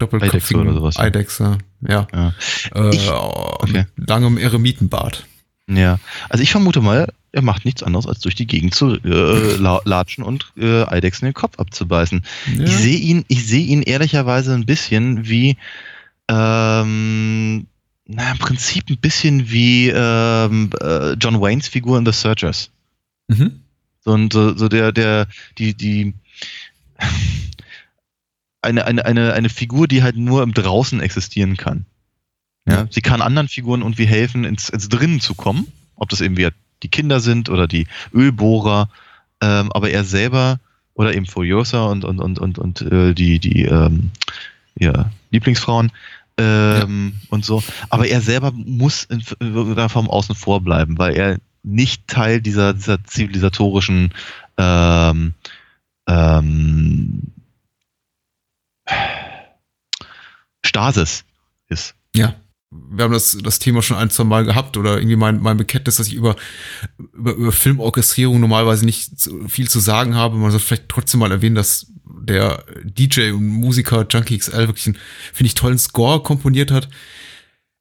doppelköpfigen 0.01 0.63
oder 0.63 0.75
sowas. 0.75 0.99
Eidechse, 0.99 1.59
ja. 1.87 2.07
ja. 2.13 2.35
Äh, 2.75 2.95
ich, 2.95 3.09
okay. 3.11 3.87
langem 3.97 4.39
Eremitenbart. 4.39 5.27
Ja, 5.69 6.01
also 6.29 6.43
ich 6.43 6.51
vermute 6.51 6.81
mal, 6.81 7.13
er 7.33 7.43
macht 7.43 7.65
nichts 7.65 7.83
anderes, 7.83 8.07
als 8.07 8.19
durch 8.21 8.35
die 8.35 8.47
Gegend 8.47 8.75
zu 8.75 8.95
äh, 9.05 9.57
latschen 9.57 10.25
und 10.25 10.53
äh, 10.57 10.85
Eidechsen 10.85 11.27
den 11.27 11.35
Kopf 11.35 11.59
abzubeißen. 11.59 12.25
Ja. 12.57 12.65
Ich 12.65 12.77
sehe 12.77 12.99
ihn, 12.99 13.25
ich 13.29 13.47
sehe 13.47 13.65
ihn 13.65 13.83
ehrlicherweise 13.83 14.55
ein 14.55 14.67
bisschen 14.67 15.29
wie, 15.29 15.57
ähm, 16.29 17.67
na, 18.07 18.33
im 18.33 18.39
Prinzip 18.39 18.91
ein 18.91 18.99
bisschen 18.99 19.51
wie 19.51 19.91
ähm, 19.91 20.71
äh, 20.81 21.13
John 21.13 21.41
Waynes 21.41 21.69
Figur 21.69 21.99
in 21.99 22.07
The 22.07 22.13
Searchers. 22.13 22.71
Mhm. 23.29 23.61
So, 24.05 24.19
so, 24.33 24.57
so 24.57 24.69
der, 24.69 24.91
der, 24.91 25.29
die, 25.59 25.75
die, 25.75 26.15
eine, 28.63 28.85
eine, 28.87 29.05
eine, 29.05 29.33
eine 29.33 29.49
Figur, 29.49 29.89
die 29.89 30.03
halt 30.03 30.17
nur 30.17 30.43
im 30.43 30.55
Draußen 30.55 31.01
existieren 31.01 31.57
kann. 31.57 31.87
Ja, 32.69 32.87
sie 32.91 33.01
kann 33.01 33.23
anderen 33.23 33.49
Figuren 33.49 33.81
irgendwie 33.81 34.07
helfen, 34.07 34.45
ins, 34.45 34.69
ins 34.69 34.89
Drinnen 34.89 35.21
zu 35.21 35.35
kommen. 35.35 35.67
Ob 35.97 36.09
das 36.09 36.21
eben 36.21 36.37
wieder 36.37 36.53
die 36.83 36.89
Kinder 36.89 37.21
sind 37.21 37.49
oder 37.49 37.67
die 37.67 37.87
Ölbohrer, 38.15 38.89
ähm, 39.41 39.73
aber 39.73 39.91
er 39.91 40.05
selber 40.05 40.61
oder 40.95 41.15
eben 41.15 41.27
Furiosa 41.27 41.87
und, 41.87 42.05
und, 42.05 42.21
und, 42.21 42.39
und, 42.39 42.59
und 42.59 42.83
äh, 42.83 43.15
die, 43.15 43.39
die 43.39 43.65
ähm, 43.65 44.11
ja, 44.79 45.11
Lieblingsfrauen 45.31 45.93
ähm, 46.37 47.13
ja. 47.15 47.27
und 47.31 47.45
so. 47.45 47.63
Aber 47.89 48.07
er 48.07 48.21
selber 48.21 48.53
muss 48.53 49.05
in, 49.05 49.23
in 49.41 49.89
Form 49.89 50.09
außen 50.09 50.35
vor 50.35 50.61
bleiben, 50.61 50.99
weil 50.99 51.17
er 51.17 51.39
nicht 51.63 52.07
Teil 52.09 52.41
dieser, 52.41 52.75
dieser 52.75 53.03
zivilisatorischen 53.05 54.13
ähm, 54.57 55.35
ähm, 56.07 57.23
Stasis 60.65 61.25
ist. 61.69 61.95
Ja. 62.15 62.35
Wir 62.71 63.05
haben 63.05 63.13
das, 63.13 63.37
das 63.43 63.59
Thema 63.59 63.83
schon 63.83 63.97
ein, 63.97 64.11
zwei 64.11 64.23
Mal 64.23 64.45
gehabt 64.45 64.77
oder 64.77 64.97
irgendwie 64.99 65.17
mein, 65.17 65.41
mein 65.41 65.57
Bekenntnis, 65.57 65.97
dass 65.97 66.07
ich 66.07 66.15
über, 66.15 66.37
über, 67.13 67.33
über 67.33 67.53
Filmorchestrierung 67.53 68.39
normalerweise 68.39 68.85
nicht 68.85 69.19
so 69.19 69.49
viel 69.49 69.69
zu 69.69 69.81
sagen 69.81 70.15
habe. 70.15 70.37
Man 70.37 70.53
soll 70.53 70.61
vielleicht 70.61 70.89
trotzdem 70.89 71.19
mal 71.19 71.33
erwähnen, 71.33 71.57
dass 71.57 71.89
der 72.05 72.65
DJ 72.85 73.33
und 73.33 73.47
Musiker 73.47 74.07
Junkie 74.09 74.39
XL 74.39 74.69
wirklich 74.69 74.87
einen, 74.87 74.99
finde 75.33 75.49
ich, 75.49 75.55
tollen 75.55 75.79
Score 75.79 76.23
komponiert 76.23 76.71
hat. 76.71 76.89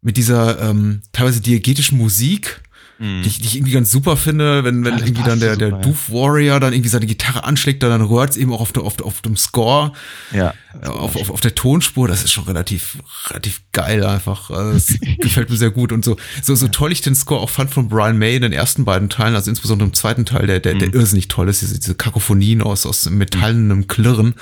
Mit 0.01 0.17
dieser 0.17 0.59
ähm, 0.61 1.01
teilweise 1.11 1.41
diegetischen 1.41 1.97
Musik, 1.97 2.61
mhm. 2.99 3.23
die, 3.23 3.29
ich, 3.29 3.39
die 3.39 3.47
ich 3.47 3.55
irgendwie 3.55 3.73
ganz 3.73 3.91
super 3.91 4.17
finde, 4.17 4.63
wenn, 4.63 4.83
wenn 4.85 4.97
ja, 4.97 5.05
irgendwie 5.05 5.23
dann 5.23 5.39
der, 5.39 5.53
super, 5.53 5.69
der 5.69 5.79
Doof 5.79 6.09
Warrior 6.09 6.59
dann 6.59 6.73
irgendwie 6.73 6.89
seine 6.89 7.05
Gitarre 7.05 7.43
anschlägt, 7.43 7.81
dann 7.83 8.01
rührt 8.01 8.31
es 8.31 8.37
eben 8.37 8.53
auch 8.53 8.61
auf, 8.61 8.71
der, 8.71 8.83
auf, 8.83 8.99
auf 9.01 9.21
dem 9.21 9.37
Score, 9.37 9.93
ja, 10.31 10.53
auf, 10.83 11.15
auf, 11.15 11.29
auf 11.31 11.41
der 11.41 11.55
Tonspur, 11.55 12.07
das 12.07 12.23
ist 12.23 12.31
schon 12.31 12.43
relativ, 12.43 12.97
relativ 13.29 13.61
geil 13.71 14.05
einfach. 14.05 14.49
Also 14.49 14.73
das 14.73 14.99
gefällt 15.19 15.49
mir 15.49 15.57
sehr 15.57 15.71
gut 15.71 15.91
und 15.91 16.05
so, 16.05 16.17
so, 16.43 16.55
so 16.55 16.67
toll 16.67 16.91
ich 16.91 17.01
den 17.01 17.15
Score 17.15 17.41
auch 17.41 17.49
fand 17.49 17.71
von 17.71 17.89
Brian 17.89 18.17
May 18.17 18.35
in 18.35 18.41
den 18.41 18.53
ersten 18.53 18.85
beiden 18.85 19.09
Teilen, 19.09 19.35
also 19.35 19.49
insbesondere 19.49 19.87
im 19.87 19.93
zweiten 19.93 20.25
Teil, 20.25 20.47
der, 20.47 20.59
der, 20.59 20.75
der 20.75 20.89
mhm. 20.89 20.93
irrsinnig 20.93 21.27
toll 21.27 21.49
ist, 21.49 21.61
diese, 21.61 21.79
diese 21.79 21.95
Kakophonien 21.95 22.61
aus, 22.61 22.85
aus 22.85 23.09
metallenem 23.09 23.87
Klirren, 23.87 24.35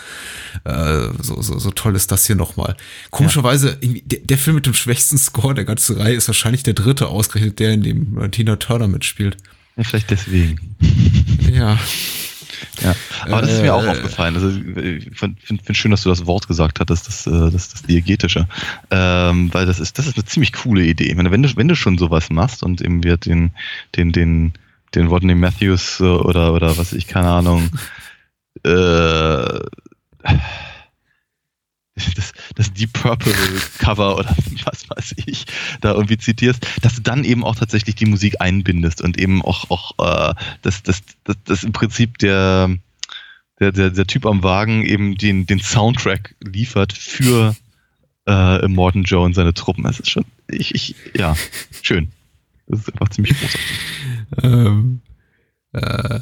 äh, 0.63 1.07
so, 1.21 1.41
so, 1.41 1.59
so 1.59 1.71
toll 1.71 1.95
ist 1.95 2.11
das 2.11 2.25
hier 2.25 2.35
nochmal. 2.35 2.75
Komischerweise, 3.11 3.77
der, 3.81 4.19
der 4.19 4.37
Film 4.37 4.55
mit 4.55 4.65
dem 4.65 4.73
schwächsten 4.73 5.17
Score 5.17 5.53
der 5.53 5.65
ganzen 5.65 5.97
Reihe 5.97 6.15
ist 6.15 6.27
wahrscheinlich 6.27 6.63
der 6.63 6.73
dritte 6.73 7.07
ausgerechnet, 7.07 7.59
der 7.59 7.71
in 7.71 7.83
dem 7.83 8.17
Tina 8.47 8.55
Turner 8.55 8.87
mitspielt. 8.87 9.37
Ja, 9.75 9.83
vielleicht 9.83 10.09
deswegen. 10.09 10.75
Ja. 11.51 11.77
Ja, 12.81 12.95
aber 13.25 13.41
das 13.41 13.51
ist 13.51 13.61
mir 13.61 13.73
auch 13.73 13.83
äh, 13.83 13.89
aufgefallen. 13.89 14.35
Also, 14.35 14.49
ich 14.49 15.17
finde 15.17 15.37
find 15.43 15.77
schön, 15.77 15.91
dass 15.91 16.03
du 16.03 16.09
das 16.09 16.25
Wort 16.25 16.47
gesagt 16.47 16.79
hattest, 16.79 17.07
das, 17.07 17.23
das, 17.23 17.51
das, 17.53 17.69
das 17.69 17.83
Diegetische. 17.83 18.47
Ähm, 18.89 19.53
weil 19.53 19.65
das 19.65 19.79
ist, 19.79 19.99
das 19.99 20.07
ist 20.07 20.15
eine 20.15 20.25
ziemlich 20.25 20.53
coole 20.53 20.83
Idee. 20.83 21.05
Ich 21.05 21.15
meine, 21.15 21.31
wenn 21.31 21.43
du, 21.43 21.55
wenn 21.55 21.67
du 21.67 21.75
schon 21.75 21.97
sowas 21.97 22.29
machst 22.29 22.63
und 22.63 22.81
eben 22.81 23.03
wird 23.03 23.25
den, 23.25 23.51
den, 23.95 24.11
den, 24.11 24.53
den 24.95 25.07
Rodney 25.07 25.35
Matthews 25.35 26.01
oder, 26.01 26.53
oder 26.53 26.77
was 26.77 26.93
ich, 26.93 27.07
keine 27.07 27.29
Ahnung, 27.29 27.69
äh, 28.63 29.59
das, 32.15 32.33
das 32.55 32.73
Deep 32.73 32.93
Purple 32.93 33.33
Cover 33.79 34.17
oder 34.17 34.35
was 34.65 34.89
weiß 34.89 35.15
ich 35.25 35.45
da 35.81 35.93
irgendwie 35.93 36.17
zitierst, 36.17 36.65
dass 36.81 36.95
du 36.95 37.01
dann 37.01 37.23
eben 37.23 37.43
auch 37.43 37.55
tatsächlich 37.55 37.95
die 37.95 38.05
Musik 38.05 38.39
einbindest 38.39 39.01
und 39.01 39.19
eben 39.19 39.41
auch, 39.41 39.69
auch 39.69 39.91
äh, 39.99 40.33
dass 40.61 40.83
das, 40.83 41.01
das, 41.23 41.35
das 41.45 41.63
im 41.63 41.71
Prinzip 41.71 42.17
der, 42.19 42.69
der, 43.59 43.71
der, 43.71 43.89
der 43.89 44.07
Typ 44.07 44.25
am 44.25 44.43
Wagen 44.43 44.85
eben 44.85 45.15
den, 45.15 45.45
den 45.45 45.59
Soundtrack 45.59 46.35
liefert 46.41 46.93
für 46.93 47.55
äh, 48.25 48.67
Morton 48.67 49.03
Joe 49.03 49.25
und 49.25 49.33
seine 49.33 49.53
Truppen. 49.53 49.83
Das 49.83 49.99
ist 49.99 50.09
schon, 50.09 50.25
ich, 50.47 50.75
ich, 50.75 50.95
ja, 51.15 51.35
schön. 51.81 52.11
Das 52.67 52.81
ist 52.81 52.91
einfach 52.91 53.09
ziemlich 53.09 53.39
großartig. 53.39 53.71
ähm, 54.43 55.01
äh 55.73 55.79
äh, 55.79 56.19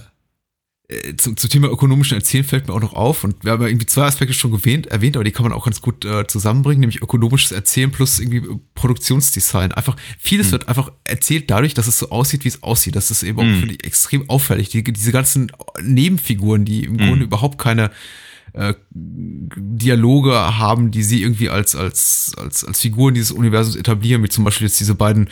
zum, 1.18 1.36
zum 1.36 1.50
Thema 1.50 1.68
ökonomischen 1.68 2.16
Erzählen 2.16 2.44
fällt 2.44 2.68
mir 2.68 2.74
auch 2.74 2.82
noch 2.82 2.94
auf 2.94 3.24
und 3.24 3.44
wir 3.44 3.52
haben 3.52 3.62
ja 3.62 3.68
irgendwie 3.68 3.88
zwei 3.88 4.04
Aspekte 4.04 4.36
schon 4.36 4.54
erwähnt, 4.54 4.88
erwähnt 4.88 5.18
aber 5.18 5.24
die 5.24 5.32
kann 5.32 5.44
man 5.44 5.54
auch 5.54 5.66
ganz 5.66 5.82
gut 5.82 6.06
äh, 6.06 6.28
zusammenbringen, 6.28 6.82
nämlich 6.82 7.02
ökonomisches 7.02 7.52
Erzählen 7.52 7.92
plus 7.92 8.20
irgendwie 8.20 8.44
Produktionsdesign. 8.76 9.72
Einfach, 9.72 9.96
vieles 10.20 10.48
mhm. 10.48 10.52
wird 10.52 10.68
einfach 10.68 10.92
erzählt 11.04 11.50
dadurch, 11.50 11.74
dass 11.74 11.88
es 11.88 11.98
so 11.98 12.10
aussieht, 12.10 12.44
wie 12.44 12.50
es 12.50 12.62
aussieht. 12.62 12.96
Das 12.96 13.10
ist 13.10 13.24
eben 13.24 13.40
mhm. 13.40 13.56
auch, 13.56 13.60
finde 13.60 13.74
ich, 13.74 13.84
extrem 13.84 14.30
auffällig. 14.30 14.70
Die, 14.70 14.84
diese 14.84 15.12
ganzen 15.12 15.52
Nebenfiguren, 15.82 16.66
die 16.66 16.84
im 16.84 16.94
mhm. 16.94 16.98
Grunde 16.98 17.26
überhaupt 17.26 17.58
keine 17.58 17.90
äh, 18.54 18.76
Dialoge 18.92 20.34
haben, 20.34 20.92
die 20.92 21.04
sie 21.04 21.24
irgendwie 21.24 21.50
als, 21.50 21.76
als, 21.76 22.34
als, 22.38 22.64
als 22.64 22.82
Figuren 22.82 23.16
dieses 23.16 23.32
Universums 23.32 23.76
etablieren, 23.76 24.24
wie 24.24 24.30
zum 24.30 24.44
Beispiel 24.44 24.68
jetzt 24.68 24.80
diese 24.80 24.94
beiden 24.94 25.30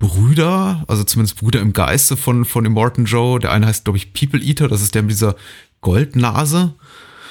Brüder, 0.00 0.82
also 0.88 1.04
zumindest 1.04 1.38
Brüder 1.38 1.60
im 1.60 1.72
Geiste 1.72 2.16
von, 2.16 2.44
von 2.44 2.64
Immortan 2.64 3.04
Joe. 3.04 3.38
Der 3.38 3.52
eine 3.52 3.66
heißt, 3.66 3.84
glaube 3.84 3.98
ich, 3.98 4.12
People 4.12 4.40
Eater, 4.40 4.66
das 4.66 4.82
ist 4.82 4.94
der 4.96 5.02
mit 5.02 5.12
dieser 5.12 5.36
Goldnase. 5.82 6.74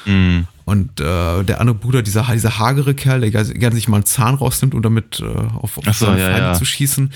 Mm. 0.05 0.41
Und 0.65 1.01
äh, 1.01 1.43
der 1.43 1.59
andere 1.59 1.76
Bruder, 1.76 2.03
dieser, 2.03 2.28
dieser 2.32 2.59
hagere 2.59 2.93
Kerl, 2.93 3.22
der 3.22 3.32
gerne 3.32 3.76
sich 3.76 3.88
mal 3.88 3.97
einen 3.97 4.05
Zahn 4.05 4.36
rausnimmt, 4.36 4.76
um 4.76 4.84
damit 4.84 5.20
äh, 5.20 5.26
auf, 5.26 5.80
auf 5.80 5.97
so, 5.97 6.05
seine 6.05 6.20
ja, 6.20 6.26
Feinde 6.28 6.41
ja. 6.41 6.53
zu 6.53 6.63
schießen. 6.63 7.11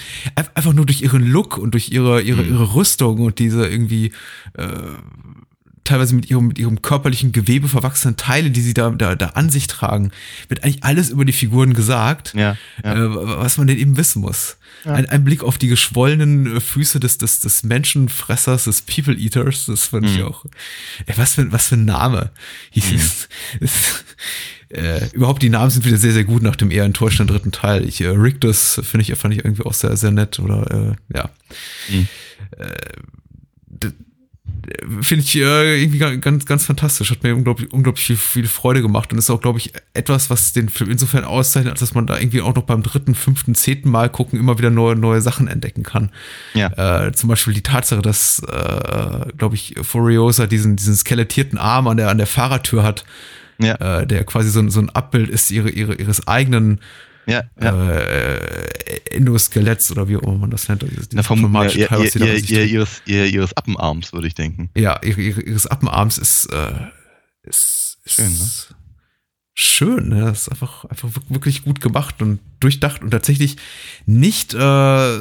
Einfach 0.55 0.73
nur 0.73 0.87
durch 0.87 1.03
ihren 1.03 1.23
Look 1.23 1.59
und 1.59 1.71
durch 1.75 1.89
ihre, 1.91 2.23
ihre, 2.23 2.41
mm. 2.41 2.51
ihre 2.51 2.73
Rüstung 2.73 3.19
und 3.19 3.37
diese 3.37 3.67
irgendwie 3.67 4.11
äh, 4.57 4.67
teilweise 5.83 6.15
mit 6.15 6.29
ihrem, 6.29 6.47
mit 6.47 6.59
ihrem 6.59 6.81
körperlichen 6.81 7.31
Gewebe 7.31 7.67
verwachsenen 7.67 8.17
Teile, 8.17 8.51
die 8.51 8.61
sie 8.61 8.73
da, 8.73 8.89
da, 8.91 9.15
da 9.15 9.27
an 9.29 9.49
sich 9.49 9.67
tragen, 9.67 10.11
wird 10.47 10.63
eigentlich 10.63 10.83
alles 10.83 11.09
über 11.09 11.25
die 11.25 11.33
Figuren 11.33 11.73
gesagt, 11.73 12.33
ja, 12.35 12.57
ja. 12.83 12.93
Äh, 12.93 13.09
was 13.39 13.57
man 13.57 13.67
denn 13.67 13.77
eben 13.77 13.97
wissen 13.97 14.21
muss. 14.21 14.57
Ja. 14.85 14.93
Ein, 14.93 15.07
ein, 15.07 15.23
Blick 15.23 15.43
auf 15.43 15.57
die 15.57 15.67
geschwollenen 15.67 16.57
äh, 16.57 16.59
Füße 16.59 16.99
des, 16.99 17.17
des, 17.17 17.39
des 17.39 17.63
Menschenfressers, 17.63 18.65
des 18.65 18.81
People 18.81 19.15
Eaters, 19.15 19.65
das 19.67 19.85
fand 19.85 20.03
mhm. 20.03 20.15
ich 20.15 20.23
auch. 20.23 20.45
Ey, 21.05 21.17
was 21.17 21.35
für, 21.35 21.51
was 21.51 21.67
für 21.67 21.75
ein 21.75 21.85
Name 21.85 22.31
hieß 22.71 22.91
mhm. 22.91 22.99
es. 23.61 24.03
Äh, 24.69 25.07
überhaupt 25.13 25.43
die 25.43 25.49
Namen 25.49 25.69
sind 25.69 25.85
wieder 25.85 25.97
sehr, 25.97 26.13
sehr 26.13 26.23
gut 26.23 26.41
nach 26.41 26.55
dem 26.55 26.71
eher 26.71 26.83
enttäuschenden 26.83 27.27
dritten 27.27 27.51
Teil. 27.51 27.87
Ich, 27.87 28.01
äh, 28.01 28.07
Rictus 28.07 28.81
finde 28.83 29.03
ich, 29.03 29.15
fand 29.17 29.33
ich 29.35 29.45
irgendwie 29.45 29.63
auch 29.63 29.73
sehr, 29.73 29.95
sehr 29.97 30.09
nett 30.09 30.39
oder 30.39 30.95
äh, 31.11 31.15
ja. 31.15 31.29
Mhm. 31.89 32.07
Äh, 32.57 32.67
finde 35.01 35.23
ich 35.23 35.35
äh, 35.35 35.81
irgendwie 35.81 35.99
ganz, 36.19 36.45
ganz 36.45 36.65
fantastisch. 36.65 37.11
Hat 37.11 37.23
mir 37.23 37.35
unglaublich, 37.35 37.71
unglaublich 37.71 38.05
viel, 38.05 38.17
viel 38.17 38.47
Freude 38.47 38.81
gemacht 38.81 39.11
und 39.11 39.17
ist 39.17 39.29
auch, 39.29 39.41
glaube 39.41 39.59
ich, 39.59 39.73
etwas, 39.93 40.29
was 40.29 40.53
den 40.53 40.69
Film 40.69 40.91
insofern 40.91 41.23
auszeichnet, 41.23 41.71
als 41.71 41.79
dass 41.79 41.93
man 41.93 42.07
da 42.07 42.17
irgendwie 42.17 42.41
auch 42.41 42.55
noch 42.55 42.63
beim 42.63 42.83
dritten, 42.83 43.15
fünften, 43.15 43.55
zehnten 43.55 43.89
Mal 43.89 44.09
gucken 44.09 44.39
immer 44.39 44.57
wieder 44.57 44.69
neue, 44.69 44.95
neue 44.95 45.21
Sachen 45.21 45.47
entdecken 45.47 45.83
kann. 45.83 46.11
Ja. 46.53 47.05
Äh, 47.07 47.11
zum 47.13 47.29
Beispiel 47.29 47.53
die 47.53 47.63
Tatsache, 47.63 48.01
dass, 48.01 48.39
äh, 48.39 49.31
glaube 49.37 49.55
ich, 49.55 49.75
Furiosa 49.81 50.47
diesen, 50.47 50.75
diesen 50.75 50.95
skelettierten 50.95 51.57
Arm 51.57 51.87
an 51.87 51.97
der, 51.97 52.09
an 52.09 52.17
der 52.17 52.27
Fahrertür 52.27 52.83
hat, 52.83 53.05
ja. 53.59 53.75
äh, 53.75 54.07
der 54.07 54.23
quasi 54.23 54.49
so, 54.49 54.67
so 54.69 54.79
ein 54.79 54.89
Abbild 54.89 55.29
ist 55.29 55.51
ihre, 55.51 55.69
ihre, 55.69 55.95
ihres 55.95 56.27
eigenen 56.27 56.79
ja, 57.25 57.43
ja. 57.61 57.91
Äh, 57.91 59.15
Endoskeletts 59.15 59.91
oder 59.91 60.07
wie 60.07 60.17
auch 60.17 60.23
immer 60.23 60.37
man 60.37 60.51
das 60.51 60.67
nennt. 60.67 60.83
Dieses, 60.83 61.09
Na, 61.13 61.23
vom, 61.23 61.53
ja, 61.53 61.65
ihr, 61.65 61.91
ihr, 61.91 62.15
ihr, 62.15 62.49
ihr, 62.49 62.65
ihres, 62.65 63.01
ihr, 63.05 63.25
ihres 63.25 63.55
Appenarms, 63.55 64.13
würde 64.13 64.27
ich 64.27 64.35
denken. 64.35 64.69
Ja, 64.75 64.99
ihre, 65.03 65.21
ihres 65.21 65.67
Appenarms 65.67 66.17
ist, 66.17 66.45
äh, 66.51 66.73
ist, 67.43 67.97
ist 68.03 68.15
schön, 68.15 68.33
ne? 68.37 68.49
Schön. 69.53 70.09
Ne? 70.09 70.21
Das 70.21 70.43
ist 70.43 70.49
einfach, 70.49 70.85
einfach 70.85 71.09
wirklich 71.29 71.63
gut 71.63 71.79
gemacht 71.79 72.21
und 72.21 72.39
durchdacht 72.59 73.03
und 73.03 73.11
tatsächlich 73.11 73.57
nicht 74.05 74.53
äh, 74.53 75.17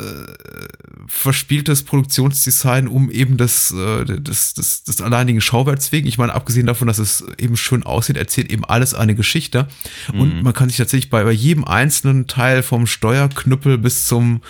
verspieltes 1.07 1.83
Produktionsdesign 1.83 2.89
um 2.89 3.11
eben 3.11 3.37
das, 3.37 3.73
äh, 3.73 4.05
das, 4.05 4.55
das, 4.55 4.85
das 4.85 5.01
alleinigen 5.03 5.41
Schauwerts 5.41 5.93
wegen. 5.93 6.07
Ich 6.09 6.19
meine, 6.19 6.33
abgesehen 6.33 6.67
davon, 6.67 6.89
dass 6.89 6.99
es 6.99 7.25
eben 7.39 7.57
schön 7.57 7.83
aussieht, 7.83 8.17
erzählt 8.17 8.51
eben 8.51 8.65
alles 8.65 8.95
eine 8.95 9.15
Geschichte. 9.15 9.69
Mhm. 10.13 10.21
Und 10.21 10.43
man 10.43 10.55
kann 10.55 10.69
sich 10.69 10.79
tatsächlich 10.79 11.11
bei, 11.11 11.25
bei 11.25 11.33
jedem 11.33 11.65
einzelnen 11.65 12.27
Teil 12.27 12.63
vom 12.63 12.87
Steuerknüppel 12.87 13.77
bis 13.77 14.07
zum 14.07 14.41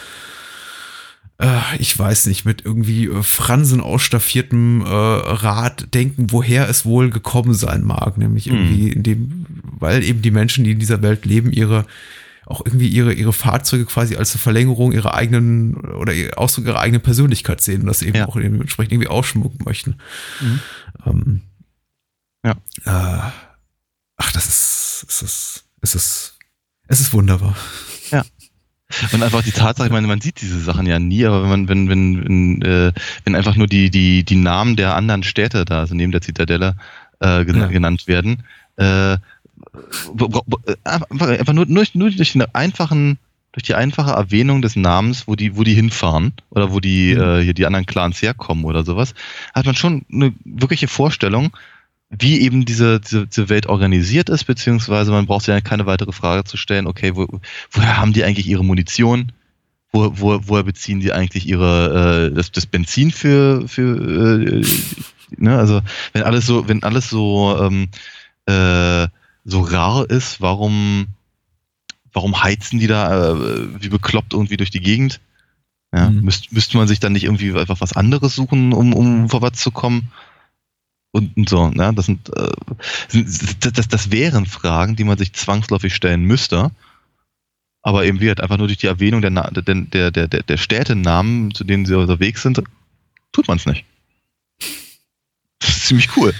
ich 1.79 1.99
weiß 1.99 2.27
nicht, 2.27 2.45
mit 2.45 2.65
irgendwie 2.65 3.07
äh, 3.07 3.23
Fransen 3.23 3.81
ausstaffiertem 3.81 4.83
äh, 4.83 4.89
Rad 4.89 5.93
denken, 5.95 6.27
woher 6.31 6.69
es 6.69 6.85
wohl 6.85 7.11
gekommen 7.11 7.55
sein 7.55 7.83
mag. 7.83 8.19
Nämlich 8.19 8.47
mhm. 8.47 8.57
irgendwie 8.57 8.89
in 8.91 9.03
dem, 9.03 9.47
weil 9.79 10.05
eben 10.05 10.23
die 10.23 10.31
Menschen, 10.31 10.65
die 10.65 10.73
in 10.73 10.79
dieser 10.79 11.03
Welt 11.03 11.25
leben, 11.25 11.51
ihre 11.53 11.87
auch 12.45 12.61
irgendwie 12.67 12.89
ihre, 12.89 13.13
ihre 13.13 13.33
Fahrzeuge 13.33 13.87
quasi 13.87 14.17
als 14.17 14.33
eine 14.33 14.41
Verlängerung 14.41 14.93
ihrer 14.93 15.15
eigenen 15.15 15.77
oder 15.77 16.13
Ausdruck 16.37 16.67
ihrer 16.67 16.81
eigenen 16.81 17.01
Persönlichkeit 17.01 17.61
sehen 17.61 17.83
und 17.83 17.87
das 17.87 18.03
eben 18.03 18.17
ja. 18.17 18.27
auch 18.27 18.37
entsprechend 18.37 18.93
irgendwie 18.93 19.09
ausschmucken 19.09 19.61
möchten. 19.65 19.97
Mhm. 20.41 20.61
Ähm, 21.07 21.41
ja. 22.45 22.53
Äh, 22.85 23.31
ach, 24.17 24.33
das 24.33 24.47
ist, 24.47 25.07
es 25.09 25.23
ist, 25.23 25.65
es 25.81 25.95
ist, 25.95 26.39
es 26.89 27.01
ist 27.01 27.13
wunderbar. 27.13 27.57
Und 29.13 29.23
einfach 29.23 29.43
die 29.43 29.53
Tatsache, 29.53 29.87
ich 29.87 29.93
meine, 29.93 30.07
man 30.07 30.21
sieht 30.21 30.41
diese 30.41 30.59
Sachen 30.59 30.87
ja 30.87 30.99
nie, 30.99 31.25
aber 31.25 31.43
wenn 31.43 31.51
man, 31.51 31.69
wenn, 31.69 31.89
wenn, 31.89 32.25
wenn, 32.25 32.63
äh, 32.63 32.93
wenn 33.25 33.35
einfach 33.35 33.57
nur 33.57 33.67
die, 33.67 33.91
die, 33.91 34.25
die 34.25 34.37
Namen 34.37 34.77
der 34.77 34.97
anderen 34.97 35.23
Städte 35.23 35.65
da, 35.65 35.81
also 35.81 35.95
neben 35.95 36.13
der 36.13 36.21
Zitadelle, 36.21 36.77
äh, 37.21 37.45
gen 37.45 37.57
ja. 37.57 37.67
genannt 37.69 38.07
werden, 38.07 38.43
äh, 38.77 39.17
einfach, 40.85 41.29
einfach 41.29 41.53
nur, 41.53 41.67
nur, 41.67 41.85
nur 41.95 42.11
durch 42.11 42.33
den 42.33 42.45
einfachen, 42.55 43.19
durch 43.53 43.65
die 43.65 43.75
einfache 43.75 44.13
Erwähnung 44.13 44.63
des 44.63 44.77
Namens, 44.77 45.29
wo 45.29 45.37
die, 45.37 45.57
wo 45.57 45.63
die 45.63 45.75
hinfahren 45.75 46.33
oder 46.51 46.73
wo 46.73 46.81
die, 46.81 47.15
mhm. 47.15 47.23
äh, 47.23 47.43
hier 47.43 47.55
die 47.55 47.67
anderen 47.67 47.87
Clans 47.87 48.21
herkommen 48.23 48.65
oder 48.65 48.85
sowas, 48.85 49.15
hat 49.55 49.67
man 49.67 49.75
schon 49.75 50.05
eine 50.13 50.33
wirkliche 50.45 50.89
Vorstellung, 50.89 51.57
wie 52.19 52.41
eben 52.43 52.65
diese, 52.65 53.01
diese, 53.01 53.27
diese 53.27 53.49
Welt 53.49 53.67
organisiert 53.67 54.29
ist, 54.29 54.45
beziehungsweise 54.45 55.11
man 55.11 55.27
braucht 55.27 55.47
ja 55.47 55.61
keine 55.61 55.87
weitere 55.87 56.13
Frage 56.13 56.45
zu 56.45 56.57
stellen, 56.57 56.87
okay, 56.87 57.17
wo, 57.17 57.27
woher 57.71 57.97
haben 57.97 58.13
die 58.13 58.23
eigentlich 58.23 58.47
ihre 58.47 58.65
Munition? 58.65 59.33
Wo, 59.93 60.13
wo, 60.15 60.41
woher 60.45 60.63
beziehen 60.63 61.01
die 61.01 61.13
eigentlich 61.13 61.47
ihre 61.47 62.31
äh, 62.31 62.35
das, 62.35 62.51
das 62.53 62.67
Benzin 62.67 63.11
für, 63.11 63.67
für 63.69 64.61
äh, 64.61 64.65
ne? 65.37 65.59
also 65.59 65.81
wenn 66.13 66.23
alles 66.23 66.47
so, 66.47 66.69
wenn 66.69 66.83
alles 66.83 67.11
so 67.11 67.59
ähm, 67.61 67.89
äh, 68.47 69.09
so 69.45 69.61
rar 69.61 70.09
ist, 70.09 70.41
warum 70.41 71.09
warum 72.13 72.43
heizen 72.43 72.79
die 72.79 72.87
da 72.87 73.33
äh, 73.33 73.83
wie 73.83 73.89
bekloppt 73.89 74.33
irgendwie 74.33 74.57
durch 74.57 74.71
die 74.71 74.81
Gegend? 74.81 75.21
Ja, 75.95 76.09
mhm. 76.09 76.23
müsste, 76.23 76.55
müsste 76.55 76.79
man 76.79 76.89
sich 76.89 77.01
dann 77.01 77.13
nicht 77.13 77.25
irgendwie 77.25 77.53
einfach 77.53 77.83
was 77.83 77.93
anderes 77.93 78.35
suchen, 78.35 78.73
um, 78.73 78.95
um 78.95 79.29
vorwärts 79.29 79.61
zu 79.61 79.71
kommen? 79.71 80.11
Und, 81.13 81.37
und 81.37 81.49
so. 81.49 81.69
Ne? 81.69 81.93
Das, 81.95 82.07
sind, 82.07 82.29
äh, 82.37 82.51
das, 83.13 83.73
das, 83.73 83.89
das 83.89 84.11
wären 84.11 84.47
Fragen, 84.47 84.97
die 84.97 85.05
man 85.05 85.19
sich 85.19 85.33
zwangsläufig 85.33 85.95
stellen 85.95 86.25
müsste. 86.25 86.71
Aber 87.83 88.05
eben 88.05 88.21
wird 88.21 88.41
einfach 88.41 88.59
nur 88.59 88.69
durch 88.69 88.79
die 88.79 88.87
Erwähnung 88.87 89.23
der, 89.23 89.31
der, 89.31 90.11
der, 90.11 90.29
der, 90.29 90.43
der 90.43 90.57
Städtenamen, 90.57 91.53
zu 91.53 91.65
denen 91.65 91.85
sie 91.85 91.97
unterwegs 91.97 92.43
sind, 92.43 92.63
tut 93.33 93.49
man 93.49 93.59
es 93.59 93.67
nicht. 93.67 93.85
Das 95.59 95.71
ist 95.71 95.87
ziemlich 95.87 96.17
cool. 96.17 96.35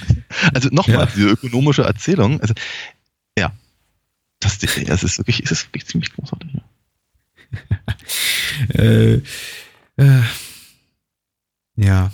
Also 0.55 0.69
nochmal, 0.71 1.07
ja. 1.07 1.07
diese 1.07 1.29
ökonomische 1.29 1.83
Erzählung, 1.83 2.41
also, 2.41 2.55
ja, 3.39 3.53
das, 4.41 4.59
das 4.59 5.03
ist 5.03 5.19
wirklich, 5.19 5.41
ist 5.41 5.67
wirklich 5.67 5.87
ziemlich 5.87 6.13
großartig. 6.13 6.51
äh, 8.75 9.15
äh, 9.97 10.23
ja. 11.77 12.13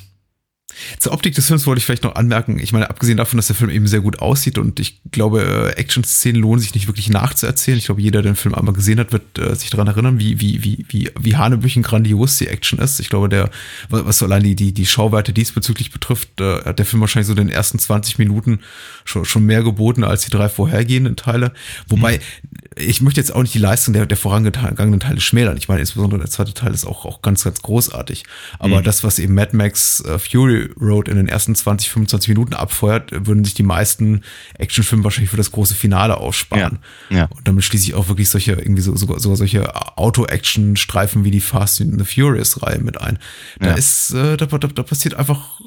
Zur 0.99 1.13
Optik 1.13 1.35
des 1.35 1.47
Films 1.47 1.67
wollte 1.67 1.79
ich 1.79 1.85
vielleicht 1.85 2.05
noch 2.05 2.15
anmerken, 2.15 2.59
ich 2.59 2.73
meine, 2.73 2.91
abgesehen 2.91 3.17
davon, 3.17 3.37
dass 3.37 3.47
der 3.47 3.57
Film 3.57 3.71
eben 3.71 3.87
sehr 3.87 4.01
gut 4.01 4.21
aussieht 4.21 4.59
und 4.59 4.81
ich 4.81 5.01
glaube, 5.11 5.73
äh, 5.77 5.81
Action-Szenen 5.81 6.41
lohnen 6.41 6.61
sich 6.61 6.75
nicht 6.75 6.87
wirklich 6.87 7.09
nachzuerzählen. 7.09 7.79
Ich 7.79 7.87
glaube, 7.87 8.01
jeder, 8.01 8.23
der 8.23 8.33
den 8.33 8.37
Film 8.37 8.55
einmal 8.55 8.75
gesehen 8.75 8.99
hat, 8.99 9.13
wird 9.13 9.39
äh, 9.39 9.55
sich 9.55 9.71
daran 9.71 9.87
erinnern, 9.87 10.21
wie, 10.21 10.41
wie, 10.41 10.63
wie, 10.63 10.85
wie, 10.89 11.11
wie 11.19 11.37
Hanebüchen 11.37 11.83
grandios 11.83 12.39
die 12.39 12.49
Action 12.49 12.79
ist. 12.79 13.01
Ich 13.01 13.09
glaube, 13.09 13.29
der, 13.29 13.51
was 13.89 14.19
so 14.19 14.27
allein 14.27 14.43
die, 14.43 14.55
die, 14.55 14.73
die 14.73 14.87
Schauwerte 14.87 15.33
diesbezüglich 15.33 15.91
betrifft, 15.91 16.41
äh, 16.41 16.65
hat 16.65 16.79
der 16.79 16.87
Film 16.87 17.01
wahrscheinlich 17.01 17.27
so 17.27 17.33
in 17.33 17.39
den 17.39 17.51
ersten 17.51 17.79
20 17.79 18.19
Minuten 18.19 18.61
schon, 19.05 19.25
schon 19.25 19.45
mehr 19.45 19.63
geboten 19.63 20.05
als 20.05 20.25
die 20.25 20.31
drei 20.31 20.49
vorhergehenden 20.49 21.17
Teile. 21.17 21.53
Wobei, 21.89 22.19
mhm 22.19 22.58
ich 22.79 23.01
möchte 23.01 23.21
jetzt 23.21 23.35
auch 23.35 23.43
nicht 23.43 23.55
die 23.55 23.59
Leistung 23.59 23.95
der, 23.95 24.07
der 24.07 24.17
vorangegangenen 24.17 25.01
Teile 25.01 25.21
schmälern. 25.21 25.57
Ich 25.57 25.69
meine, 25.69 25.81
insbesondere 25.81 26.21
der 26.21 26.31
zweite 26.31 26.55
Teil 26.55 26.73
ist 26.73 26.87
auch, 26.87 27.05
auch 27.05 27.23
ganz, 27.23 27.45
ganz 27.45 27.61
großartig. 27.63 28.25
Aber 28.59 28.81
mhm. 28.81 28.85
das, 28.85 29.05
was 29.05 29.19
eben 29.19 29.35
Mad 29.35 29.57
Max 29.57 30.03
uh, 30.07 30.19
Fury 30.19 30.71
Road 30.81 31.09
in 31.09 31.17
den 31.17 31.29
ersten 31.29 31.55
20, 31.55 31.91
25 31.91 32.29
Minuten 32.29 32.55
abfeuert, 32.55 33.11
würden 33.13 33.45
sich 33.45 33.55
die 33.55 33.63
meisten 33.63 34.23
Actionfilme 34.55 35.05
wahrscheinlich 35.05 35.31
für 35.31 35.37
das 35.37 35.53
große 35.53 35.75
Finale 35.75 36.17
aussparen. 36.17 36.79
Ja. 37.11 37.17
ja. 37.17 37.25
Und 37.27 37.47
damit 37.47 37.65
schließe 37.65 37.89
ich 37.89 37.95
auch 37.95 38.09
wirklich 38.09 38.29
solche, 38.29 38.53
irgendwie 38.53 38.83
so, 38.83 38.97
sogar, 38.97 39.21
sogar 39.21 39.37
solche 39.37 39.75
Auto-Action-Streifen 39.97 41.25
wie 41.25 41.31
die 41.31 41.41
Fast 41.41 41.81
and 41.81 41.99
the 41.99 42.05
Furious-Reihe 42.05 42.79
mit 42.79 43.01
ein. 43.01 43.19
Da 43.61 43.69
ja. 43.69 43.75
ist, 43.75 44.11
äh, 44.13 44.37
da, 44.37 44.47
da, 44.47 44.59
da 44.59 44.83
passiert 44.83 45.15
einfach 45.15 45.61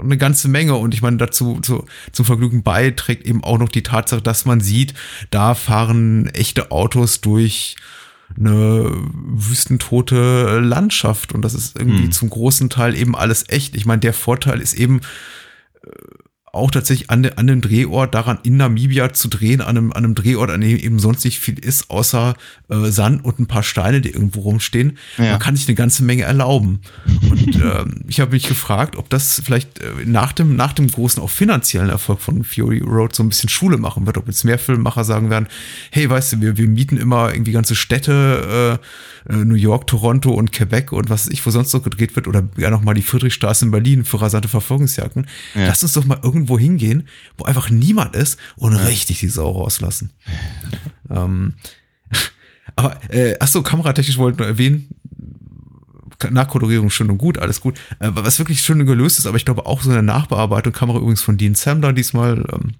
eine 0.00 0.16
ganze 0.16 0.48
Menge 0.48 0.74
und 0.74 0.94
ich 0.94 1.02
meine, 1.02 1.16
dazu 1.18 1.60
zu, 1.60 1.84
zum 2.12 2.24
Vergnügen 2.24 2.62
beiträgt 2.62 3.26
eben 3.26 3.44
auch 3.44 3.58
noch 3.58 3.68
die 3.68 3.82
Tatsache, 3.82 4.22
dass 4.22 4.44
man 4.44 4.60
sieht, 4.60 4.94
da 5.30 5.54
fahren 5.54 6.28
echte 6.28 6.70
Autos 6.70 7.20
durch 7.20 7.76
eine 8.36 8.90
wüstentote 8.90 10.58
Landschaft 10.58 11.32
und 11.32 11.42
das 11.42 11.54
ist 11.54 11.78
irgendwie 11.78 12.04
hm. 12.04 12.12
zum 12.12 12.30
großen 12.30 12.70
Teil 12.70 12.96
eben 12.96 13.14
alles 13.14 13.44
echt. 13.48 13.76
Ich 13.76 13.86
meine, 13.86 14.00
der 14.00 14.12
Vorteil 14.12 14.60
ist 14.60 14.74
eben, 14.74 15.00
auch 16.56 16.70
tatsächlich 16.70 17.10
an, 17.10 17.22
de, 17.22 17.32
an 17.36 17.46
dem 17.46 17.60
Drehort 17.60 18.14
daran 18.14 18.38
in 18.42 18.56
Namibia 18.56 19.12
zu 19.12 19.28
drehen, 19.28 19.60
an 19.60 19.76
einem, 19.76 19.92
an 19.92 20.04
einem 20.04 20.14
Drehort, 20.14 20.50
an 20.50 20.60
dem 20.60 20.76
eben 20.76 20.98
sonst 20.98 21.24
nicht 21.24 21.38
viel 21.38 21.58
ist, 21.58 21.90
außer 21.90 22.34
äh, 22.68 22.90
Sand 22.90 23.24
und 23.24 23.38
ein 23.38 23.46
paar 23.46 23.62
Steine, 23.62 24.00
die 24.00 24.10
irgendwo 24.10 24.40
rumstehen. 24.40 24.98
Ja. 25.18 25.32
Man 25.32 25.38
kann 25.38 25.56
sich 25.56 25.68
eine 25.68 25.74
ganze 25.74 26.04
Menge 26.04 26.22
erlauben. 26.22 26.80
Und 27.30 27.56
ähm, 27.62 28.04
ich 28.08 28.20
habe 28.20 28.32
mich 28.32 28.48
gefragt, 28.48 28.96
ob 28.96 29.08
das 29.10 29.40
vielleicht 29.44 29.80
äh, 29.80 29.90
nach, 30.04 30.32
dem, 30.32 30.56
nach 30.56 30.72
dem 30.72 30.88
großen, 30.88 31.22
auch 31.22 31.30
finanziellen 31.30 31.90
Erfolg 31.90 32.20
von 32.20 32.44
Fury 32.44 32.80
Road 32.80 33.14
so 33.14 33.22
ein 33.22 33.28
bisschen 33.28 33.48
Schule 33.48 33.76
machen 33.76 34.06
wird, 34.06 34.18
ob 34.18 34.26
jetzt 34.26 34.44
mehr 34.44 34.58
Filmemacher 34.58 35.04
sagen 35.04 35.30
werden, 35.30 35.48
hey, 35.90 36.08
weißt 36.08 36.34
du, 36.34 36.40
wir, 36.40 36.56
wir 36.56 36.68
mieten 36.68 36.96
immer 36.96 37.32
irgendwie 37.32 37.52
ganze 37.52 37.74
Städte, 37.74 38.78
äh, 38.80 38.86
äh 39.28 39.36
New 39.36 39.54
York, 39.54 39.86
Toronto 39.86 40.30
und 40.30 40.52
Quebec 40.52 40.92
und 40.92 41.10
was 41.10 41.28
ich, 41.28 41.44
wo 41.44 41.50
sonst 41.50 41.72
noch 41.72 41.82
gedreht 41.82 42.16
wird, 42.16 42.28
oder 42.28 42.48
ja 42.56 42.70
nochmal 42.70 42.94
die 42.94 43.02
Friedrichstraße 43.02 43.64
in 43.64 43.70
Berlin 43.70 44.04
für 44.04 44.20
rasante 44.20 44.48
Verfolgungsjagden. 44.48 45.26
Ja. 45.54 45.66
Lass 45.66 45.82
uns 45.82 45.92
doch 45.92 46.04
mal 46.04 46.20
irgendwo 46.22 46.58
hingehen, 46.58 47.08
wo 47.38 47.44
einfach 47.44 47.70
niemand 47.70 48.16
ist 48.16 48.38
und 48.56 48.74
ja. 48.74 48.84
richtig 48.84 49.20
die 49.20 49.28
Sau 49.28 49.50
rauslassen. 49.50 50.10
ähm, 51.10 51.54
aber, 52.76 52.98
äh, 53.10 53.38
achso, 53.38 53.62
kameratechnisch 53.62 54.18
wollte 54.18 54.36
ich 54.36 54.38
nur 54.38 54.48
erwähnen, 54.48 54.88
Nachkolorierung 56.30 56.90
schön 56.90 57.10
und 57.10 57.18
gut, 57.18 57.38
alles 57.38 57.60
gut. 57.60 57.78
Äh, 57.98 58.10
was 58.12 58.38
wirklich 58.38 58.62
schön 58.62 58.84
gelöst 58.86 59.18
ist, 59.18 59.26
aber 59.26 59.36
ich 59.36 59.44
glaube 59.44 59.66
auch 59.66 59.82
so 59.82 59.90
eine 59.90 60.02
Nachbearbeitung, 60.02 60.72
Kamera 60.72 60.98
übrigens 60.98 61.22
von 61.22 61.36
Dean 61.36 61.54
Samler 61.54 61.92
diesmal, 61.92 62.44
ähm, 62.52 62.74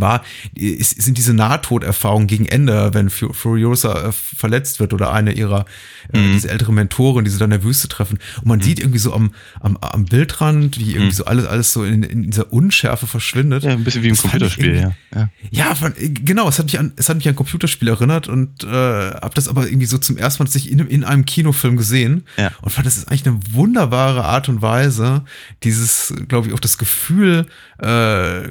war, 0.00 0.22
ist, 0.54 1.00
sind 1.02 1.18
diese 1.18 1.34
Nahtoderfahrungen 1.34 2.26
gegen 2.26 2.46
Ende, 2.46 2.90
wenn 2.94 3.10
Furiosa 3.10 4.08
äh, 4.08 4.12
verletzt 4.12 4.80
wird 4.80 4.92
oder 4.92 5.12
eine 5.12 5.32
ihrer, 5.32 5.66
äh, 6.12 6.18
mhm. 6.18 6.30
äh, 6.30 6.32
diese 6.34 6.50
ältere 6.50 6.72
Mentorin, 6.72 7.24
die 7.24 7.30
sie 7.30 7.38
dann 7.38 7.50
in 7.50 7.60
der 7.60 7.64
Wüste 7.64 7.88
treffen. 7.88 8.18
Und 8.38 8.46
man 8.46 8.58
mhm. 8.58 8.62
sieht 8.62 8.78
irgendwie 8.78 8.98
so 8.98 9.12
am, 9.12 9.32
am, 9.60 9.76
am 9.78 10.04
Bildrand, 10.04 10.78
wie 10.78 10.90
irgendwie 10.90 11.06
mhm. 11.06 11.12
so 11.12 11.24
alles, 11.24 11.46
alles 11.46 11.72
so 11.72 11.84
in, 11.84 12.02
in 12.02 12.30
dieser 12.30 12.52
Unschärfe 12.52 13.06
verschwindet. 13.06 13.64
Ja, 13.64 13.72
ein 13.72 13.84
bisschen 13.84 14.02
wie 14.02 14.08
im 14.08 14.16
Computerspiel, 14.16 14.76
ja. 14.76 14.92
Ja, 15.14 15.28
ja 15.50 15.74
von, 15.74 15.92
genau, 15.98 16.48
es 16.48 16.58
hat 16.58 16.66
mich 16.66 16.78
an, 16.78 16.92
es 16.96 17.08
hat 17.08 17.16
mich 17.16 17.26
an 17.26 17.32
ein 17.32 17.36
Computerspiel 17.36 17.88
erinnert 17.88 18.28
und 18.28 18.64
äh, 18.64 18.66
habe 18.68 19.32
das 19.34 19.48
aber 19.48 19.66
irgendwie 19.66 19.86
so 19.86 19.98
zum 19.98 20.16
ersten 20.16 20.42
Mal 20.42 20.50
sich 20.50 20.70
in, 20.70 20.78
in 20.80 21.04
einem 21.04 21.24
Kinofilm 21.24 21.76
gesehen 21.76 22.24
ja. 22.36 22.50
und 22.60 22.70
fand, 22.70 22.86
das 22.86 22.96
ist 22.96 23.08
eigentlich 23.08 23.26
eine 23.26 23.38
wunderbare 23.52 24.24
Art 24.24 24.48
und 24.48 24.62
Weise, 24.62 25.24
dieses, 25.62 26.14
glaube 26.28 26.48
ich, 26.48 26.54
auch 26.54 26.60
das 26.60 26.78
Gefühl 26.78 27.46
äh, 27.78 28.42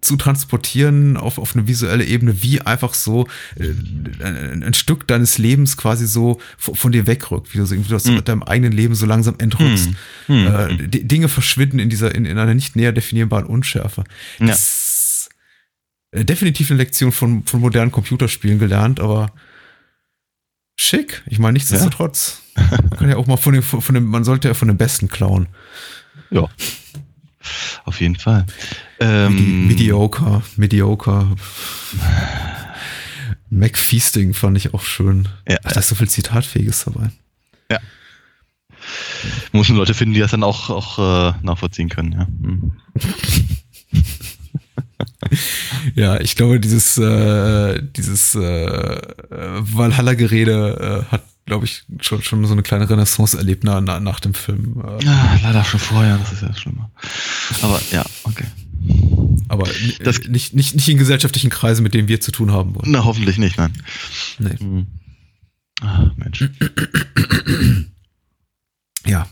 zu 0.00 0.16
transportieren 0.16 0.87
auf, 1.16 1.38
auf 1.38 1.54
eine 1.54 1.66
visuelle 1.66 2.04
Ebene, 2.04 2.42
wie 2.42 2.60
einfach 2.60 2.94
so 2.94 3.26
äh, 3.56 3.68
ein, 4.24 4.62
ein, 4.62 4.74
Stück 4.74 5.06
deines 5.06 5.38
Lebens 5.38 5.76
quasi 5.76 6.06
so 6.06 6.40
von, 6.56 6.74
von 6.74 6.92
dir 6.92 7.06
wegrückt, 7.06 7.52
wie 7.52 7.58
du 7.58 7.66
so 7.66 7.74
irgendwie 7.74 7.94
aus 7.94 8.04
mm. 8.04 8.24
deinem 8.24 8.42
eigenen 8.42 8.72
Leben 8.72 8.94
so 8.94 9.06
langsam 9.06 9.36
entrückst. 9.38 9.90
Mm. 10.28 10.32
Äh, 10.32 10.88
Dinge 10.88 11.28
verschwinden 11.28 11.78
in 11.78 11.90
dieser, 11.90 12.14
in, 12.14 12.24
in 12.24 12.38
einer 12.38 12.54
nicht 12.54 12.76
näher 12.76 12.92
definierbaren 12.92 13.46
Unschärfe. 13.46 14.04
Das 14.38 15.28
ja. 16.14 16.24
definitiv 16.24 16.70
eine 16.70 16.78
Lektion 16.78 17.12
von, 17.12 17.44
von 17.44 17.60
modernen 17.60 17.92
Computerspielen 17.92 18.58
gelernt, 18.58 19.00
aber 19.00 19.32
schick. 20.76 21.22
Ich 21.26 21.38
meine, 21.38 21.54
nichtsdestotrotz. 21.54 22.42
Ja. 22.56 22.62
Man 22.70 22.90
kann 22.98 23.08
ja 23.10 23.16
auch 23.16 23.26
mal 23.26 23.36
von 23.36 23.52
dem, 23.52 23.62
von 23.62 23.94
dem, 23.94 24.06
man 24.06 24.24
sollte 24.24 24.48
ja 24.48 24.54
von 24.54 24.68
dem 24.68 24.76
Besten 24.76 25.08
klauen. 25.08 25.48
Ja. 26.30 26.48
Auf 27.84 28.00
jeden 28.00 28.16
Fall. 28.16 28.46
Ähm, 29.00 29.68
mediocre, 29.68 30.42
mediocre. 30.56 31.36
McFeasting 33.50 34.34
fand 34.34 34.56
ich 34.56 34.74
auch 34.74 34.82
schön. 34.82 35.28
Ja, 35.48 35.58
Ach, 35.64 35.72
da 35.72 35.80
ist 35.80 35.88
so 35.88 35.94
viel 35.94 36.08
Zitatfähiges 36.08 36.84
dabei. 36.84 37.10
Ja. 37.70 37.78
Muss 39.52 39.68
Leute 39.68 39.94
finden, 39.94 40.14
die 40.14 40.20
das 40.20 40.30
dann 40.30 40.42
auch, 40.42 40.70
auch 40.70 40.98
äh, 40.98 41.34
nachvollziehen 41.42 41.88
können, 41.88 42.12
ja. 42.12 42.26
Hm. 42.26 42.72
ja, 45.94 46.20
ich 46.20 46.36
glaube, 46.36 46.60
dieses, 46.60 46.98
äh, 46.98 47.82
dieses 47.96 48.34
äh, 48.34 49.00
Valhalla-Gerede 49.30 51.06
äh, 51.08 51.12
hat 51.12 51.22
glaube 51.48 51.64
ich, 51.64 51.82
schon, 52.00 52.22
schon 52.22 52.44
so 52.46 52.52
eine 52.52 52.62
kleine 52.62 52.88
Renaissance 52.88 53.36
erlebt 53.36 53.64
nach, 53.64 53.80
nach 53.80 54.20
dem 54.20 54.34
Film. 54.34 54.82
Ja, 55.02 55.38
leider 55.42 55.64
schon 55.64 55.80
vorher, 55.80 56.18
das 56.18 56.32
ist 56.32 56.42
ja 56.42 56.54
schlimmer. 56.54 56.90
Aber 57.62 57.80
ja, 57.90 58.04
okay. 58.24 58.44
Aber 59.48 59.66
das, 60.04 60.20
nicht, 60.28 60.54
nicht, 60.54 60.74
nicht 60.74 60.88
in 60.88 60.98
gesellschaftlichen 60.98 61.50
Kreisen, 61.50 61.82
mit 61.82 61.94
denen 61.94 62.06
wir 62.06 62.20
zu 62.20 62.32
tun 62.32 62.52
haben 62.52 62.74
wollen. 62.74 62.90
Na, 62.90 63.04
hoffentlich 63.04 63.38
nicht, 63.38 63.56
nein. 63.56 63.72
Nee. 64.38 64.58
Hm. 64.58 64.86
Ah, 65.80 66.10
Mensch. 66.16 66.44
ja. 69.06 69.26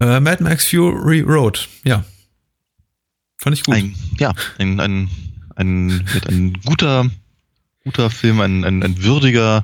Äh, 0.00 0.20
Mad 0.20 0.42
Max 0.42 0.66
Fury 0.66 1.20
Road, 1.20 1.68
ja. 1.84 2.04
Fand 3.36 3.56
ich 3.56 3.64
gut. 3.64 3.74
Ein, 3.74 3.94
ja, 4.18 4.32
ein, 4.58 4.80
ein, 4.80 5.10
ein, 5.56 6.04
ein 6.28 6.52
guter, 6.64 7.10
guter 7.84 8.08
Film, 8.08 8.40
ein, 8.40 8.64
ein, 8.64 8.82
ein 8.82 9.02
würdiger 9.02 9.62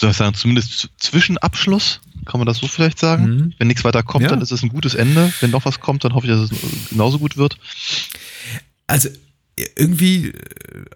soll 0.00 0.10
ich 0.10 0.16
sagen, 0.16 0.34
zumindest 0.34 0.90
Zwischenabschluss, 0.98 2.00
kann 2.24 2.38
man 2.40 2.46
das 2.46 2.58
so 2.58 2.66
vielleicht 2.66 2.98
sagen? 2.98 3.24
Mhm. 3.24 3.54
Wenn 3.58 3.68
nichts 3.68 3.84
weiter 3.84 4.02
kommt, 4.02 4.24
ja. 4.24 4.28
dann 4.28 4.40
ist 4.40 4.50
es 4.50 4.62
ein 4.62 4.68
gutes 4.68 4.94
Ende. 4.94 5.32
Wenn 5.40 5.50
noch 5.50 5.64
was 5.64 5.80
kommt, 5.80 6.04
dann 6.04 6.14
hoffe 6.14 6.26
ich, 6.26 6.32
dass 6.32 6.50
es 6.50 6.88
genauso 6.90 7.18
gut 7.18 7.36
wird. 7.36 7.58
Also 8.86 9.08
irgendwie 9.56 10.28
äh, 10.28 10.34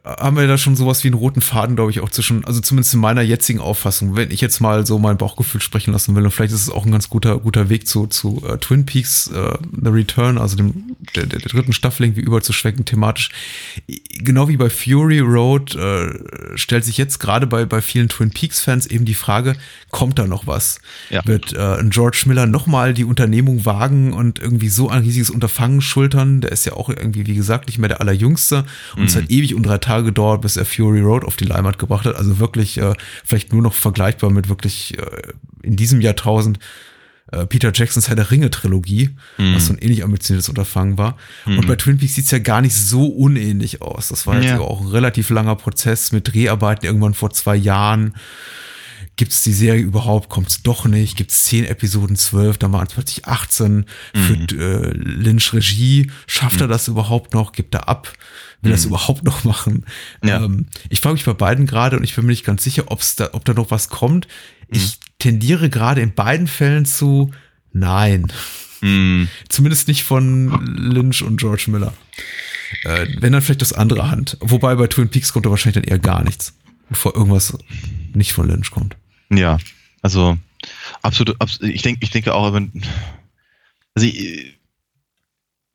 haben 0.04 0.36
wir 0.36 0.46
da 0.46 0.58
schon 0.58 0.76
sowas 0.76 1.02
wie 1.02 1.08
einen 1.08 1.14
roten 1.14 1.40
Faden, 1.40 1.76
glaube 1.76 1.90
ich, 1.90 2.00
auch 2.00 2.10
zwischen, 2.10 2.44
also 2.44 2.60
zumindest 2.60 2.92
in 2.92 3.00
meiner 3.00 3.22
jetzigen 3.22 3.58
Auffassung, 3.58 4.16
wenn 4.16 4.30
ich 4.30 4.42
jetzt 4.42 4.60
mal 4.60 4.86
so 4.86 4.98
mein 4.98 5.16
Bauchgefühl 5.16 5.62
sprechen 5.62 5.92
lassen 5.92 6.14
will, 6.14 6.24
und 6.24 6.30
vielleicht 6.30 6.52
ist 6.52 6.62
es 6.62 6.70
auch 6.70 6.84
ein 6.84 6.92
ganz 6.92 7.08
guter, 7.08 7.38
guter 7.38 7.70
Weg 7.70 7.88
zu, 7.88 8.06
zu 8.06 8.42
uh, 8.44 8.56
Twin 8.56 8.84
Peaks, 8.84 9.30
uh, 9.32 9.56
The 9.82 9.88
Return, 9.88 10.36
also 10.36 10.56
dem, 10.56 10.96
der, 11.16 11.24
der, 11.26 11.40
dritten 11.40 11.72
Staffel 11.72 12.04
irgendwie 12.04 12.20
überzuschwenken 12.20 12.84
thematisch. 12.84 13.30
Genau 14.18 14.48
wie 14.48 14.58
bei 14.58 14.68
Fury 14.68 15.20
Road 15.20 15.74
uh, 15.76 16.56
stellt 16.56 16.84
sich 16.84 16.98
jetzt 16.98 17.18
gerade 17.18 17.46
bei, 17.46 17.64
bei 17.64 17.80
vielen 17.80 18.10
Twin 18.10 18.30
Peaks-Fans 18.30 18.86
eben 18.86 19.06
die 19.06 19.14
Frage, 19.14 19.56
kommt 19.90 20.18
da 20.18 20.26
noch 20.26 20.46
was? 20.46 20.80
Ja. 21.08 21.22
Wird 21.24 21.54
uh, 21.54 21.76
George 21.88 22.24
Miller 22.26 22.46
nochmal 22.46 22.92
die 22.92 23.04
Unternehmung 23.04 23.64
wagen 23.64 24.12
und 24.12 24.38
irgendwie 24.38 24.68
so 24.68 24.90
ein 24.90 25.02
riesiges 25.02 25.30
Unterfangen 25.30 25.80
schultern? 25.80 26.42
Der 26.42 26.52
ist 26.52 26.66
ja 26.66 26.74
auch 26.74 26.90
irgendwie, 26.90 27.26
wie 27.26 27.34
gesagt, 27.34 27.68
nicht 27.68 27.78
mehr 27.78 27.88
der 27.88 28.02
allerjüngste 28.02 28.49
musste. 28.50 28.70
Und 28.94 29.02
mhm. 29.02 29.06
es 29.06 29.16
hat 29.16 29.30
ewig 29.30 29.54
und 29.54 29.64
drei 29.64 29.78
Tage 29.78 30.04
gedauert, 30.04 30.42
bis 30.42 30.56
er 30.56 30.64
Fury 30.64 31.00
Road 31.00 31.24
auf 31.24 31.36
die 31.36 31.44
Leinwand 31.44 31.78
gebracht 31.78 32.06
hat. 32.06 32.16
Also 32.16 32.38
wirklich 32.38 32.78
äh, 32.78 32.94
vielleicht 33.24 33.52
nur 33.52 33.62
noch 33.62 33.74
vergleichbar 33.74 34.30
mit 34.30 34.48
wirklich 34.48 34.98
äh, 34.98 35.04
in 35.62 35.76
diesem 35.76 36.00
Jahrtausend 36.00 36.58
äh, 37.32 37.46
Peter 37.46 37.70
Jacksons 37.72 38.08
Herr 38.08 38.16
der 38.16 38.30
Ringe-Trilogie, 38.30 39.10
mhm. 39.38 39.54
was 39.54 39.66
so 39.66 39.72
ein 39.72 39.78
ähnlich 39.78 40.04
ambitioniertes 40.04 40.48
Unterfangen 40.48 40.98
war. 40.98 41.16
Mhm. 41.46 41.58
Und 41.58 41.66
bei 41.66 41.76
Twin 41.76 41.98
Peaks 41.98 42.14
sieht's 42.14 42.30
ja 42.30 42.38
gar 42.38 42.60
nicht 42.60 42.74
so 42.74 43.06
unähnlich 43.06 43.82
aus. 43.82 44.08
Das 44.08 44.26
war 44.26 44.36
jetzt 44.36 44.46
ja. 44.46 44.60
auch 44.60 44.80
ein 44.80 44.88
relativ 44.88 45.30
langer 45.30 45.56
Prozess 45.56 46.12
mit 46.12 46.32
Dreharbeiten 46.32 46.84
irgendwann 46.84 47.14
vor 47.14 47.30
zwei 47.30 47.56
Jahren. 47.56 48.14
Gibt 49.16 49.32
es 49.32 49.42
die 49.42 49.52
Serie 49.52 49.82
überhaupt? 49.82 50.30
Kommt 50.30 50.48
es 50.48 50.62
doch 50.62 50.86
nicht? 50.86 51.16
Gibt 51.16 51.30
es 51.30 51.44
zehn 51.44 51.64
Episoden, 51.64 52.16
zwölf? 52.16 52.56
Dann 52.56 52.72
waren 52.72 52.86
es 52.86 52.94
plötzlich 52.94 53.26
18. 53.26 53.74
Mhm. 53.74 53.84
Führt 54.14 54.52
äh, 54.52 54.90
Lynch 54.92 55.52
Regie? 55.52 56.10
Schafft 56.26 56.56
mhm. 56.56 56.62
er 56.62 56.68
das 56.68 56.88
überhaupt 56.88 57.34
noch? 57.34 57.52
Gibt 57.52 57.74
er 57.74 57.88
ab? 57.88 58.12
Will 58.62 58.70
mhm. 58.70 58.74
das 58.76 58.84
überhaupt 58.86 59.24
noch 59.24 59.44
machen? 59.44 59.84
Ja. 60.24 60.42
Ähm, 60.42 60.66
ich 60.88 61.00
frage 61.00 61.14
mich 61.14 61.24
bei 61.24 61.34
beiden 61.34 61.66
gerade 61.66 61.96
und 61.96 62.04
ich 62.04 62.14
bin 62.14 62.24
mir 62.24 62.32
nicht 62.32 62.44
ganz 62.44 62.64
sicher, 62.64 62.84
ob's 62.86 63.16
da, 63.16 63.30
ob 63.32 63.44
da 63.44 63.52
noch 63.52 63.70
was 63.70 63.88
kommt. 63.88 64.26
Mhm. 64.70 64.76
Ich 64.76 64.98
tendiere 65.18 65.68
gerade 65.68 66.00
in 66.00 66.14
beiden 66.14 66.46
Fällen 66.46 66.86
zu 66.86 67.30
nein. 67.72 68.32
Mhm. 68.80 69.28
Zumindest 69.48 69.88
nicht 69.88 70.04
von 70.04 70.64
Lynch 70.76 71.22
und 71.22 71.38
George 71.38 71.66
Miller. 71.68 71.92
Äh, 72.84 73.06
wenn 73.18 73.32
dann 73.32 73.42
vielleicht 73.42 73.62
das 73.62 73.72
andere 73.72 74.10
Hand. 74.10 74.36
Wobei 74.40 74.74
bei 74.74 74.86
Twin 74.86 75.08
Peaks 75.08 75.32
kommt 75.32 75.46
da 75.46 75.50
wahrscheinlich 75.50 75.82
dann 75.82 75.90
eher 75.90 75.98
gar 75.98 76.24
nichts, 76.24 76.54
bevor 76.88 77.14
irgendwas 77.14 77.56
nicht 78.14 78.32
von 78.32 78.48
Lynch 78.48 78.70
kommt. 78.70 78.96
Ja, 79.30 79.58
also 80.02 80.38
absolut, 81.02 81.40
absolut 81.40 81.74
ich 81.74 81.82
denke, 81.82 82.00
ich 82.02 82.10
denke 82.10 82.34
auch, 82.34 82.52
wenn, 82.52 82.72
also 83.94 84.06
ich, 84.06 84.56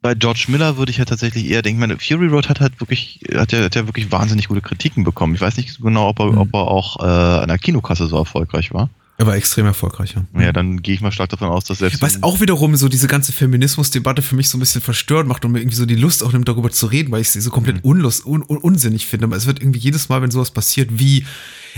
bei 0.01 0.13
George 0.13 0.45
Miller 0.49 0.77
würde 0.77 0.91
ich 0.91 0.97
ja 0.97 1.05
tatsächlich 1.05 1.47
eher 1.47 1.63
denken, 1.63 1.79
meine 1.79 1.97
Fury 1.97 2.27
Road 2.27 2.47
hat 2.47 2.59
halt 2.59 2.79
wirklich, 2.79 3.21
hat 3.33 3.51
ja, 3.51 3.63
hat 3.63 3.73
ja 3.73 3.88
wirklich 3.88 4.11
wahnsinnig 4.11 4.47
gute 4.47 4.61
Kritiken 4.61 5.03
bekommen. 5.03 5.33
Ich 5.33 5.41
weiß 5.41 5.57
nicht 5.57 5.81
genau, 5.81 6.09
ob 6.09 6.19
er, 6.19 6.31
mhm. 6.31 6.38
ob 6.38 6.53
er 6.53 6.67
auch 6.67 6.99
äh, 6.99 7.41
an 7.41 7.47
der 7.47 7.57
Kinokasse 7.57 8.05
so 8.05 8.17
erfolgreich 8.17 8.71
war. 8.71 8.89
Er 9.18 9.26
war 9.26 9.36
extrem 9.36 9.66
erfolgreich, 9.66 10.16
ja. 10.16 10.41
Ja, 10.41 10.51
dann 10.51 10.82
gehe 10.82 10.93
ich 10.93 10.99
mal 10.99 11.11
stark 11.11 11.30
davon 11.30 11.47
aus, 11.47 11.63
dass 11.63 11.78
selbst. 11.78 12.01
Was 12.01 12.22
auch 12.22 12.41
wiederum 12.41 12.76
so 12.76 12.89
diese 12.89 13.07
ganze 13.07 13.32
Feminismusdebatte 13.32 14.22
für 14.22 14.36
mich 14.36 14.49
so 14.49 14.57
ein 14.57 14.59
bisschen 14.59 14.82
verstört 14.82 15.26
macht 15.26 15.45
und 15.45 15.53
mir 15.53 15.59
irgendwie 15.59 15.78
so 15.78 15.86
die 15.86 15.95
Lust 15.95 16.22
auch 16.22 16.34
nimmt, 16.34 16.49
darüber 16.49 16.70
zu 16.70 16.88
reden, 16.88 17.11
weil 17.11 17.22
ich 17.22 17.30
sie 17.30 17.39
so 17.39 17.49
komplett 17.49 17.78
mhm. 17.78 17.91
unlust, 17.91 18.26
un, 18.26 18.43
un, 18.43 18.57
unsinnig 18.57 19.05
finde. 19.05 19.28
Aber 19.28 19.38
es 19.38 19.47
wird 19.47 19.61
irgendwie 19.61 19.80
jedes 19.80 20.09
Mal, 20.09 20.22
wenn 20.22 20.32
sowas 20.32 20.51
passiert, 20.51 20.89
wie 20.99 21.26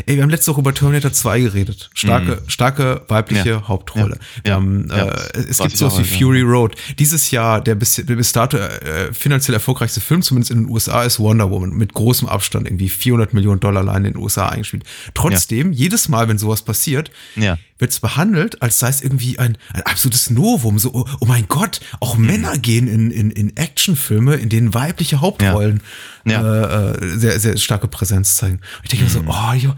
Ey, 0.06 0.16
wir 0.16 0.24
haben 0.24 0.30
letzte 0.30 0.52
Woche 0.52 0.62
über 0.62 0.74
Terminator 0.74 1.12
2 1.12 1.40
geredet. 1.40 1.90
Starke, 1.94 2.42
mhm. 2.44 2.50
starke 2.50 3.02
weibliche 3.08 3.50
ja. 3.50 3.68
Hauptrolle. 3.68 4.20
Ja. 4.46 4.56
Haben, 4.56 4.88
ja. 4.92 5.08
Äh, 5.08 5.40
es 5.50 5.58
gibt 5.58 5.76
sowas 5.76 5.98
wie 5.98 6.04
Fury 6.04 6.42
Road. 6.42 6.76
Dieses 7.00 7.32
Jahr 7.32 7.62
der 7.62 7.76
bis, 7.76 7.96
der 7.96 8.16
bis 8.16 8.32
dato 8.32 8.58
äh, 8.58 9.12
finanziell 9.12 9.56
erfolgreichste 9.56 10.00
Film, 10.00 10.22
zumindest 10.22 10.52
in 10.52 10.64
den 10.64 10.70
USA, 10.70 11.04
ist 11.04 11.20
Wonder 11.20 11.50
Woman. 11.50 11.72
Mit 11.72 11.94
großem 11.94 12.28
Abstand 12.28 12.68
irgendwie 12.68 12.90
400 12.90 13.34
Millionen 13.34 13.60
Dollar 13.60 13.82
allein 13.82 14.06
in 14.06 14.14
den 14.14 14.22
USA 14.22 14.50
eingespielt. 14.50 14.84
Trotzdem, 15.16 15.72
jedes 15.72 16.10
Mal, 16.10 16.28
wenn 16.28 16.38
sowas 16.38 16.62
passiert, 16.62 17.10
Ja. 17.36 17.58
wird 17.78 17.92
es 17.92 18.00
behandelt, 18.00 18.62
als 18.62 18.80
sei 18.80 18.90
es 18.90 19.02
irgendwie 19.02 19.38
ein, 19.40 19.58
ein 19.74 19.82
absolutes 19.84 20.30
Novum. 20.30 20.80
So, 20.80 20.94
oh, 20.94 21.06
oh 21.20 21.26
mein 21.26 21.48
Gott, 21.48 21.80
auch 22.00 22.18
Männer 22.18 22.58
gehen 22.58 22.88
in, 22.88 23.12
in, 23.12 23.32
in 23.32 23.56
Actionfilme, 23.58 24.36
in 24.36 24.50
denen 24.50 24.74
weibliche 24.74 25.22
Hauptrollen 25.22 25.82
Ja. 26.26 26.42
Äh, 26.42 26.92
äh, 26.92 27.18
sehr, 27.18 27.40
sehr 27.40 27.58
starke 27.58 27.88
Präsenz 27.88 28.36
zeigen. 28.36 28.56
Und 28.56 28.84
ich 28.84 28.90
denke 28.90 29.06
mir 29.06 29.12
so, 29.12 29.24
oh, 29.28 29.54
jo, 29.54 29.76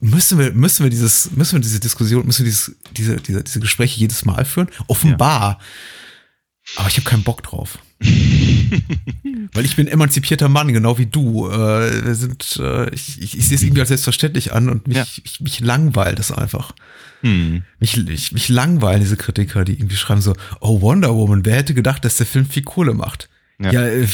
müssen 0.00 0.38
wir, 0.38 0.52
müssen 0.52 0.84
wir 0.84 0.90
dieses, 0.90 1.30
müssen 1.32 1.54
wir 1.54 1.60
diese 1.60 1.80
Diskussion, 1.80 2.26
müssen 2.26 2.44
wir 2.44 2.50
dieses, 2.50 2.76
diese, 2.96 3.16
diese, 3.16 3.42
diese 3.42 3.60
Gespräche 3.60 3.98
jedes 3.98 4.24
Mal 4.24 4.44
führen? 4.44 4.68
Offenbar. 4.86 5.58
Aber 6.76 6.88
ich 6.88 6.96
habe 6.96 7.08
keinen 7.08 7.24
Bock 7.24 7.42
drauf. 7.42 7.78
Weil 9.52 9.64
ich 9.64 9.76
bin 9.76 9.88
emanzipierter 9.88 10.48
Mann, 10.48 10.72
genau 10.72 10.96
wie 10.98 11.06
du. 11.06 11.48
Äh, 11.48 12.04
wir 12.04 12.14
sind, 12.14 12.56
äh, 12.62 12.88
ich, 12.94 13.20
ich, 13.20 13.36
ich 13.38 13.46
sehe 13.48 13.56
es 13.56 13.62
irgendwie 13.62 13.80
als 13.80 13.88
selbstverständlich 13.88 14.52
an 14.52 14.68
und 14.68 14.86
mich, 14.86 14.96
Ja. 14.96 15.06
ich, 15.24 15.40
mich 15.40 15.60
langweilt 15.60 16.18
es 16.18 16.30
einfach. 16.32 16.72
Hm. 17.22 17.62
Mich, 17.78 17.96
ich, 18.08 18.32
mich 18.32 18.48
langweilen 18.48 19.00
diese 19.00 19.16
Kritiker, 19.16 19.64
die 19.64 19.74
irgendwie 19.74 19.96
schreiben 19.96 20.22
so, 20.22 20.34
oh 20.60 20.80
Wonder 20.80 21.14
Woman, 21.14 21.44
wer 21.44 21.56
hätte 21.56 21.74
gedacht, 21.74 22.04
dass 22.04 22.16
der 22.16 22.26
Film 22.26 22.46
viel 22.46 22.62
Kohle 22.62 22.94
macht? 22.94 23.28
Ja. 23.60 23.72
Ja, 23.72 23.82
äh, 23.86 24.06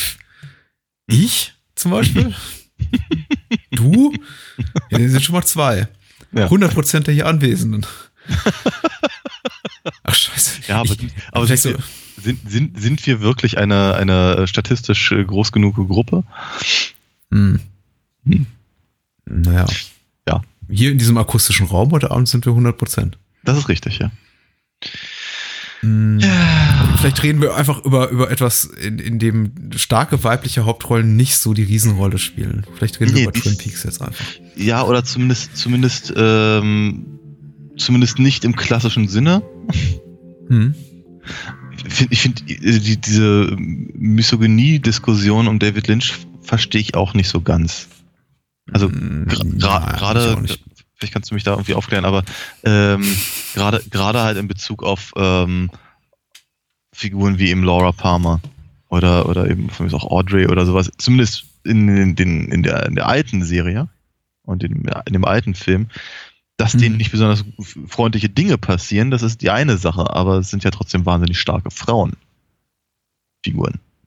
ich 1.06 1.54
zum 1.76 1.92
Beispiel? 1.92 2.34
du? 3.70 4.12
Ja, 4.90 4.98
sind 4.98 5.22
schon 5.22 5.34
mal 5.34 5.44
zwei. 5.44 5.86
Ja. 6.32 6.44
100 6.44 6.74
Prozent 6.74 7.06
der 7.06 7.14
hier 7.14 7.26
Anwesenden. 7.26 7.86
Ach 10.02 10.14
scheiße. 10.14 10.62
Ja, 10.68 10.80
aber, 10.80 10.92
Ich- 10.92 11.12
aber 11.30 11.46
vielleicht 11.46 11.62
sind, 11.62 11.76
wir, 11.78 11.84
sind, 12.26 12.50
sind, 12.50 12.80
sind 12.80 13.06
wir 13.06 13.20
wirklich 13.20 13.56
eine, 13.56 13.94
eine 13.94 14.48
statistisch 14.48 15.12
äh, 15.12 15.24
groß 15.24 15.52
genug 15.52 15.76
Gruppe? 15.76 16.24
Hm. 17.30 17.60
Hm. 18.26 18.46
Naja. 19.26 19.66
Ja. 20.28 20.42
Hier 20.68 20.90
in 20.90 20.98
diesem 20.98 21.18
akustischen 21.18 21.66
Raum 21.66 21.92
heute 21.92 22.10
Abend 22.10 22.28
sind 22.28 22.44
wir 22.44 22.50
100 22.50 22.76
Prozent. 22.76 23.16
Das 23.44 23.56
ist 23.56 23.68
richtig, 23.68 24.00
ja. 24.00 24.10
Hm. 25.80 26.18
Vielleicht 26.98 27.22
reden 27.22 27.40
wir 27.40 27.54
einfach 27.54 27.84
über, 27.84 28.08
über 28.08 28.28
etwas, 28.28 28.64
in, 28.64 28.98
in 28.98 29.20
dem 29.20 29.52
starke 29.76 30.24
weibliche 30.24 30.64
Hauptrollen 30.64 31.14
nicht 31.14 31.36
so 31.36 31.54
die 31.54 31.62
Riesenrolle 31.62 32.18
spielen. 32.18 32.66
Vielleicht 32.74 32.98
reden 32.98 33.14
Nee, 33.14 33.20
wir 33.20 33.28
über 33.28 33.32
Twin 33.34 33.56
Peaks 33.56 33.84
jetzt 33.84 34.02
einfach. 34.02 34.24
Ja, 34.56 34.82
oder 34.82 35.04
zumindest, 35.04 35.56
zumindest, 35.56 36.12
ähm, 36.16 37.06
zumindest 37.76 38.18
nicht 38.18 38.44
im 38.44 38.56
klassischen 38.56 39.06
Sinne. 39.06 39.42
Hm. 40.48 40.74
Ich 42.10 42.22
finde, 42.22 42.42
äh, 42.52 42.78
die, 42.78 42.96
diese 42.96 43.54
Misogynie-Diskussion 43.56 45.48
um 45.48 45.58
David 45.58 45.88
Lynch 45.88 46.14
verstehe 46.42 46.80
ich 46.80 46.94
auch 46.94 47.14
nicht 47.14 47.28
so 47.28 47.40
ganz. 47.40 47.88
Also 48.72 48.86
gra- 48.88 49.26
gra- 49.58 49.92
ich 49.92 49.98
gerade, 49.98 50.40
nicht. 50.40 50.64
vielleicht 50.94 51.12
kannst 51.12 51.30
du 51.30 51.34
mich 51.34 51.44
da 51.44 51.52
irgendwie 51.52 51.74
aufklären, 51.74 52.04
aber 52.04 52.24
ähm, 52.64 53.04
gerade 53.54 53.82
gerade 53.90 54.22
halt 54.22 54.38
in 54.38 54.48
Bezug 54.48 54.82
auf 54.82 55.12
ähm, 55.16 55.70
Figuren 56.92 57.38
wie 57.38 57.50
eben 57.50 57.62
Laura 57.62 57.92
Palmer 57.92 58.40
oder 58.88 59.28
oder 59.28 59.48
eben 59.48 59.70
von 59.70 59.86
mir 59.86 59.94
auch 59.94 60.10
Audrey 60.10 60.46
oder 60.46 60.66
sowas, 60.66 60.90
zumindest 60.98 61.44
in, 61.64 61.86
den, 61.86 62.16
den, 62.16 62.50
in, 62.50 62.62
der, 62.62 62.86
in 62.86 62.94
der 62.94 63.06
alten 63.08 63.44
Serie 63.44 63.88
und 64.42 64.62
in, 64.62 64.88
in 65.06 65.12
dem 65.12 65.24
alten 65.24 65.54
Film, 65.54 65.88
dass 66.56 66.74
Mhm. 66.74 66.78
denen 66.78 66.96
nicht 66.96 67.10
besonders 67.10 67.44
freundliche 67.86 68.28
Dinge 68.28 68.58
passieren, 68.58 69.10
das 69.10 69.22
ist 69.22 69.42
die 69.42 69.50
eine 69.50 69.76
Sache, 69.76 70.10
aber 70.10 70.38
es 70.38 70.50
sind 70.50 70.64
ja 70.64 70.70
trotzdem 70.70 71.04
wahnsinnig 71.04 71.38
starke 71.38 71.70
Frauenfiguren. 71.70 72.18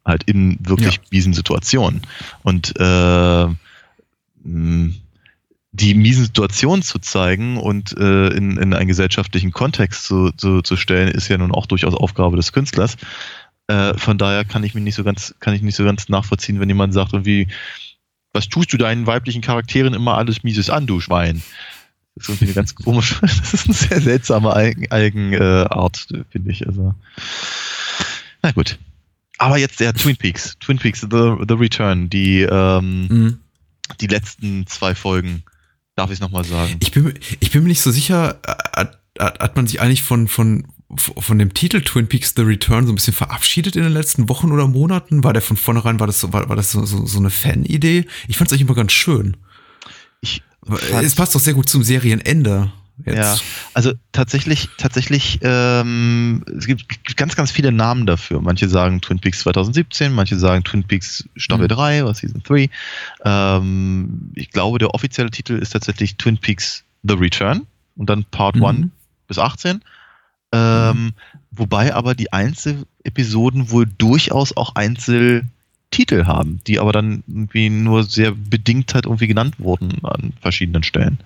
Halt 0.06 0.24
in 0.24 0.58
wirklich 0.62 0.96
Ja. 0.96 1.02
miesen 1.12 1.34
Situationen. 1.34 2.02
Und 2.44 2.74
äh, 2.80 3.48
die 5.72 5.94
miesen 5.94 6.26
Situationen 6.26 6.82
zu 6.82 7.00
zeigen 7.00 7.58
und 7.58 7.96
äh, 7.98 8.30
in, 8.30 8.58
in 8.58 8.74
einen 8.74 8.88
gesellschaftlichen 8.88 9.52
Kontext 9.52 10.06
zu, 10.06 10.32
zu, 10.32 10.62
zu 10.62 10.78
stellen, 10.78 11.10
ist 11.10 11.28
ja 11.28 11.38
nun 11.38 11.52
auch 11.52 11.68
durchaus 11.68 11.94
Aufgabe 11.94 12.38
des 12.38 12.54
Künstlers. 12.54 12.98
Äh, 13.68 13.96
von 13.98 14.18
daher 14.18 14.46
kann 14.46 14.64
ich 14.64 14.74
mich 14.74 14.84
nicht 14.84 14.96
so 14.96 15.04
ganz, 15.04 15.36
kann 15.40 15.54
ich 15.54 15.62
nicht 15.62 15.76
so 15.76 15.84
ganz 15.84 16.10
nachvollziehen, 16.10 16.60
wenn 16.60 16.70
jemand 16.70 16.94
sagt, 16.94 17.14
irgendwie, 17.14 17.48
was 18.34 18.50
tust 18.50 18.74
du 18.74 18.78
deinen 18.78 19.06
weiblichen 19.06 19.42
Charakteren 19.42 19.94
immer 19.94 20.18
alles 20.18 20.44
Mieses 20.44 20.70
an, 20.72 20.88
du 20.88 21.00
Schwein? 21.00 21.44
Das 22.20 22.30
ist 22.30 22.30
irgendwie 22.30 22.46
eine 22.46 22.54
ganz 22.54 22.76
komische, 22.76 23.16
das 23.22 23.54
ist 23.54 23.66
eine 23.66 23.74
sehr 23.74 24.02
seltsame 24.02 24.56
Eigen, 24.56 24.92
Eigen 24.92 25.34
äh, 25.34 25.66
finde 26.30 26.52
ich. 26.52 26.68
Also. 26.68 26.94
Na 28.42 28.52
gut. 28.52 28.78
Aber 29.38 29.58
jetzt 29.58 29.80
der 29.80 29.94
Twin 29.94 30.18
Peaks. 30.18 30.58
Twin 30.60 30.78
Peaks, 30.80 31.02
The, 31.02 31.34
The 31.48 31.54
Return, 31.56 32.10
die, 32.10 32.42
ähm, 32.42 33.08
Hm. 33.10 33.38
die 34.02 34.08
letzten 34.08 34.68
zwei 34.68 34.96
Folgen. 34.96 35.44
Darf 35.96 36.10
ich 36.10 36.16
es 36.16 36.20
nochmal 36.20 36.44
sagen? 36.44 36.76
Ich 36.82 36.92
bin, 36.92 37.04
mir- 37.06 37.14
ich 37.40 37.52
bin 37.52 37.64
mir 37.64 37.70
nicht 37.70 37.82
so 37.82 37.92
sicher, 37.92 38.40
äh, 38.46 38.52
hat, 38.76 39.00
hat, 39.18 39.40
hat 39.40 39.56
man 39.56 39.66
sich 39.68 39.80
eigentlich 39.82 40.04
von, 40.04 40.28
von, 40.28 40.68
von 40.98 41.38
dem 41.40 41.54
Titel 41.54 41.82
Twin 41.82 42.08
Peaks 42.08 42.34
The 42.36 42.42
Return 42.44 42.86
so 42.86 42.92
ein 42.92 42.96
bisschen 42.96 43.14
verabschiedet 43.14 43.76
in 43.78 43.84
den 43.84 43.94
letzten 43.94 44.28
Wochen 44.28 44.52
oder 44.52 44.68
Monaten? 44.68 45.24
War 45.24 45.32
der 45.34 45.42
von 45.42 45.56
vornherein, 45.58 46.00
war 46.02 46.08
das 46.08 46.20
so, 46.20 46.34
war, 46.34 46.50
war 46.50 46.56
das 46.58 46.72
so, 46.72 46.86
so, 46.86 47.06
so 47.06 47.20
eine 47.20 47.30
Fan-Idee? 47.30 48.06
Ich 48.28 48.38
fand 48.38 48.50
es 48.50 48.54
eigentlich 48.54 48.68
immer 48.68 48.76
ganz 48.76 48.92
schön. 48.92 49.38
Es 51.02 51.16
passt 51.16 51.34
doch 51.36 51.40
sehr 51.40 51.54
gut 51.54 51.70
zum 51.70 51.84
Serienende. 51.84 52.72
Jetzt. 53.06 53.18
Ja, 53.18 53.38
also 53.74 53.94
tatsächlich, 54.12 54.68
tatsächlich, 54.78 55.40
ähm, 55.42 56.44
es 56.58 56.68
gibt 56.68 57.16
ganz, 57.16 57.38
ganz 57.38 57.50
viele 57.50 57.72
Namen 57.72 58.06
dafür. 58.06 58.42
Manche 58.42 58.68
sagen 58.68 59.00
Twin 59.00 59.20
Peaks 59.20 59.40
2017, 59.40 60.12
manche 60.12 60.38
sagen 60.38 60.66
Twin 60.66 60.84
Peaks 60.84 61.24
Staffel 61.38 61.64
Mhm. 61.66 61.70
3 61.70 62.04
oder 62.04 62.14
Season 62.14 62.44
3. 62.44 62.70
Ähm, 63.24 64.32
ich 64.36 64.50
glaube, 64.52 64.80
der 64.80 64.94
offizielle 64.94 65.32
Titel 65.32 65.54
ist 65.54 65.70
tatsächlich 65.70 66.18
Twin 66.18 66.38
Peaks 66.40 66.84
The 67.04 67.14
Return 67.14 67.66
und 67.96 68.10
dann 68.10 68.26
Part 68.26 68.58
Mhm. 68.58 68.66
1 68.66 68.88
bis 69.28 69.40
18. 69.40 69.82
Ähm, 70.52 71.14
Wobei 71.52 71.94
aber 71.96 72.16
die 72.16 72.32
Einzelepisoden 72.32 73.72
wohl 73.72 73.86
durchaus 73.98 74.56
auch 74.56 74.76
Einzeltitel 75.90 76.26
haben, 76.26 76.62
die 76.68 76.80
aber 76.80 76.92
dann 76.92 77.24
irgendwie 77.28 77.70
nur 77.70 78.04
sehr 78.04 78.32
bedingt 78.32 78.94
halt 78.94 79.06
irgendwie 79.06 79.28
genannt 79.28 79.56
wurden 79.58 80.04
an 80.04 80.34
verschiedenen 80.42 80.84
Stellen. 80.84 81.20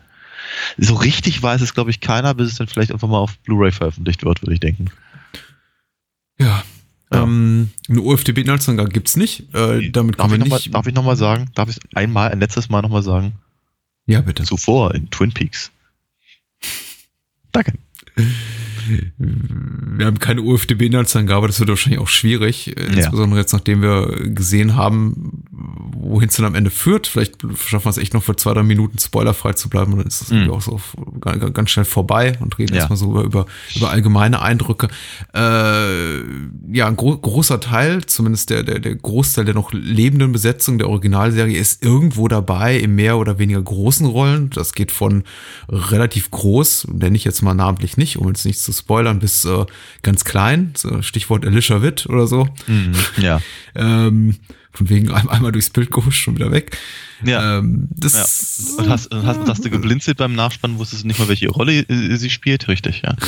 So 0.78 0.96
richtig 0.96 1.42
weiß 1.42 1.62
es, 1.62 1.74
glaube 1.74 1.90
ich, 1.90 2.00
keiner, 2.00 2.34
bis 2.34 2.52
es 2.52 2.58
dann 2.58 2.68
vielleicht 2.68 2.92
einfach 2.92 3.08
mal 3.08 3.20
auf 3.20 3.38
Blu-ray 3.40 3.72
veröffentlicht 3.72 4.24
wird, 4.24 4.42
würde 4.42 4.54
ich 4.54 4.60
denken. 4.60 4.90
Ja. 6.40 6.64
Ja. 7.12 7.24
Ähm, 7.24 7.70
eine 7.90 8.02
UFDB-Inhaltsangabe 8.02 8.90
gibt's 8.90 9.16
nicht. 9.16 9.54
Äh, 9.54 9.90
damit 9.92 10.20
Darf 10.20 10.32
ich, 10.32 10.40
noch 10.40 10.48
mal, 10.48 10.56
nicht. 10.56 10.74
darf 10.74 10.88
ich 10.88 10.94
noch 10.94 11.04
mal 11.04 11.16
sagen? 11.16 11.50
Darf 11.54 11.70
ich 11.70 11.78
einmal, 11.96 12.32
ein 12.32 12.40
letztes 12.40 12.70
Mal 12.70 12.82
nochmal 12.82 13.04
sagen? 13.04 13.34
ja, 14.06 14.22
bitte. 14.22 14.44
Zuvor 14.44 14.94
in 14.96 15.10
Twin 15.10 15.32
Peaks. 15.32 15.72
Danke. 17.52 17.74
Wir 19.18 20.06
haben 20.06 20.20
keine 20.20 20.42
UFDB-Inhaltsangabe, 20.42 21.48
das 21.48 21.60
wird 21.60 21.70
wahrscheinlich 21.70 22.00
auch 22.02 22.08
schwierig, 22.08 22.76
äh, 22.78 22.82
Ja. 22.88 22.88
insbesondere 22.98 23.40
jetzt, 23.40 23.54
nachdem 23.54 23.82
wir 23.82 24.08
gesehen 24.30 24.76
haben, 24.76 25.44
wohin 25.96 26.28
es 26.30 26.36
dann 26.36 26.46
am 26.46 26.56
Ende 26.56 26.70
führt. 26.70 27.08
Vielleicht 27.08 27.36
schaffen 27.58 27.86
wir 27.86 27.90
es 27.92 27.98
echt 27.98 28.14
noch 28.14 28.24
für 28.24 28.36
zwei, 28.36 28.54
drei 28.54 28.64
Minuten 28.64 29.00
spoilerfrei 29.00 29.54
zu 29.54 29.70
bleiben 29.70 29.94
und 29.94 30.00
dann 30.00 30.08
ist 30.08 30.22
das 30.22 30.30
Mhm. 30.30 30.38
irgendwie 30.38 30.56
auch 30.56 30.62
so 30.62 30.82
ga- 31.22 31.36
ga- 31.36 31.50
ganz 31.50 31.70
schnell 31.72 31.86
vorbei 31.86 32.38
und 32.42 32.58
reden 32.60 32.74
Ja. 32.74 32.80
erstmal 32.80 32.98
so 32.98 33.12
über, 33.12 33.24
über, 33.24 33.46
über 33.76 33.90
allgemeine 33.90 34.42
Eindrücke. 34.42 34.90
Äh, 35.34 36.18
ja, 36.76 36.88
ein 36.88 36.96
gro 36.98 37.18
großer 37.18 37.60
Teil, 37.60 38.06
zumindest 38.06 38.50
der, 38.50 38.64
der, 38.64 38.80
der 38.80 38.96
Großteil 38.96 39.46
der 39.46 39.54
noch 39.54 39.72
lebenden 39.72 40.32
Besetzung 40.34 40.78
der 40.78 40.90
Originalserie 40.90 41.58
ist 41.58 41.84
irgendwo 41.84 42.28
dabei 42.28 42.78
in 42.78 42.96
mehr 42.96 43.18
oder 43.18 43.40
weniger 43.40 43.62
großen 43.62 44.06
Rollen. 44.06 44.50
Das 44.50 44.74
geht 44.74 44.92
von 44.92 45.24
relativ 45.70 46.32
groß, 46.32 46.88
nenne 46.92 47.16
ich 47.16 47.24
jetzt 47.24 47.42
mal 47.42 47.54
namentlich 47.54 47.96
nicht, 47.98 48.18
um 48.18 48.28
jetzt 48.28 48.46
nichts 48.46 48.64
zu 48.64 48.73
spoilern, 48.74 49.20
bis 49.20 49.46
äh, 49.46 49.66
ganz 50.02 50.26
klein, 50.26 50.74
so 50.76 51.02
Stichwort 51.02 51.46
Alicia 51.46 51.82
Witt 51.82 52.06
oder 52.08 52.28
so. 52.28 52.48
Ja. 53.18 53.42
Ähm, 53.76 54.36
von 54.72 54.90
wegen 54.90 55.12
ein- 55.12 55.30
einmal 55.30 55.52
durchs 55.52 55.70
Bild 55.72 55.90
gehuscht, 55.92 56.24
schon 56.24 56.36
wieder 56.36 56.52
weg. 56.52 56.78
Ja. 57.24 57.60
Ähm, 57.60 57.88
ja. 57.92 57.96
das 57.98 58.76
Und 58.78 58.90
hast, 58.90 59.12
und 59.14 59.26
hast, 59.26 59.40
und 59.40 59.48
hast 59.50 59.64
du 59.66 59.70
geblinzelt 59.70 60.18
beim 60.18 60.34
Nachspannen, 60.34 60.78
wusstest 60.80 61.04
du 61.04 61.08
nicht 61.08 61.20
mal, 61.20 61.28
welche 61.28 61.50
Rolle 61.50 61.80
äh, 61.80 62.16
sie 62.18 62.30
spielt? 62.30 62.68
Richtig, 62.68 63.02
ja. 63.04 63.16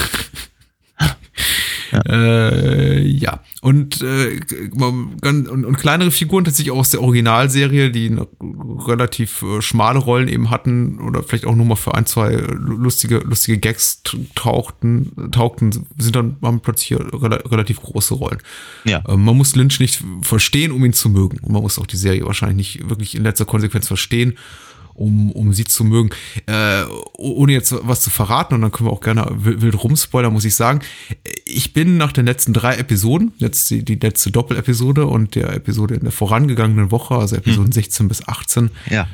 Äh, 2.08 3.02
ja. 3.02 3.42
Und, 3.62 4.02
äh, 4.02 4.40
und, 4.74 5.66
und 5.66 5.78
kleinere 5.78 6.12
Figuren 6.12 6.46
tatsächlich 6.46 6.72
auch 6.72 6.80
aus 6.80 6.92
der 6.92 7.02
Originalserie, 7.02 7.92
die 7.92 8.16
relativ 8.88 9.42
äh, 9.44 9.62
schmale 9.62 10.00
Rollen 10.00 10.28
eben 10.28 10.50
hatten 10.50 11.00
oder 11.00 11.24
vielleicht 11.24 11.46
auch 11.46 11.56
nur 11.56 11.66
mal 11.66 11.76
für 11.76 11.96
ein, 11.96 12.06
zwei 12.06 12.34
lustige, 12.34 13.20
lustige 13.20 13.58
Gags 13.58 14.02
tauchten, 14.36 15.32
taugten, 15.32 15.86
sind 15.98 16.16
dann 16.16 16.38
haben 16.42 16.60
plötzlich 16.60 16.88
hier 16.88 17.00
rela 17.00 17.38
relativ 17.38 17.82
große 17.82 18.14
Rollen. 18.14 18.40
Ja. 18.84 19.04
Äh, 19.08 19.18
man 19.18 19.38
muss 19.38 19.56
Lynch 19.56 19.80
nicht 19.80 20.04
verstehen, 20.22 20.72
um 20.72 20.84
ihn 20.86 20.94
zu 20.94 21.10
mögen. 21.10 21.40
Und 21.40 21.52
man 21.52 21.62
muss 21.62 21.80
auch 21.80 21.88
die 21.88 21.98
Serie 21.98 22.26
wahrscheinlich 22.26 22.78
nicht 22.78 22.90
wirklich 22.90 23.16
in 23.16 23.24
letzter 23.24 23.46
Konsequenz 23.46 23.88
verstehen, 23.88 24.38
um, 24.96 25.32
um 25.32 25.54
sie 25.54 25.66
zu 25.66 25.84
mögen. 25.84 26.10
Äh, 26.48 26.84
ohne 27.18 27.54
jetzt 27.54 27.76
was 27.82 28.02
zu 28.02 28.10
verraten, 28.10 28.56
und 28.56 28.62
dann 28.62 28.72
können 28.72 28.90
wir 28.90 28.94
auch 28.94 29.02
gerne 29.02 29.28
wild, 29.36 29.84
rumspoilern, 29.84 30.34
muss 30.34 30.46
ich 30.46 30.56
sagen. 30.56 30.80
Ich 31.46 31.74
bin 31.74 31.98
nach 31.98 32.12
den 32.12 32.26
letzten 32.26 32.54
drei 32.54 32.78
Episoden, 32.78 33.34
jetzt 33.38 33.70
die, 33.70 33.84
die 33.84 33.96
letzte 33.96 34.32
Doppelepisode 34.32 35.06
und 35.06 35.36
der 35.36 35.54
Episode 35.54 35.96
in 35.96 36.02
der 36.02 36.12
vorangegangenen 36.12 36.92
Woche, 36.92 37.16
also 37.16 37.36
Episoden 37.36 37.72
16 37.72 38.08
bis 38.08 38.28
18, 38.28 38.72
Ja. 38.90 39.08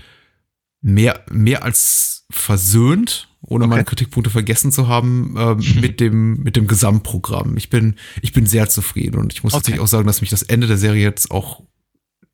mehr, 0.81 1.25
mehr 1.29 1.63
als 1.63 2.25
versöhnt, 2.29 3.27
ohne 3.41 3.65
okay. 3.65 3.69
meine 3.69 3.83
Kritikpunkte 3.83 4.29
vergessen 4.29 4.71
zu 4.71 4.87
haben, 4.87 5.35
äh, 5.35 5.55
mit 5.79 5.99
dem 5.99 6.43
mit 6.43 6.55
dem 6.55 6.67
Gesamtprogramm. 6.67 7.57
Ich 7.57 7.69
bin 7.69 7.95
ich 8.21 8.33
bin 8.33 8.45
sehr 8.45 8.69
zufrieden 8.69 9.19
und 9.19 9.33
ich 9.33 9.43
muss 9.43 9.53
okay. 9.53 9.59
tatsächlich 9.59 9.81
auch 9.81 9.87
sagen, 9.87 10.07
dass 10.07 10.21
mich 10.21 10.29
das 10.29 10.43
Ende 10.43 10.67
der 10.67 10.77
Serie 10.77 11.01
jetzt 11.01 11.31
auch 11.31 11.63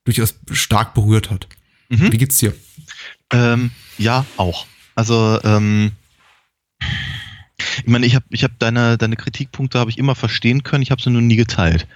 durchaus 0.04 0.36
stark 0.52 0.94
berührt 0.94 1.32
hat. 1.32 1.48
Mhm. 1.90 2.12
Wie 2.12 2.18
geht's 2.18 2.38
dir? 2.38 2.54
Ähm, 3.32 3.72
ja, 3.98 4.26
auch. 4.38 4.66
Also 4.96 5.40
ähm, 5.44 5.92
ich 6.80 7.88
meine, 7.88 8.06
ich 8.06 8.16
habe 8.16 8.26
ich 8.30 8.44
hab 8.44 8.58
deine, 8.60 8.98
deine 8.98 9.16
Kritikpunkte 9.16 9.80
habe 9.80 9.90
ich 9.90 9.98
immer 9.98 10.16
verstehen 10.16 10.64
können, 10.64 10.84
ich 10.84 10.92
habe 10.92 11.02
sie 11.02 11.10
nur 11.10 11.22
nie 11.22 11.36
geteilt. 11.36 11.88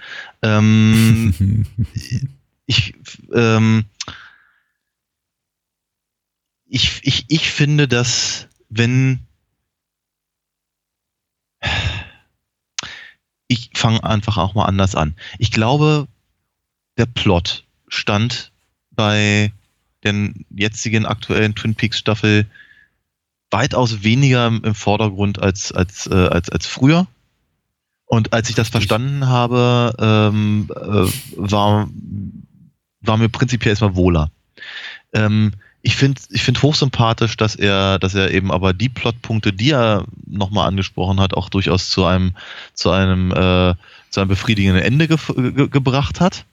Ähm, 0.42 1.66
ich, 2.66 2.94
ähm, 3.32 3.84
ich, 6.66 7.00
ich, 7.02 7.24
ich 7.28 7.50
finde, 7.50 7.88
dass 7.88 8.48
wenn 8.68 9.20
ich 13.48 13.70
fange 13.74 14.02
einfach 14.02 14.38
auch 14.38 14.54
mal 14.54 14.64
anders 14.64 14.94
an. 14.94 15.14
Ich 15.38 15.50
glaube, 15.50 16.08
der 16.96 17.06
Plot 17.06 17.64
stand 17.88 18.52
bei 18.90 19.52
den 20.04 20.46
jetzigen 20.50 21.06
aktuellen 21.06 21.54
Twin 21.54 21.74
Peaks 21.74 21.98
Staffel 21.98 22.46
weitaus 23.50 24.02
weniger 24.02 24.46
im 24.46 24.74
Vordergrund 24.74 25.40
als, 25.40 25.72
als, 25.72 26.06
äh, 26.06 26.14
als, 26.14 26.48
als 26.50 26.66
früher. 26.66 27.06
Und 28.06 28.32
als 28.32 28.48
ich 28.48 28.54
das 28.54 28.68
verstanden 28.68 29.26
habe, 29.28 29.94
ähm, 29.98 30.68
äh, 30.74 31.06
war, 31.36 31.88
war 33.00 33.16
mir 33.16 33.28
prinzipiell 33.28 33.72
erstmal 33.72 33.96
wohler. 33.96 34.30
Ähm, 35.12 35.52
ich 35.82 35.96
finde 35.96 36.20
ich 36.30 36.42
find 36.42 36.62
hochsympathisch, 36.62 37.36
dass 37.36 37.56
er, 37.56 37.98
dass 37.98 38.14
er 38.14 38.30
eben 38.30 38.52
aber 38.52 38.72
die 38.72 38.88
Plotpunkte, 38.88 39.52
die 39.52 39.70
er 39.70 40.04
nochmal 40.26 40.68
angesprochen 40.68 41.20
hat, 41.20 41.34
auch 41.34 41.48
durchaus 41.48 41.90
zu 41.90 42.04
einem, 42.04 42.36
zu 42.74 42.90
einem, 42.90 43.32
äh, 43.32 43.74
zu 44.10 44.20
einem 44.20 44.28
befriedigenden 44.28 44.82
Ende 44.82 45.08
ge 45.08 45.16
ge 45.26 45.68
gebracht 45.68 46.20
hat 46.20 46.44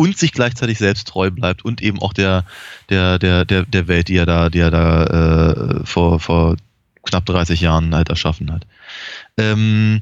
und 0.00 0.16
sich 0.16 0.32
gleichzeitig 0.32 0.78
selbst 0.78 1.08
treu 1.08 1.30
bleibt 1.30 1.62
und 1.62 1.82
eben 1.82 2.00
auch 2.00 2.14
der, 2.14 2.46
der, 2.88 3.18
der, 3.18 3.44
der, 3.44 3.64
der 3.64 3.86
Welt, 3.86 4.08
die 4.08 4.16
er 4.16 4.24
da, 4.24 4.48
die 4.48 4.60
er 4.60 4.70
da 4.70 5.04
äh, 5.04 5.84
vor, 5.84 6.18
vor 6.20 6.56
knapp 7.02 7.26
30 7.26 7.60
Jahren 7.60 7.94
halt 7.94 8.08
erschaffen 8.08 8.50
hat. 8.50 8.66
Ähm, 9.36 10.00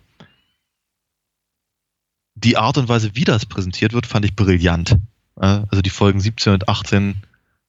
die 2.37 2.57
Art 2.57 2.79
und 2.79 2.89
Weise, 2.89 3.11
wie 3.15 3.25
das 3.25 3.45
präsentiert 3.45 3.93
wird, 3.93 4.07
fand 4.07 4.25
ich 4.25 4.37
brillant. 4.37 4.97
Also 5.35 5.83
die 5.83 5.91
Folgen 5.91 6.21
17 6.21 6.53
und 6.53 6.69
18 6.69 7.17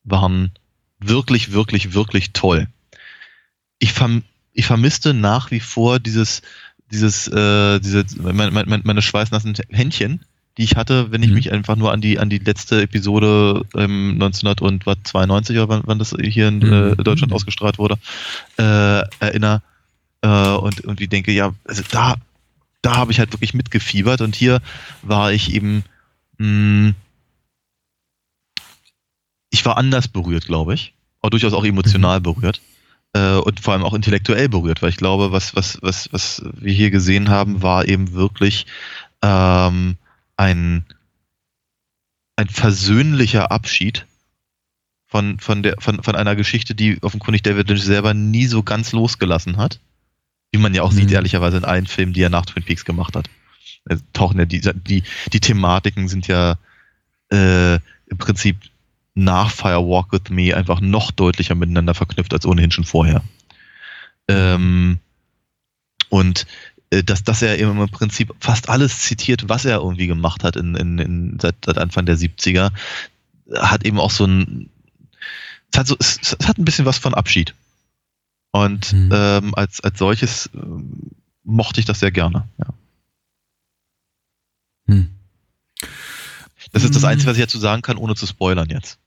waren 0.03 0.51
wirklich, 0.99 1.51
wirklich, 1.51 1.95
wirklich 1.95 2.33
toll. 2.33 2.67
Ich, 3.79 3.91
verm 3.91 4.21
ich 4.53 4.67
vermisste 4.67 5.15
nach 5.15 5.49
wie 5.49 5.61
vor 5.61 5.99
dieses, 5.99 6.43
dieses, 6.91 7.27
äh, 7.27 7.79
diese, 7.79 8.05
meine, 8.21 8.51
meine, 8.51 8.81
meine 8.83 9.01
schweißnassen 9.01 9.55
Händchen, 9.71 10.23
die 10.57 10.63
ich 10.63 10.75
hatte, 10.75 11.11
wenn 11.11 11.23
ich 11.23 11.29
mhm. 11.29 11.35
mich 11.35 11.51
einfach 11.51 11.75
nur 11.75 11.91
an 11.91 12.01
die 12.01 12.19
an 12.19 12.29
die 12.29 12.39
letzte 12.39 12.81
Episode 12.81 13.65
ähm, 13.75 14.13
1992 14.13 15.57
oder 15.57 15.69
wann, 15.69 15.81
wann 15.85 15.99
das 15.99 16.15
hier 16.21 16.47
in 16.47 16.61
äh, 16.61 16.65
mhm. 16.65 16.97
Deutschland 16.97 17.33
ausgestrahlt 17.33 17.77
wurde, 17.77 17.97
äh, 18.57 19.01
erinnere 19.19 19.61
äh, 20.21 20.27
und 20.27 20.79
irgendwie 20.83 21.07
denke, 21.07 21.31
ja, 21.31 21.53
also 21.65 21.83
da 21.89 22.15
da 22.81 22.95
habe 22.95 23.11
ich 23.11 23.19
halt 23.19 23.31
wirklich 23.33 23.53
mitgefiebert 23.53 24.21
und 24.21 24.35
hier 24.35 24.61
war 25.01 25.31
ich 25.31 25.53
eben 25.53 25.83
mh, 26.37 26.47
mm, 26.47 26.95
ich 29.51 29.65
war 29.65 29.77
anders 29.77 30.07
berührt, 30.07 30.45
glaube 30.45 30.73
ich, 30.73 30.93
aber 31.21 31.31
durchaus 31.31 31.53
auch 31.53 31.65
emotional 31.65 32.19
mhm. 32.19 32.23
berührt 32.23 32.61
äh, 33.13 33.35
und 33.35 33.59
vor 33.59 33.73
allem 33.73 33.83
auch 33.83 33.93
intellektuell 33.93 34.49
berührt, 34.49 34.81
weil 34.81 34.89
ich 34.89 34.97
glaube, 34.97 35.31
was 35.31 35.55
was 35.55 35.79
was 35.81 36.11
was 36.11 36.43
wir 36.53 36.73
hier 36.73 36.91
gesehen 36.91 37.29
haben, 37.29 37.61
war 37.61 37.87
eben 37.87 38.13
wirklich 38.13 38.65
ähm, 39.21 39.97
ein, 40.39 40.85
ein 42.37 42.47
versöhnlicher 42.47 43.51
Abschied 43.51 44.05
von, 45.05 45.37
von, 45.39 45.63
der, 45.63 45.75
von, 45.79 46.01
von 46.01 46.15
einer 46.15 46.37
Geschichte, 46.37 46.75
die 46.75 47.03
offenkundig 47.03 47.43
David 47.43 47.67
Lynch 47.67 47.83
selber 47.83 48.13
nie 48.13 48.45
so 48.45 48.63
ganz 48.63 48.93
losgelassen 48.93 49.57
hat. 49.57 49.81
Wie 50.51 50.57
man 50.57 50.73
ja 50.73 50.83
auch 50.83 50.93
mhm. 50.93 50.95
sieht, 50.95 51.11
ehrlicherweise 51.11 51.57
in 51.57 51.65
allen 51.65 51.87
Filmen, 51.87 52.13
die 52.13 52.21
er 52.21 52.29
nach 52.29 52.45
Twin 52.45 52.63
Peaks 52.63 52.85
gemacht 52.85 53.17
hat. 53.17 53.29
Da 53.83 53.97
tauchen 54.13 54.39
ja 54.39 54.45
die, 54.45 54.61
die, 54.61 55.03
die 55.33 55.39
Thematiken 55.41 56.07
sind 56.07 56.27
ja 56.27 56.57
äh, 57.31 57.75
im 57.75 58.17
Prinzip 58.17 58.57
nach 59.15 59.51
Fire 59.51 59.85
Walk 59.85 60.13
With 60.13 60.29
Me 60.29 60.55
einfach 60.55 60.79
noch 60.79 61.11
deutlicher 61.11 61.55
miteinander 61.55 61.93
verknüpft 61.93 62.33
als 62.33 62.45
ohnehin 62.45 62.71
schon 62.71 62.85
vorher. 62.85 63.23
Ähm, 64.29 64.99
und 66.09 66.47
dass, 66.89 67.23
dass 67.23 67.41
er 67.41 67.57
im 67.57 67.87
Prinzip 67.89 68.33
fast 68.39 68.69
alles 68.69 68.99
zitiert, 68.99 69.47
was 69.47 69.65
er 69.65 69.77
irgendwie 69.77 70.07
gemacht 70.07 70.43
hat 70.43 70.55
in, 70.55 70.75
in, 70.75 70.97
in 70.97 71.39
seit, 71.39 71.55
seit 71.65 71.77
Anfang 71.77 72.05
der 72.05 72.17
70er, 72.17 72.71
hat 73.53 73.85
eben 73.85 73.99
auch 73.99 74.11
so 74.11 74.25
ein, 74.25 74.69
es 75.71 75.79
hat, 75.79 75.87
so, 75.87 75.95
es, 75.99 76.19
es 76.21 76.47
hat 76.47 76.57
ein 76.57 76.65
bisschen 76.65 76.85
was 76.85 76.97
von 76.97 77.13
Abschied. 77.13 77.53
Und 78.51 78.93
mhm. 78.93 79.11
ähm, 79.13 79.55
als, 79.55 79.81
als 79.81 79.99
solches 79.99 80.47
äh, 80.47 80.59
mochte 81.43 81.79
ich 81.79 81.85
das 81.85 81.99
sehr 81.99 82.11
gerne. 82.11 82.47
Ja. 82.57 82.65
Hm. 84.87 85.09
Das 86.71 86.83
ist 86.83 86.95
das 86.95 87.03
hm. 87.03 87.09
Einzige, 87.09 87.29
was 87.29 87.37
ich 87.37 87.43
dazu 87.43 87.59
sagen 87.59 87.83
kann, 87.83 87.97
ohne 87.97 88.15
zu 88.15 88.25
spoilern 88.25 88.69
jetzt. 88.69 88.97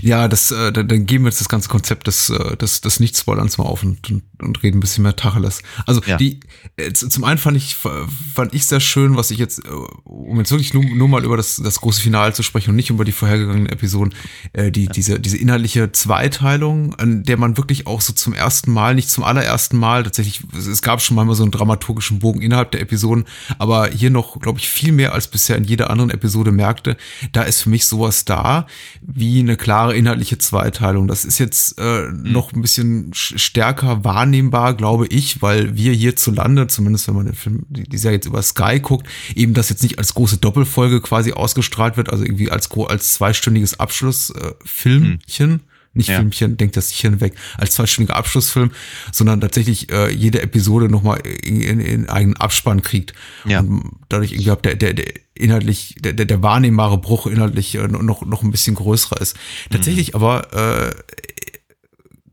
Ja, 0.00 0.28
das, 0.28 0.50
äh, 0.50 0.72
dann, 0.72 0.88
dann 0.88 1.06
geben 1.06 1.24
wir 1.24 1.30
jetzt 1.30 1.40
das 1.40 1.48
ganze 1.48 1.68
Konzept 1.68 2.06
des, 2.06 2.30
äh, 2.30 2.56
des, 2.56 2.80
des 2.80 3.00
Nicht-Spoilerns 3.00 3.58
mal 3.58 3.64
auf 3.64 3.82
und, 3.82 4.10
und, 4.10 4.22
und 4.40 4.62
reden 4.62 4.78
ein 4.78 4.80
bisschen 4.80 5.02
mehr 5.02 5.16
Tacheles. 5.16 5.62
Also 5.86 6.00
ja. 6.06 6.16
die, 6.16 6.40
äh, 6.76 6.92
zum 6.92 7.24
einen 7.24 7.38
fand 7.38 7.56
ich, 7.56 7.76
fand 7.76 8.54
ich 8.54 8.66
sehr 8.66 8.80
schön, 8.80 9.16
was 9.16 9.30
ich 9.30 9.38
jetzt, 9.38 9.64
äh, 9.64 9.68
um 10.04 10.38
jetzt 10.38 10.50
wirklich 10.50 10.74
nur, 10.74 10.84
nur 10.84 11.08
mal 11.08 11.24
über 11.24 11.36
das, 11.36 11.56
das 11.56 11.80
große 11.80 12.00
Finale 12.00 12.32
zu 12.32 12.42
sprechen 12.42 12.70
und 12.70 12.76
nicht 12.76 12.90
über 12.90 13.04
die 13.04 13.12
vorhergegangenen 13.12 13.68
Episoden, 13.68 14.14
äh, 14.52 14.70
die, 14.70 14.84
ja. 14.84 14.92
diese, 14.92 15.20
diese 15.20 15.36
inhaltliche 15.36 15.92
Zweiteilung, 15.92 16.94
an 16.94 17.22
der 17.22 17.36
man 17.36 17.56
wirklich 17.56 17.86
auch 17.86 18.00
so 18.00 18.12
zum 18.12 18.32
ersten 18.32 18.72
Mal, 18.72 18.94
nicht 18.94 19.10
zum 19.10 19.24
allerersten 19.24 19.76
Mal, 19.78 20.04
tatsächlich, 20.04 20.42
es 20.56 20.82
gab 20.82 21.00
schon 21.00 21.16
mal 21.16 21.32
so 21.34 21.42
einen 21.42 21.52
dramaturgischen 21.52 22.18
Bogen 22.18 22.42
innerhalb 22.42 22.70
der 22.72 22.80
Episoden, 22.80 23.24
aber 23.58 23.88
hier 23.88 24.10
noch, 24.10 24.40
glaube 24.40 24.58
ich, 24.58 24.68
viel 24.68 24.92
mehr 24.92 25.12
als 25.12 25.28
bisher 25.28 25.56
in 25.56 25.64
jeder 25.64 25.90
anderen 25.90 26.10
Episode 26.10 26.52
merkte, 26.52 26.96
da 27.32 27.42
ist 27.42 27.62
für 27.62 27.70
mich 27.70 27.86
sowas 27.86 28.24
da, 28.24 28.66
wie 29.00 29.40
eine 29.40 29.56
klare 29.56 29.89
inhaltliche 29.94 30.38
Zweiteilung. 30.38 31.08
Das 31.08 31.24
ist 31.24 31.38
jetzt 31.38 31.78
äh, 31.78 32.02
mhm. 32.02 32.32
noch 32.32 32.52
ein 32.52 32.62
bisschen 32.62 33.10
stärker 33.12 34.04
wahrnehmbar, 34.04 34.74
glaube 34.74 35.06
ich, 35.06 35.42
weil 35.42 35.76
wir 35.76 35.92
hierzulande, 35.92 36.66
zumindest 36.66 37.08
wenn 37.08 37.14
man 37.14 37.26
den 37.26 37.34
Film, 37.34 37.66
die, 37.68 37.84
die 37.84 37.98
Serie 37.98 38.16
jetzt 38.16 38.26
über 38.26 38.42
Sky 38.42 38.80
guckt, 38.80 39.06
eben 39.34 39.54
das 39.54 39.68
jetzt 39.70 39.82
nicht 39.82 39.98
als 39.98 40.14
große 40.14 40.38
Doppelfolge 40.38 41.00
quasi 41.00 41.32
ausgestrahlt 41.32 41.96
wird, 41.96 42.10
also 42.10 42.24
irgendwie 42.24 42.50
als, 42.50 42.70
als 42.70 43.14
zweistündiges 43.14 43.78
Abschlussfilmchen. 43.78 45.50
Äh, 45.50 45.54
mhm 45.54 45.60
nicht 45.92 46.08
ja. 46.08 46.16
Filmchen, 46.16 46.56
denkt 46.56 46.76
das 46.76 46.90
Hirn 46.90 47.20
weg, 47.20 47.34
als 47.58 47.72
zweistündiger 47.72 48.16
Abschlussfilm, 48.16 48.70
sondern 49.12 49.40
tatsächlich 49.40 49.90
äh, 49.90 50.12
jede 50.12 50.40
Episode 50.42 50.88
nochmal 50.88 51.20
in, 51.20 51.60
in, 51.60 51.80
in 51.80 52.08
eigenen 52.08 52.36
Abspann 52.36 52.82
kriegt. 52.82 53.12
Ja. 53.44 53.60
Und 53.60 53.90
dadurch 54.08 54.32
irgendwie 54.32 54.62
der, 54.62 54.76
der, 54.76 54.94
der 54.94 55.14
inhaltlich, 55.34 55.96
der, 55.98 56.12
der 56.12 56.42
wahrnehmbare 56.42 56.98
Bruch 56.98 57.26
inhaltlich 57.26 57.74
äh, 57.74 57.88
noch, 57.88 58.24
noch 58.24 58.42
ein 58.42 58.50
bisschen 58.50 58.76
größer 58.76 59.20
ist. 59.20 59.36
Tatsächlich 59.70 60.10
mhm. 60.10 60.16
aber 60.16 60.52
äh, 60.52 60.94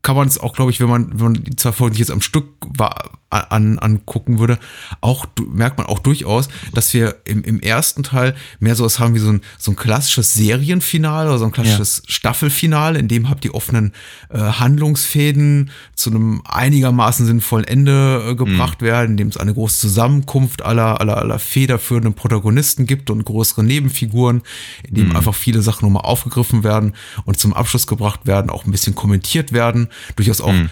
kann 0.02 0.16
man 0.16 0.28
es 0.28 0.38
auch, 0.38 0.54
glaube 0.54 0.70
ich, 0.70 0.80
wenn 0.80 0.88
man, 0.88 1.10
wenn 1.18 1.32
man 1.32 1.34
die 1.34 1.56
zwei 1.56 1.72
Folgen 1.72 1.96
jetzt 1.96 2.10
am 2.10 2.20
Stück 2.20 2.46
war, 2.60 3.10
an, 3.30 3.78
angucken 3.78 4.38
würde, 4.38 4.58
auch 5.02 5.26
merkt 5.52 5.76
man 5.76 5.86
auch 5.86 5.98
durchaus, 5.98 6.48
dass 6.72 6.94
wir 6.94 7.16
im, 7.24 7.42
im 7.44 7.60
ersten 7.60 8.02
Teil 8.02 8.34
mehr 8.58 8.74
sowas 8.74 8.98
haben 8.98 9.14
wie 9.14 9.18
so 9.18 9.30
ein, 9.30 9.42
so 9.58 9.72
ein 9.72 9.76
klassisches 9.76 10.32
Serienfinale 10.32 11.28
oder 11.28 11.38
so 11.38 11.44
ein 11.44 11.52
klassisches 11.52 12.02
ja. 12.06 12.12
Staffelfinale, 12.12 12.98
in 12.98 13.08
dem 13.08 13.28
habt 13.28 13.44
ihr 13.44 13.54
offenen 13.54 13.92
äh, 14.30 14.38
Handlungsfäden 14.38 15.70
zu 15.94 16.10
einem 16.10 16.40
einigermaßen 16.48 17.26
sinnvollen 17.26 17.66
Ende 17.66 18.30
äh, 18.30 18.34
gebracht 18.34 18.80
mhm. 18.80 18.86
werden, 18.86 19.10
in 19.10 19.16
dem 19.18 19.28
es 19.28 19.36
eine 19.36 19.52
große 19.52 19.78
Zusammenkunft 19.78 20.62
aller, 20.62 21.00
aller, 21.00 21.18
aller 21.18 21.38
federführenden 21.38 22.14
Protagonisten 22.14 22.86
gibt 22.86 23.10
und 23.10 23.24
größere 23.24 23.62
Nebenfiguren, 23.62 24.42
in 24.88 24.94
dem 24.94 25.08
mhm. 25.08 25.16
einfach 25.16 25.34
viele 25.34 25.60
Sachen 25.60 25.84
nochmal 25.84 26.04
aufgegriffen 26.04 26.64
werden 26.64 26.94
und 27.26 27.38
zum 27.38 27.52
Abschluss 27.52 27.86
gebracht 27.86 28.26
werden, 28.26 28.50
auch 28.50 28.64
ein 28.64 28.70
bisschen 28.70 28.94
kommentiert 28.94 29.52
werden, 29.52 29.88
durchaus 30.16 30.40
auch 30.40 30.52
mhm 30.52 30.70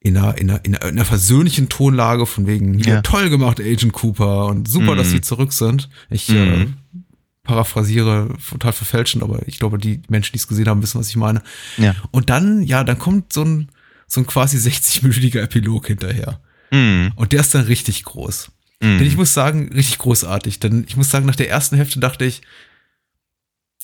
in 0.00 0.16
einer, 0.16 0.38
in 0.38 0.50
einer, 0.50 0.64
in 0.64 0.74
einer 0.74 1.04
versöhnlichen 1.04 1.68
Tonlage 1.68 2.24
von 2.24 2.46
wegen, 2.46 2.78
ja. 2.78 3.02
toll 3.02 3.28
gemacht, 3.28 3.60
Agent 3.60 3.92
Cooper 3.92 4.46
und 4.46 4.66
super, 4.66 4.92
mhm. 4.92 4.96
dass 4.96 5.10
sie 5.10 5.20
zurück 5.20 5.52
sind. 5.52 5.90
Ich 6.08 6.30
äh, 6.30 6.56
mhm. 6.56 6.62
äh, 6.62 6.98
paraphrasiere 7.42 8.34
total 8.48 8.72
verfälschend, 8.72 9.22
aber 9.22 9.46
ich 9.46 9.58
glaube, 9.58 9.76
die 9.76 10.00
Menschen, 10.08 10.32
die 10.32 10.38
es 10.38 10.48
gesehen 10.48 10.68
haben, 10.68 10.82
wissen, 10.82 10.98
was 10.98 11.08
ich 11.10 11.16
meine. 11.16 11.42
Ja. 11.76 11.94
Und 12.10 12.30
dann, 12.30 12.62
ja, 12.62 12.82
dann 12.82 12.98
kommt 12.98 13.32
so 13.32 13.44
ein, 13.44 13.68
so 14.06 14.20
ein 14.20 14.26
quasi 14.26 14.56
60-minütiger 14.68 15.42
Epilog 15.42 15.86
hinterher. 15.86 16.40
Mhm. 16.70 17.12
Und 17.16 17.32
der 17.32 17.40
ist 17.40 17.54
dann 17.54 17.64
richtig 17.64 18.04
groß. 18.04 18.50
Mhm. 18.80 18.98
Denn 18.98 19.06
ich 19.06 19.18
muss 19.18 19.34
sagen, 19.34 19.70
richtig 19.74 19.98
großartig. 19.98 20.60
Denn 20.60 20.84
ich 20.88 20.96
muss 20.96 21.10
sagen, 21.10 21.26
nach 21.26 21.36
der 21.36 21.50
ersten 21.50 21.76
Hälfte 21.76 22.00
dachte 22.00 22.24
ich, 22.24 22.40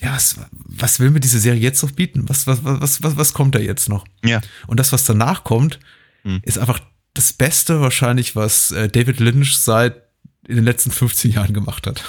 ja, 0.00 0.14
was, 0.14 0.36
was 0.50 1.00
will 1.00 1.10
mir 1.10 1.20
diese 1.20 1.40
Serie 1.40 1.60
jetzt 1.60 1.82
noch 1.82 1.90
bieten? 1.90 2.28
Was, 2.28 2.46
was, 2.46 2.60
was, 2.62 3.02
was, 3.02 3.16
was 3.16 3.32
kommt 3.34 3.54
da 3.54 3.58
jetzt 3.58 3.88
noch? 3.88 4.06
Ja. 4.24 4.40
Und 4.66 4.78
das, 4.78 4.92
was 4.92 5.04
danach 5.04 5.44
kommt, 5.44 5.78
Hm. 6.26 6.40
ist 6.42 6.58
einfach 6.58 6.80
das 7.14 7.32
Beste 7.32 7.80
wahrscheinlich, 7.80 8.36
was 8.36 8.70
äh, 8.72 8.88
David 8.88 9.20
Lynch 9.20 9.56
seit 9.56 10.02
in 10.48 10.56
den 10.56 10.64
letzten 10.64 10.90
15 10.90 11.30
Jahren 11.32 11.54
gemacht 11.54 11.86
hat. 11.86 12.04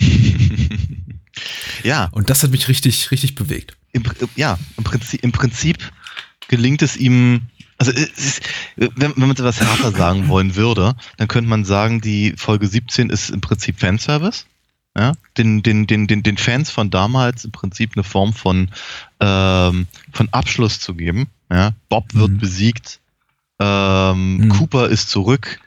ja, 1.82 2.08
Und 2.12 2.30
das 2.30 2.42
hat 2.42 2.50
mich 2.50 2.68
richtig, 2.68 3.10
richtig 3.10 3.34
bewegt. 3.34 3.76
im, 3.92 4.02
Pr- 4.02 4.28
ja, 4.36 4.58
im 4.76 4.84
Prinzip, 4.84 5.22
im 5.22 5.32
Prinzip 5.32 5.78
gelingt 6.48 6.82
es 6.82 6.96
ihm, 6.96 7.42
also 7.78 7.90
es 7.92 8.08
ist, 8.16 8.40
wenn, 8.76 8.92
wenn 8.96 9.12
man 9.16 9.30
etwas 9.32 9.60
härter 9.60 9.92
sagen 9.96 10.28
wollen 10.28 10.54
würde, 10.56 10.94
dann 11.16 11.28
könnte 11.28 11.50
man 11.50 11.64
sagen, 11.64 12.00
die 12.00 12.34
Folge 12.36 12.66
17 12.66 13.10
ist 13.10 13.30
im 13.30 13.40
Prinzip 13.40 13.80
Fanservice. 13.80 14.44
Ja, 14.96 15.14
den, 15.36 15.64
den, 15.64 15.88
den, 15.88 16.06
den, 16.06 16.22
den 16.22 16.36
Fans 16.38 16.70
von 16.70 16.88
damals 16.88 17.44
im 17.44 17.50
Prinzip 17.50 17.90
eine 17.96 18.04
Form 18.04 18.32
von, 18.32 18.70
ähm, 19.18 19.88
von 20.12 20.28
Abschluss 20.30 20.78
zu 20.78 20.94
geben. 20.94 21.26
Ja, 21.50 21.72
Bob 21.88 22.14
wird 22.14 22.30
Mhm. 22.30 22.38
besiegt, 22.38 23.00
ähm, 23.58 24.38
Mhm. 24.38 24.48
Cooper 24.50 24.88
ist 24.88 25.10
zurück, 25.10 25.60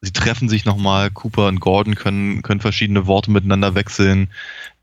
sie 0.00 0.12
treffen 0.12 0.48
sich 0.48 0.64
nochmal, 0.64 1.10
Cooper 1.10 1.46
und 1.48 1.60
Gordon 1.60 1.94
können, 1.94 2.42
können 2.42 2.60
verschiedene 2.60 3.06
Worte 3.06 3.30
miteinander 3.30 3.74
wechseln, 3.74 4.28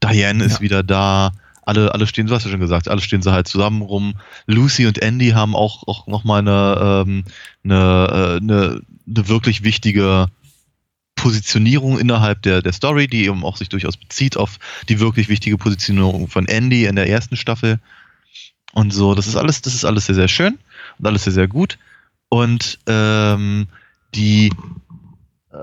Diane 0.01 0.43
ist 0.43 0.53
Ja. 0.53 0.61
wieder 0.61 0.83
da, 0.83 1.31
alle, 1.65 1.93
alle 1.93 2.07
stehen, 2.07 2.27
du 2.27 2.33
hast 2.33 2.45
ja 2.45 2.51
schon 2.51 2.59
gesagt, 2.59 2.87
alle 2.87 3.01
stehen 3.01 3.21
so 3.21 3.31
halt 3.31 3.47
zusammen 3.47 3.81
rum. 3.81 4.13
Lucy 4.45 4.85
und 4.85 4.99
Andy 4.99 5.31
haben 5.31 5.55
auch, 5.55 5.85
auch 5.87 6.07
nochmal 6.07 6.39
eine, 6.39 7.03
ähm, 7.05 7.23
eine, 7.65 8.07
äh, 8.09 8.37
eine, 8.37 8.81
eine 9.05 9.27
wirklich 9.27 9.63
wichtige 9.63 10.27
Positionierung 11.15 11.99
innerhalb 11.99 12.41
der, 12.43 12.61
der 12.61 12.71
Story, 12.73 13.07
die 13.07 13.25
eben 13.25 13.43
auch 13.43 13.57
sich 13.57 13.69
durchaus 13.69 13.97
bezieht 13.97 14.37
auf 14.37 14.59
die 14.87 14.99
wirklich 14.99 15.27
wichtige 15.27 15.57
Positionierung 15.57 16.29
von 16.29 16.47
Andy 16.47 16.85
in 16.85 16.95
der 16.95 17.09
ersten 17.09 17.35
Staffel. 17.35 17.79
Und 18.73 18.93
so, 18.93 19.15
das 19.15 19.27
ist 19.27 19.35
alles, 19.35 19.61
das 19.61 19.73
ist 19.73 19.83
alles 19.83 20.05
sehr, 20.05 20.15
sehr 20.15 20.27
schön 20.27 20.59
und 20.99 21.07
alles 21.07 21.23
sehr, 21.23 21.33
sehr 21.33 21.47
gut. 21.47 21.79
Und 22.29 22.79
ähm, 22.87 23.67
die, 24.13 24.47
äh, 25.51 25.55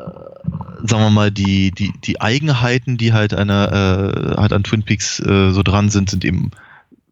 sagen 0.87 1.03
wir 1.03 1.11
mal, 1.11 1.31
die, 1.31 1.71
die, 1.71 1.93
die 2.03 2.21
Eigenheiten, 2.21 2.97
die 2.97 3.13
halt 3.13 3.35
einer, 3.35 3.73
äh, 3.73 4.37
halt 4.37 4.53
an 4.53 4.65
Twin 4.65 4.83
Peaks 4.83 5.21
äh, 5.21 5.51
so 5.51 5.63
dran 5.63 5.91
sind, 5.91 6.11
sind 6.11 6.25
eben, 6.25 6.51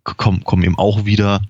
kommen, 0.05 0.44
kommen 0.44 0.62
eben 0.62 0.78
auch 0.78 1.05
wieder. 1.05 1.42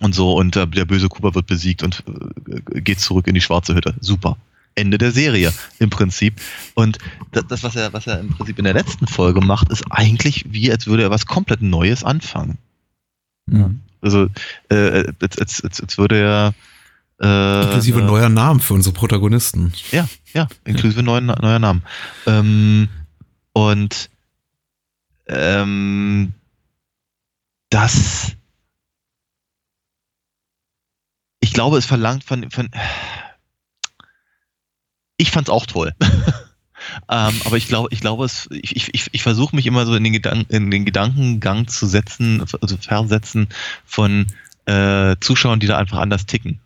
Und 0.00 0.14
so, 0.14 0.34
und 0.34 0.56
äh, 0.56 0.66
der 0.66 0.84
böse 0.84 1.08
Cooper 1.08 1.34
wird 1.34 1.46
besiegt 1.46 1.82
und 1.82 2.04
äh, 2.48 2.80
geht 2.80 3.00
zurück 3.00 3.26
in 3.26 3.34
die 3.34 3.40
schwarze 3.40 3.74
Hütte. 3.74 3.94
Super. 4.00 4.36
Ende 4.74 4.98
der 4.98 5.10
Serie 5.10 5.52
im 5.78 5.88
Prinzip. 5.88 6.34
Und 6.74 6.98
das, 7.32 7.46
das, 7.46 7.62
was 7.62 7.76
er, 7.76 7.92
was 7.94 8.06
er 8.06 8.20
im 8.20 8.28
Prinzip 8.28 8.58
in 8.58 8.64
der 8.64 8.74
letzten 8.74 9.06
Folge 9.06 9.40
macht, 9.40 9.70
ist 9.70 9.84
eigentlich 9.90 10.44
wie, 10.50 10.70
als 10.70 10.86
würde 10.86 11.04
er 11.04 11.10
was 11.10 11.26
komplett 11.26 11.62
Neues 11.62 12.04
anfangen. 12.04 12.58
Mhm. 13.46 13.80
Also, 14.02 14.28
äh, 14.68 15.12
als, 15.20 15.38
als, 15.38 15.64
als, 15.64 15.80
als 15.80 15.98
würde 15.98 16.18
er 16.18 16.54
äh, 17.20 17.62
Inklusive 17.62 18.00
äh, 18.00 18.04
neuer 18.04 18.28
Namen 18.28 18.60
für 18.60 18.74
unsere 18.74 18.94
Protagonisten. 18.94 19.72
ja, 19.92 20.08
ja, 20.32 20.48
inklusive 20.64 21.02
neuen, 21.02 21.26
neuer 21.26 21.58
Namen. 21.58 21.82
Ähm, 22.26 22.88
und 23.52 24.10
ähm, 25.28 26.34
das, 27.70 28.32
ich 31.40 31.52
glaube, 31.52 31.78
es 31.78 31.86
verlangt 31.86 32.24
von, 32.24 32.50
von 32.50 32.68
ich 35.16 35.30
fand's 35.30 35.50
auch 35.50 35.66
toll. 35.66 35.94
ähm, 37.08 37.40
aber 37.44 37.56
ich 37.56 37.68
glaube, 37.68 37.88
ich 37.90 38.00
glaube, 38.00 38.26
es, 38.26 38.48
ich, 38.50 38.76
ich, 38.76 38.94
ich, 38.94 39.08
ich 39.12 39.22
versuche 39.22 39.56
mich 39.56 39.66
immer 39.66 39.86
so 39.86 39.94
in 39.94 40.04
den, 40.04 40.12
Gedanken, 40.12 40.52
in 40.52 40.70
den 40.70 40.84
Gedankengang 40.84 41.66
zu 41.68 41.86
setzen, 41.86 42.44
also 42.60 42.76
versetzen 42.76 43.48
von 43.84 44.26
äh, 44.66 45.16
Zuschauern, 45.20 45.60
die 45.60 45.66
da 45.66 45.78
einfach 45.78 45.98
anders 45.98 46.26
ticken. 46.26 46.60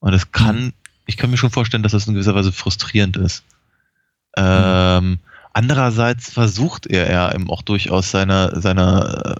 Und 0.00 0.14
es 0.14 0.32
kann, 0.32 0.72
ich 1.06 1.16
kann 1.16 1.30
mir 1.30 1.36
schon 1.36 1.50
vorstellen, 1.50 1.82
dass 1.82 1.92
das 1.92 2.06
in 2.06 2.14
gewisser 2.14 2.34
Weise 2.34 2.52
frustrierend 2.52 3.16
ist. 3.16 3.44
Ähm, 4.36 5.18
andererseits 5.52 6.32
versucht 6.32 6.86
er, 6.86 7.06
er 7.06 7.34
eben 7.34 7.50
auch 7.50 7.62
durchaus 7.62 8.10
seine, 8.10 8.60
seine, 8.60 9.36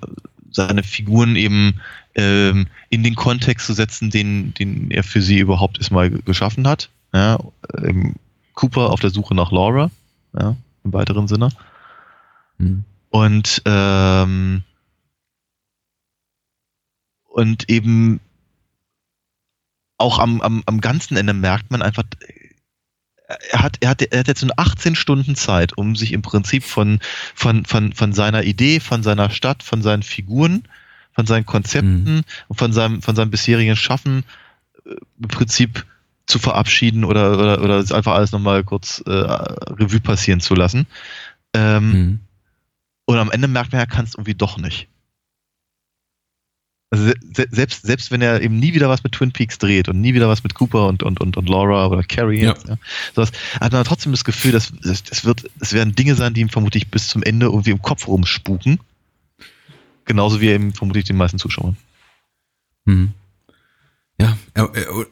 seine 0.51 0.83
Figuren 0.83 1.37
eben 1.37 1.81
ähm, 2.15 2.67
in 2.89 3.03
den 3.03 3.15
Kontext 3.15 3.67
zu 3.67 3.73
setzen, 3.73 4.11
den, 4.11 4.53
den 4.55 4.91
er 4.91 5.05
für 5.05 5.23
sie 5.23 5.39
überhaupt 5.39 5.79
erstmal 5.79 6.11
ge- 6.11 6.23
geschaffen 6.23 6.67
hat. 6.69 6.91
Ja, 7.15 7.39
ähm, 7.79 8.17
Cooper 8.55 8.91
auf 8.91 9.01
der 9.01 9.11
Suche 9.11 9.35
nach 9.35 9.53
Laura, 9.53 9.91
ja, 10.39 10.57
im 10.85 10.93
weiteren 10.93 11.29
Sinne. 11.29 11.51
Mhm. 12.59 12.85
Und, 13.11 13.63
ähm, 13.65 14.63
und 17.29 17.71
eben 17.71 18.21
auch 20.01 20.19
am, 20.19 20.41
am, 20.41 20.63
am 20.67 20.81
ganzen 20.81 21.17
Ende 21.17 21.33
merkt 21.35 21.71
man 21.71 21.83
einfach, 21.83 22.05
er 23.51 23.63
hat, 23.63 23.77
er 23.81 23.91
hat, 23.91 24.03
er 24.03 24.21
hat 24.21 24.29
jetzt 24.29 24.43
nur 24.43 24.59
18 24.59 24.97
Stunden 24.97 25.37
Zeit, 25.37 25.77
um 25.77 25.95
sich 25.95 26.13
im 26.13 26.23
Prinzip 26.23 26.65
von, 26.65 26.99
von, 27.35 27.65
von, 27.65 27.93
von 27.93 28.13
seiner 28.13 28.43
Idee, 28.43 28.81
von 28.81 29.03
seiner 29.03 29.31
Stadt, 29.31 29.63
von 29.63 29.83
seinen 29.83 30.03
Figuren, 30.03 30.65
von 31.13 31.27
seinen 31.27 31.47
Konzepten 31.47 32.23
und 32.49 32.59
von 32.59 32.73
seinem, 32.73 33.03
von 33.03 33.15
seinem 33.15 33.31
bisherigen 33.31 33.77
Schaffen 33.77 34.25
äh, 34.85 34.95
im 35.23 35.29
Prinzip 35.29 35.87
zu 36.27 36.39
verabschieden 36.39 37.05
oder, 37.05 37.33
oder, 37.39 37.63
oder 37.63 37.79
einfach 37.95 38.15
alles 38.15 38.33
nochmal 38.33 38.65
kurz 38.65 39.03
äh, 39.07 39.11
Revue 39.11 40.01
passieren 40.01 40.41
zu 40.41 40.55
lassen. 40.55 40.87
Ähm, 41.55 41.91
Mhm. 41.93 42.21
und 43.07 43.19
am 43.19 43.31
Ende 43.33 43.49
merkt 43.49 43.73
man, 43.73 43.81
er 43.81 43.87
kann 43.87 44.05
es 44.05 44.15
irgendwie 44.15 44.35
doch 44.35 44.57
nicht. 44.57 44.89
Also 46.93 47.07
se 47.07 47.15
se 47.35 47.47
selbst, 47.53 47.87
selbst 47.87 48.11
wenn 48.11 48.21
er 48.21 48.41
eben 48.43 48.59
nie 48.59 48.75
wieder 48.75 48.89
was 48.89 49.05
mit 49.05 49.13
Twin 49.13 49.31
Peaks 49.31 49.59
dreht 49.59 49.89
und 49.89 50.01
nie 50.01 50.13
wieder 50.13 50.29
was 50.29 50.43
mit 50.43 50.55
Cooper 50.55 50.89
und, 50.89 51.05
und, 51.05 51.21
und, 51.21 51.37
und 51.37 51.49
Laura 51.49 51.87
oder 51.87 52.03
Carrie, 52.03 52.43
Ja. 52.43 52.49
jetzt, 52.51 52.67
ja, 52.67 52.79
sowas, 53.15 53.31
hat 53.61 53.73
man 53.73 53.85
trotzdem 53.85 54.11
das 54.11 54.25
Gefühl, 54.25 54.51
dass 54.51 54.73
es 54.83 55.25
wird, 55.25 55.49
es 55.61 55.73
werden 55.73 55.95
Dinge 55.95 56.17
sein, 56.17 56.35
die 56.35 56.41
ihm 56.41 56.49
vermutlich 56.49 56.89
bis 56.91 57.07
zum 57.07 57.23
Ende 57.23 57.47
irgendwie 57.47 57.71
im 57.71 57.81
Kopf 57.81 58.09
rumspuken. 58.09 58.81
Genauso 60.05 60.41
wie 60.41 60.49
eben 60.49 60.75
vermutlich 60.75 61.05
den 61.05 61.17
meisten 61.17 61.39
Zuschauern. 61.39 61.77
Mhm. 62.87 63.13
Ja, 64.19 64.37
er, 64.55 64.75
er, 64.75 65.07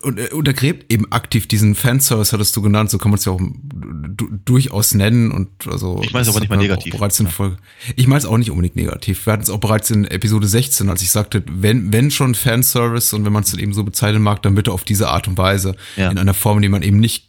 und 0.00 0.18
er 0.18 0.34
untergräbt 0.34 0.92
eben 0.92 1.10
aktiv 1.12 1.46
diesen 1.46 1.74
Fanservice, 1.74 2.32
hattest 2.32 2.56
du 2.56 2.62
genannt, 2.62 2.90
so 2.90 2.98
kann 2.98 3.10
man 3.10 3.18
es 3.18 3.24
ja 3.24 3.32
auch 3.32 3.40
du, 3.40 4.28
durchaus 4.44 4.94
nennen 4.94 5.30
und 5.30 5.48
also. 5.66 6.00
Ich 6.02 6.12
meine 6.12 6.22
es 6.22 6.28
aber 6.28 6.40
nicht 6.40 6.48
mal 6.48 6.56
negativ. 6.56 6.94
Auch 6.94 6.98
bereits 6.98 7.20
in 7.20 7.26
Folge. 7.26 7.56
Ich 7.96 8.06
meine 8.06 8.18
es 8.18 8.24
auch 8.24 8.38
nicht 8.38 8.50
unbedingt 8.50 8.76
negativ. 8.76 9.26
Wir 9.26 9.32
hatten 9.34 9.42
es 9.42 9.50
auch 9.50 9.60
bereits 9.60 9.90
in 9.90 10.04
Episode 10.04 10.46
16, 10.46 10.88
als 10.88 11.02
ich 11.02 11.10
sagte, 11.10 11.42
wenn, 11.50 11.92
wenn 11.92 12.10
schon 12.10 12.34
Fanservice 12.34 13.14
und 13.14 13.24
wenn 13.24 13.32
man 13.32 13.42
es 13.42 13.50
dann 13.50 13.60
eben 13.60 13.74
so 13.74 13.84
bezeichnen 13.84 14.22
mag, 14.22 14.42
dann 14.42 14.54
bitte 14.54 14.72
auf 14.72 14.84
diese 14.84 15.08
Art 15.08 15.28
und 15.28 15.38
Weise. 15.38 15.76
Ja. 15.96 16.10
In 16.10 16.18
einer 16.18 16.34
Form, 16.34 16.58
in 16.58 16.62
der 16.62 16.70
man 16.70 16.82
eben 16.82 16.98
nicht 16.98 17.26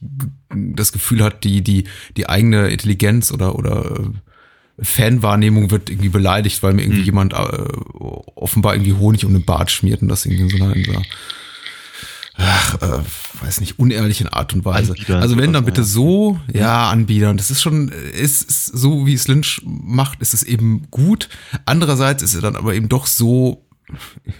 das 0.50 0.92
Gefühl 0.92 1.24
hat, 1.24 1.44
die, 1.44 1.62
die, 1.62 1.86
die 2.18 2.30
eigene 2.30 2.70
Intelligenz 2.70 3.32
oder, 3.32 3.56
oder 3.56 4.00
äh, 4.00 4.84
Fanwahrnehmung 4.84 5.72
wird 5.72 5.90
irgendwie 5.90 6.10
beleidigt, 6.10 6.64
weil 6.64 6.74
mir 6.74 6.84
irgendwie 6.84 7.00
Hm. 7.00 7.06
jemand 7.06 7.34
äh, 7.34 7.38
offenbar 8.36 8.76
irgendwie 8.76 8.94
Honig 8.94 9.26
um 9.26 9.34
den 9.34 9.46
Bart 9.46 9.72
schmiert 9.72 10.02
und 10.02 10.08
das 10.08 10.26
irgendwie 10.26 10.44
in 10.44 10.50
so 10.50 10.64
einer, 10.64 10.76
in 10.76 10.84
so 10.84 10.92
einer 10.92 11.04
ach, 12.36 12.82
äh, 12.82 13.00
weiß 13.42 13.60
nicht, 13.60 13.80
unehrlichen 13.80 14.28
Art 14.28 14.54
und 14.54 14.66
Weise. 14.66 14.94
Anbiedern, 14.94 15.22
also 15.22 15.38
wenn 15.38 15.54
dann 15.54 15.66
bitte 15.66 15.82
ja. 15.82 15.88
so, 15.88 16.40
ja, 16.52 16.90
anbiedern, 16.90 17.38
das 17.38 17.52
ist 17.52 17.62
schon, 17.62 17.90
ist, 17.90 18.50
ist 18.50 18.66
so 18.66 19.06
wie 19.06 19.14
es 19.14 19.28
Lynch 19.28 19.62
macht, 19.66 20.22
ist 20.22 20.34
es 20.34 20.44
eben 20.44 20.88
gut. 20.90 21.30
Andererseits 21.66 22.24
ist 22.24 22.36
er 22.36 22.42
dann 22.42 22.56
aber 22.56 22.74
eben 22.74 22.90
doch 22.90 23.06
so, 23.06 23.66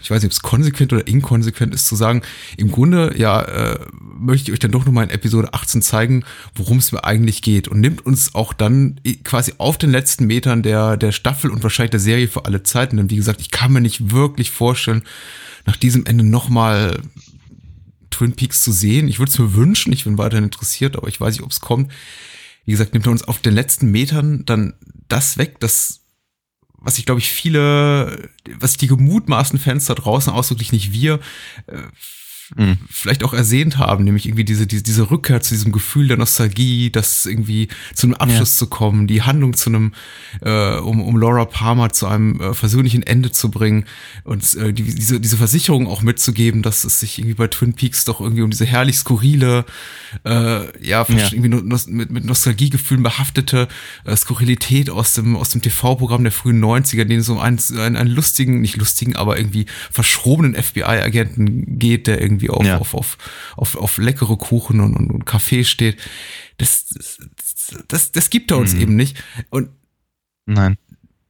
ich 0.02 0.10
weiß 0.10 0.24
nicht, 0.24 0.32
ob 0.32 0.32
es 0.32 0.42
konsequent 0.42 0.94
oder 0.94 1.06
inkonsequent 1.08 1.74
ist 1.74 1.88
zu 1.88 1.96
sagen, 1.96 2.22
im 2.58 2.72
Grunde, 2.72 3.14
ja, 3.18 3.42
äh, 3.42 3.80
möchte 4.18 4.50
ich 4.50 4.54
euch 4.54 4.60
dann 4.60 4.72
doch 4.72 4.86
nochmal 4.86 5.06
in 5.06 5.10
Episode 5.10 5.54
18 5.54 5.82
zeigen, 5.82 6.24
worum 6.56 6.78
es 6.78 6.92
mir 6.92 7.04
eigentlich 7.04 7.42
geht 7.42 7.68
und 7.68 7.80
nimmt 7.80 8.06
uns 8.06 8.36
auch 8.36 8.54
dann 8.54 9.00
quasi 9.24 9.54
auf 9.58 9.78
den 9.78 9.92
letzten 9.92 10.26
Metern 10.26 10.64
der, 10.64 10.98
der 10.98 11.12
Staffel 11.12 11.52
und 11.52 11.62
wahrscheinlich 11.62 11.92
der 11.92 12.00
Serie 12.00 12.28
für 12.28 12.46
alle 12.46 12.64
Zeiten, 12.64 12.98
denn 12.98 13.10
wie 13.10 13.18
gesagt, 13.18 13.42
ich 13.42 13.52
kann 13.52 13.74
mir 13.74 13.82
nicht 13.82 14.12
wirklich 14.12 14.50
vorstellen, 14.50 15.04
nach 15.66 15.78
diesem 15.78 16.06
Ende 16.06 16.24
nochmal 16.24 17.00
Twin 18.14 18.34
Peaks 18.34 18.62
zu 18.62 18.72
sehen. 18.72 19.08
Ich 19.08 19.20
würde 19.20 19.32
es 19.32 19.40
mir 19.40 19.54
wünschen, 19.54 19.92
ich 19.94 20.04
bin 20.04 20.18
weiterhin 20.18 20.46
interessiert, 20.46 20.96
aber 20.96 21.08
ich 21.08 21.20
weiß 21.20 21.36
nicht, 21.36 21.44
ob 21.44 21.52
es 21.52 21.60
kommt. 21.60 21.92
Wie 22.66 22.72
gesagt, 22.72 22.94
nimmt 22.94 23.06
er 23.08 23.12
uns 23.12 23.24
auf 23.24 23.40
den 23.40 23.54
letzten 23.54 23.92
Metern 23.92 24.46
dann 24.46 24.76
das 25.10 25.38
weg, 25.38 25.60
das, 25.60 26.02
was 26.78 26.98
ich 26.98 27.06
glaube 27.06 27.20
ich 27.20 27.32
viele, 27.32 28.30
was 28.60 28.78
die 28.78 28.88
gemutmaßten 28.88 29.60
Fans 29.60 29.86
da 29.86 29.96
draußen, 29.96 30.32
ausdrücklich 30.32 30.72
nicht 30.72 30.94
wir, 30.94 31.20
äh, 31.68 31.78
mhm. 32.56 32.78
vielleicht 32.90 33.24
auch 33.24 33.34
ersehnt 33.34 33.78
haben, 33.78 34.04
nämlich 34.04 34.26
irgendwie 34.26 34.44
diese, 34.44 34.68
diese, 34.68 34.84
diese 34.84 35.12
Rückkehr 35.12 35.42
zu 35.42 35.54
diesem 35.54 35.72
Gefühl 35.72 36.08
der 36.08 36.18
Nostalgie, 36.18 36.90
das 36.90 37.26
irgendwie 37.26 37.68
zu 37.94 38.08
einem 38.08 38.16
Abschluss 38.16 38.56
ja. 38.56 38.60
zu 38.60 38.68
kommen, 38.68 39.08
die 39.08 39.22
Handlung 39.22 39.54
zu 39.56 39.70
einem, 39.70 39.94
äh, 40.42 40.78
um, 40.78 41.02
um 41.02 41.18
Laura 41.18 41.46
Palmer 41.46 41.92
zu 41.92 42.08
einem 42.08 42.40
äh, 42.40 42.54
versöhnlichen 42.54 43.04
Ende 43.04 43.32
zu 43.32 43.52
bringen 43.52 43.86
und 44.24 44.54
äh, 44.56 44.74
die, 44.74 44.84
diese, 44.84 45.20
diese 45.20 45.38
Versicherung 45.38 45.88
auch 45.88 46.02
mitzugeben, 46.02 46.62
dass 46.62 46.84
es 46.84 47.00
sich 47.00 47.20
irgendwie 47.20 47.36
bei 47.36 47.48
Twin 47.48 47.74
Peaks 47.74 48.06
doch 48.06 48.22
irgendwie 48.22 48.42
um 48.42 48.50
diese 48.50 48.66
herrlich 48.66 48.98
skurrile, 48.98 49.66
äh, 50.26 50.32
ja, 50.86 51.06
ja. 51.06 51.06
irgendwie 51.08 51.50
no, 51.50 51.62
mit, 51.88 52.12
mit 52.12 52.26
Nostalgiegefühlen 52.26 53.04
behaftete 53.04 53.68
äh, 54.06 54.16
Skurrilität 54.16 54.90
aus 54.90 55.14
dem, 55.14 55.36
aus 55.36 55.50
dem 55.50 55.62
TV-Programm 55.62 56.24
der 56.24 56.32
frühen 56.32 56.64
90er, 56.64 57.06
den 57.06 57.22
so 57.22 57.40
einen, 57.40 57.60
einen, 57.78 57.96
einen 57.96 58.10
lustigen, 58.10 58.62
nicht 58.62 58.78
lustigen, 58.78 59.16
aber 59.16 59.38
irgendwie 59.38 59.66
verschrobenen 59.92 60.56
FBI-Agenten 60.56 61.80
geht, 61.80 62.08
der 62.08 62.22
irgendwie 62.22 62.43
auf, 62.50 62.66
ja. 62.66 62.78
auf, 62.78 62.94
auf, 62.94 63.18
auf, 63.56 63.76
auf 63.76 63.98
leckere 63.98 64.38
Kuchen 64.38 64.80
und, 64.80 64.96
und, 64.96 65.12
und 65.12 65.26
Kaffee 65.26 65.64
steht. 65.64 65.98
Das, 66.58 66.86
das, 66.88 67.84
das, 67.88 68.12
das 68.12 68.30
gibt 68.30 68.52
er 68.52 68.58
uns 68.58 68.74
mhm. 68.74 68.82
eben 68.82 68.96
nicht. 68.96 69.24
Und 69.50 69.70
Nein. 70.46 70.78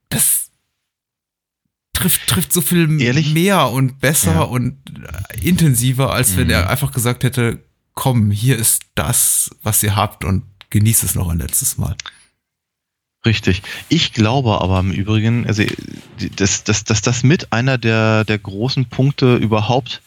Das 0.09 0.51
trifft, 1.93 2.27
trifft 2.27 2.51
so 2.51 2.61
viel 2.61 3.01
Ehrlich? 3.01 3.33
mehr 3.33 3.69
und 3.69 3.99
besser 3.99 4.33
ja. 4.33 4.41
und 4.41 4.77
intensiver, 5.41 6.13
als 6.13 6.35
wenn 6.37 6.47
mhm. 6.47 6.53
er 6.53 6.69
einfach 6.69 6.91
gesagt 6.91 7.23
hätte, 7.23 7.63
komm, 7.93 8.31
hier 8.31 8.57
ist 8.57 8.83
das, 8.95 9.51
was 9.61 9.83
ihr 9.83 9.95
habt 9.95 10.25
und 10.25 10.43
genießt 10.69 11.03
es 11.03 11.15
noch 11.15 11.29
ein 11.29 11.39
letztes 11.39 11.77
Mal. 11.77 11.95
Richtig. 13.25 13.61
Ich 13.87 14.11
glaube 14.11 14.59
aber 14.59 14.79
im 14.79 14.91
Übrigen, 14.91 15.47
also, 15.47 15.63
dass, 16.35 16.63
dass, 16.65 16.83
dass 16.83 17.01
das 17.01 17.23
mit 17.23 17.53
einer 17.53 17.77
der, 17.77 18.25
der 18.25 18.37
großen 18.37 18.87
Punkte 18.87 19.37
überhaupt 19.37 20.01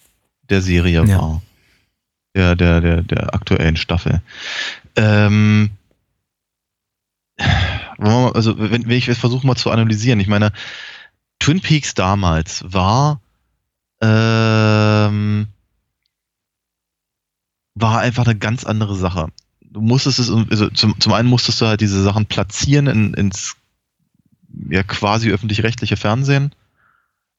der 0.51 0.63
Serie 0.63 1.05
ja. 1.05 1.19
war. 1.19 1.43
Der, 2.35 2.55
der, 2.55 2.81
der, 2.81 3.03
der 3.03 3.35
aktuellen 3.35 3.77
Staffel. 3.77 4.21
Ähm, 4.95 5.71
also, 7.99 8.59
wenn, 8.59 8.87
wenn 8.87 8.91
ich 8.91 9.07
versuche 9.07 9.47
mal 9.47 9.57
zu 9.57 9.71
analysieren, 9.71 10.21
ich 10.21 10.27
meine, 10.27 10.53
Twin 11.39 11.61
Peaks 11.61 11.95
damals 11.95 12.63
war, 12.67 13.21
ähm, 14.03 15.47
war 17.75 18.01
einfach 18.01 18.27
eine 18.27 18.37
ganz 18.37 18.65
andere 18.65 18.97
Sache 18.97 19.31
du 19.77 19.83
musstest 19.83 20.19
es, 20.19 20.31
also 20.31 20.71
zum, 20.71 20.99
zum 20.99 21.13
einen 21.13 21.29
musstest 21.29 21.61
du 21.61 21.67
halt 21.67 21.83
diese 21.83 22.03
Sachen 22.03 22.25
platzieren 22.25 22.87
in, 22.87 23.15
ins 23.15 23.57
ja 24.71 24.83
quasi 24.83 25.31
öffentlich-rechtliche 25.31 25.99
Fernsehen. 25.99 26.55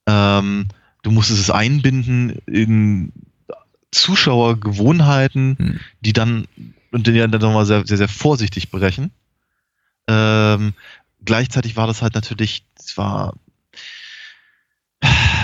Ähm, 0.07 0.67
du 1.07 1.13
musstest 1.13 1.39
es 1.39 1.49
einbinden 1.49 2.37
in 2.47 3.13
Zuschauergewohnheiten, 3.91 5.55
hm. 5.57 5.79
die 6.01 6.11
dann 6.11 6.47
und 6.91 7.07
die 7.07 7.13
dann 7.13 7.31
nochmal 7.31 7.65
sehr, 7.65 7.87
sehr, 7.87 7.95
sehr 7.95 8.09
vorsichtig 8.09 8.71
brechen. 8.71 9.11
Ähm, 10.07 10.73
gleichzeitig 11.23 11.77
war 11.77 11.87
das 11.87 12.01
halt 12.01 12.13
natürlich, 12.13 12.65
es 12.77 12.97
war 12.97 13.35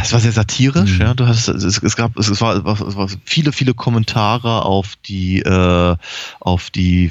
es 0.01 0.11
war 0.11 0.19
sehr 0.19 0.33
satirisch, 0.33 0.95
mhm. 0.95 1.01
ja. 1.01 1.13
Du 1.13 1.27
hast, 1.27 1.47
es, 1.47 1.81
es 1.81 1.95
gab, 1.95 2.17
es, 2.17 2.41
war, 2.41 2.57
es 2.57 2.95
war 2.95 3.07
viele, 3.23 3.53
viele 3.53 3.73
Kommentare 3.73 4.65
auf 4.65 4.97
die, 5.05 5.39
äh, 5.39 5.95
auf 6.41 6.69
die, 6.71 7.09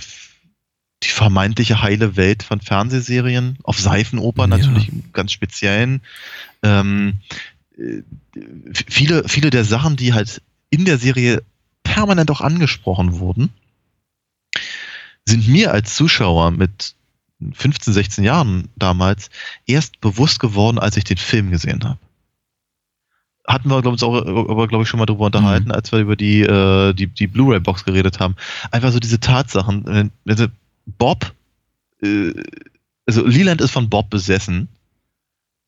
die 1.03 1.09
vermeintliche 1.09 1.80
heile 1.80 2.16
Welt 2.16 2.42
von 2.42 2.61
Fernsehserien, 2.61 3.57
auf 3.62 3.78
Seifenopern 3.78 4.50
ja. 4.50 4.59
natürlich 4.59 4.90
im 4.90 5.05
ganz 5.14 5.32
speziellen. 5.32 6.03
Ähm, 6.62 7.14
äh, 7.20 7.51
viele, 8.89 9.29
viele 9.29 9.51
der 9.51 9.64
Sachen, 9.64 9.97
die 9.97 10.12
halt 10.12 10.43
in 10.70 10.85
der 10.85 10.99
Serie 10.99 11.43
permanent 11.83 12.31
auch 12.31 12.41
angesprochen 12.41 13.18
wurden, 13.18 13.51
sind 15.27 15.49
mir 15.49 15.73
als 15.73 15.95
Zuschauer 15.95 16.51
mit 16.51 16.95
15, 17.53 17.93
16 17.93 18.25
Jahren 18.25 18.68
damals 18.77 19.31
erst 19.66 20.01
bewusst 20.01 20.41
geworden, 20.41 20.79
als 20.79 20.97
ich 20.97 21.05
den 21.05 21.16
Film 21.16 21.51
gesehen 21.51 21.85
habe 21.85 21.99
hatten 23.47 23.68
wir, 23.68 23.83
glaube 23.83 23.97
ich, 23.97 24.03
auch, 24.03 24.14
aber, 24.14 24.68
glaube 24.68 24.85
ich, 24.85 24.89
schon 24.89 24.99
mal 24.99 25.07
drüber 25.07 25.27
unterhalten, 25.27 25.66
mhm. 25.66 25.73
als 25.73 25.93
wir 25.93 26.01
über 26.01 26.16
die, 26.16 26.43
äh, 26.43 26.93
die, 26.95 27.07
die 27.07 27.27
Blu-ray-Box 27.27 27.85
geredet 27.85 28.20
haben. 28.20 28.37
Einfach 28.70 28.93
so 28.93 29.01
diese 29.01 29.20
Tatsachen. 29.20 30.11
Also 30.27 30.47
Bob, 30.87 31.33
äh, 32.03 32.33
also 33.07 33.27
Leland 33.27 33.61
ist 33.61 33.73
von 33.73 33.91
Bob 33.91 34.11
besessen 34.11 34.68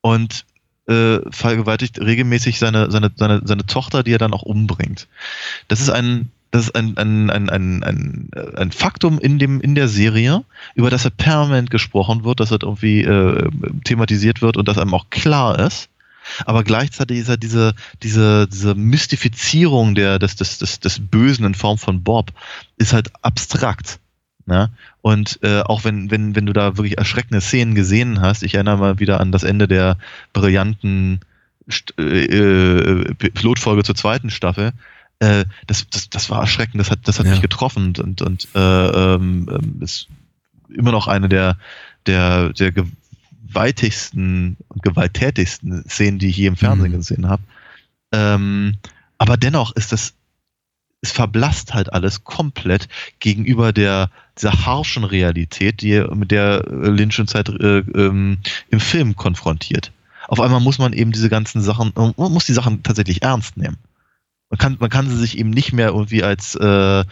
und 0.01 0.45
äh, 0.87 1.19
vergewaltigt 1.29 1.99
regelmäßig 1.99 2.59
seine, 2.59 2.91
seine, 2.91 3.11
seine, 3.15 3.41
seine 3.43 3.65
Tochter, 3.65 4.03
die 4.03 4.13
er 4.13 4.19
dann 4.19 4.33
auch 4.33 4.43
umbringt. 4.43 5.07
Das 5.67 5.81
ist 5.81 5.89
ein, 5.89 6.31
das 6.51 6.65
ist 6.65 6.75
ein, 6.75 6.97
ein, 6.97 7.29
ein, 7.29 7.49
ein, 7.49 7.83
ein, 7.83 8.29
ein 8.55 8.71
Faktum 8.71 9.19
in, 9.19 9.39
dem, 9.39 9.61
in 9.61 9.75
der 9.75 9.87
Serie, 9.87 10.43
über 10.75 10.89
das 10.89 11.05
er 11.05 11.11
permanent 11.11 11.69
gesprochen 11.69 12.23
wird, 12.23 12.39
dass 12.39 12.51
er 12.51 12.61
irgendwie 12.61 13.01
äh, 13.01 13.49
thematisiert 13.83 14.41
wird 14.41 14.57
und 14.57 14.67
dass 14.67 14.77
einem 14.77 14.93
auch 14.93 15.09
klar 15.09 15.59
ist 15.59 15.89
aber 16.45 16.63
gleichzeitig 16.63 17.19
ist 17.19 17.29
halt 17.29 17.43
diese, 17.43 17.73
diese, 18.03 18.47
diese 18.47 18.75
Mystifizierung 18.75 19.95
der, 19.95 20.19
des, 20.19 20.35
des, 20.35 20.57
des, 20.57 20.79
des 20.79 20.99
Bösen 20.99 21.45
in 21.45 21.55
Form 21.55 21.77
von 21.77 22.03
Bob 22.03 22.31
ist 22.77 22.93
halt 22.93 23.11
abstrakt. 23.21 23.99
Ne? 24.45 24.69
Und 25.01 25.39
äh, 25.41 25.61
auch 25.61 25.83
wenn, 25.83 26.11
wenn, 26.11 26.35
wenn 26.35 26.45
du 26.45 26.53
da 26.53 26.77
wirklich 26.77 26.97
erschreckende 26.97 27.41
Szenen 27.41 27.73
gesehen 27.73 28.21
hast, 28.21 28.43
ich 28.43 28.53
erinnere 28.53 28.77
mal 28.77 28.99
wieder 28.99 29.19
an 29.19 29.31
das 29.31 29.43
Ende 29.43 29.67
der 29.67 29.97
brillanten 30.33 31.19
äh, 31.97 32.25
äh, 32.25 33.13
Pilotfolge 33.15 33.83
zur 33.83 33.95
zweiten 33.95 34.29
Staffel, 34.29 34.71
äh, 35.19 35.45
das, 35.65 35.87
das, 35.89 36.09
das 36.09 36.29
war 36.29 36.41
erschreckend, 36.41 36.79
das 36.79 36.91
hat, 36.91 36.99
das 37.03 37.17
hat 37.17 37.25
ja. 37.25 37.31
mich 37.31 37.41
getroffen 37.41 37.93
und, 37.97 38.21
und 38.21 38.47
äh, 38.53 38.87
ähm, 39.15 39.49
ähm 39.51 39.81
ist 39.81 40.07
immer 40.69 40.91
noch 40.91 41.07
eine 41.07 41.29
der, 41.29 41.57
der, 42.05 42.53
der 42.53 42.71
gewaltigsten 42.71 44.57
und 44.67 44.83
gewalttätigsten 44.83 45.85
Szenen, 45.89 46.19
die 46.19 46.27
ich 46.27 46.37
je 46.37 46.47
im 46.47 46.57
Fernsehen 46.57 46.91
mhm. 46.91 46.97
gesehen 46.97 47.27
habe. 47.29 47.41
Ähm, 48.11 48.77
aber 49.17 49.37
dennoch 49.37 49.75
ist 49.75 49.91
das, 49.91 50.13
es 51.01 51.11
verblasst 51.11 51.73
halt 51.73 51.91
alles 51.93 52.23
komplett 52.23 52.89
gegenüber 53.19 53.73
der, 53.73 54.11
dieser 54.37 54.65
harschen 54.65 55.03
Realität, 55.03 55.81
die, 55.81 56.03
mit 56.13 56.31
der 56.31 56.63
Lynch 56.69 57.19
und 57.19 57.29
Zeit 57.29 57.49
äh, 57.49 57.79
ähm, 57.79 58.39
im 58.69 58.79
Film 58.79 59.15
konfrontiert. 59.15 59.91
Auf 60.27 60.39
einmal 60.39 60.59
muss 60.59 60.79
man 60.79 60.93
eben 60.93 61.11
diese 61.11 61.29
ganzen 61.29 61.61
Sachen, 61.61 61.91
man 61.95 62.13
muss 62.17 62.45
die 62.45 62.53
Sachen 62.53 62.83
tatsächlich 62.83 63.21
ernst 63.21 63.57
nehmen. 63.57 63.77
Man 64.49 64.57
kann, 64.57 64.77
man 64.79 64.89
kann 64.89 65.09
sie 65.09 65.17
sich 65.17 65.37
eben 65.37 65.49
nicht 65.49 65.73
mehr 65.73 65.89
irgendwie 65.89 66.23
als 66.23 66.55
äh, 66.55 67.03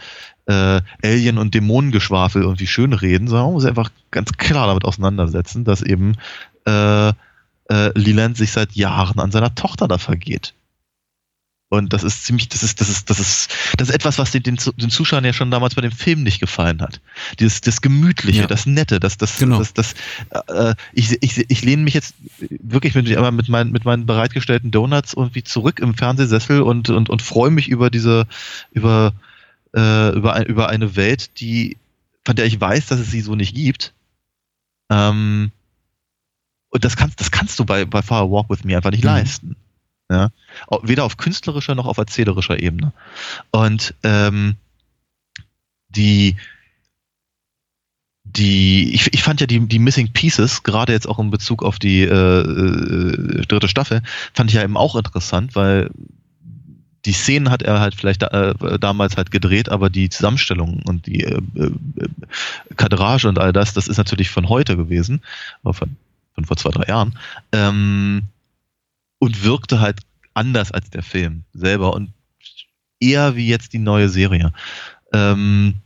äh, 0.46 0.80
Alien- 1.02 1.38
und 1.38 1.54
Dämonengeschwafel 1.54 2.42
irgendwie 2.42 2.66
schön 2.66 2.92
reden, 2.92 3.28
sondern 3.28 3.46
man 3.46 3.54
muss 3.54 3.64
einfach 3.64 3.90
ganz 4.10 4.32
klar 4.32 4.66
damit 4.66 4.84
auseinandersetzen, 4.84 5.64
dass 5.64 5.82
eben 5.82 6.16
äh, 6.66 7.08
äh, 7.08 7.12
Leland 7.94 8.36
sich 8.36 8.52
seit 8.52 8.72
Jahren 8.72 9.20
an 9.20 9.30
seiner 9.30 9.54
Tochter 9.54 9.88
da 9.88 9.98
vergeht. 9.98 10.54
Und 11.74 11.92
das 11.92 12.02
ist 12.02 12.24
ziemlich, 12.24 12.48
das 12.48 12.62
ist, 12.62 12.80
das 12.80 12.88
ist, 12.88 13.10
das 13.10 13.18
ist, 13.18 13.50
das 13.76 13.88
ist 13.88 13.94
etwas, 13.94 14.18
was 14.18 14.30
den, 14.30 14.42
den, 14.42 14.58
den 14.76 14.90
Zuschauern 14.90 15.24
ja 15.24 15.32
schon 15.32 15.50
damals 15.50 15.74
bei 15.74 15.82
dem 15.82 15.92
Film 15.92 16.22
nicht 16.22 16.40
gefallen 16.40 16.80
hat. 16.80 17.00
Dieses, 17.38 17.60
das 17.60 17.80
Gemütliche, 17.80 18.42
ja. 18.42 18.46
das 18.46 18.66
Nette, 18.66 19.00
das, 19.00 19.16
das, 19.16 19.36
genau. 19.36 19.58
das, 19.58 19.74
das, 19.74 19.94
äh, 20.48 20.74
ich, 20.92 21.18
ich, 21.22 21.50
ich 21.50 21.62
lehne 21.62 21.82
mich 21.82 21.94
jetzt 21.94 22.14
wirklich 22.38 22.94
mit, 22.94 23.08
mit, 23.08 23.48
meinen, 23.48 23.72
mit 23.72 23.84
meinen 23.84 24.06
bereitgestellten 24.06 24.70
Donuts 24.70 25.14
irgendwie 25.14 25.44
zurück 25.44 25.80
im 25.80 25.94
Fernsehsessel 25.94 26.62
und, 26.62 26.90
und, 26.90 27.10
und 27.10 27.22
freue 27.22 27.50
mich 27.50 27.68
über 27.68 27.90
diese, 27.90 28.26
über, 28.72 29.12
äh, 29.74 30.10
über, 30.14 30.34
ein, 30.34 30.44
über 30.44 30.68
eine 30.68 30.96
Welt, 30.96 31.40
die, 31.40 31.76
von 32.24 32.36
der 32.36 32.46
ich 32.46 32.60
weiß, 32.60 32.86
dass 32.86 33.00
es 33.00 33.10
sie 33.10 33.20
so 33.20 33.34
nicht 33.34 33.54
gibt. 33.54 33.92
Ähm, 34.90 35.50
und 36.70 36.84
das 36.84 36.96
kannst, 36.96 37.20
das 37.20 37.30
kannst 37.30 37.58
du 37.58 37.64
bei, 37.64 37.84
bei 37.84 38.02
Far 38.02 38.30
Walk 38.30 38.50
with 38.50 38.64
Me 38.64 38.76
einfach 38.76 38.90
nicht 38.90 39.04
mhm. 39.04 39.10
leisten. 39.10 39.56
Ja? 40.10 40.30
Weder 40.82 41.04
auf 41.04 41.16
künstlerischer 41.16 41.74
noch 41.74 41.86
auf 41.86 41.98
erzählerischer 41.98 42.60
Ebene. 42.60 42.92
Und 43.50 43.94
ähm, 44.02 44.56
die, 45.88 46.36
die, 48.24 48.94
ich, 48.94 49.12
ich 49.12 49.22
fand 49.22 49.40
ja 49.40 49.46
die, 49.46 49.60
die 49.60 49.78
Missing 49.78 50.12
Pieces, 50.12 50.62
gerade 50.62 50.92
jetzt 50.92 51.08
auch 51.08 51.18
in 51.18 51.30
Bezug 51.30 51.62
auf 51.62 51.78
die 51.78 52.02
äh, 52.02 52.40
äh, 52.40 53.46
dritte 53.46 53.68
Staffel, 53.68 54.02
fand 54.32 54.50
ich 54.50 54.56
ja 54.56 54.62
eben 54.62 54.76
auch 54.76 54.96
interessant, 54.96 55.54
weil 55.54 55.90
die 57.04 57.12
Szenen 57.12 57.50
hat 57.50 57.62
er 57.62 57.80
halt 57.80 57.94
vielleicht 57.94 58.22
äh, 58.22 58.54
damals 58.78 59.16
halt 59.16 59.30
gedreht, 59.30 59.68
aber 59.68 59.90
die 59.90 60.08
Zusammenstellung 60.08 60.82
und 60.84 61.06
die 61.06 61.22
äh, 61.22 61.40
äh, 61.54 61.70
Kadrage 62.76 63.28
und 63.28 63.38
all 63.38 63.52
das, 63.52 63.74
das 63.74 63.88
ist 63.88 63.98
natürlich 63.98 64.30
von 64.30 64.48
heute 64.48 64.76
gewesen, 64.76 65.20
von, 65.62 65.96
von 66.34 66.44
vor 66.44 66.56
zwei, 66.56 66.70
drei 66.70 66.88
Jahren, 66.88 67.18
ähm, 67.52 68.22
und 69.24 69.42
wirkte 69.42 69.80
halt 69.80 70.00
anders 70.34 70.70
als 70.70 70.90
der 70.90 71.02
Film 71.02 71.44
selber 71.54 71.94
und 71.94 72.12
eher 73.00 73.36
wie 73.36 73.48
jetzt 73.48 73.72
die 73.72 73.78
neue 73.78 74.10
Serie. 74.10 74.52
Ähm, 75.14 75.76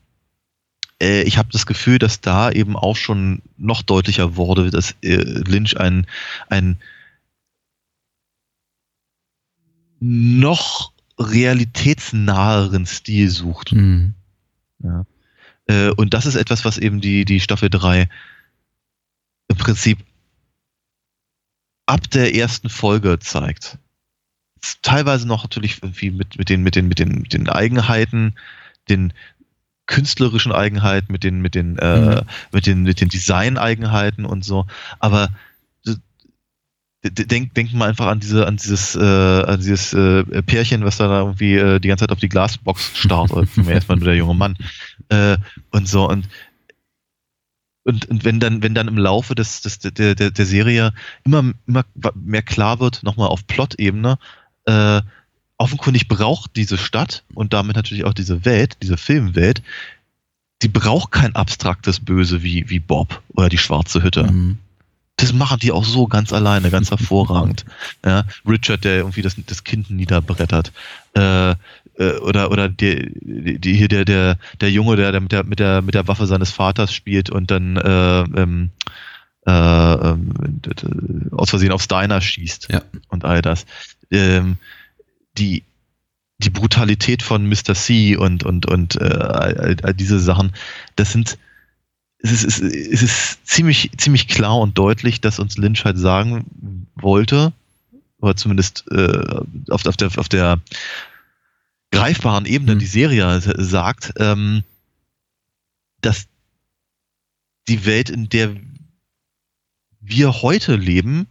äh, 1.01 1.23
ich 1.23 1.39
habe 1.39 1.51
das 1.53 1.65
Gefühl, 1.65 2.01
dass 2.01 2.21
da 2.21 2.51
eben 2.51 2.77
auch 2.77 2.97
schon 2.97 3.43
noch 3.57 3.83
deutlicher 3.83 4.35
wurde, 4.35 4.71
dass 4.71 4.97
äh, 5.03 5.17
Lynch 5.17 5.79
ein, 5.79 6.07
ein 6.49 6.81
noch 10.01 10.93
realitätsnaheren 11.19 12.87
Stil 12.87 13.31
sucht. 13.31 13.73
Mhm. 13.73 14.15
Ja. 14.83 15.07
Äh, 15.67 15.91
und 15.91 16.13
das 16.13 16.27
ist 16.27 16.35
etwas, 16.35 16.65
was 16.65 16.79
eben 16.79 17.01
die, 17.01 17.25
die 17.25 17.39
Staffel 17.39 17.71
3 17.71 18.09
im 19.49 19.57
Prinzip 19.57 19.99
ab 21.89 22.11
der 22.11 22.35
ersten 22.35 22.69
Folge 22.69 23.19
zeigt. 23.19 23.79
Teilweise 24.83 25.27
noch 25.27 25.45
natürlich 25.45 25.83
irgendwie 25.83 26.11
mit, 26.11 26.39
mit, 26.39 26.49
den, 26.49 26.63
mit, 26.63 26.77
den, 26.77 26.89
mit, 26.89 26.99
den, 26.99 27.23
mit 27.23 27.33
den 27.33 27.49
Eigenheiten, 27.49 28.35
den 28.89 29.13
künstlerischen 29.87 30.53
Eigenheiten, 30.53 31.11
mit 31.11 31.25
den, 31.25 31.41
mit 31.41 31.55
den, 31.55 31.79
äh, 31.79 32.17
mhm. 32.17 32.21
mit 32.53 32.67
den, 32.67 32.83
mit 32.83 33.01
den 33.01 33.09
Design-Eigenheiten 33.09 34.27
und 34.27 34.45
so. 34.45 34.67
Aber 34.99 35.31
denk, 37.03 37.55
denk 37.55 37.73
mal 37.73 37.89
einfach 37.89 38.07
an 38.07 38.21
diese, 38.21 38.47
an 38.47 38.57
dieses, 38.57 38.95
äh, 38.95 39.01
an 39.01 39.59
dieses 39.59 39.95
äh, 39.95 40.25
Pärchen, 40.43 40.85
was 40.85 40.99
da 40.99 41.21
irgendwie 41.21 41.55
äh, 41.55 41.81
die 41.81 41.89
ganze 41.89 42.03
Zeit 42.03 42.13
auf 42.13 42.21
die 42.21 42.29
Glasbox 42.29 42.99
starrt, 42.99 43.31
oder 43.33 43.47
erstmal 43.69 43.97
nur 43.97 44.09
der 44.09 44.17
junge 44.17 44.35
Mann. 44.35 44.59
Äh, 45.09 45.39
und 45.71 45.89
so, 45.89 46.09
und 46.09 46.29
und, 47.89 48.05
und 48.05 48.25
wenn 48.25 48.39
dann, 48.39 48.63
wenn 48.63 48.75
dann 48.75 48.87
im 48.87 48.99
Laufe 48.99 49.35
des, 49.35 49.63
des, 49.63 49.79
der, 49.79 50.15
der, 50.15 50.31
der 50.31 50.47
Serie 50.47 50.93
immer, 51.25 51.55
immer 51.67 51.85
mehr 52.15 52.43
klar 52.43 52.81
wird, 52.81 53.03
nochmal 53.03 53.29
auf 53.29 53.47
Plot-Ebene, 53.47 54.19
äh, 54.67 55.01
offenkundig 55.57 56.07
braucht 56.07 56.55
diese 56.55 56.77
Stadt 56.77 57.25
und 57.35 57.55
damit 57.55 57.77
natürlich 57.77 58.05
auch 58.05 58.13
diese 58.13 58.45
Welt, 58.45 58.77
diese 58.83 58.99
Filmwelt, 58.99 59.63
die 60.61 60.69
braucht 60.69 61.13
kein 61.13 61.35
abstraktes 61.35 61.99
Böse 62.01 62.43
wie, 62.43 62.69
wie 62.69 62.79
Bob 62.79 63.23
oder 63.35 63.49
die 63.49 63.59
schwarze 63.59 64.03
Hütte. 64.03 64.25
Mhm 64.25 64.59
das 65.19 65.33
machen 65.33 65.59
die 65.61 65.73
auch 65.73 65.85
so 65.85 66.07
ganz 66.07 66.33
alleine, 66.33 66.71
ganz 66.71 66.91
hervorragend. 66.91 67.65
Ja, 68.07 68.25
Richard, 68.47 68.85
der 68.85 68.99
irgendwie 68.99 69.23
das, 69.23 69.37
das 69.47 69.65
Kind 69.65 69.91
niederbrettert. 69.91 70.73
Äh, 71.15 71.51
äh, 71.51 72.19
oder 72.23 72.51
oder 72.51 72.69
die, 72.69 73.59
die, 73.59 73.75
hier 73.75 73.89
der, 73.89 74.05
der, 74.05 74.39
der 74.61 74.71
Junge, 74.71 74.97
der, 74.97 75.11
der 75.13 75.21
mit 75.21 75.33
der 75.33 75.45
mit 75.45 75.59
der 75.59 75.83
mit 75.83 75.95
der 75.95 76.07
Waffe 76.07 76.27
seines 76.27 76.53
Vaters 76.53 76.95
spielt 76.95 77.29
und 77.29 77.51
dann 77.51 77.77
äh, 77.77 78.21
ähm, 78.21 78.71
äh, 79.47 79.51
ähm, 79.51 81.31
aus 81.33 81.51
Versehen 81.51 81.73
auf 81.73 81.83
Steiner 81.83 82.21
schießt 82.21 82.69
ja. 82.71 82.83
und 83.09 83.25
all 83.25 83.43
das. 83.43 83.67
Ähm, 84.11 84.57
die 85.37 85.65
die 86.39 86.51
Brutalität 86.51 87.23
von 87.23 87.49
Mr. 87.49 87.75
C 87.75 88.17
und 88.17 88.45
und 88.45 88.67
und 88.67 88.95
äh, 89.01 89.05
all, 89.05 89.77
all 89.83 89.95
diese 89.95 90.21
Sachen, 90.21 90.53
das 90.95 91.13
sind 91.13 91.37
es 92.21 92.43
ist, 92.43 92.61
es 92.61 93.03
ist 93.03 93.47
ziemlich, 93.47 93.91
ziemlich 93.97 94.29
klar 94.29 94.59
und 94.59 94.77
deutlich, 94.77 95.21
dass 95.21 95.39
uns 95.39 95.57
Lynch 95.57 95.85
halt 95.85 95.99
sagen 95.99 96.87
wollte, 96.97 97.53
oder 98.21 98.35
zumindest 98.37 98.85
äh, 98.91 99.41
auf, 99.71 99.87
auf, 99.87 99.97
der, 99.97 100.11
auf 100.17 100.29
der 100.29 100.61
greifbaren 101.93 102.47
Ebene 102.47 102.75
mhm. 102.75 102.81
die 102.81 102.87
Serie 102.87 103.41
sagt, 103.41 104.15
ähm, 104.19 104.65
dass 106.01 106.27
die 107.69 107.85
Welt, 107.85 108.11
in 108.11 108.29
der 108.29 108.57
wir 110.01 110.43
heute 110.43 110.75
leben, 110.75 111.27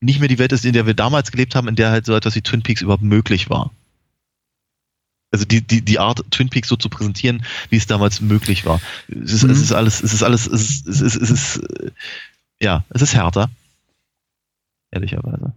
nicht 0.00 0.20
mehr 0.20 0.28
die 0.28 0.38
Welt 0.38 0.52
ist, 0.52 0.66
in 0.66 0.74
der 0.74 0.86
wir 0.86 0.94
damals 0.94 1.32
gelebt 1.32 1.54
haben, 1.54 1.68
in 1.68 1.76
der 1.76 1.90
halt 1.90 2.04
so 2.04 2.14
etwas 2.14 2.34
wie 2.34 2.42
Twin 2.42 2.62
Peaks 2.62 2.82
überhaupt 2.82 3.02
möglich 3.02 3.48
war 3.48 3.70
also 5.34 5.44
die, 5.44 5.60
die, 5.60 5.82
die 5.82 5.98
Art, 5.98 6.24
Twin 6.30 6.48
Peaks 6.48 6.68
so 6.68 6.76
zu 6.76 6.88
präsentieren, 6.88 7.44
wie 7.68 7.76
es 7.76 7.86
damals 7.86 8.20
möglich 8.20 8.64
war. 8.64 8.80
Es 9.08 9.32
ist, 9.32 9.42
mhm. 9.42 9.50
es 9.50 9.60
ist 9.60 9.72
alles, 9.72 10.02
es 10.02 10.14
ist 10.14 10.22
alles, 10.22 10.46
es 10.46 10.70
ist, 10.70 10.86
es 10.86 11.00
ist, 11.00 11.16
es 11.16 11.30
ist, 11.30 11.60
ja, 12.60 12.84
es 12.90 13.02
ist 13.02 13.14
härter. 13.14 13.50
Ehrlicherweise. 14.92 15.52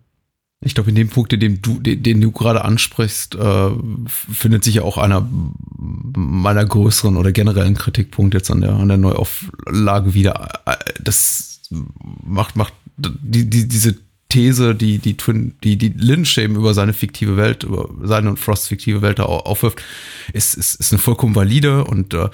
Ich 0.62 0.74
glaube, 0.74 0.90
in 0.90 0.96
dem 0.96 1.10
Punkt, 1.10 1.32
den 1.32 1.62
du, 1.62 1.80
den, 1.80 2.02
den 2.02 2.20
du 2.20 2.32
gerade 2.32 2.66
ansprichst, 2.66 3.36
äh, 3.36 3.70
findet 4.08 4.64
sich 4.64 4.76
ja 4.76 4.82
auch 4.82 4.98
einer 4.98 5.28
meiner 5.30 6.66
größeren 6.66 7.16
oder 7.16 7.32
generellen 7.32 7.76
Kritikpunkte 7.76 8.40
jetzt 8.40 8.50
an 8.50 8.62
der, 8.62 8.74
an 8.74 8.88
der 8.88 8.98
Neuauflage 8.98 10.16
wieder. 10.16 10.64
Das 11.00 11.62
macht, 12.26 12.56
macht 12.56 12.74
die, 12.98 13.48
die, 13.48 13.68
diese 13.68 13.96
These, 14.30 14.76
die, 14.76 15.00
die, 15.00 15.16
Twin, 15.16 15.56
die, 15.64 15.78
die 15.78 15.90
Lynch 15.90 16.38
eben 16.38 16.56
über 16.56 16.74
seine 16.74 16.94
fiktive 16.94 17.38
Welt, 17.38 17.64
über 17.64 17.90
seine 18.04 18.30
und 18.30 18.40
Frosts 18.40 18.68
fiktive 18.68 19.02
Welt 19.02 19.20
aufwirft, 19.20 19.82
ist, 20.34 20.56
ist, 20.56 20.76
ist 20.76 20.92
eine 20.92 21.00
vollkommen 21.00 21.36
valide 21.36 21.86
und 21.86 22.14
äh, 22.14 22.30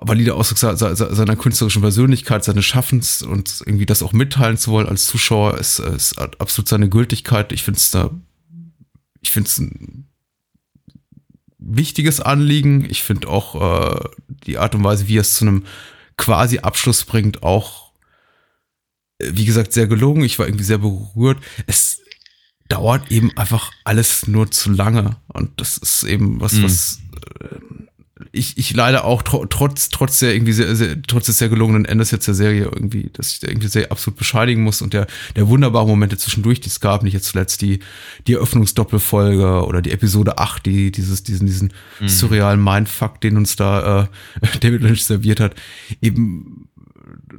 valide 0.00 0.34
Ausdruck 0.34 0.58
seiner 0.58 1.36
künstlerischen 1.36 1.82
Persönlichkeit, 1.82 2.44
seines 2.44 2.64
Schaffens 2.64 3.22
und 3.22 3.62
irgendwie 3.66 3.86
das 3.86 4.02
auch 4.02 4.12
mitteilen 4.12 4.56
zu 4.56 4.70
wollen 4.70 4.88
als 4.88 5.06
Zuschauer, 5.06 5.58
ist, 5.58 5.80
ist 5.80 6.18
absolut 6.18 6.68
seine 6.68 6.88
Gültigkeit. 6.88 7.52
Ich 7.52 7.64
finde 7.64 7.78
es 7.78 7.90
da, 7.90 8.10
ich 9.20 9.30
finde 9.30 9.48
es 9.48 9.58
ein 9.58 10.08
wichtiges 11.58 12.20
Anliegen. 12.20 12.86
Ich 12.88 13.02
finde 13.02 13.28
auch 13.28 13.98
äh, 13.98 14.08
die 14.46 14.58
Art 14.58 14.74
und 14.74 14.84
Weise, 14.84 15.08
wie 15.08 15.16
es 15.16 15.34
zu 15.34 15.44
einem 15.44 15.64
quasi 16.16 16.58
Abschluss 16.60 17.04
bringt, 17.04 17.42
auch 17.42 17.87
wie 19.18 19.44
gesagt, 19.44 19.72
sehr 19.72 19.86
gelungen. 19.86 20.24
Ich 20.24 20.38
war 20.38 20.46
irgendwie 20.46 20.64
sehr 20.64 20.78
berührt. 20.78 21.38
Es 21.66 22.00
dauert 22.68 23.10
eben 23.10 23.36
einfach 23.36 23.72
alles 23.84 24.26
nur 24.28 24.50
zu 24.50 24.70
lange. 24.70 25.16
Und 25.28 25.60
das 25.60 25.78
ist 25.78 26.04
eben 26.04 26.40
was, 26.40 26.54
mhm. 26.54 26.64
was 26.64 27.00
äh, 27.40 27.56
ich, 28.32 28.58
ich 28.58 28.74
leider 28.74 29.04
auch 29.04 29.22
tr 29.22 29.48
trotz, 29.48 29.88
trotz 29.90 30.18
der 30.18 30.34
irgendwie 30.34 30.52
sehr, 30.52 30.74
sehr, 30.76 31.00
trotz 31.02 31.26
des 31.26 31.38
sehr 31.38 31.48
gelungenen 31.48 31.84
Endes 31.84 32.10
jetzt 32.10 32.26
der 32.26 32.34
Serie 32.34 32.64
irgendwie, 32.64 33.10
dass 33.12 33.32
ich 33.32 33.40
da 33.40 33.48
irgendwie 33.48 33.68
sehr 33.68 33.90
absolut 33.90 34.18
bescheidigen 34.18 34.62
muss 34.62 34.82
und 34.82 34.92
der, 34.92 35.06
der 35.36 35.48
wunderbaren 35.48 35.88
Momente 35.88 36.18
zwischendurch, 36.18 36.60
die 36.60 36.68
es 36.68 36.80
gab, 36.80 37.02
nicht 37.02 37.14
jetzt 37.14 37.28
zuletzt 37.28 37.62
die, 37.62 37.80
die 38.26 38.34
Eröffnungsdoppelfolge 38.34 39.64
oder 39.64 39.82
die 39.82 39.92
Episode 39.92 40.38
8, 40.38 40.66
die 40.66 40.92
dieses, 40.92 41.22
diesen, 41.22 41.46
diesen 41.46 41.72
mhm. 42.00 42.08
surrealen 42.08 42.62
Mindfuck, 42.62 43.20
den 43.20 43.36
uns 43.36 43.56
da 43.56 44.04
äh, 44.42 44.58
David 44.60 44.82
Lynch 44.82 45.04
serviert 45.04 45.40
hat, 45.40 45.54
eben 46.02 46.67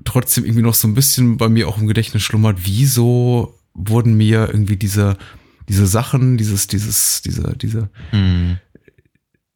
trotzdem 0.05 0.45
irgendwie 0.45 0.63
noch 0.63 0.73
so 0.73 0.87
ein 0.87 0.93
bisschen 0.93 1.37
bei 1.37 1.49
mir 1.49 1.67
auch 1.67 1.77
im 1.77 1.87
Gedächtnis 1.87 2.23
schlummert, 2.23 2.59
wieso 2.63 3.55
wurden 3.73 4.15
mir 4.15 4.47
irgendwie 4.47 4.77
diese, 4.77 5.17
diese 5.67 5.87
Sachen, 5.87 6.37
dieses, 6.37 6.67
dieses, 6.67 7.21
diese, 7.21 7.55
diese, 7.55 7.89
mm. 8.11 8.57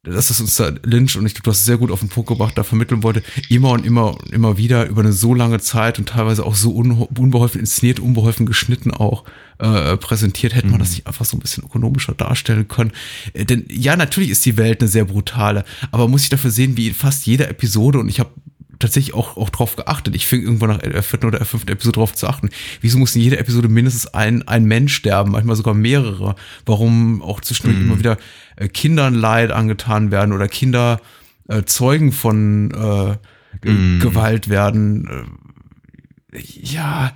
das 0.04 0.30
ist 0.30 0.40
uns 0.40 0.56
da 0.56 0.72
Lynch 0.82 1.16
und 1.16 1.26
ich 1.26 1.34
glaube, 1.34 1.44
du 1.44 1.50
hast 1.50 1.64
sehr 1.64 1.76
gut 1.76 1.90
auf 1.90 2.00
den 2.00 2.08
Punkt 2.08 2.28
gebracht, 2.28 2.56
da 2.56 2.62
vermitteln 2.62 3.02
wollte, 3.02 3.22
immer 3.48 3.70
und 3.70 3.84
immer 3.84 4.18
und 4.18 4.32
immer 4.32 4.56
wieder 4.56 4.86
über 4.86 5.02
eine 5.02 5.12
so 5.12 5.34
lange 5.34 5.60
Zeit 5.60 5.98
und 5.98 6.08
teilweise 6.08 6.46
auch 6.46 6.54
so 6.54 6.70
unbeholfen 6.70 7.60
inszeniert, 7.60 8.00
unbeholfen 8.00 8.46
geschnitten 8.46 8.92
auch 8.92 9.24
äh, 9.58 9.96
präsentiert, 9.96 10.54
hätte 10.54 10.68
man 10.68 10.78
das 10.78 10.90
mhm. 10.90 10.94
nicht 10.94 11.06
einfach 11.06 11.24
so 11.24 11.36
ein 11.36 11.40
bisschen 11.40 11.64
ökonomischer 11.64 12.14
darstellen 12.14 12.68
können. 12.68 12.92
Äh, 13.34 13.44
denn 13.44 13.66
ja, 13.68 13.96
natürlich 13.96 14.30
ist 14.30 14.46
die 14.46 14.56
Welt 14.56 14.80
eine 14.80 14.88
sehr 14.88 15.04
brutale, 15.04 15.64
aber 15.90 16.08
muss 16.08 16.22
ich 16.22 16.28
dafür 16.28 16.50
sehen, 16.50 16.76
wie 16.76 16.88
in 16.88 16.94
fast 16.94 17.26
jeder 17.26 17.48
Episode 17.48 17.98
und 17.98 18.08
ich 18.08 18.20
habe 18.20 18.30
tatsächlich 18.78 19.14
auch, 19.14 19.36
auch 19.36 19.50
drauf 19.50 19.76
geachtet. 19.76 20.14
Ich 20.14 20.26
fing 20.26 20.42
irgendwann 20.42 20.70
nach 20.70 20.78
der 20.78 21.02
vierten 21.02 21.26
oder 21.26 21.38
der 21.38 21.46
fünften 21.46 21.70
Episode 21.70 21.96
drauf 21.96 22.14
zu 22.14 22.26
achten. 22.26 22.50
Wieso 22.80 22.98
muss 22.98 23.14
in 23.14 23.22
jeder 23.22 23.38
Episode 23.38 23.68
mindestens 23.68 24.06
ein, 24.08 24.46
ein 24.48 24.64
Mensch 24.64 24.94
sterben, 24.94 25.32
manchmal 25.32 25.56
sogar 25.56 25.74
mehrere? 25.74 26.34
Warum 26.66 27.22
auch 27.22 27.40
zwischendurch 27.40 27.78
mhm. 27.78 27.86
immer 27.86 27.98
wieder 27.98 28.16
äh, 28.56 28.68
Kindern 28.68 29.14
Leid 29.14 29.50
angetan 29.50 30.10
werden 30.10 30.32
oder 30.32 30.48
Kinder 30.48 31.00
äh, 31.48 31.64
Zeugen 31.64 32.12
von 32.12 32.70
äh, 32.72 33.68
mhm. 33.68 34.00
Gewalt 34.00 34.48
werden? 34.48 35.28
Äh, 36.32 36.40
ja, 36.40 37.12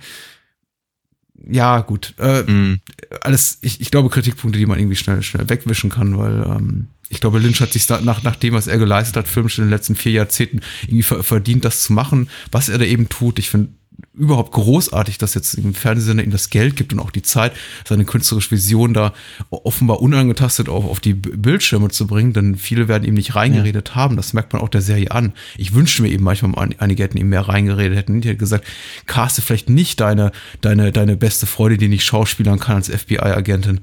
ja, 1.47 1.81
gut. 1.81 2.13
Äh, 2.19 2.43
mhm. 2.43 2.79
Alles, 3.21 3.59
ich, 3.61 3.81
ich 3.81 3.91
glaube, 3.91 4.09
Kritikpunkte, 4.09 4.59
die 4.59 4.65
man 4.65 4.79
irgendwie 4.79 4.95
schnell, 4.95 5.21
schnell 5.21 5.49
wegwischen 5.49 5.89
kann, 5.89 6.17
weil 6.17 6.43
ähm, 6.43 6.87
ich 7.09 7.19
glaube, 7.19 7.39
Lynch 7.39 7.59
hat 7.59 7.73
sich 7.73 7.87
da 7.87 8.01
nach, 8.01 8.23
nach 8.23 8.35
dem, 8.35 8.53
was 8.53 8.67
er 8.67 8.77
geleistet 8.77 9.17
hat, 9.17 9.27
filmisch 9.27 9.57
in 9.57 9.65
den 9.65 9.71
letzten 9.71 9.95
vier 9.95 10.11
Jahrzehnten 10.11 10.61
irgendwie 10.83 11.03
verdient, 11.03 11.65
das 11.65 11.81
zu 11.81 11.93
machen, 11.93 12.29
was 12.51 12.69
er 12.69 12.77
da 12.77 12.85
eben 12.85 13.09
tut. 13.09 13.39
Ich 13.39 13.49
finde 13.49 13.69
überhaupt 14.13 14.51
großartig, 14.51 15.17
dass 15.17 15.33
jetzt 15.33 15.53
im 15.55 15.73
Fernsehsender 15.73 16.23
ihm 16.23 16.31
das 16.31 16.49
Geld 16.49 16.75
gibt 16.75 16.93
und 16.93 16.99
auch 16.99 17.11
die 17.11 17.21
Zeit, 17.21 17.53
seine 17.87 18.05
künstlerische 18.05 18.51
Vision 18.51 18.93
da 18.93 19.13
offenbar 19.49 20.01
unangetastet 20.01 20.69
auf, 20.69 20.85
auf 20.85 20.99
die 20.99 21.13
Bildschirme 21.13 21.89
zu 21.89 22.07
bringen, 22.07 22.33
denn 22.33 22.55
viele 22.55 22.87
werden 22.87 23.07
ihm 23.07 23.13
nicht 23.13 23.35
reingeredet 23.35 23.89
ja. 23.89 23.95
haben. 23.95 24.15
Das 24.15 24.33
merkt 24.33 24.53
man 24.53 24.61
auch 24.61 24.69
der 24.69 24.81
Serie 24.81 25.11
an. 25.11 25.33
Ich 25.57 25.73
wünsche 25.73 26.01
mir 26.01 26.09
eben 26.09 26.23
manchmal, 26.23 26.69
einige 26.77 27.03
hätten 27.03 27.17
ihm 27.17 27.29
mehr 27.29 27.47
reingeredet, 27.47 27.97
hätten 27.97 28.21
die 28.21 28.29
hätten 28.29 28.39
gesagt, 28.39 28.65
caste 29.05 29.41
vielleicht 29.41 29.69
nicht 29.69 29.99
deine, 29.99 30.31
deine, 30.61 30.91
deine 30.91 31.15
beste 31.15 31.45
Freude, 31.45 31.77
die 31.77 31.87
nicht 31.87 32.03
schauspielern 32.03 32.59
kann 32.59 32.77
als 32.77 32.89
FBI-Agentin. 32.89 33.81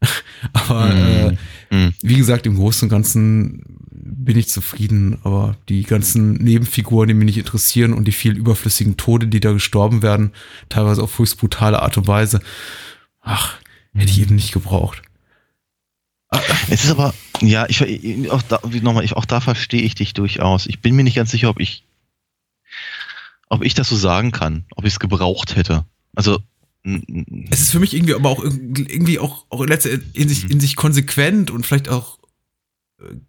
Aber 0.52 0.86
mm. 0.86 1.38
äh, 1.70 1.76
mm. 1.76 1.94
wie 2.02 2.16
gesagt, 2.16 2.46
im 2.46 2.56
Großen 2.56 2.86
und 2.86 2.90
Ganzen 2.90 3.85
bin 4.06 4.38
ich 4.38 4.48
zufrieden. 4.48 5.18
Aber 5.24 5.56
die 5.68 5.82
ganzen 5.82 6.34
Nebenfiguren, 6.34 7.08
die 7.08 7.14
mich 7.14 7.26
nicht 7.26 7.38
interessieren 7.38 7.92
und 7.92 8.06
die 8.06 8.12
vielen 8.12 8.36
überflüssigen 8.36 8.96
Tode, 8.96 9.26
die 9.26 9.40
da 9.40 9.52
gestorben 9.52 10.02
werden, 10.02 10.32
teilweise 10.68 11.02
auf 11.02 11.18
höchst 11.18 11.38
brutale 11.38 11.82
Art 11.82 11.96
und 11.96 12.06
Weise, 12.06 12.40
ach, 13.20 13.58
hätte 13.94 14.10
ich 14.10 14.20
eben 14.20 14.34
nicht 14.34 14.52
gebraucht. 14.52 15.02
Es 16.68 16.84
ist 16.84 16.90
aber, 16.90 17.14
ja, 17.40 17.66
ich 17.68 18.30
auch 18.30 18.42
da, 18.42 18.60
nochmal, 18.82 19.04
ich, 19.04 19.14
auch 19.14 19.24
da 19.24 19.40
verstehe 19.40 19.82
ich 19.82 19.94
dich 19.94 20.14
durchaus. 20.14 20.66
Ich 20.66 20.80
bin 20.80 20.96
mir 20.96 21.04
nicht 21.04 21.16
ganz 21.16 21.30
sicher, 21.30 21.48
ob 21.48 21.60
ich, 21.60 21.84
ob 23.48 23.64
ich 23.64 23.74
das 23.74 23.88
so 23.88 23.96
sagen 23.96 24.32
kann, 24.32 24.64
ob 24.74 24.84
ich 24.84 24.94
es 24.94 25.00
gebraucht 25.00 25.56
hätte. 25.56 25.84
Also 26.14 26.40
es 27.50 27.60
ist 27.60 27.72
für 27.72 27.80
mich 27.80 27.94
irgendwie 27.94 28.14
aber 28.14 28.30
auch 28.30 28.44
irgendwie 28.44 29.18
auch, 29.18 29.44
auch 29.50 29.60
in, 29.62 29.70
in, 30.12 30.28
sich, 30.28 30.50
in 30.50 30.60
sich 30.60 30.76
konsequent 30.76 31.50
und 31.50 31.66
vielleicht 31.66 31.88
auch 31.88 32.15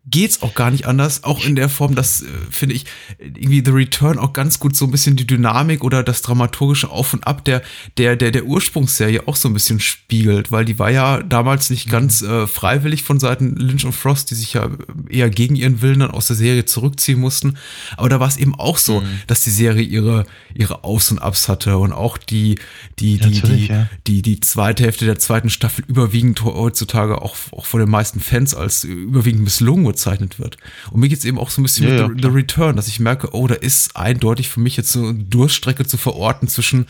geht's 0.05 0.41
auch 0.41 0.55
gar 0.55 0.71
nicht 0.71 0.85
anders, 0.85 1.25
auch 1.25 1.43
in 1.43 1.57
der 1.57 1.67
Form, 1.67 1.93
dass, 1.93 2.21
äh, 2.21 2.25
finde 2.49 2.75
ich, 2.75 2.85
irgendwie 3.19 3.61
The 3.65 3.71
Return 3.71 4.17
auch 4.17 4.31
ganz 4.31 4.59
gut 4.59 4.77
so 4.77 4.85
ein 4.85 4.91
bisschen 4.91 5.17
die 5.17 5.27
Dynamik 5.27 5.83
oder 5.83 6.03
das 6.03 6.21
dramaturgische 6.21 6.89
Auf 6.89 7.13
und 7.13 7.27
Ab 7.27 7.43
der, 7.43 7.61
der, 7.97 8.15
der, 8.15 8.31
der 8.31 8.45
Ursprungsserie 8.45 9.27
auch 9.27 9.35
so 9.35 9.49
ein 9.49 9.53
bisschen 9.53 9.81
spiegelt, 9.81 10.51
weil 10.51 10.63
die 10.63 10.79
war 10.79 10.89
ja 10.89 11.21
damals 11.21 11.69
nicht 11.69 11.87
mhm. 11.87 11.91
ganz 11.91 12.21
äh, 12.21 12.47
freiwillig 12.47 13.03
von 13.03 13.19
Seiten 13.19 13.57
Lynch 13.57 13.83
und 13.83 13.91
Frost, 13.91 14.31
die 14.31 14.35
sich 14.35 14.53
ja 14.53 14.69
eher 15.09 15.29
gegen 15.29 15.57
ihren 15.57 15.81
Willen 15.81 15.99
dann 15.99 16.11
aus 16.11 16.27
der 16.27 16.37
Serie 16.37 16.63
zurückziehen 16.63 17.19
mussten. 17.19 17.57
Aber 17.97 18.07
da 18.07 18.21
war 18.21 18.29
es 18.29 18.37
eben 18.37 18.55
auch 18.55 18.77
so, 18.77 19.01
mhm. 19.01 19.05
dass 19.27 19.43
die 19.43 19.49
Serie 19.49 19.83
ihre, 19.83 20.25
ihre 20.53 20.85
Aus 20.85 21.11
und 21.11 21.19
Abs 21.19 21.49
hatte 21.49 21.77
und 21.77 21.91
auch 21.91 22.17
die, 22.17 22.57
die, 22.99 23.17
die, 23.17 23.41
die, 23.41 23.67
ja. 23.67 23.89
die, 24.07 24.21
die 24.21 24.39
zweite 24.39 24.83
Hälfte 24.83 25.03
der 25.03 25.19
zweiten 25.19 25.49
Staffel 25.49 25.83
überwiegend 25.87 26.41
heutzutage 26.45 27.21
auch, 27.21 27.35
auch 27.51 27.65
von 27.65 27.81
den 27.81 27.89
meisten 27.89 28.21
Fans 28.21 28.55
als 28.55 28.85
überwiegend 28.85 29.43
misslungen 29.57 29.85
gezeichnet 29.85 30.39
wird. 30.39 30.57
Und 30.91 30.99
mir 30.99 31.09
geht 31.09 31.19
es 31.19 31.25
eben 31.25 31.37
auch 31.37 31.49
so 31.49 31.61
ein 31.61 31.63
bisschen 31.63 31.87
ja, 31.87 32.07
mit 32.07 32.21
The, 32.21 32.27
The, 32.27 32.33
Return, 32.33 32.75
dass 32.75 32.87
ich 32.87 32.99
merke, 32.99 33.33
oh, 33.33 33.47
da 33.47 33.55
ist 33.55 33.95
eindeutig 33.95 34.49
für 34.49 34.59
mich 34.59 34.77
jetzt 34.77 34.91
so 34.91 35.07
eine 35.07 35.13
Durststrecke 35.15 35.85
zu 35.85 35.97
verorten 35.97 36.47
zwischen 36.47 36.87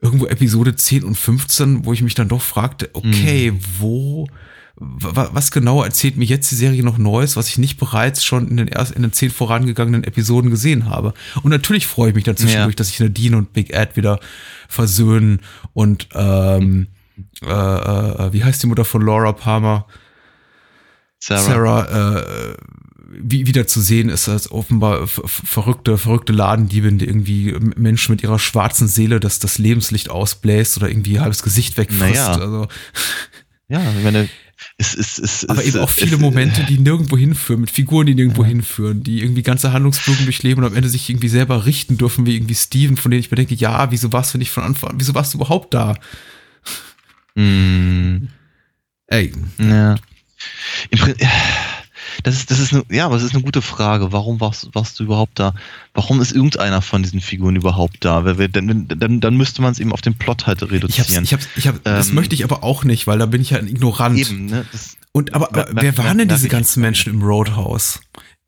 irgendwo 0.00 0.26
Episode 0.26 0.76
10 0.76 1.04
und 1.04 1.16
15, 1.16 1.84
wo 1.84 1.92
ich 1.92 2.02
mich 2.02 2.14
dann 2.14 2.28
doch 2.28 2.42
fragte, 2.42 2.90
okay, 2.92 3.52
mhm. 3.52 3.60
wo, 3.78 4.26
was 4.76 5.50
genau 5.50 5.82
erzählt 5.82 6.16
mir 6.16 6.24
jetzt 6.24 6.50
die 6.50 6.56
Serie 6.56 6.82
noch 6.82 6.98
Neues, 6.98 7.36
was 7.36 7.48
ich 7.48 7.58
nicht 7.58 7.78
bereits 7.78 8.24
schon 8.24 8.48
in 8.48 8.56
den 8.56 8.68
ersten, 8.68 8.96
in 8.96 9.02
den 9.02 9.12
zehn 9.12 9.30
vorangegangenen 9.30 10.04
Episoden 10.04 10.50
gesehen 10.50 10.90
habe. 10.90 11.14
Und 11.42 11.50
natürlich 11.50 11.86
freue 11.86 12.10
ich 12.10 12.14
mich 12.14 12.24
dann 12.24 12.36
zwischendurch, 12.36 12.74
ja. 12.74 12.76
dass 12.76 12.88
sich 12.88 13.00
Nadine 13.00 13.38
und 13.38 13.52
Big 13.52 13.72
Ed 13.72 13.96
wieder 13.96 14.20
versöhnen 14.68 15.40
und 15.72 16.08
ähm, 16.14 16.88
äh, 17.42 17.48
äh, 17.48 18.32
wie 18.32 18.42
heißt 18.42 18.62
die 18.62 18.66
Mutter 18.66 18.84
von 18.84 19.00
Laura 19.00 19.32
Palmer? 19.32 19.86
Sarah, 21.24 21.40
Sarah 21.40 22.20
äh, 22.20 22.54
wie, 23.08 23.46
wieder 23.46 23.66
zu 23.66 23.80
sehen 23.80 24.10
ist 24.10 24.28
als 24.28 24.50
offenbar 24.50 25.06
verrückte, 25.06 25.96
verrückte 25.96 26.34
Ladendiebin, 26.34 26.98
die 26.98 27.06
irgendwie 27.06 27.56
Menschen 27.76 28.12
mit 28.12 28.22
ihrer 28.22 28.38
schwarzen 28.38 28.88
Seele 28.88 29.20
das, 29.20 29.38
das 29.38 29.56
Lebenslicht 29.56 30.10
ausbläst 30.10 30.76
oder 30.76 30.88
irgendwie 30.88 31.20
halbes 31.20 31.42
Gesicht 31.42 31.78
wegfrisst. 31.78 32.14
Naja. 32.14 32.32
Also. 32.32 32.68
Ja, 33.68 33.80
ich 33.96 34.04
meine, 34.04 34.28
es, 34.76 34.94
es, 34.94 35.18
es, 35.18 35.48
aber 35.48 35.64
eben 35.64 35.78
auch 35.78 35.88
viele 35.88 36.18
Momente, 36.18 36.62
die 36.68 36.78
nirgendwo 36.78 37.16
hinführen, 37.16 37.62
mit 37.62 37.70
Figuren, 37.70 38.06
die 38.06 38.14
nirgendwo 38.14 38.42
ja. 38.42 38.48
hinführen, 38.48 39.02
die 39.02 39.22
irgendwie 39.22 39.42
ganze 39.42 39.72
Handlungsbögen 39.72 40.24
durchleben 40.24 40.62
und 40.62 40.70
am 40.70 40.76
Ende 40.76 40.90
sich 40.90 41.08
irgendwie 41.08 41.30
selber 41.30 41.64
richten 41.64 41.96
dürfen, 41.96 42.26
wie 42.26 42.36
irgendwie 42.36 42.54
Steven, 42.54 42.98
von 42.98 43.10
denen 43.10 43.20
ich 43.20 43.30
mir 43.30 43.36
denke, 43.36 43.54
ja, 43.54 43.90
wieso 43.90 44.12
warst 44.12 44.34
du 44.34 44.38
nicht 44.38 44.50
von 44.50 44.64
Anfang 44.64 44.90
an, 44.90 45.00
wieso 45.00 45.14
warst 45.14 45.32
du 45.32 45.38
überhaupt 45.38 45.72
da? 45.72 45.96
Mm. 47.34 48.28
Ey. 49.06 49.32
Ja. 49.58 49.96
Das 52.22 52.36
ist, 52.36 52.50
das 52.50 52.58
ist 52.58 52.72
eine, 52.72 52.84
ja, 52.90 53.06
aber 53.06 53.16
es 53.16 53.22
ist 53.22 53.34
eine 53.34 53.42
gute 53.42 53.60
Frage. 53.60 54.12
Warum 54.12 54.40
warst, 54.40 54.68
warst 54.74 54.98
du 55.00 55.04
überhaupt 55.04 55.38
da? 55.38 55.54
Warum 55.94 56.20
ist 56.20 56.32
irgendeiner 56.32 56.80
von 56.80 57.02
diesen 57.02 57.20
Figuren 57.20 57.56
überhaupt 57.56 58.04
da? 58.04 58.24
Weil 58.24 58.38
wir, 58.38 58.48
dann, 58.48 58.86
dann, 58.88 59.20
dann 59.20 59.36
müsste 59.36 59.62
man 59.62 59.72
es 59.72 59.80
eben 59.80 59.92
auf 59.92 60.00
den 60.00 60.14
Plot 60.14 60.46
halt 60.46 60.62
reduzieren. 60.62 61.24
Ich 61.24 61.32
hab's, 61.32 61.46
ich 61.46 61.46
hab's, 61.46 61.48
ich 61.56 61.66
hab, 61.66 61.74
ähm, 61.76 61.80
das 61.96 62.12
möchte 62.12 62.34
ich 62.34 62.44
aber 62.44 62.62
auch 62.62 62.84
nicht, 62.84 63.06
weil 63.06 63.18
da 63.18 63.26
bin 63.26 63.42
ich 63.42 63.50
ja 63.50 63.58
ignorant. 63.58 64.16
Eben, 64.16 64.46
ne? 64.46 64.64
Das, 64.70 64.96
Und 65.12 65.34
aber, 65.34 65.48
aber 65.48 65.68
wer 65.72 65.98
waren 65.98 66.18
denn 66.18 66.28
diese 66.28 66.48
ganzen 66.48 66.80
Menschen 66.80 67.12
im 67.12 67.22
Roadhouse? 67.22 68.00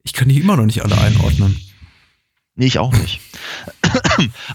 Ich 0.05 0.13
kann 0.13 0.29
die 0.29 0.41
immer 0.41 0.57
noch 0.57 0.67
nicht 0.67 0.83
alle 0.83 0.97
einordnen. 0.99 1.61
Nee, 2.55 2.67
ich 2.67 2.79
auch 2.79 2.93
nicht. 2.93 3.21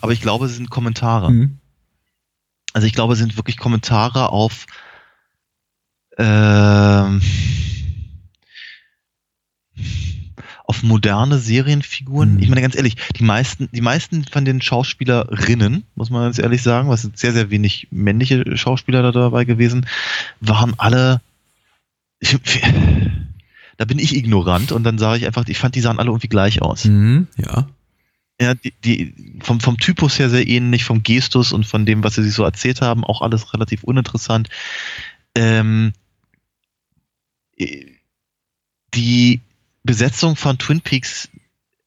aber 0.02 0.14
ich 0.14 0.22
glaube, 0.22 0.46
es 0.46 0.56
sind 0.56 0.70
Kommentare. 0.70 1.32
Mhm. 1.32 1.58
Also 2.74 2.88
ich 2.88 2.94
glaube, 2.94 3.14
es 3.14 3.20
sind 3.20 3.38
wirklich 3.38 3.58
Kommentare 3.58 4.30
auf 4.30 4.66
ähm, 6.18 7.22
auf 10.66 10.84
moderne 10.84 11.38
Serienfiguren. 11.38 12.36
Mhm. 12.36 12.40
Ich 12.40 12.50
meine 12.50 12.62
ganz 12.62 12.76
ehrlich, 12.76 12.96
die 13.18 13.24
meisten, 13.24 13.68
die 13.74 13.82
meisten 13.82 14.24
von 14.24 14.46
den 14.46 14.62
Schauspielerinnen, 14.62 15.84
muss 15.96 16.10
man 16.10 16.24
ganz 16.24 16.40
ehrlich 16.40 16.64
sagen, 16.64 16.88
was 16.88 17.02
sind 17.02 17.18
sehr, 17.18 17.34
sehr 17.34 17.50
wenig 17.50 17.90
männliche 17.92 18.58
Schauspieler 18.58 19.02
da 19.02 19.12
dabei 19.12 19.44
gewesen, 19.44 19.86
waren 20.40 20.74
alle. 20.78 21.20
Ich, 22.20 22.38
da 23.78 23.86
bin 23.86 24.00
ich 24.00 24.16
ignorant 24.16 24.72
und 24.72 24.84
dann 24.84 24.98
sage 24.98 25.18
ich 25.18 25.26
einfach, 25.26 25.46
ich 25.48 25.58
fand, 25.58 25.76
die 25.76 25.82
sahen 25.82 26.00
alle 26.00 26.10
irgendwie 26.10 26.30
gleich 26.30 26.62
aus. 26.62 26.86
Mhm, 26.86 27.28
ja. 27.38 27.68
Ja, 28.40 28.56
die, 28.56 28.74
die, 28.84 29.14
vom, 29.42 29.60
vom 29.60 29.78
Typus 29.78 30.18
her 30.18 30.30
sehr 30.30 30.48
ähnlich, 30.48 30.84
vom 30.84 31.04
Gestus 31.04 31.52
und 31.52 31.68
von 31.68 31.86
dem, 31.86 32.04
was 32.04 32.16
sie 32.16 32.24
sich 32.24 32.34
so 32.34 32.44
erzählt 32.44 32.82
haben, 32.82 33.04
auch 33.04 33.22
alles 33.22 33.54
relativ 33.54 33.84
uninteressant. 33.84 34.50
Ähm, 35.36 35.94
die 38.94 39.42
Besetzung 39.84 40.36
von 40.36 40.58
Twin 40.58 40.82
Peaks 40.82 41.30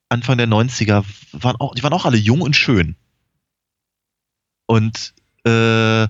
Anfang 0.09 0.39
der 0.39 0.49
90er 0.49 1.05
waren 1.33 1.57
auch, 1.57 1.75
die 1.75 1.83
waren 1.83 1.93
auch 1.93 2.07
alle 2.07 2.17
jung 2.17 2.41
und 2.41 2.55
schön. 2.55 2.95
Und 4.67 5.13
äh, 5.45 6.09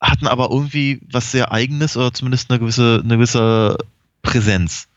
hatten 0.00 0.26
aber 0.26 0.50
irgendwie 0.50 1.00
was 1.10 1.30
sehr 1.30 1.52
eigenes 1.52 1.96
oder 1.96 2.12
zumindest 2.12 2.50
eine 2.50 2.58
gewisse, 2.58 3.00
eine 3.04 3.16
gewisse 3.16 3.78
Präsenz. 4.22 4.88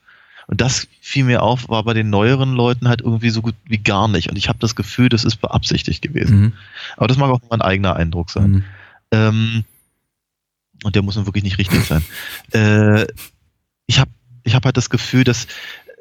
Und 0.47 0.61
das 0.61 0.87
fiel 1.01 1.25
mir 1.25 1.43
auf, 1.43 1.67
war 1.67 1.83
bei 1.83 1.93
den 1.93 2.09
neueren 2.09 2.53
Leuten 2.53 2.87
halt 2.87 3.01
irgendwie 3.01 3.29
so 3.29 3.41
gut 3.41 3.55
wie 3.65 3.77
gar 3.77 4.07
nicht. 4.07 4.29
Und 4.29 4.37
ich 4.37 4.47
habe 4.47 4.59
das 4.59 4.75
Gefühl, 4.75 5.09
das 5.09 5.25
ist 5.25 5.37
beabsichtigt 5.37 6.01
gewesen. 6.01 6.39
Mhm. 6.39 6.53
Aber 6.95 7.07
das 7.07 7.17
mag 7.17 7.29
auch 7.29 7.41
mein 7.49 7.61
eigener 7.61 7.95
Eindruck 7.97 8.29
sein. 8.29 8.51
Mhm. 8.51 8.63
Ähm, 9.11 9.63
und 10.83 10.95
der 10.95 11.01
muss 11.01 11.15
nun 11.15 11.25
wirklich 11.25 11.43
nicht 11.43 11.57
richtig 11.57 11.83
sein. 11.83 12.03
Äh, 12.51 13.07
ich 13.87 13.99
habe 13.99 14.11
ich 14.43 14.55
hab 14.55 14.65
halt 14.65 14.77
das 14.77 14.89
Gefühl, 14.89 15.23
dass 15.23 15.47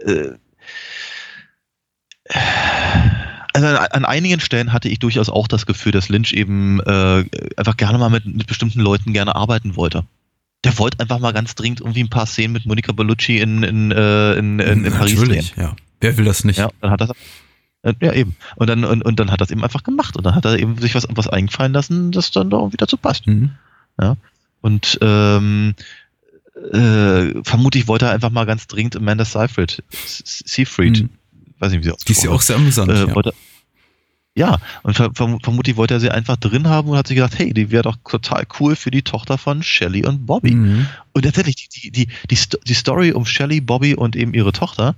äh, 0.04 0.32
also 3.52 3.66
an 3.66 4.04
einigen 4.04 4.40
Stellen 4.40 4.72
hatte 4.72 4.88
ich 4.88 4.98
durchaus 4.98 5.30
auch 5.30 5.48
das 5.48 5.64
Gefühl, 5.64 5.92
dass 5.92 6.08
Lynch 6.08 6.32
eben 6.32 6.80
äh, 6.80 7.24
einfach 7.56 7.76
gerne 7.76 7.98
mal 7.98 8.10
mit, 8.10 8.26
mit 8.26 8.46
bestimmten 8.46 8.80
Leuten 8.80 9.12
gerne 9.12 9.34
arbeiten 9.34 9.76
wollte. 9.76 10.04
Der 10.64 10.76
wollte 10.78 11.00
einfach 11.00 11.20
mal 11.20 11.32
ganz 11.32 11.54
dringend 11.54 11.80
irgendwie 11.80 12.02
ein 12.02 12.10
paar 12.10 12.26
Szenen 12.26 12.52
mit 12.52 12.66
Monica 12.66 12.92
Bellucci 12.92 13.38
in, 13.38 13.62
in, 13.62 13.92
äh, 13.92 14.34
in, 14.34 14.58
in, 14.58 14.84
in 14.84 14.92
Paris 14.92 15.22
drehen. 15.22 15.46
ja. 15.56 15.74
Wer 16.00 16.16
will 16.18 16.26
das 16.26 16.44
nicht? 16.44 16.58
Ja, 16.58 16.70
dann 16.82 16.90
hat 16.90 17.00
das 17.00 17.10
äh, 17.82 17.94
ja, 18.00 18.12
eben. 18.12 18.36
Und 18.56 18.68
dann, 18.68 18.84
und, 18.84 19.02
und 19.02 19.20
dann 19.20 19.30
hat 19.30 19.40
das 19.40 19.50
eben 19.50 19.62
einfach 19.62 19.82
gemacht. 19.82 20.16
Und 20.16 20.26
dann 20.26 20.34
hat 20.34 20.44
er 20.44 20.58
eben 20.58 20.76
sich 20.78 20.94
was, 20.94 21.06
was 21.10 21.28
eingefallen 21.28 21.72
lassen, 21.72 22.12
das 22.12 22.32
dann 22.32 22.50
da 22.50 22.58
irgendwie 22.58 22.76
dazu 22.76 22.96
passt. 22.96 23.26
Mhm. 23.26 23.52
Ja. 24.00 24.16
Und 24.60 24.98
ähm, 25.00 25.74
äh, 26.57 27.43
vermutlich 27.43 27.87
wollte 27.87 28.07
er 28.07 28.12
einfach 28.12 28.31
mal 28.31 28.47
ganz 28.47 28.66
dringend 28.66 28.97
Amanda 28.97 29.24
Seyfried, 29.24 29.83
Seyfried, 29.93 30.99
hm. 30.99 31.11
weiß 31.59 31.73
nicht, 31.73 31.81
wie 31.81 31.85
sie 31.85 31.93
ausspricht. 31.93 32.09
Die 32.09 32.12
ist 32.12 32.24
ja 32.24 32.31
auch 32.31 32.41
sehr 32.41 32.57
amüsant. 32.57 32.91
Äh, 32.91 33.07
ja. 33.07 33.33
ja, 34.35 34.59
und 34.83 34.97
ver 34.97 35.12
vermutlich 35.15 35.77
wollte 35.77 35.95
er 35.95 36.01
sie 36.01 36.11
einfach 36.11 36.37
drin 36.37 36.69
haben 36.69 36.89
und 36.89 36.97
hat 36.97 37.09
sich 37.09 37.16
gedacht, 37.16 37.39
hey, 37.39 37.53
die 37.53 37.70
wäre 37.70 37.83
doch 37.83 37.97
total 38.09 38.47
cool 38.59 38.74
für 38.74 38.91
die 38.91 39.03
Tochter 39.03 39.37
von 39.37 39.62
Shelly 39.62 40.07
und 40.07 40.24
Bobby. 40.24 40.55
Mhm. 40.55 40.89
Und 41.12 41.23
tatsächlich, 41.23 41.69
die, 41.69 41.91
die, 41.91 42.07
die, 42.31 42.39
die 42.66 42.74
Story 42.74 43.12
um 43.12 43.27
Shelly, 43.27 43.61
Bobby 43.61 43.95
und 43.95 44.16
eben 44.16 44.33
ihre 44.33 44.53
Tochter, 44.53 44.95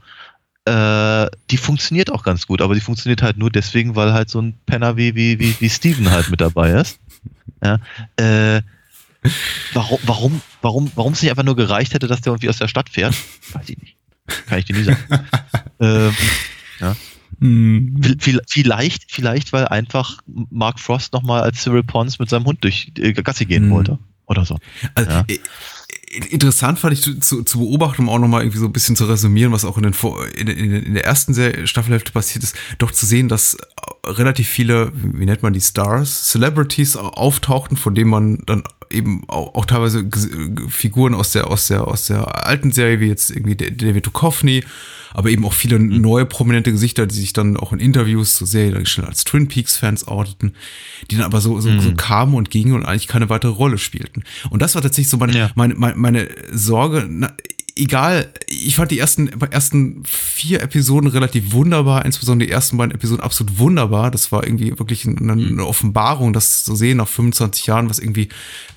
äh, 0.65 1.29
die 1.51 1.57
funktioniert 1.57 2.13
auch 2.13 2.23
ganz 2.23 2.47
gut, 2.47 2.63
aber 2.63 2.75
die 2.75 2.81
funktioniert 2.81 3.23
halt 3.23 3.37
nur 3.37 3.51
deswegen, 3.51 3.97
weil 3.97 4.13
halt 4.13 4.31
so 4.31 4.41
ein 4.41 4.55
Penner 4.67 4.97
wie, 4.97 5.15
wie, 5.15 5.39
wie, 5.41 5.57
wie 5.59 5.71
Steven 5.71 6.11
halt 6.11 6.31
mit 6.31 6.41
dabei 6.41 6.73
ist. 6.73 7.01
Ja, 7.65 7.81
äh, 8.17 8.63
Warum, 9.73 9.99
warum, 10.05 10.43
warum, 10.62 10.93
warum 10.95 11.12
es 11.12 11.23
nicht 11.23 11.31
einfach 11.31 11.45
nur 11.45 11.57
gereicht 11.57 11.95
hätte, 11.95 12.07
dass 12.07 12.20
der 12.20 12.32
irgendwie 12.32 12.49
aus 12.49 12.59
der 12.59 12.69
Stadt 12.69 12.89
fährt? 12.89 13.15
Weiß 13.53 13.69
ich 13.69 13.78
nicht. 13.78 13.97
Kann 14.47 14.59
ich 14.59 14.65
dir 14.66 14.77
nicht 14.77 14.86
sagen. 14.86 15.27
ähm, 15.81 16.15
ja. 16.81 16.97
Hm. 17.40 18.01
Vielleicht, 18.47 19.11
vielleicht, 19.11 19.53
weil 19.53 19.69
einfach 19.69 20.19
Mark 20.27 20.81
Frost 20.81 21.12
nochmal 21.12 21.43
als 21.43 21.62
Cyril 21.62 21.82
Pons 21.82 22.19
mit 22.19 22.28
seinem 22.28 22.45
Hund 22.45 22.62
durch 22.65 22.93
äh, 22.99 23.12
Gassi 23.12 23.47
gehen 23.47 23.65
hm. 23.65 23.70
wollte. 23.70 23.99
Oder 24.27 24.45
so. 24.45 24.59
Also, 24.95 25.11
ja. 25.11 25.24
Interessant 26.31 26.79
fand 26.79 26.95
ich 26.95 27.03
zu, 27.03 27.43
zu 27.43 27.59
beobachten, 27.59 28.03
um 28.03 28.09
auch 28.09 28.19
nochmal 28.19 28.43
irgendwie 28.43 28.59
so 28.59 28.67
ein 28.67 28.73
bisschen 28.73 28.97
zu 28.97 29.05
resümieren, 29.05 29.53
was 29.53 29.65
auch 29.65 29.77
in, 29.77 29.83
den, 29.83 29.95
in, 30.37 30.47
in, 30.49 30.73
in 30.85 30.95
der 30.95 31.05
ersten 31.05 31.35
Staffelhälfte 31.67 32.13
passiert 32.13 32.45
ist, 32.45 32.57
doch 32.79 32.91
zu 32.91 33.05
sehen, 33.05 33.29
dass 33.29 33.57
relativ 34.07 34.49
viele, 34.49 34.91
wie 34.95 35.27
nennt 35.27 35.43
man 35.43 35.53
die 35.53 35.61
Stars, 35.61 36.31
Celebrities 36.31 36.97
auftauchten, 36.97 37.77
von 37.77 37.95
denen 37.95 38.11
man 38.11 38.39
dann 38.47 38.63
eben 38.91 39.29
auch, 39.29 39.55
auch 39.55 39.67
teilweise 39.67 40.09
Figuren 40.69 41.15
aus 41.15 41.33
der, 41.33 41.49
aus 41.49 41.69
der, 41.69 41.87
aus 41.87 42.07
der 42.07 42.47
alten 42.47 42.73
Serie, 42.73 43.01
wie 43.01 43.09
jetzt 43.09 43.31
irgendwie 43.31 43.57
David 43.57 44.07
Duchovny, 44.07 44.65
aber 45.15 45.31
eben 45.31 45.45
auch 45.45 45.53
viele 45.53 45.79
mhm. 45.79 46.01
neue 46.01 46.27
prominente 46.27 46.73
Gesichter, 46.73 47.07
die 47.07 47.15
sich 47.15 47.33
dann 47.33 47.57
auch 47.57 47.73
in 47.73 47.79
Interviews 47.79 48.37
so 48.37 48.45
sehr 48.45 48.85
schnell 48.87 49.07
als 49.07 49.25
Twin 49.25 49.49
Peaks 49.49 49.77
Fans 49.77 50.07
outeten, 50.07 50.55
die 51.11 51.17
dann 51.17 51.25
aber 51.25 51.41
so, 51.41 51.61
so, 51.61 51.71
mhm. 51.71 51.81
so 51.81 51.95
kamen 51.95 52.35
und 52.35 52.51
gingen 52.51 52.75
und 52.75 52.85
eigentlich 52.85 53.09
keine 53.09 53.29
weitere 53.29 53.53
Rolle 53.53 53.79
spielten. 53.79 54.25
Und 54.51 54.63
das 54.63 54.75
war 54.75 54.83
tatsächlich 54.83 55.09
so 55.09 55.17
meine, 55.17 55.37
ja. 55.37 55.51
meine, 55.55 55.75
meine, 55.75 55.97
meine 55.97 56.29
Sorge, 56.53 57.07
na, 57.09 57.33
egal, 57.79 58.33
ich 58.49 58.77
fand 58.77 58.91
die 58.91 58.99
ersten, 58.99 59.29
ersten 59.51 60.03
vier 60.05 60.63
Episoden 60.63 61.09
relativ 61.09 61.53
wunderbar, 61.53 62.05
insbesondere 62.05 62.49
die 62.49 62.53
ersten 62.53 62.77
beiden 62.77 62.95
Episoden 62.95 63.23
absolut 63.23 63.59
wunderbar. 63.59 64.11
Das 64.11 64.33
war 64.33 64.45
irgendwie 64.45 64.79
wirklich 64.79 65.07
eine, 65.07 65.33
eine 65.33 65.67
Offenbarung, 65.67 66.33
das 66.33 66.65
zu 66.65 66.75
sehen 66.75 66.99
nach 66.99 67.09
25 67.09 67.67
Jahren, 67.67 67.89
was 67.89 67.99
irgendwie, 67.99 68.29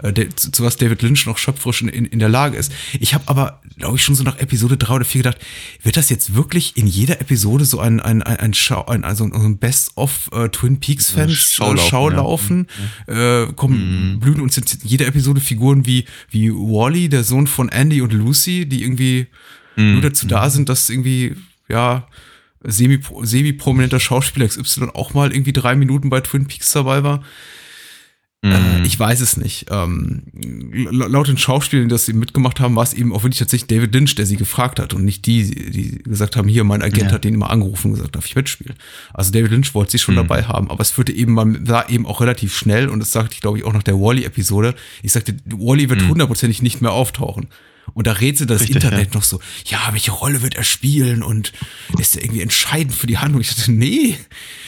äh, 0.04 0.14
der, 0.14 0.36
zu, 0.36 0.52
zu 0.52 0.64
was 0.64 0.78
David 0.78 1.02
Lynch 1.02 1.26
noch 1.26 1.38
schöpferisch 1.38 1.82
in, 1.82 1.90
in 1.90 2.20
der 2.20 2.30
Lage 2.30 2.58
ist. 2.58 2.72
Ich 3.00 3.14
habe 3.14 3.24
aber, 3.28 3.61
glaube 3.82 3.98
ich, 3.98 4.04
schon 4.04 4.16
so 4.16 4.24
nach 4.24 4.40
Episode 4.40 4.78
drei 4.78 4.96
oder 4.96 5.06
vier 5.06 5.24
gedacht, 5.24 5.38
wird 5.84 5.98
das 5.98 6.10
jetzt 6.10 6.34
wirklich 6.34 6.78
in 6.78 6.88
jeder 6.88 7.22
Episode 7.22 7.66
so 7.66 7.80
ein, 7.80 8.00
ein, 8.00 8.24
ein, 8.24 8.38
ein, 8.38 8.54
Schau, 8.54 8.86
ein 8.86 9.04
also 9.04 9.26
ein 9.26 9.58
Best-of 9.58 10.30
äh, 10.34 10.50
Twin 10.50 10.80
Peaks-Fans 10.80 11.34
Schaulaufen, 11.34 11.90
Schaulaufen 11.90 12.68
ja. 13.08 13.44
äh, 13.44 13.54
kommen, 13.54 14.20
blühen 14.20 14.42
uns 14.42 14.56
jetzt 14.56 14.84
in 14.84 14.90
jeder 14.90 15.08
Episode 15.08 15.42
Figuren 15.42 15.86
wie, 15.86 16.06
wie 16.30 16.52
Wally, 16.52 17.10
der 17.10 17.24
Sohn 17.24 17.48
von 17.48 17.70
Andy 17.70 18.02
und 18.02 18.14
Lucy, 18.14 18.66
die 18.66 18.84
irgendwie 18.84 19.28
Mhm. 19.76 19.94
nur 19.94 20.02
dazu 20.02 20.28
da 20.28 20.50
sind, 20.50 20.70
dass 20.70 20.90
irgendwie, 20.90 21.36
ja, 21.70 22.08
semi, 22.64 23.00
semi-prominenter 23.24 24.00
Schauspieler 24.00 24.48
XY 24.48 24.90
auch 24.94 25.14
mal 25.14 25.32
irgendwie 25.34 25.54
drei 25.54 25.76
Minuten 25.76 26.10
bei 26.10 26.22
Twin 26.22 26.48
Peaks 26.48 26.72
dabei 26.72 27.04
war. 27.04 27.24
Mhm. 28.44 28.52
Äh, 28.54 28.82
ich 28.88 29.00
weiß 29.00 29.22
es 29.22 29.38
nicht. 29.38 29.68
Ähm, 29.70 30.24
la- 30.34 31.06
laut 31.06 31.28
den 31.28 31.38
Schauspielern, 31.38 31.88
die 31.88 31.94
das 31.94 32.10
eben 32.10 32.18
mitgemacht 32.18 32.60
haben, 32.60 32.76
war 32.76 32.82
es 32.84 32.94
eben 32.94 33.14
auch 33.14 33.22
wirklich 33.24 33.38
tatsächlich 33.38 33.68
David 33.68 33.94
Lynch, 33.94 34.16
der 34.16 34.26
sie 34.26 34.36
gefragt 34.36 34.80
hat 34.80 34.96
und 34.96 35.06
nicht 35.06 35.28
die, 35.28 35.44
die 35.72 36.00
gesagt 36.04 36.36
haben, 36.36 36.48
hier, 36.48 36.64
mein 36.64 36.82
Agent 36.82 37.10
Ja. 37.10 37.12
hat 37.12 37.24
den 37.24 37.36
immer 37.36 37.52
angerufen 37.52 37.90
und 37.90 37.94
gesagt, 37.98 38.16
darf 38.16 38.26
ich 38.26 38.36
mitspielen? 38.36 38.76
Also 39.14 39.32
David 39.32 39.52
Lynch 39.52 39.76
wollte 39.76 39.92
sie 39.92 40.00
schon 40.00 40.16
Mhm. 40.16 40.20
dabei 40.28 40.44
haben, 40.46 40.72
aber 40.72 40.82
es 40.82 40.90
führte 40.90 41.12
eben, 41.12 41.34
man 41.34 41.66
sah 41.68 41.88
eben 41.88 42.08
auch 42.08 42.20
relativ 42.20 42.56
schnell 42.58 42.90
und 42.90 43.00
das 43.00 43.12
sagte 43.12 43.36
ich, 43.36 43.42
glaube 43.42 43.60
ich, 43.60 43.64
auch 43.64 43.74
nach 43.74 43.84
der 43.84 44.00
Wally-Episode. 44.00 44.74
Ich 45.04 45.12
sagte, 45.12 45.36
Wally 45.46 45.90
wird 45.90 46.08
hundertprozentig 46.08 46.64
nicht 46.64 46.82
mehr 46.82 46.94
auftauchen. 46.94 47.48
Und 47.94 48.08
da 48.08 48.14
rätselt 48.14 48.50
das 48.50 48.62
Mhm. 48.62 48.68
Richtig, 48.68 48.84
Internet 48.86 49.14
noch 49.14 49.24
so, 49.24 49.42
ja, 49.66 49.90
welche 49.92 50.12
Rolle 50.12 50.42
wird 50.42 50.56
er 50.56 50.64
spielen 50.64 51.24
und 51.24 51.52
ist 52.00 52.16
er 52.16 52.24
irgendwie 52.24 52.42
entscheidend 52.42 52.94
für 52.96 53.06
die 53.08 53.18
Handlung? 53.18 53.42
Ich 53.42 53.54
dachte, 53.54 53.72
nee, 53.72 54.16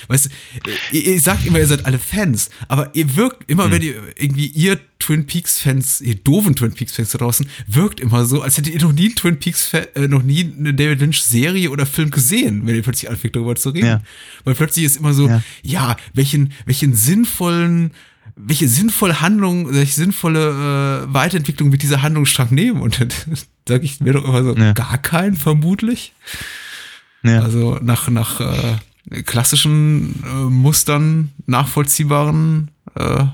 weißt 0.10 0.26
du, 0.26 0.72
ihr, 0.98 1.14
ihr 1.14 1.22
sagt 1.22 1.46
immer, 1.46 1.60
ihr 1.60 1.68
seid 1.68 1.86
alle 1.86 2.00
Fans, 2.00 2.50
aber 2.68 2.94
ihr 2.94 3.16
wirkt 3.16 3.50
immer, 3.50 3.72
wenn 3.72 3.82
ihr 3.82 3.96
irgendwie 4.18 4.48
ihr 4.48 4.78
Twin 5.00 5.26
Peaks 5.26 5.60
Fans, 5.60 6.02
ihr 6.02 6.16
doofen 6.16 6.56
Twin 6.56 6.74
Peaks 6.74 6.96
Fans 6.96 7.12
da 7.12 7.18
draußen, 7.18 7.48
wirkt 7.68 8.02
immer 8.02 8.26
so, 8.26 8.42
als 8.42 8.58
hättet 8.58 8.74
ihr 8.74 8.82
noch 8.82 8.92
nie 8.94 9.06
einen 9.08 9.16
Twin 9.16 9.40
Peaks, 9.40 9.74
äh, 9.74 10.08
noch 10.10 10.24
nie 10.24 10.52
eine 10.58 10.74
David 10.74 11.00
Lynch 11.00 11.22
Serie 11.24 11.70
oder 11.72 11.86
Film 11.86 12.12
gesehen, 12.12 12.66
wenn 12.66 12.76
ihr 12.76 12.82
plötzlich 12.84 13.10
anfängt 13.10 13.36
darüber 13.38 13.56
zu 13.56 13.70
reden. 13.70 13.86
Ja. 13.88 14.02
Weil 14.44 14.56
plötzlich 14.56 14.86
ist 14.86 14.98
immer 14.98 15.14
so, 15.14 15.28
ja, 15.30 15.42
Ja. 15.64 15.98
welchen, 16.14 16.52
welchen 16.66 16.94
sinnvollen, 16.96 17.92
welche 18.36 18.68
sinnvolle 18.68 19.22
Handlung, 19.22 19.74
welche 19.74 19.94
sinnvolle 19.94 21.06
äh, 21.08 21.14
Weiterentwicklung 21.14 21.72
wird 21.72 21.84
dieser 21.84 22.02
Handlungsstrang 22.02 22.50
nehmen? 22.52 22.82
Und 22.82 23.00
dann 23.00 23.10
sage 23.68 23.86
ich 23.86 24.00
mir 24.00 24.14
doch 24.14 24.26
immer 24.26 24.44
so, 24.44 24.56
Ja. 24.56 24.74
gar 24.74 24.98
keinen 24.98 25.36
vermutlich. 25.36 26.14
ja. 27.24 27.42
Also 27.42 27.80
nach, 27.82 28.10
nach 28.10 28.40
äh, 28.42 29.22
klassischen 29.24 30.24
äh, 30.24 30.28
Mustern 30.50 31.32
nachvollziehbaren 31.46 32.72
äh, 32.96 33.26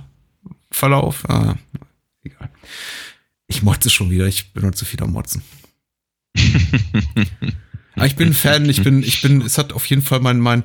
Verlauf. 0.72 1.24
Äh, 1.30 1.54
egal. 2.24 2.50
Ich 3.48 3.64
motze 3.64 3.90
schon 3.90 4.10
wieder, 4.12 4.28
ich 4.28 4.54
bin 4.54 4.64
noch 4.64 4.72
zu 4.76 4.86
viel 4.86 5.02
am 5.02 5.12
Motzen. 5.12 5.42
Aber 7.96 8.06
ich 8.06 8.16
bin 8.16 8.30
ein 8.30 8.34
Fan, 8.34 8.70
ich 8.70 8.84
bin, 8.84 9.02
ich 9.02 9.22
bin, 9.22 9.42
es 9.42 9.58
hat 9.58 9.74
auf 9.74 9.86
jeden 9.88 10.02
Fall 10.02 10.20
mein, 10.20 10.40
mein, 10.40 10.64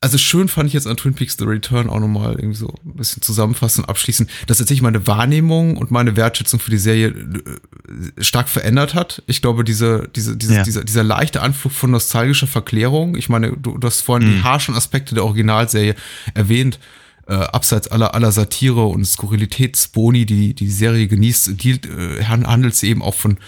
also 0.00 0.16
schön 0.16 0.46
fand 0.48 0.68
ich 0.68 0.74
jetzt 0.74 0.86
an 0.86 0.96
Twin 0.96 1.14
Peaks 1.14 1.36
The 1.38 1.44
Return 1.44 1.88
auch 1.90 1.98
nochmal 1.98 2.34
irgendwie 2.36 2.54
so 2.56 2.68
ein 2.84 2.94
bisschen 2.94 3.20
zusammenfassen 3.20 3.82
und 3.82 3.90
abschließen, 3.90 4.28
dass 4.46 4.58
tatsächlich 4.58 4.82
meine 4.82 5.06
Wahrnehmung 5.08 5.76
und 5.76 5.90
meine 5.90 6.14
Wertschätzung 6.16 6.60
für 6.60 6.70
die 6.70 6.78
Serie 6.78 7.08
äh, 7.08 8.22
stark 8.22 8.48
verändert 8.48 8.94
hat. 8.94 9.22
Ich 9.26 9.42
glaube, 9.42 9.64
diese, 9.64 10.08
diese, 10.14 10.36
diese, 10.36 10.54
Ja. 10.54 10.62
dieser, 10.62 10.84
dieser 10.84 11.02
leichte 11.02 11.42
Anflug 11.42 11.72
von 11.72 11.90
nostalgischer 11.90 12.46
Verklärung, 12.46 13.16
ich 13.16 13.28
meine, 13.28 13.56
du, 13.56 13.76
du 13.76 13.86
hast 13.86 14.02
vorhin 14.02 14.28
die 14.30 14.36
Mhm. 14.36 14.44
harschen 14.44 14.74
Aspekte 14.76 15.14
der 15.16 15.24
Originalserie 15.24 15.96
erwähnt, 16.34 16.78
äh, 17.26 17.34
abseits 17.34 17.88
aller, 17.88 18.14
aller 18.14 18.30
Satire 18.32 18.84
und 18.86 19.04
Skurrilitätsboni, 19.04 20.26
die 20.26 20.54
die 20.54 20.70
Serie 20.70 21.08
genießt, 21.08 21.62
die, 21.62 21.72
äh, 21.72 22.24
handelt 22.24 22.74
sie 22.74 22.88
eben 22.88 23.02
auch 23.02 23.14
von, 23.14 23.38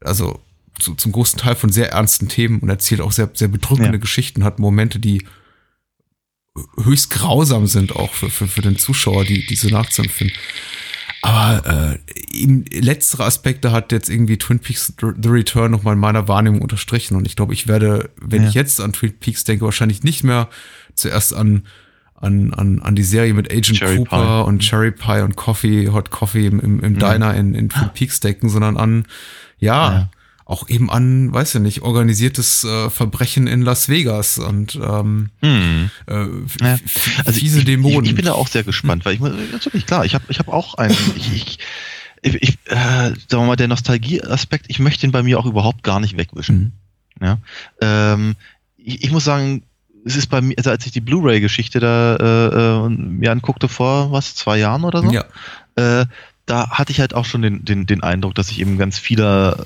also 0.00 0.40
zu, 0.78 0.94
zum 0.96 1.12
großen 1.12 1.38
Teil 1.38 1.54
von 1.54 1.70
sehr 1.70 1.92
ernsten 1.92 2.28
Themen 2.28 2.58
und 2.58 2.68
erzählt 2.68 3.00
auch 3.00 3.12
sehr, 3.12 3.30
sehr 3.32 3.48
bedrückende 3.48 3.92
Ja. 3.92 3.98
Geschichten, 3.98 4.42
hat 4.44 4.58
Momente, 4.58 4.98
die 4.98 5.24
höchst 6.84 7.10
grausam 7.10 7.66
sind 7.66 7.96
auch 7.96 8.12
für, 8.14 8.30
für, 8.30 8.46
für 8.46 8.62
den 8.62 8.76
Zuschauer, 8.76 9.24
die 9.24 9.44
diese 9.46 9.68
nachzuempfinden. 9.68 10.36
Aber 11.22 11.98
äh, 12.14 12.14
eben 12.32 12.64
letztere 12.70 13.24
Aspekte 13.24 13.72
hat 13.72 13.92
jetzt 13.92 14.10
irgendwie 14.10 14.36
Twin 14.36 14.58
Peaks 14.58 14.92
The 15.00 15.28
Return 15.28 15.70
nochmal 15.70 15.94
in 15.94 16.00
meiner 16.00 16.28
Wahrnehmung 16.28 16.60
unterstrichen. 16.60 17.16
Und 17.16 17.26
ich 17.26 17.34
glaube, 17.34 17.54
ich 17.54 17.66
werde, 17.66 18.10
wenn 18.20 18.42
Ja. 18.42 18.48
ich 18.48 18.54
jetzt 18.54 18.80
an 18.80 18.92
Twin 18.92 19.18
Peaks 19.18 19.42
denke, 19.44 19.64
wahrscheinlich 19.64 20.02
nicht 20.02 20.22
mehr 20.22 20.48
zuerst 20.94 21.32
an, 21.34 21.62
an, 22.14 22.52
an, 22.52 22.80
an 22.82 22.94
die 22.94 23.02
Serie 23.02 23.32
mit 23.34 23.50
Agent 23.50 23.78
Cherry 23.78 23.96
Cooper 23.96 24.42
Pie. 24.44 24.48
und 24.48 24.58
Cherry 24.60 24.90
Pie 24.92 25.22
und 25.22 25.34
Coffee, 25.34 25.88
Hot 25.88 26.10
Coffee 26.10 26.46
im, 26.46 26.60
im, 26.60 26.80
im 26.80 26.98
Diner 26.98 27.34
in, 27.34 27.54
in 27.54 27.70
Twin 27.70 27.88
Peaks 27.94 28.20
denken, 28.20 28.48
sondern 28.50 28.76
an, 28.76 29.06
ja, 29.58 29.92
Ja. 29.92 30.10
Auch 30.46 30.68
eben 30.68 30.90
an, 30.90 31.32
weiß 31.32 31.54
ich 31.54 31.60
nicht, 31.62 31.82
organisiertes 31.82 32.64
äh, 32.64 32.90
Verbrechen 32.90 33.46
in 33.46 33.62
Las 33.62 33.88
Vegas 33.88 34.38
und 34.38 34.74
ähm, 34.76 35.30
Hm. 35.42 35.90
äh, 36.06 36.14
Ja. 36.60 36.78
Also 37.24 37.40
fiese 37.40 37.60
ich, 37.60 37.64
Dämonen. 37.64 38.04
Ich, 38.04 38.10
ich 38.10 38.16
bin 38.16 38.26
da 38.26 38.32
auch 38.32 38.48
sehr 38.48 38.62
gespannt, 38.64 39.04
weil 39.04 39.14
ich 39.14 39.20
muss- 39.20 39.32
natürlich 39.52 39.86
klar, 39.86 40.04
ich 40.04 40.14
habe 40.14 40.24
ich 40.28 40.38
hab 40.38 40.48
auch 40.48 40.74
einen, 40.74 40.94
ich, 41.16 41.32
ich, 41.32 41.58
ich, 42.22 42.34
ich 42.42 42.58
äh, 42.66 42.76
sagen 42.76 43.14
wir 43.30 43.46
mal, 43.46 43.56
der 43.56 43.68
Nostalgie-Aspekt, 43.68 44.66
ich 44.68 44.78
möchte 44.78 45.06
ihn 45.06 45.12
bei 45.12 45.22
mir 45.22 45.38
auch 45.38 45.46
überhaupt 45.46 45.82
gar 45.82 45.98
nicht 46.00 46.16
wegwischen. 46.18 46.72
Mhm. 47.20 47.24
Ja. 47.26 47.38
Ähm, 47.80 48.34
ich, 48.76 49.04
ich 49.04 49.10
muss 49.12 49.24
sagen, 49.24 49.62
es 50.04 50.16
ist 50.16 50.26
bei 50.26 50.42
mir, 50.42 50.58
also 50.58 50.68
als 50.68 50.84
ich 50.84 50.92
die 50.92 51.00
Blu-ray-Geschichte 51.00 51.80
da 51.80 52.16
äh, 52.16 52.86
äh, 52.86 52.88
mir 52.90 53.32
anguckte 53.32 53.68
vor 53.68 54.12
was 54.12 54.34
zwei 54.34 54.58
Jahren 54.58 54.84
oder 54.84 55.00
so, 55.02 55.10
Ja. 55.10 55.24
äh, 55.76 56.04
da 56.44 56.68
hatte 56.68 56.92
ich 56.92 57.00
halt 57.00 57.14
auch 57.14 57.24
schon 57.24 57.40
den, 57.40 57.64
den, 57.64 57.86
den 57.86 58.02
Eindruck, 58.02 58.34
dass 58.34 58.48
sich 58.48 58.60
eben 58.60 58.76
ganz 58.76 58.98
viele 58.98 59.64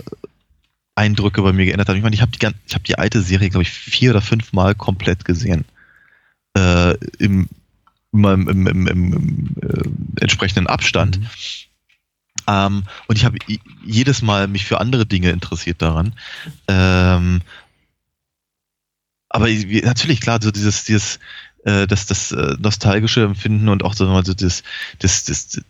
Eindrücke 0.98 1.42
bei 1.42 1.52
mir 1.52 1.64
geändert 1.64 1.88
haben. 1.88 1.96
Ich 1.96 2.02
meine, 2.02 2.14
ich 2.14 2.22
habe 2.22 2.32
die, 2.32 2.46
ich 2.66 2.74
hab 2.74 2.84
die 2.84 2.98
alte 2.98 3.22
Serie, 3.22 3.48
glaube 3.48 3.62
ich, 3.62 3.70
vier 3.70 4.10
oder 4.10 4.20
fünf 4.20 4.52
Mal 4.52 4.74
komplett 4.74 5.24
gesehen. 5.24 5.64
Äh, 6.56 6.94
Im, 7.18 7.48
im, 8.12 8.48
im, 8.48 8.66
im, 8.66 8.86
im, 8.86 9.56
äh, 9.62 10.22
entsprechenden 10.22 10.66
Abstand. 10.66 11.20
Mhm. 11.20 11.26
Ähm, 12.48 12.84
und 13.06 13.16
ich 13.16 13.24
habe 13.24 13.38
jedes 13.84 14.22
Mal 14.22 14.48
mich 14.48 14.64
für 14.64 14.80
andere 14.80 15.06
Dinge 15.06 15.30
interessiert 15.30 15.82
daran. 15.82 16.14
Ähm, 16.66 17.42
aber 19.28 19.46
wie- 19.46 19.82
natürlich, 19.82 20.20
klar, 20.20 20.40
so 20.42 20.50
dieses, 20.50 20.84
dieses, 20.84 21.18
äh, 21.64 21.86
das, 21.86 22.06
das 22.06 22.32
äh, 22.32 22.56
nostalgische 22.58 23.22
Empfinden 23.24 23.68
und 23.68 23.84
auch 23.84 23.94
so 23.94 24.06
mal 24.06 24.24
so 24.24 24.32
das, 24.32 24.62
das, 24.98 25.24
das, 25.24 25.60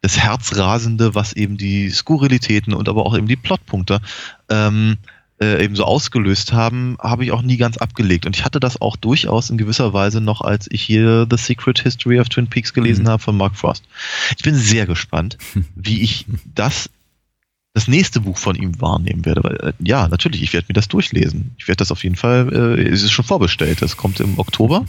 das 0.00 0.18
Herzrasende, 0.18 1.14
was 1.14 1.32
eben 1.32 1.56
die 1.56 1.90
Skurrilitäten 1.90 2.72
und 2.74 2.88
aber 2.88 3.04
auch 3.04 3.16
eben 3.16 3.26
die 3.26 3.36
Plotpunkte 3.36 4.00
ähm, 4.48 4.96
äh, 5.40 5.64
eben 5.64 5.76
so 5.76 5.84
ausgelöst 5.84 6.52
haben, 6.52 6.96
habe 7.00 7.24
ich 7.24 7.32
auch 7.32 7.42
nie 7.42 7.56
ganz 7.56 7.76
abgelegt. 7.78 8.26
Und 8.26 8.36
ich 8.36 8.44
hatte 8.44 8.60
das 8.60 8.80
auch 8.80 8.96
durchaus 8.96 9.50
in 9.50 9.58
gewisser 9.58 9.92
Weise 9.92 10.20
noch, 10.20 10.40
als 10.40 10.68
ich 10.70 10.82
hier 10.82 11.26
The 11.30 11.36
Secret 11.36 11.80
History 11.80 12.18
of 12.20 12.28
Twin 12.28 12.46
Peaks 12.48 12.72
gelesen 12.74 13.04
Mhm. 13.04 13.08
habe 13.08 13.22
von 13.22 13.36
Mark 13.36 13.56
Frost. 13.56 13.84
Ich 14.36 14.42
bin 14.42 14.54
sehr 14.54 14.86
gespannt, 14.86 15.38
wie 15.74 16.00
ich 16.02 16.26
das 16.54 16.90
das 17.74 17.86
nächste 17.86 18.20
Buch 18.20 18.36
von 18.38 18.56
ihm 18.56 18.80
wahrnehmen 18.80 19.24
werde. 19.24 19.44
Weil, 19.44 19.56
äh, 19.68 19.72
ja, 19.78 20.08
natürlich, 20.08 20.42
ich 20.42 20.52
werde 20.52 20.66
mir 20.68 20.74
das 20.74 20.88
durchlesen. 20.88 21.54
Ich 21.58 21.68
werde 21.68 21.76
das 21.76 21.92
auf 21.92 22.02
jeden 22.02 22.16
Fall, 22.16 22.52
äh, 22.52 22.88
es 22.88 23.04
ist 23.04 23.12
schon 23.12 23.24
vorbestellt. 23.24 23.82
Das 23.82 23.96
kommt 23.96 24.18
im 24.18 24.38
Oktober. 24.38 24.84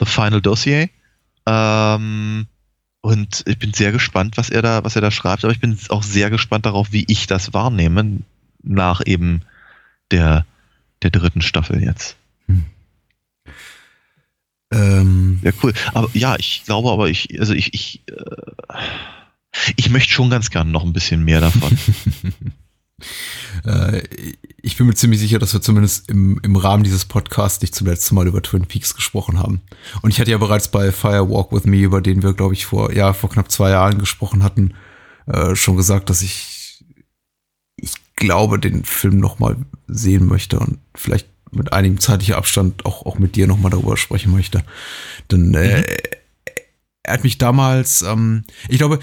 The 0.00 0.06
Final 0.06 0.40
Dossier. 0.40 0.88
Ähm, 1.44 2.46
und 3.02 3.42
ich 3.46 3.58
bin 3.58 3.74
sehr 3.74 3.92
gespannt, 3.92 4.36
was 4.36 4.48
er 4.48 4.62
da, 4.62 4.84
was 4.84 4.94
er 4.94 5.02
da 5.02 5.10
schreibt. 5.10 5.44
Aber 5.44 5.52
ich 5.52 5.60
bin 5.60 5.76
auch 5.88 6.04
sehr 6.04 6.30
gespannt 6.30 6.66
darauf, 6.66 6.92
wie 6.92 7.04
ich 7.08 7.26
das 7.26 7.52
wahrnehme 7.52 8.20
nach 8.62 9.02
eben 9.04 9.42
der, 10.12 10.46
der 11.02 11.10
dritten 11.10 11.42
Staffel 11.42 11.82
jetzt. 11.82 12.16
Ähm, 14.70 15.40
Ja, 15.42 15.50
cool. 15.62 15.74
Aber 15.92 16.08
ja, 16.14 16.36
ich 16.38 16.62
glaube 16.64 16.90
aber, 16.90 17.08
ich, 17.08 17.40
also 17.40 17.52
ich, 17.54 17.74
ich, 17.74 18.02
äh, 18.06 18.76
ich 19.76 19.90
möchte 19.90 20.12
schon 20.12 20.30
ganz 20.30 20.50
gern 20.50 20.70
noch 20.70 20.84
ein 20.84 20.92
bisschen 20.92 21.24
mehr 21.24 21.40
davon. 21.40 21.76
äh, 23.64 24.02
ich 24.60 24.76
bin 24.76 24.86
mir 24.86 24.94
ziemlich 24.94 25.20
sicher, 25.20 25.38
dass 25.38 25.52
wir 25.52 25.60
zumindest 25.60 26.08
im, 26.08 26.38
im 26.42 26.56
Rahmen 26.56 26.84
dieses 26.84 27.04
Podcasts 27.04 27.60
nicht 27.60 27.74
zum 27.74 27.86
letzten 27.86 28.14
Mal 28.14 28.26
über 28.26 28.42
Twin 28.42 28.66
Peaks 28.66 28.94
gesprochen 28.94 29.38
haben. 29.38 29.60
Und 30.02 30.10
ich 30.10 30.20
hatte 30.20 30.30
ja 30.30 30.38
bereits 30.38 30.68
bei 30.68 30.92
Fire 30.92 31.28
Walk 31.28 31.52
With 31.52 31.64
Me, 31.64 31.78
über 31.78 32.00
den 32.00 32.22
wir, 32.22 32.32
glaube 32.32 32.54
ich, 32.54 32.66
vor, 32.66 32.92
ja, 32.92 33.12
vor 33.12 33.30
knapp 33.30 33.50
zwei 33.50 33.70
Jahren 33.70 33.98
gesprochen 33.98 34.42
hatten, 34.42 34.74
äh, 35.26 35.54
schon 35.56 35.76
gesagt, 35.76 36.10
dass 36.10 36.22
ich, 36.22 36.84
ich 37.76 37.92
glaube, 38.16 38.58
den 38.58 38.84
Film 38.84 39.18
noch 39.18 39.38
mal 39.38 39.56
sehen 39.88 40.26
möchte 40.26 40.58
und 40.58 40.78
vielleicht 40.94 41.28
mit 41.50 41.72
einigem 41.72 42.00
zeitlicher 42.00 42.38
Abstand 42.38 42.86
auch, 42.86 43.04
auch 43.04 43.18
mit 43.18 43.36
dir 43.36 43.46
noch 43.46 43.58
mal 43.58 43.70
darüber 43.70 43.96
sprechen 43.96 44.32
möchte. 44.32 44.64
Denn 45.30 45.54
äh, 45.54 45.84
er 47.04 47.14
hat 47.14 47.24
mich 47.24 47.36
damals, 47.36 48.02
ähm, 48.02 48.44
ich 48.68 48.78
glaube, 48.78 49.00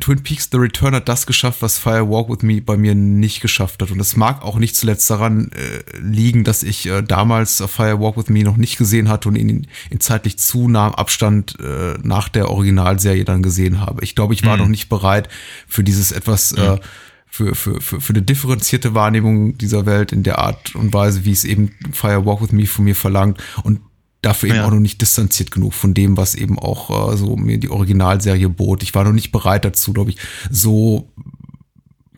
Twin 0.00 0.22
Peaks 0.22 0.50
The 0.52 0.58
Return 0.58 0.94
hat 0.94 1.08
das 1.08 1.26
geschafft, 1.26 1.62
was 1.62 1.78
Fire 1.78 2.08
Walk 2.08 2.28
With 2.28 2.42
Me 2.42 2.60
bei 2.60 2.76
mir 2.76 2.94
nicht 2.94 3.40
geschafft 3.40 3.82
hat. 3.82 3.90
Und 3.90 3.98
das 3.98 4.14
mag 4.14 4.42
auch 4.44 4.58
nicht 4.58 4.76
zuletzt 4.76 5.10
daran 5.10 5.50
äh, 5.50 5.98
liegen, 5.98 6.44
dass 6.44 6.62
ich 6.62 6.86
äh, 6.86 7.02
damals 7.02 7.60
Fire 7.66 7.98
Walk 8.00 8.16
With 8.16 8.28
Me 8.28 8.44
noch 8.44 8.56
nicht 8.56 8.78
gesehen 8.78 9.08
hatte 9.08 9.28
und 9.28 9.34
ihn 9.34 9.66
in, 9.90 10.00
zeitlich 10.00 10.38
zu 10.38 10.68
nahem 10.68 10.94
Abstand 10.94 11.58
äh, 11.58 11.98
nach 12.04 12.28
der 12.28 12.50
Originalserie 12.50 13.24
dann 13.24 13.42
gesehen 13.42 13.80
habe. 13.80 14.04
Ich 14.04 14.14
glaube, 14.14 14.34
ich 14.34 14.44
war 14.44 14.56
mhm. 14.56 14.62
noch 14.62 14.68
nicht 14.68 14.88
bereit 14.88 15.28
für 15.66 15.82
dieses 15.82 16.12
etwas, 16.12 16.52
mhm. 16.52 16.62
äh, 16.62 16.78
für, 17.26 17.54
für, 17.56 17.80
für, 17.80 18.00
für 18.00 18.12
eine 18.12 18.22
differenzierte 18.22 18.94
Wahrnehmung 18.94 19.58
dieser 19.58 19.86
Welt 19.86 20.12
in 20.12 20.22
der 20.22 20.38
Art 20.38 20.76
und 20.76 20.92
Weise, 20.92 21.24
wie 21.24 21.32
es 21.32 21.44
eben 21.44 21.72
Fire 21.92 22.24
Walk 22.24 22.42
With 22.42 22.52
Me 22.52 22.66
von 22.66 22.84
mir 22.84 22.94
verlangt. 22.94 23.42
Und 23.64 23.80
dafür 24.22 24.50
eben 24.50 24.58
ja. 24.58 24.66
auch 24.66 24.70
noch 24.70 24.80
nicht 24.80 25.00
distanziert 25.00 25.50
genug 25.50 25.72
von 25.72 25.94
dem, 25.94 26.16
was 26.16 26.34
eben 26.34 26.58
auch 26.58 27.12
äh, 27.12 27.16
so 27.16 27.36
mir 27.36 27.58
die 27.58 27.70
Originalserie 27.70 28.48
bot. 28.48 28.82
Ich 28.82 28.94
war 28.94 29.04
noch 29.04 29.12
nicht 29.12 29.32
bereit 29.32 29.64
dazu, 29.64 29.92
glaube 29.92 30.10
ich, 30.10 30.18
so 30.50 31.10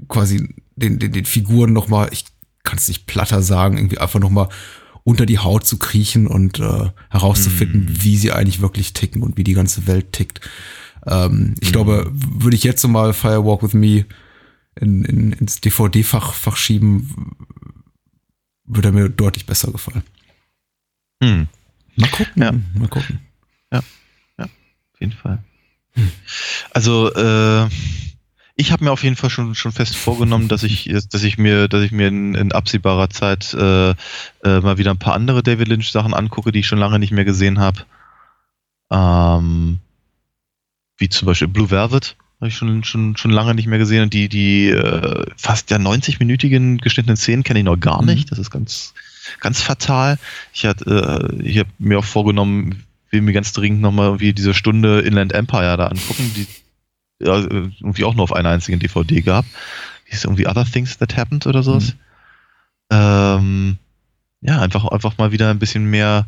quasi 0.09 0.55
den, 0.77 0.99
den, 0.99 1.13
den 1.13 1.25
Figuren 1.25 1.73
noch 1.73 1.89
mal, 1.89 2.09
ich 2.13 2.25
kann 2.65 2.79
es 2.79 2.89
nicht 2.89 3.07
platter 3.07 3.43
sagen, 3.43 3.77
irgendwie 3.77 3.99
einfach 3.99 4.21
noch 4.21 4.31
mal 4.31 4.49
unter 5.05 5.27
die 5.27 5.39
Haut 5.39 5.67
zu 5.67 5.79
kriechen 5.79 6.27
und 6.27 6.61
äh, 6.61 6.91
herauszufinden, 7.11 7.87
mm. 7.87 8.03
wie 8.03 8.17
sie 8.17 8.33
eigentlich 8.33 8.61
wirklich 8.61 8.93
ticken 8.93 9.23
und 9.23 9.37
wie 9.37 9.45
die 9.45 9.55
ganze 9.55 9.87
Welt 9.87 10.13
tickt. 10.13 10.41
Ähm, 11.07 11.55
ich 11.61 11.71
mm. 11.71 11.73
glaube, 11.73 12.11
würde 12.13 12.57
ich 12.57 12.63
jetzt 12.63 12.83
so 12.83 12.89
mal 12.89 13.13
Firewalk 13.13 13.63
with 13.63 13.75
Me 13.75 14.07
in, 14.81 15.05
in, 15.05 15.33
ins 15.33 15.61
DVD-Fach 15.61 16.35
Fach 16.35 16.57
schieben, 16.57 17.35
würde 18.65 18.89
er 18.89 18.93
mir 18.93 19.09
deutlich 19.09 19.47
besser 19.47 19.73
gefallen. 19.73 20.05
Mm. 21.21 21.43
Mal 21.97 22.11
gucken. 22.11 22.43
Ja. 22.43 22.53
Mal 22.75 22.89
gucken. 22.89 23.21
Ja, 23.73 23.81
ja, 24.39 24.45
auf 24.45 25.01
jeden 25.01 25.13
Fall. 25.13 25.39
Also, 26.71 27.13
äh, 27.13 27.69
ich 28.55 28.73
habe 28.73 28.85
mir 28.85 28.93
auf 28.93 29.03
jeden 29.03 29.17
Fall 29.17 29.31
schon, 29.31 29.55
schon 29.55 29.73
fest 29.73 29.97
vorgenommen, 29.97 30.49
dass 30.49 30.63
ich, 30.63 30.85
dass 31.11 31.23
ich 31.23 31.39
mir, 31.39 31.69
dass 31.69 31.83
ich 31.83 31.93
mir 31.93 32.09
in, 32.09 32.35
in 32.35 32.53
absehbarer 32.53 33.11
Zeit 33.11 33.55
äh, 33.55 33.91
äh, 33.91 33.95
mal 34.43 34.79
wieder 34.79 34.91
ein 34.91 34.99
paar 34.99 35.15
andere 35.15 35.43
David 35.43 35.69
Lynch 35.69 35.91
Sachen 35.91 36.15
angucke, 36.15 36.53
die 36.53 36.61
ich 36.61 36.67
schon 36.67 36.79
lange 36.79 36.99
nicht 36.99 37.13
mehr 37.13 37.25
gesehen 37.25 37.59
habe. 37.59 37.85
Ähm, 38.91 39.79
wie 40.99 41.09
zum 41.09 41.27
Beispiel 41.27 41.49
Blue 41.49 41.71
Velvet 41.71 42.17
habe 42.41 42.49
ich 42.49 42.57
schon, 42.57 42.85
schon, 42.85 43.17
schon 43.17 43.31
lange 43.31 43.55
nicht 43.55 43.69
mehr 43.69 43.79
gesehen 43.79 44.03
und 44.03 44.13
die, 44.13 44.29
die 44.29 44.69
äh, 44.69 45.25
fast 45.37 45.71
ja 45.71 45.79
90-minütigen 45.79 46.79
geschnittenen 46.79 47.17
Szenen 47.17 47.45
kenne 47.45 47.61
ich 47.61 47.65
noch 47.65 47.79
gar 47.79 48.03
mhm. 48.03 48.09
nicht. 48.09 48.31
Das 48.33 48.39
ist 48.39 48.51
ganz, 48.51 48.95
ganz 49.41 49.61
fatal. 49.61 50.19
Ich, 50.53 50.65
hat, 50.67 50.87
äh, 50.87 51.35
ich 51.43 51.59
habe 51.59 51.71
mir 51.79 51.99
auch 51.99 52.05
vorgenommen, 52.05 52.85
will 53.11 53.23
mir 53.23 53.33
ganz 53.33 53.53
dringend 53.53 53.81
nochmal 53.81 54.07
irgendwie 54.07 54.33
diese 54.33 54.55
Stunde 54.55 55.01
Inland 55.01 55.33
Empire 55.33 55.77
da 55.77 55.87
angucken, 55.89 56.33
die 56.35 56.47
ja, 57.25 57.37
irgendwie 57.37 58.05
auch 58.05 58.15
nur 58.15 58.25
auf 58.25 58.33
einer 58.33 58.51
einzigen 58.51 58.81
DVD 58.81 59.21
gab. 59.21 59.45
Die 60.09 60.13
ist 60.13 60.25
irgendwie 60.25 60.47
Other 60.47 60.65
Things 60.65 60.99
That 60.99 61.17
Happened 61.17 61.47
oder 61.47 61.63
sowas. 61.63 61.95
Mhm. 61.95 61.99
Ähm, 62.91 63.79
ja, 64.41 64.61
einfach, 64.61 64.85
einfach 64.87 65.19
mal 65.19 65.33
wieder 65.33 65.51
ein 65.51 65.59
bisschen 65.59 65.85
mehr 65.85 66.27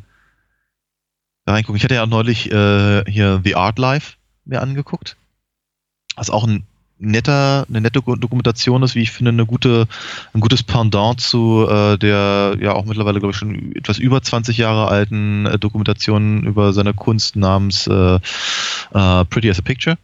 reingucken. 1.46 1.76
Ich 1.76 1.84
hatte 1.84 1.96
ja 1.96 2.04
auch 2.04 2.08
neulich 2.08 2.50
äh, 2.50 3.04
hier 3.10 3.40
The 3.44 3.56
Art 3.56 3.78
Life 3.78 4.14
mir 4.44 4.62
angeguckt. 4.62 5.16
Was 6.16 6.30
auch 6.30 6.46
ein 6.46 6.64
netter, 7.04 7.66
eine 7.68 7.80
nette 7.80 8.00
Dokumentation 8.00 8.82
ist, 8.82 8.94
wie 8.94 9.02
ich 9.02 9.10
finde, 9.10 9.30
eine 9.30 9.46
gute, 9.46 9.86
ein 10.32 10.40
gutes 10.40 10.62
Pendant 10.62 11.20
zu 11.20 11.66
äh, 11.68 11.98
der 11.98 12.56
ja 12.60 12.72
auch 12.72 12.84
mittlerweile, 12.84 13.20
glaube 13.20 13.32
ich, 13.32 13.36
schon 13.36 13.74
etwas 13.76 13.98
über 13.98 14.22
20 14.22 14.58
Jahre 14.58 14.88
alten 14.88 15.46
äh, 15.46 15.58
Dokumentation 15.58 16.44
über 16.44 16.72
seine 16.72 16.94
Kunst 16.94 17.36
namens 17.36 17.86
äh, 17.86 18.16
äh, 18.16 19.24
Pretty 19.24 19.50
as 19.50 19.58
a 19.58 19.62
Picture. 19.62 19.98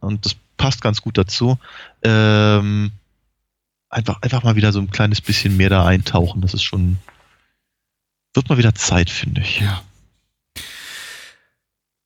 Und 0.00 0.24
das 0.24 0.36
passt 0.56 0.80
ganz 0.80 1.02
gut 1.02 1.18
dazu. 1.18 1.58
Ähm, 2.02 2.92
einfach, 3.88 4.22
einfach 4.22 4.42
mal 4.42 4.56
wieder 4.56 4.72
so 4.72 4.80
ein 4.80 4.90
kleines 4.90 5.20
bisschen 5.20 5.56
mehr 5.56 5.70
da 5.70 5.84
eintauchen. 5.84 6.42
Das 6.42 6.54
ist 6.54 6.62
schon, 6.62 6.98
wird 8.34 8.48
mal 8.48 8.58
wieder 8.58 8.74
Zeit, 8.74 9.10
finde 9.10 9.40
ich. 9.40 9.60
Ja. 9.60 9.82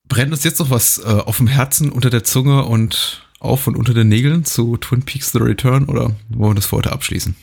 Brennt 0.08 0.32
uns 0.32 0.44
jetzt 0.44 0.58
noch 0.58 0.70
was 0.70 0.98
äh, 0.98 1.06
auf 1.06 1.36
dem 1.36 1.46
Herzen 1.46 1.90
unter 1.90 2.10
der 2.10 2.24
Zunge 2.24 2.64
und 2.64 3.22
auf 3.40 3.66
und 3.66 3.74
unter 3.74 3.94
den 3.94 4.08
Nägeln 4.08 4.44
zu 4.44 4.76
Twin 4.76 5.02
Peaks 5.02 5.32
The 5.32 5.38
Return 5.38 5.86
oder 5.86 6.14
wollen 6.28 6.52
wir 6.52 6.54
das 6.56 6.66
für 6.66 6.76
heute 6.76 6.92
abschließen? 6.92 7.34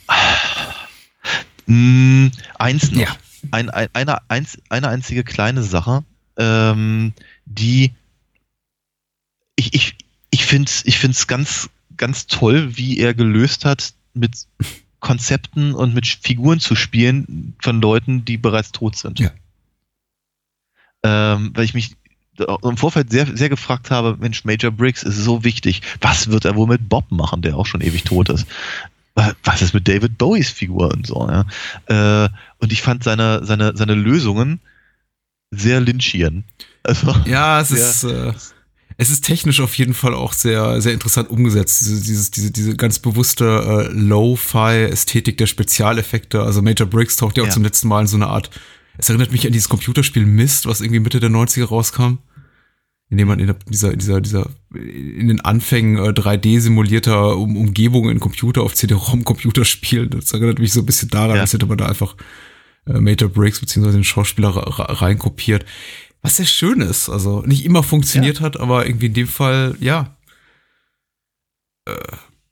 Mm, 1.66 2.28
eins 2.58 2.90
noch. 2.92 3.02
Ja. 3.02 3.16
Ein, 3.50 3.68
ein, 3.68 3.88
eine, 3.92 4.30
eins, 4.30 4.58
eine 4.70 4.88
einzige 4.88 5.22
kleine 5.22 5.62
Sache, 5.62 6.04
ähm, 6.36 7.12
die 7.44 7.92
ich, 9.56 9.74
ich, 9.74 9.96
ich 10.30 10.46
finde 10.46 10.70
es 10.70 10.84
ich 10.86 10.98
find's 10.98 11.26
ganz, 11.26 11.68
ganz 11.96 12.26
toll, 12.26 12.76
wie 12.76 12.98
er 12.98 13.12
gelöst 13.12 13.64
hat, 13.64 13.92
mit 14.14 14.46
Konzepten 15.00 15.74
und 15.74 15.94
mit 15.94 16.06
Figuren 16.06 16.60
zu 16.60 16.74
spielen 16.74 17.54
von 17.60 17.80
Leuten, 17.80 18.24
die 18.24 18.38
bereits 18.38 18.72
tot 18.72 18.96
sind. 18.96 19.20
Ja. 19.20 19.30
Ähm, 21.02 21.52
weil 21.54 21.64
ich 21.64 21.74
mich 21.74 21.96
im 22.62 22.76
Vorfeld 22.76 23.10
sehr, 23.10 23.26
sehr 23.36 23.48
gefragt 23.48 23.90
habe, 23.90 24.16
Mensch, 24.18 24.44
Major 24.44 24.70
Briggs 24.70 25.02
ist 25.02 25.16
so 25.16 25.44
wichtig. 25.44 25.82
Was 26.00 26.28
wird 26.28 26.44
er 26.44 26.56
wohl 26.56 26.66
mit 26.66 26.88
Bob 26.88 27.10
machen, 27.10 27.42
der 27.42 27.56
auch 27.56 27.66
schon 27.66 27.80
ewig 27.80 28.04
tot 28.04 28.28
ist? 28.28 28.46
Was 29.42 29.62
ist 29.62 29.74
mit 29.74 29.88
David 29.88 30.16
Bowies 30.16 30.50
Figur 30.50 30.92
und 30.92 31.06
so? 31.06 31.28
Ja? 31.28 32.24
Äh, 32.24 32.28
und 32.58 32.72
ich 32.72 32.82
fand 32.82 33.02
seine, 33.02 33.44
seine, 33.44 33.76
seine 33.76 33.94
Lösungen 33.94 34.60
sehr 35.50 35.80
lynchieren. 35.80 36.44
Also, 36.84 37.14
ja, 37.24 37.60
es 37.60 37.70
ist, 37.70 38.04
äh, 38.04 38.32
es 38.96 39.10
ist 39.10 39.24
technisch 39.24 39.60
auf 39.60 39.74
jeden 39.76 39.94
Fall 39.94 40.14
auch 40.14 40.32
sehr, 40.32 40.80
sehr 40.80 40.92
interessant 40.92 41.30
umgesetzt. 41.30 41.80
Diese, 41.80 42.02
dieses, 42.02 42.30
diese, 42.30 42.50
diese 42.50 42.76
ganz 42.76 42.98
bewusste 42.98 43.88
äh, 43.90 43.92
Lo-Fi-Ästhetik 43.92 45.38
der 45.38 45.46
Spezialeffekte. 45.46 46.42
Also 46.42 46.62
Major 46.62 46.86
Briggs 46.86 47.16
taucht 47.16 47.36
ja 47.36 47.44
auch 47.44 47.48
ja. 47.48 47.52
zum 47.52 47.64
letzten 47.64 47.88
Mal 47.88 48.02
in 48.02 48.06
so 48.06 48.16
eine 48.16 48.26
Art 48.26 48.50
es 48.98 49.08
erinnert 49.08 49.32
mich 49.32 49.46
an 49.46 49.52
dieses 49.52 49.68
Computerspiel 49.68 50.26
Mist, 50.26 50.66
was 50.66 50.80
irgendwie 50.80 51.00
Mitte 51.00 51.20
der 51.20 51.30
90er 51.30 51.64
rauskam 51.64 52.18
in 53.10 53.16
dem 53.16 53.28
man 53.28 53.40
in 53.40 53.54
dieser, 53.70 53.96
dieser, 53.96 54.20
dieser, 54.20 54.50
in 54.74 55.28
den 55.28 55.40
Anfängen 55.40 55.96
äh, 55.96 56.10
3D 56.10 56.60
simulierter 56.60 57.36
um, 57.36 57.56
Umgebungen 57.56 58.10
in 58.10 58.20
Computer 58.20 58.62
auf 58.62 58.74
CD-ROM-Computer 58.74 59.64
spielt. 59.64 60.14
Das 60.14 60.32
erinnert 60.32 60.58
mich 60.58 60.72
so 60.72 60.80
ein 60.80 60.86
bisschen 60.86 61.08
daran, 61.08 61.36
ja. 61.36 61.42
als 61.42 61.54
hätte 61.54 61.66
man 61.66 61.78
da 61.78 61.86
einfach 61.86 62.16
äh, 62.86 63.00
Major 63.00 63.30
Briggs 63.30 63.60
beziehungsweise 63.60 63.96
den 63.96 64.04
Schauspieler 64.04 64.50
reinkopiert. 64.50 65.64
Was 66.20 66.36
sehr 66.36 66.46
schön 66.46 66.80
ist. 66.82 67.08
Also 67.08 67.42
nicht 67.42 67.64
immer 67.64 67.82
funktioniert 67.82 68.40
ja. 68.40 68.44
hat, 68.44 68.60
aber 68.60 68.86
irgendwie 68.86 69.06
in 69.06 69.14
dem 69.14 69.28
Fall, 69.28 69.74
ja. 69.80 70.18
Äh, 71.86 71.94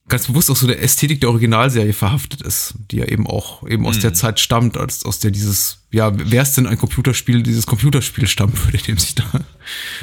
ganz 0.09 0.27
bewusst 0.27 0.51
auch 0.51 0.57
so 0.57 0.67
der 0.67 0.83
Ästhetik 0.83 1.21
der 1.21 1.31
Originalserie 1.31 1.93
verhaftet 1.93 2.43
ist, 2.43 2.75
die 2.91 2.99
ja 2.99 3.07
eben 3.07 3.27
auch 3.27 3.67
eben 3.67 3.87
aus 3.87 3.97
mhm. 3.97 4.03
der 4.03 4.15
Zeit 4.15 4.39
stammt, 4.39 4.77
als 4.77 5.05
aus 5.05 5.19
der 5.19 5.31
dieses, 5.31 5.87
ja, 5.91 6.13
wer 6.15 6.43
ist 6.43 6.57
denn 6.57 6.67
ein 6.67 6.79
Computerspiel, 6.79 7.43
dieses 7.43 7.67
Computerspiel 7.67 8.27
stammen 8.27 8.57
würde, 8.65 8.79
dem 8.79 8.99
sich 8.99 9.15
da 9.15 9.25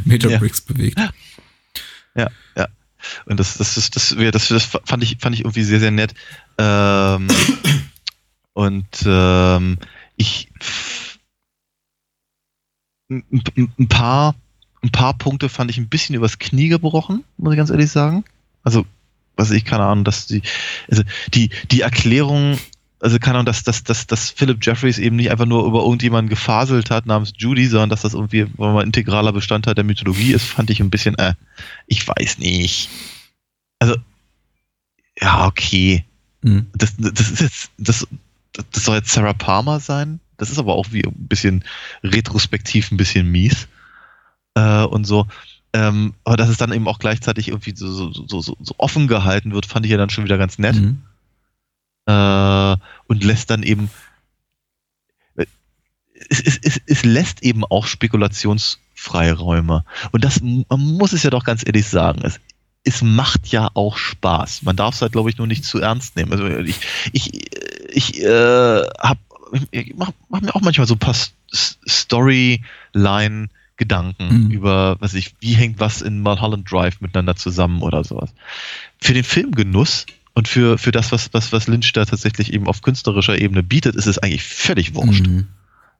Major 0.03 0.31
ja. 0.31 0.39
Briggs 0.39 0.61
bewegt. 0.61 0.99
Ja, 2.15 2.29
ja. 2.55 2.67
Und 3.25 3.39
das, 3.39 3.57
das 3.57 3.77
ist, 3.77 3.95
das, 3.95 4.15
das, 4.31 4.47
das 4.47 4.65
fand 4.85 5.03
ich, 5.03 5.17
fand 5.19 5.35
ich 5.35 5.41
irgendwie 5.41 5.63
sehr, 5.63 5.79
sehr 5.79 5.91
nett. 5.91 6.13
Ähm, 6.57 7.27
und 8.53 8.87
ähm, 9.05 9.77
ich 10.15 10.49
ein 13.09 13.87
paar, 13.89 14.35
ein 14.81 14.91
paar 14.91 15.17
Punkte 15.17 15.49
fand 15.49 15.69
ich 15.69 15.77
ein 15.77 15.89
bisschen 15.89 16.15
übers 16.15 16.39
Knie 16.39 16.67
gebrochen, 16.69 17.23
muss 17.37 17.53
ich 17.53 17.57
ganz 17.57 17.69
ehrlich 17.69 17.91
sagen. 17.91 18.23
Also 18.63 18.85
was 19.35 19.51
ich, 19.51 19.65
keine 19.65 19.83
Ahnung, 19.83 20.03
dass 20.03 20.27
die, 20.27 20.41
also 20.89 21.03
die, 21.33 21.49
die 21.71 21.81
Erklärung, 21.81 22.57
also 22.99 23.19
keine 23.19 23.39
Ahnung, 23.39 23.47
dass, 23.47 23.63
dass, 23.63 23.83
dass, 23.83 24.07
dass 24.07 24.29
Philip 24.29 24.59
Jeffries 24.61 24.99
eben 24.99 25.15
nicht 25.15 25.31
einfach 25.31 25.45
nur 25.45 25.65
über 25.65 25.81
irgendjemanden 25.81 26.29
gefaselt 26.29 26.89
hat 26.89 27.05
namens 27.05 27.33
Judy, 27.37 27.67
sondern 27.67 27.89
dass 27.89 28.01
das 28.01 28.13
irgendwie 28.13 28.47
mal 28.57 28.83
integraler 28.83 29.33
Bestandteil 29.33 29.75
der 29.75 29.83
Mythologie 29.83 30.33
ist, 30.33 30.45
fand 30.45 30.69
ich 30.69 30.79
ein 30.79 30.89
bisschen, 30.89 31.17
äh, 31.17 31.33
ich 31.87 32.07
weiß 32.07 32.37
nicht. 32.37 32.89
Also, 33.79 33.95
ja, 35.19 35.45
okay. 35.45 36.05
Mhm. 36.41 36.67
Das, 36.73 36.93
das 36.97 37.31
ist 37.31 37.41
jetzt, 37.41 37.71
das, 37.77 38.07
das 38.53 38.85
soll 38.85 38.97
jetzt 38.97 39.11
Sarah 39.11 39.33
Palmer 39.33 39.79
sein. 39.79 40.19
Das 40.37 40.49
ist 40.49 40.59
aber 40.59 40.73
auch 40.73 40.87
wie 40.91 41.03
ein 41.03 41.27
bisschen 41.27 41.63
retrospektiv 42.03 42.91
ein 42.91 42.97
bisschen 42.97 43.31
mies. 43.31 43.67
Äh, 44.55 44.83
und 44.83 45.05
so. 45.05 45.27
Ähm, 45.73 46.13
aber 46.23 46.37
dass 46.37 46.49
es 46.49 46.57
dann 46.57 46.71
eben 46.71 46.87
auch 46.87 46.99
gleichzeitig 46.99 47.47
irgendwie 47.47 47.73
so, 47.75 47.91
so, 48.11 48.11
so, 48.27 48.41
so, 48.41 48.75
offen 48.77 49.07
gehalten 49.07 49.53
wird, 49.53 49.65
fand 49.65 49.85
ich 49.85 49.91
ja 49.91 49.97
dann 49.97 50.11
schon 50.11 50.23
wieder 50.23 50.37
ganz 50.37 50.59
nett. 50.59 50.75
Mhm. 50.75 51.01
Äh, 52.05 52.77
und 53.07 53.23
lässt 53.23 53.49
dann 53.49 53.63
eben. 53.63 53.89
Es, 55.35 56.39
es, 56.39 56.59
es, 56.61 56.79
es 56.85 57.03
lässt 57.03 57.41
eben 57.41 57.65
auch 57.65 57.87
Spekulationsfreiräume. 57.87 59.83
Und 60.11 60.23
das 60.23 60.41
man 60.41 60.63
muss 60.69 61.11
es 61.11 61.23
ja 61.23 61.31
doch 61.31 61.43
ganz 61.43 61.65
ehrlich 61.65 61.87
sagen. 61.87 62.21
Es, 62.23 62.39
es 62.83 63.01
macht 63.01 63.47
ja 63.47 63.71
auch 63.73 63.97
Spaß. 63.97 64.61
Man 64.61 64.75
darf 64.75 64.93
es 64.93 65.01
halt, 65.01 65.13
glaube 65.13 65.31
ich, 65.31 65.37
nur 65.37 65.47
nicht 65.47 65.65
zu 65.65 65.79
ernst 65.79 66.15
nehmen. 66.15 66.31
Also 66.31 66.45
ich, 66.47 66.79
ich, 67.13 67.49
ich 67.89 68.21
äh, 68.21 68.83
hab, 68.99 69.17
ich 69.71 69.95
mach, 69.95 70.11
mach 70.29 70.41
mir 70.41 70.55
auch 70.55 70.61
manchmal 70.61 70.85
so 70.85 70.93
ein 70.93 70.99
paar 70.99 71.15
Storyline- 71.51 73.49
Gedanken 73.83 74.45
mhm. 74.45 74.51
über, 74.51 74.95
was 75.01 75.13
ich, 75.13 75.35
wie 75.41 75.55
hängt 75.55 75.79
was 75.79 76.01
in 76.01 76.21
Mulholland 76.21 76.71
Drive 76.71 77.01
miteinander 77.01 77.35
zusammen 77.35 77.81
oder 77.81 78.03
sowas. 78.05 78.33
Für 79.01 79.13
den 79.13 79.25
Filmgenuss 79.25 80.05
und 80.33 80.47
für, 80.47 80.77
für 80.77 80.91
das, 80.91 81.11
was, 81.11 81.33
was, 81.33 81.51
was 81.51 81.67
Lynch 81.67 81.91
da 81.91 82.05
tatsächlich 82.05 82.53
eben 82.53 82.67
auf 82.67 82.81
künstlerischer 82.81 83.37
Ebene 83.37 83.61
bietet, 83.61 83.95
ist 83.95 84.07
es 84.07 84.17
eigentlich 84.19 84.43
völlig 84.43 84.95
wurscht. 84.95 85.27
Mhm. 85.27 85.47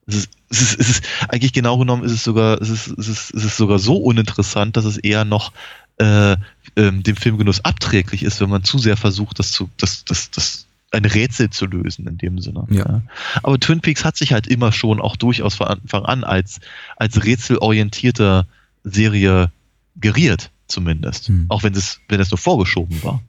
Es 0.06 0.16
ist, 0.16 0.30
es 0.50 0.62
ist, 0.62 0.80
es 0.80 0.90
ist, 0.90 1.06
eigentlich 1.28 1.52
genau 1.52 1.78
genommen 1.78 2.04
ist 2.04 2.14
es 2.14 2.24
sogar, 2.24 2.62
es 2.62 2.70
ist, 2.70 2.88
es 2.88 3.08
ist, 3.10 3.34
es 3.34 3.44
ist 3.44 3.58
sogar 3.58 3.80
so 3.80 3.98
uninteressant, 3.98 4.78
dass 4.78 4.86
es 4.86 4.98
eher 4.98 5.26
noch 5.26 5.52
äh, 5.98 6.38
ähm, 6.76 7.04
dem 7.04 7.16
Filmgenuss 7.18 7.64
abträglich 7.66 8.24
ist, 8.24 8.40
wenn 8.40 8.50
man 8.50 8.64
zu 8.64 8.80
sehr 8.80 8.98
versucht, 8.98 9.40
das 9.40 9.52
zu, 9.52 9.70
das, 9.78 10.06
das, 10.06 10.32
das 10.32 10.68
ein 10.94 11.06
Rätsel 11.06 11.50
zu 11.50 11.66
lösen 11.66 12.08
in 12.08 12.18
dem 12.18 12.40
Sinne. 12.40 12.66
Ja. 12.70 13.02
Aber 13.42 13.60
Twin 13.60 13.82
Peaks 13.82 14.06
hat 14.06 14.16
sich 14.16 14.32
halt 14.32 14.48
immer 14.48 14.72
schon 14.72 15.02
auch 15.02 15.16
durchaus 15.16 15.56
von 15.56 15.68
Anfang 15.68 16.06
an 16.06 16.24
als, 16.24 16.60
als 16.98 17.24
rätselorientierter 17.26 18.48
Serie 18.84 19.52
geriert, 19.96 20.52
zumindest. 20.68 21.28
Hm. 21.28 21.46
Auch 21.50 21.64
wenn 21.64 21.74
es, 21.74 22.00
wenn 22.10 22.20
nur 22.20 22.38
vorgeschoben 22.38 23.04
war. 23.04 23.22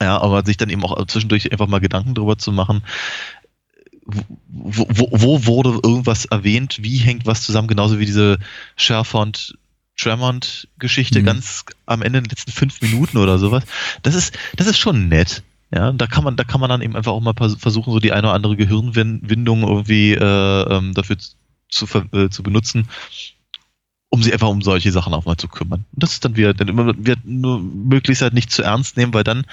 Ja, 0.00 0.20
aber 0.20 0.44
sich 0.44 0.56
dann 0.56 0.70
eben 0.70 0.84
auch 0.84 1.06
zwischendurch 1.06 1.52
einfach 1.52 1.68
mal 1.68 1.80
Gedanken 1.80 2.14
darüber 2.14 2.38
zu 2.38 2.52
machen, 2.52 2.82
wo, 4.04 4.86
wo, 4.88 5.08
wo 5.12 5.46
wurde 5.46 5.78
irgendwas 5.82 6.24
erwähnt, 6.24 6.78
wie 6.80 6.96
hängt 6.96 7.26
was 7.26 7.42
zusammen, 7.42 7.68
genauso 7.68 7.98
wie 7.98 8.06
diese 8.06 8.38
Sherfont 8.76 9.56
Tremont-Geschichte 9.96 11.20
mhm. 11.20 11.24
ganz 11.24 11.64
am 11.86 12.02
Ende 12.02 12.18
in 12.18 12.24
den 12.24 12.30
letzten 12.30 12.50
fünf 12.50 12.80
Minuten 12.80 13.18
oder 13.18 13.38
sowas. 13.38 13.64
Das 14.02 14.14
ist, 14.14 14.36
das 14.56 14.66
ist 14.66 14.78
schon 14.78 15.08
nett. 15.08 15.42
Ja, 15.74 15.90
da 15.92 16.06
kann 16.06 16.24
man, 16.24 16.36
da 16.36 16.44
kann 16.44 16.60
man 16.60 16.68
dann 16.68 16.82
eben 16.82 16.96
einfach 16.96 17.12
auch 17.12 17.20
mal 17.20 17.34
versuchen, 17.34 17.92
so 17.92 17.98
die 17.98 18.12
eine 18.12 18.26
oder 18.26 18.34
andere 18.34 18.56
Gehirnwindung 18.56 19.62
irgendwie 19.62 20.12
äh, 20.12 20.76
ähm, 20.76 20.92
dafür 20.92 21.16
zu, 21.70 21.86
äh, 22.12 22.28
zu 22.28 22.42
benutzen, 22.42 22.88
um 24.10 24.22
sich 24.22 24.34
einfach 24.34 24.50
um 24.50 24.60
solche 24.60 24.92
Sachen 24.92 25.14
auch 25.14 25.24
mal 25.24 25.38
zu 25.38 25.48
kümmern. 25.48 25.86
Und 25.92 26.02
das 26.02 26.12
ist 26.12 26.24
dann 26.26 26.36
wieder, 26.36 26.52
dann 26.52 26.68
immer 26.68 26.92
wird 26.98 27.20
nur 27.24 27.60
möglichst 27.60 28.20
halt 28.20 28.34
nicht 28.34 28.52
zu 28.52 28.62
ernst 28.62 28.98
nehmen, 28.98 29.14
weil 29.14 29.24
dann, 29.24 29.46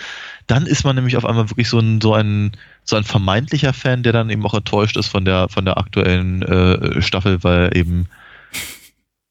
dann 0.46 0.66
ist 0.66 0.84
man 0.84 0.98
nämlich 0.98 1.16
auf 1.16 1.24
einmal 1.24 1.50
wirklich 1.50 1.70
so 1.70 1.80
ein, 1.80 2.02
so 2.02 2.14
ein, 2.14 2.52
so 2.84 2.98
ein 2.98 3.06
vermeintlicher 3.06 3.72
Fan, 3.72 4.04
der 4.04 4.12
dann 4.12 4.30
eben 4.30 4.46
auch 4.46 4.54
enttäuscht 4.54 4.98
ist 4.98 5.08
von 5.08 5.24
der, 5.24 5.48
von 5.48 5.64
der 5.64 5.78
aktuellen 5.78 6.42
äh, 6.42 7.02
Staffel, 7.02 7.42
weil 7.46 7.78
eben 7.78 8.10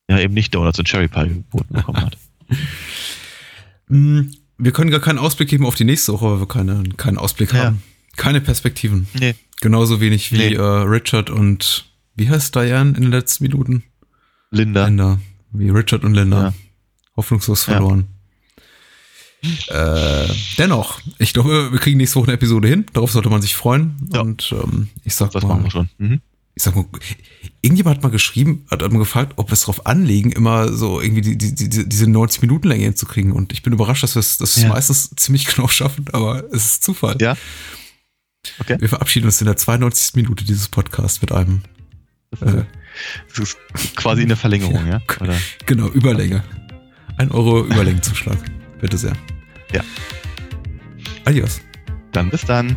ja 0.08 0.18
eben 0.18 0.32
nicht 0.32 0.54
Donuts 0.54 0.78
und 0.78 0.88
Cherry 0.88 1.08
Pie 1.08 1.28
geboten 1.28 1.74
bekommen 1.74 2.00
hat. 2.00 2.16
Wir 4.58 4.72
können 4.72 4.90
gar 4.90 5.00
keinen 5.00 5.18
Ausblick 5.18 5.48
geben 5.48 5.64
auf 5.64 5.76
die 5.76 5.84
nächste 5.84 6.12
Woche, 6.12 6.32
weil 6.32 6.40
wir 6.40 6.48
keine, 6.48 6.82
keinen 6.96 7.16
Ausblick 7.16 7.52
ja. 7.52 7.66
haben. 7.66 7.82
Keine 8.16 8.40
Perspektiven. 8.40 9.06
Nee. 9.14 9.36
Genauso 9.60 10.00
wenig 10.00 10.32
wie 10.32 10.38
nee. 10.38 10.54
äh, 10.54 10.60
Richard 10.60 11.30
und 11.30 11.86
wie 12.16 12.28
heißt 12.28 12.54
Diane 12.54 12.90
in 12.96 13.02
den 13.02 13.10
letzten 13.12 13.44
Minuten? 13.44 13.84
Linda. 14.50 14.86
Linda. 14.86 15.20
Wie 15.52 15.70
Richard 15.70 16.02
und 16.04 16.14
Linda. 16.14 16.42
Ja. 16.42 16.54
Hoffnungslos 17.16 17.62
verloren. 17.62 18.08
Ja. 19.68 20.24
Äh, 20.24 20.28
dennoch, 20.58 21.00
ich 21.18 21.32
glaube, 21.32 21.70
wir 21.70 21.78
kriegen 21.78 21.96
nächste 21.96 22.16
Woche 22.16 22.26
eine 22.26 22.34
Episode 22.34 22.66
hin. 22.66 22.86
Darauf 22.92 23.12
sollte 23.12 23.30
man 23.30 23.40
sich 23.40 23.54
freuen. 23.54 23.96
Und 24.10 24.52
ähm, 24.52 24.88
ich 25.04 25.14
sag 25.14 25.30
das 25.30 25.44
mal, 25.44 25.50
machen 25.50 25.64
wir 25.64 25.70
schon. 25.70 25.88
Mhm 25.98 26.20
ich 26.58 26.64
sag 26.64 26.74
mal, 26.74 26.86
irgendjemand 27.62 27.98
hat 27.98 28.02
mal 28.02 28.10
geschrieben, 28.10 28.66
hat, 28.68 28.82
hat 28.82 28.92
mal 28.92 28.98
gefragt, 28.98 29.34
ob 29.36 29.48
wir 29.48 29.52
es 29.52 29.60
darauf 29.60 29.86
anlegen, 29.86 30.32
immer 30.32 30.72
so 30.72 31.00
irgendwie 31.00 31.20
die, 31.20 31.38
die, 31.38 31.54
die, 31.54 31.88
diese 31.88 32.10
90 32.10 32.42
Minuten 32.42 32.66
Länge 32.66 32.82
hinzukriegen. 32.82 33.30
Und 33.30 33.52
ich 33.52 33.62
bin 33.62 33.72
überrascht, 33.72 34.02
dass 34.02 34.16
wir 34.16 34.20
es 34.20 34.38
dass 34.38 34.60
ja. 34.60 34.68
meistens 34.68 35.10
ziemlich 35.14 35.46
genau 35.54 35.68
schaffen, 35.68 36.06
aber 36.10 36.42
es 36.52 36.64
ist 36.64 36.84
Zufall. 36.84 37.16
Ja. 37.20 37.36
Okay. 38.58 38.76
Wir 38.80 38.88
verabschieden 38.88 39.26
uns 39.26 39.40
in 39.40 39.44
der 39.44 39.56
92. 39.56 40.16
Minute 40.16 40.44
dieses 40.44 40.66
Podcasts 40.66 41.20
mit 41.20 41.30
einem. 41.30 41.62
Äh, 42.40 42.64
das 43.28 43.38
ist 43.38 43.56
quasi 43.94 44.22
eine 44.22 44.34
Verlängerung, 44.34 44.84
ja? 44.88 45.00
ja? 45.08 45.20
Oder? 45.20 45.36
Genau, 45.66 45.86
Überlänge. 45.90 46.42
Ein 47.18 47.30
Euro 47.30 47.64
Überlängenzuschlag. 47.64 48.38
Bitte 48.80 48.98
sehr. 48.98 49.16
Ja. 49.72 49.82
Adios. 51.24 51.60
Dann 52.10 52.30
bis 52.30 52.40
dann. 52.42 52.76